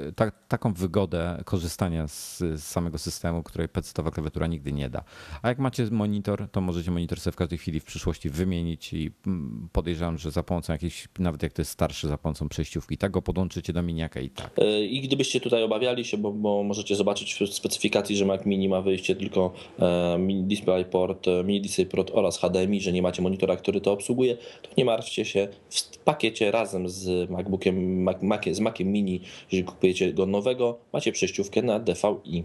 e, 0.08 0.12
tak, 0.12 0.48
taką 0.48 0.74
wygodę 0.74 1.42
korzystania 1.46 2.08
z, 2.08 2.38
z 2.38 2.64
samego 2.64 2.98
systemu, 2.98 3.44
której 3.44 3.68
PC-owa 3.68 4.12
klawiatura 4.12 4.48
nigdy 4.48 4.74
nie 4.74 4.90
da. 4.90 5.04
A 5.42 5.48
jak 5.50 5.60
macie 5.60 5.88
monitor, 5.92 6.48
to 6.52 6.62
możecie 6.62 6.92
monitor 6.92 7.20
sobie 7.20 7.32
w 7.32 7.36
każdej 7.36 7.58
chwili 7.58 7.80
w 7.80 7.86
przyszłości 7.86 8.30
wymienić 8.30 8.94
i 8.94 9.12
mm, 9.28 9.70
podejrzewam, 9.72 10.18
że 10.18 10.32
za 10.32 10.44
pomocą 10.44 10.74
jakiejś, 10.74 11.08
nawet 11.20 11.44
jak 11.44 11.54
to 11.54 11.62
jest 11.62 11.72
starszy, 11.72 12.08
za 12.08 12.18
pomocą 12.18 12.50
przejściówki, 12.50 12.98
tak 12.98 13.12
go 13.12 13.22
podłączycie 13.22 13.74
do 13.74 13.84
miniaka 13.84 14.20
i 14.20 14.30
tak. 14.30 14.52
E, 14.58 14.82
I 14.82 15.02
gdybyście 15.02 15.40
tutaj 15.42 15.64
obawiali 15.64 16.06
się, 16.06 16.18
bo, 16.18 16.32
bo 16.32 16.64
możecie 16.64 16.96
zobaczyć 16.96 17.34
w 17.34 17.54
specyfikacji, 17.54 18.18
że 18.18 18.26
Mac 18.26 18.46
Mini 18.46 18.70
ma 18.70 18.82
wyjście 18.82 19.16
tylko 19.16 19.54
e, 19.80 20.18
mini 20.20 20.44
DisplayPort, 20.44 21.26
mini 21.44 21.62
DisplayPort 21.62 22.12
oraz 22.18 22.40
HDMI, 22.40 22.82
że 22.82 22.92
nie 22.92 23.02
macie 23.02 23.22
monitora, 23.22 23.56
który 23.56 23.82
to 23.82 23.92
obsługuje, 23.92 24.38
to 24.62 24.70
nie 24.78 24.86
martwcie 24.86 25.26
się. 25.26 25.48
W 25.70 25.98
pakiecie 25.98 26.52
razem 26.52 26.90
z 26.90 27.30
MacBookiem, 27.30 28.04
Mac, 28.04 28.46
z 28.52 28.60
Maciem 28.60 28.88
Mini, 28.88 29.22
jeżeli 29.52 29.64
kupujecie 29.64 30.14
go 30.14 30.26
nowego, 30.26 30.78
macie 30.94 31.12
przejściówkę 31.12 31.62
na 31.62 31.80
DVI. 31.80 32.44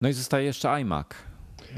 No 0.00 0.08
i 0.08 0.12
zostaje 0.12 0.46
jeszcze 0.46 0.70
iMac. 0.70 1.06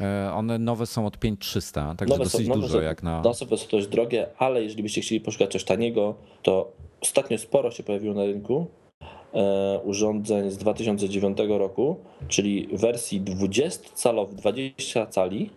E, 0.00 0.32
one 0.34 0.58
nowe 0.58 0.86
są 0.86 1.06
od 1.06 1.18
5300, 1.18 1.94
także 1.94 2.14
nowe 2.14 2.24
dosyć 2.24 2.46
są, 2.46 2.60
dużo 2.60 2.80
jak 2.80 3.02
na. 3.02 3.22
Nowe 3.22 3.34
są 3.34 3.46
dość 3.70 3.86
drogie, 3.86 4.26
ale 4.38 4.62
jeżeli 4.62 4.82
byście 4.82 5.00
chcieli 5.00 5.20
poszukać 5.20 5.52
coś 5.52 5.64
taniego, 5.64 6.14
to 6.42 6.72
ostatnio 7.00 7.38
sporo 7.38 7.70
się 7.70 7.82
pojawiło 7.82 8.14
na 8.14 8.24
rynku 8.24 8.66
urządzeń 9.84 10.50
z 10.50 10.58
2009 10.58 11.38
roku, 11.48 11.96
czyli 12.28 12.68
wersji 12.72 13.20
20 13.20 13.90
calowych, 13.94 14.34
20 14.34 15.06
cali 15.06 15.50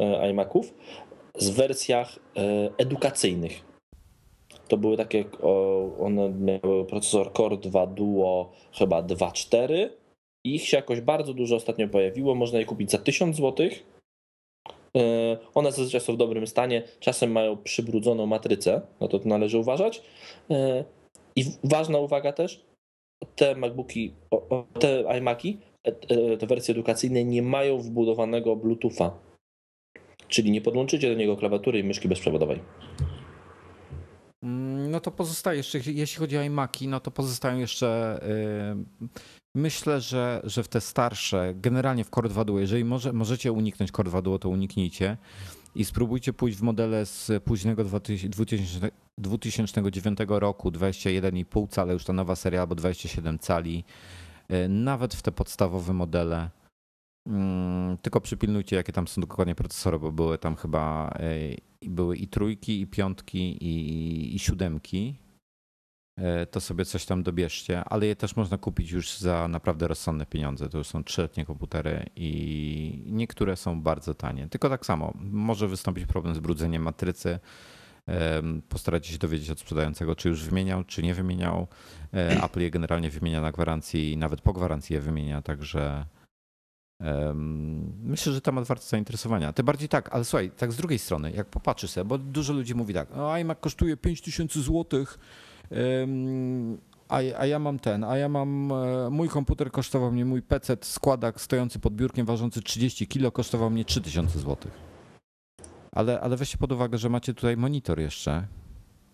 e, 0.00 0.30
iMaców 0.30 0.74
z 1.38 1.50
wersjach 1.50 2.18
e, 2.36 2.70
edukacyjnych. 2.78 3.68
To 4.68 4.76
były 4.76 4.96
takie, 4.96 5.24
one 6.00 6.30
miały 6.30 6.84
procesor 6.84 7.32
Core 7.32 7.56
2 7.56 7.86
Duo 7.86 8.52
chyba 8.72 9.02
2.4 9.02 9.88
i 10.44 10.54
ich 10.54 10.66
się 10.66 10.76
jakoś 10.76 11.00
bardzo 11.00 11.34
dużo 11.34 11.56
ostatnio 11.56 11.88
pojawiło. 11.88 12.34
Można 12.34 12.58
je 12.58 12.64
kupić 12.64 12.90
za 12.90 12.98
1000 12.98 13.36
zł. 13.36 13.68
One 15.54 15.72
zazwyczaj 15.72 16.00
są 16.00 16.14
w 16.14 16.16
dobrym 16.16 16.46
stanie, 16.46 16.82
czasem 17.00 17.32
mają 17.32 17.56
przybrudzoną 17.56 18.26
matrycę, 18.26 18.80
no 19.00 19.08
to 19.08 19.20
należy 19.24 19.58
uważać. 19.58 20.02
I 21.36 21.44
ważna 21.64 21.98
uwaga 21.98 22.32
też, 22.32 22.64
te 23.38 23.54
MacBooki, 23.54 24.14
te 24.78 25.04
iMaki, 25.18 25.58
e, 25.86 25.90
e, 26.08 26.36
te 26.36 26.46
wersje 26.46 26.72
edukacyjne 26.72 27.24
nie 27.24 27.42
mają 27.42 27.78
wbudowanego 27.78 28.56
Bluetootha. 28.56 29.10
Czyli 30.28 30.50
nie 30.50 30.60
podłączycie 30.60 31.08
do 31.08 31.14
niego 31.14 31.36
klawiatury 31.36 31.78
i 31.78 31.84
myszki 31.84 32.08
bezprzewodowej. 32.08 32.60
Mm, 34.42 34.90
no 34.90 35.00
to 35.00 35.10
pozostaje 35.10 35.56
jeszcze, 35.56 35.78
jeśli 35.78 36.18
chodzi 36.18 36.38
o 36.38 36.42
iMaki, 36.42 36.88
no 36.88 37.00
to 37.00 37.10
pozostają 37.10 37.58
jeszcze. 37.58 38.20
Yy, 38.98 39.08
myślę, 39.56 40.00
że, 40.00 40.40
że 40.44 40.62
w 40.62 40.68
te 40.68 40.80
starsze, 40.80 41.54
generalnie 41.56 42.04
w 42.04 42.10
Core 42.10 42.28
2 42.28 42.44
Duo, 42.44 42.60
jeżeli 42.60 42.84
może, 42.84 43.12
możecie 43.12 43.52
uniknąć 43.52 43.90
Core 43.90 44.10
2 44.10 44.22
Duo, 44.22 44.38
to 44.38 44.48
uniknijcie 44.48 45.16
i 45.78 45.84
spróbujcie 45.84 46.32
pójść 46.32 46.58
w 46.58 46.62
modele 46.62 47.06
z 47.06 47.44
późnego 47.44 47.84
2000, 47.84 48.28
2009 49.18 50.18
roku 50.28 50.70
21,5 50.70 51.68
cala, 51.68 51.92
już 51.92 52.04
ta 52.04 52.12
nowa 52.12 52.36
seria 52.36 52.60
albo 52.60 52.74
27 52.74 53.38
cali, 53.38 53.84
e, 54.48 54.68
nawet 54.68 55.14
w 55.14 55.22
te 55.22 55.32
podstawowe 55.32 55.92
modele. 55.92 56.50
Mm, 57.26 57.98
tylko 57.98 58.20
przypilnujcie, 58.20 58.76
jakie 58.76 58.92
tam 58.92 59.08
są 59.08 59.20
dokładnie 59.20 59.54
procesory, 59.54 59.98
bo 59.98 60.12
były 60.12 60.38
tam 60.38 60.56
chyba 60.56 61.10
e, 61.20 61.88
były 61.88 62.16
i 62.16 62.28
trójki, 62.28 62.80
i 62.80 62.86
piątki, 62.86 63.64
i, 63.64 64.36
i 64.36 64.38
siódemki. 64.38 65.14
E, 66.18 66.46
to 66.46 66.60
sobie 66.60 66.84
coś 66.84 67.06
tam 67.06 67.22
dobierzcie, 67.22 67.84
ale 67.84 68.06
je 68.06 68.16
też 68.16 68.36
można 68.36 68.58
kupić 68.58 68.90
już 68.90 69.18
za 69.18 69.48
naprawdę 69.48 69.88
rozsądne 69.88 70.26
pieniądze. 70.26 70.68
To 70.68 70.78
już 70.78 70.86
są 70.86 71.04
trzyletnie 71.04 71.44
komputery 71.44 72.10
i 72.16 73.02
niektóre 73.06 73.56
są 73.56 73.82
bardzo 73.82 74.14
tanie. 74.14 74.48
Tylko 74.48 74.68
tak 74.68 74.86
samo, 74.86 75.12
może 75.20 75.68
wystąpić 75.68 76.06
problem 76.06 76.34
z 76.34 76.38
brudzeniem 76.38 76.82
matrycy. 76.82 77.38
Postarajcie 78.68 79.12
się 79.12 79.18
dowiedzieć 79.18 79.50
od 79.50 79.60
sprzedającego, 79.60 80.16
czy 80.16 80.28
już 80.28 80.44
wymieniał, 80.44 80.84
czy 80.84 81.02
nie 81.02 81.14
wymieniał. 81.14 81.66
E, 82.14 82.44
Apple 82.44 82.60
je 82.60 82.70
generalnie 82.70 83.10
wymienia 83.10 83.40
na 83.40 83.52
gwarancji 83.52 84.12
i 84.12 84.16
nawet 84.16 84.40
po 84.40 84.52
gwarancji 84.52 84.94
je 84.94 85.00
wymienia, 85.00 85.42
także 85.42 86.04
myślę, 88.02 88.32
że 88.32 88.40
temat 88.40 88.66
warto 88.66 88.84
zainteresowania. 88.84 89.52
Tym 89.52 89.66
bardziej 89.66 89.88
tak, 89.88 90.14
ale 90.14 90.24
słuchaj, 90.24 90.50
tak 90.50 90.72
z 90.72 90.76
drugiej 90.76 90.98
strony, 90.98 91.32
jak 91.32 91.46
popatrzysz 91.46 91.90
sobie, 91.90 92.04
bo 92.04 92.18
dużo 92.18 92.52
ludzi 92.52 92.74
mówi 92.74 92.94
tak, 92.94 93.16
o 93.16 93.38
iMac 93.38 93.58
kosztuje 93.60 93.96
5000 93.96 94.62
złotych, 94.62 95.18
a, 97.08 97.16
a 97.16 97.46
ja 97.46 97.58
mam 97.58 97.78
ten, 97.78 98.04
a 98.04 98.16
ja 98.16 98.28
mam, 98.28 98.72
e, 98.72 99.10
mój 99.10 99.28
komputer 99.28 99.70
kosztował 99.70 100.12
mnie, 100.12 100.24
mój 100.24 100.42
PC 100.42 100.76
składak 100.80 101.40
stojący 101.40 101.78
pod 101.78 101.94
biurkiem 101.94 102.26
ważący 102.26 102.62
30 102.62 103.06
kg 103.06 103.32
kosztował 103.32 103.70
mnie 103.70 103.84
3000 103.84 104.38
zł. 104.38 104.56
Ale, 105.92 106.20
ale 106.20 106.36
weźcie 106.36 106.58
pod 106.58 106.72
uwagę, 106.72 106.98
że 106.98 107.08
macie 107.08 107.34
tutaj 107.34 107.56
monitor 107.56 108.00
jeszcze, 108.00 108.46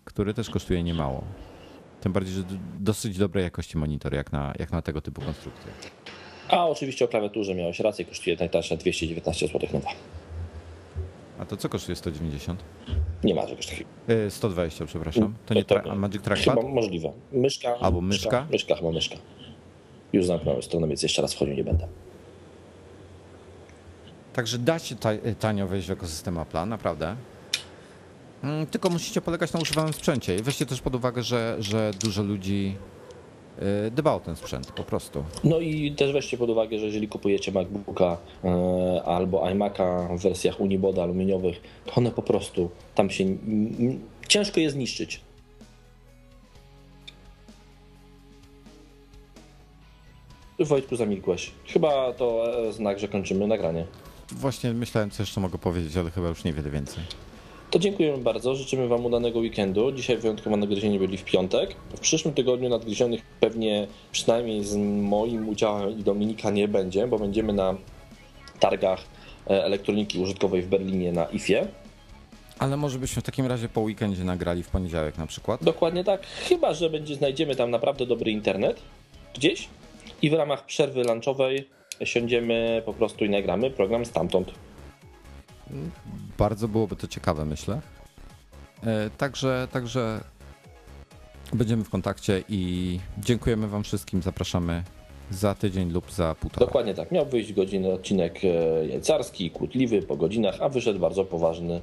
który 0.03 0.33
też 0.33 0.49
kosztuje 0.49 0.83
niemało. 0.83 1.23
Tym 2.01 2.13
bardziej, 2.13 2.33
że 2.33 2.43
dosyć 2.79 3.17
dobrej 3.17 3.43
jakości 3.43 3.77
monitor, 3.77 4.13
jak 4.13 4.31
na, 4.31 4.53
jak 4.59 4.71
na 4.71 4.81
tego 4.81 5.01
typu 5.01 5.21
konstrukcję. 5.21 5.71
A 6.49 6.65
oczywiście 6.65 7.05
o 7.05 7.07
klawiaturze 7.07 7.55
miałeś 7.55 7.79
rację, 7.79 8.05
kosztuje 8.05 8.35
najtańsza 8.39 8.75
219 8.75 9.47
zł 9.47 9.69
nowa. 9.73 9.89
A 11.39 11.45
to 11.45 11.57
co 11.57 11.69
kosztuje 11.69 11.95
190? 11.95 12.63
Nie 13.25 13.35
ma 13.35 13.47
czegoś 13.47 13.67
takiego. 13.67 13.89
120, 14.29 14.85
przepraszam. 14.85 15.33
To 15.45 15.53
nie 15.53 15.65
to, 15.65 15.91
a 15.91 15.95
Magic 15.95 16.21
Trackpad? 16.21 16.55
Chyba 16.55 16.67
możliwe. 16.67 17.11
Myszka. 17.31 17.77
Albo 17.79 18.01
myszka? 18.01 18.29
Myszka, 18.29 18.51
myszka 18.51 18.75
chyba 18.75 18.91
myszka. 18.91 19.15
Już 20.13 20.25
zamknąłem 20.25 20.61
stronę, 20.61 20.87
więc 20.87 21.03
jeszcze 21.03 21.21
raz 21.21 21.33
wchodził 21.33 21.55
nie 21.55 21.63
będę. 21.63 21.87
Także 24.33 24.57
da 24.57 24.79
się 24.79 24.95
tanio 25.39 25.67
wejść 25.67 25.87
w 25.87 25.91
ekosystem 25.91 26.35
Apple'a, 26.35 26.67
naprawdę. 26.67 27.15
Mm, 28.43 28.67
tylko 28.67 28.89
musicie 28.89 29.21
polegać 29.21 29.53
na 29.53 29.59
używanym 29.59 29.93
sprzęcie. 29.93 30.35
I 30.35 30.41
weźcie 30.41 30.65
też 30.65 30.81
pod 30.81 30.95
uwagę, 30.95 31.23
że, 31.23 31.55
że 31.59 31.91
dużo 32.03 32.23
ludzi 32.23 32.75
dba 33.91 34.13
o 34.13 34.19
ten 34.19 34.35
sprzęt 34.35 34.71
po 34.71 34.83
prostu. 34.83 35.23
No 35.43 35.59
i 35.59 35.91
też 35.91 36.13
weźcie 36.13 36.37
pod 36.37 36.49
uwagę, 36.49 36.79
że 36.79 36.85
jeżeli 36.85 37.07
kupujecie 37.07 37.51
MacBooka 37.51 38.17
y, 38.43 38.47
albo 39.05 39.43
iMac'a 39.43 40.17
w 40.17 40.21
wersjach 40.21 40.59
Uniboda 40.59 41.03
aluminiowych, 41.03 41.61
to 41.85 41.95
one 41.95 42.11
po 42.11 42.21
prostu 42.21 42.69
tam 42.95 43.09
się 43.09 43.25
ciężko 44.27 44.59
je 44.59 44.69
zniszczyć. 44.69 45.21
Wojtku 50.59 50.95
zamilkłeś. 50.95 51.51
Chyba 51.65 52.13
to 52.13 52.57
e, 52.67 52.73
znak, 52.73 52.99
że 52.99 53.07
kończymy 53.07 53.47
nagranie. 53.47 53.85
Właśnie 54.31 54.73
myślałem, 54.73 55.11
co 55.11 55.23
jeszcze 55.23 55.41
mogę 55.41 55.57
powiedzieć, 55.57 55.97
ale 55.97 56.11
chyba 56.11 56.27
już 56.27 56.43
niewiele 56.43 56.69
więcej. 56.69 57.03
To 57.71 57.79
dziękujemy 57.79 58.17
bardzo, 58.17 58.55
życzymy 58.55 58.87
Wam 58.87 59.05
udanego 59.05 59.39
weekendu. 59.39 59.91
Dzisiaj 59.91 60.17
wyjątkowo 60.17 60.57
nadgryzieni 60.57 60.99
byli 60.99 61.17
w 61.17 61.23
piątek. 61.23 61.75
W 61.95 61.99
przyszłym 61.99 62.33
tygodniu 62.33 62.69
nadgryzionych 62.69 63.21
pewnie 63.39 63.87
przynajmniej 64.11 64.63
z 64.63 64.75
moim 65.01 65.49
udziałem 65.49 65.99
i 65.99 66.03
Dominika 66.03 66.49
nie 66.49 66.67
będzie, 66.67 67.07
bo 67.07 67.19
będziemy 67.19 67.53
na 67.53 67.75
targach 68.59 69.03
e, 69.47 69.63
elektroniki 69.65 70.19
użytkowej 70.19 70.61
w 70.61 70.67
Berlinie 70.67 71.11
na 71.11 71.25
IFie. 71.25 71.67
Ale 72.59 72.77
może 72.77 72.99
byśmy 72.99 73.21
w 73.21 73.25
takim 73.25 73.45
razie 73.45 73.69
po 73.69 73.81
weekendzie 73.81 74.23
nagrali 74.23 74.63
w 74.63 74.69
poniedziałek 74.69 75.17
na 75.17 75.27
przykład? 75.27 75.63
Dokładnie 75.63 76.03
tak, 76.03 76.25
chyba 76.25 76.73
że 76.73 76.89
będzie 76.89 77.15
znajdziemy 77.15 77.55
tam 77.55 77.71
naprawdę 77.71 78.05
dobry 78.05 78.31
internet 78.31 78.81
gdzieś 79.33 79.67
i 80.21 80.29
w 80.29 80.33
ramach 80.33 80.65
przerwy 80.65 81.03
lunchowej 81.03 81.69
siądziemy 82.03 82.81
po 82.85 82.93
prostu 82.93 83.25
i 83.25 83.29
nagramy 83.29 83.71
program 83.71 84.05
stamtąd. 84.05 84.51
Bardzo 86.37 86.67
byłoby 86.67 86.95
to 86.95 87.07
ciekawe, 87.07 87.45
myślę. 87.45 87.81
E, 88.83 89.09
Także, 89.17 89.67
także 89.71 90.21
będziemy 91.53 91.83
w 91.83 91.89
kontakcie 91.89 92.43
i 92.49 92.99
dziękujemy 93.17 93.67
Wam 93.67 93.83
wszystkim. 93.83 94.21
Zapraszamy 94.21 94.83
za 95.31 95.55
tydzień 95.55 95.91
lub 95.91 96.11
za 96.11 96.35
półtora. 96.35 96.65
Dokładnie 96.65 96.93
tak. 96.93 97.11
Miał 97.11 97.25
wyjść 97.25 97.53
godziny 97.53 97.93
odcinek 97.93 98.39
e, 98.45 98.47
jajcarski, 98.87 99.51
kłótliwy 99.51 100.01
po 100.01 100.15
godzinach, 100.15 100.55
a 100.61 100.69
wyszedł 100.69 100.99
bardzo 100.99 101.25
poważny. 101.25 101.81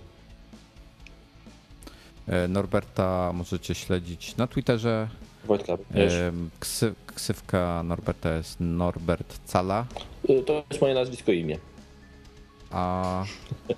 E, 2.28 2.48
Norberta 2.48 3.32
możecie 3.34 3.74
śledzić 3.74 4.36
na 4.36 4.46
Twitterze. 4.46 5.08
Wojtka, 5.44 5.78
Ksy, 6.60 6.94
ksywka 7.06 7.82
Norberta 7.82 8.34
jest 8.36 8.56
Norbert 8.60 9.38
Cala, 9.44 9.86
to 10.46 10.64
jest 10.70 10.80
moje 10.82 10.94
nazwisko 10.94 11.32
i 11.32 11.40
imię. 11.40 11.58
A, 12.72 13.24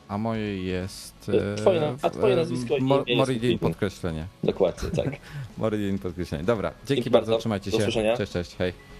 a 0.08 0.18
moje 0.18 0.62
jest. 0.62 1.30
E, 1.52 1.54
twoje 1.54 1.96
a 2.02 2.10
twoje 2.10 2.34
e, 2.34 2.36
nazwisko 2.36 2.76
i 2.76 2.82
Moridian 3.16 3.58
podkreślenie. 3.58 4.26
Dokładnie, 4.44 4.90
tak. 4.90 5.16
Moridian 5.58 5.98
podkreślenie. 5.98 6.44
Dobra, 6.44 6.70
dzięki, 6.70 6.94
Dzięki 6.94 7.10
bardzo, 7.10 7.30
bardzo. 7.30 7.40
trzymajcie 7.40 7.70
się. 7.70 8.16
Cześć, 8.16 8.32
cześć, 8.32 8.56
hej. 8.56 8.93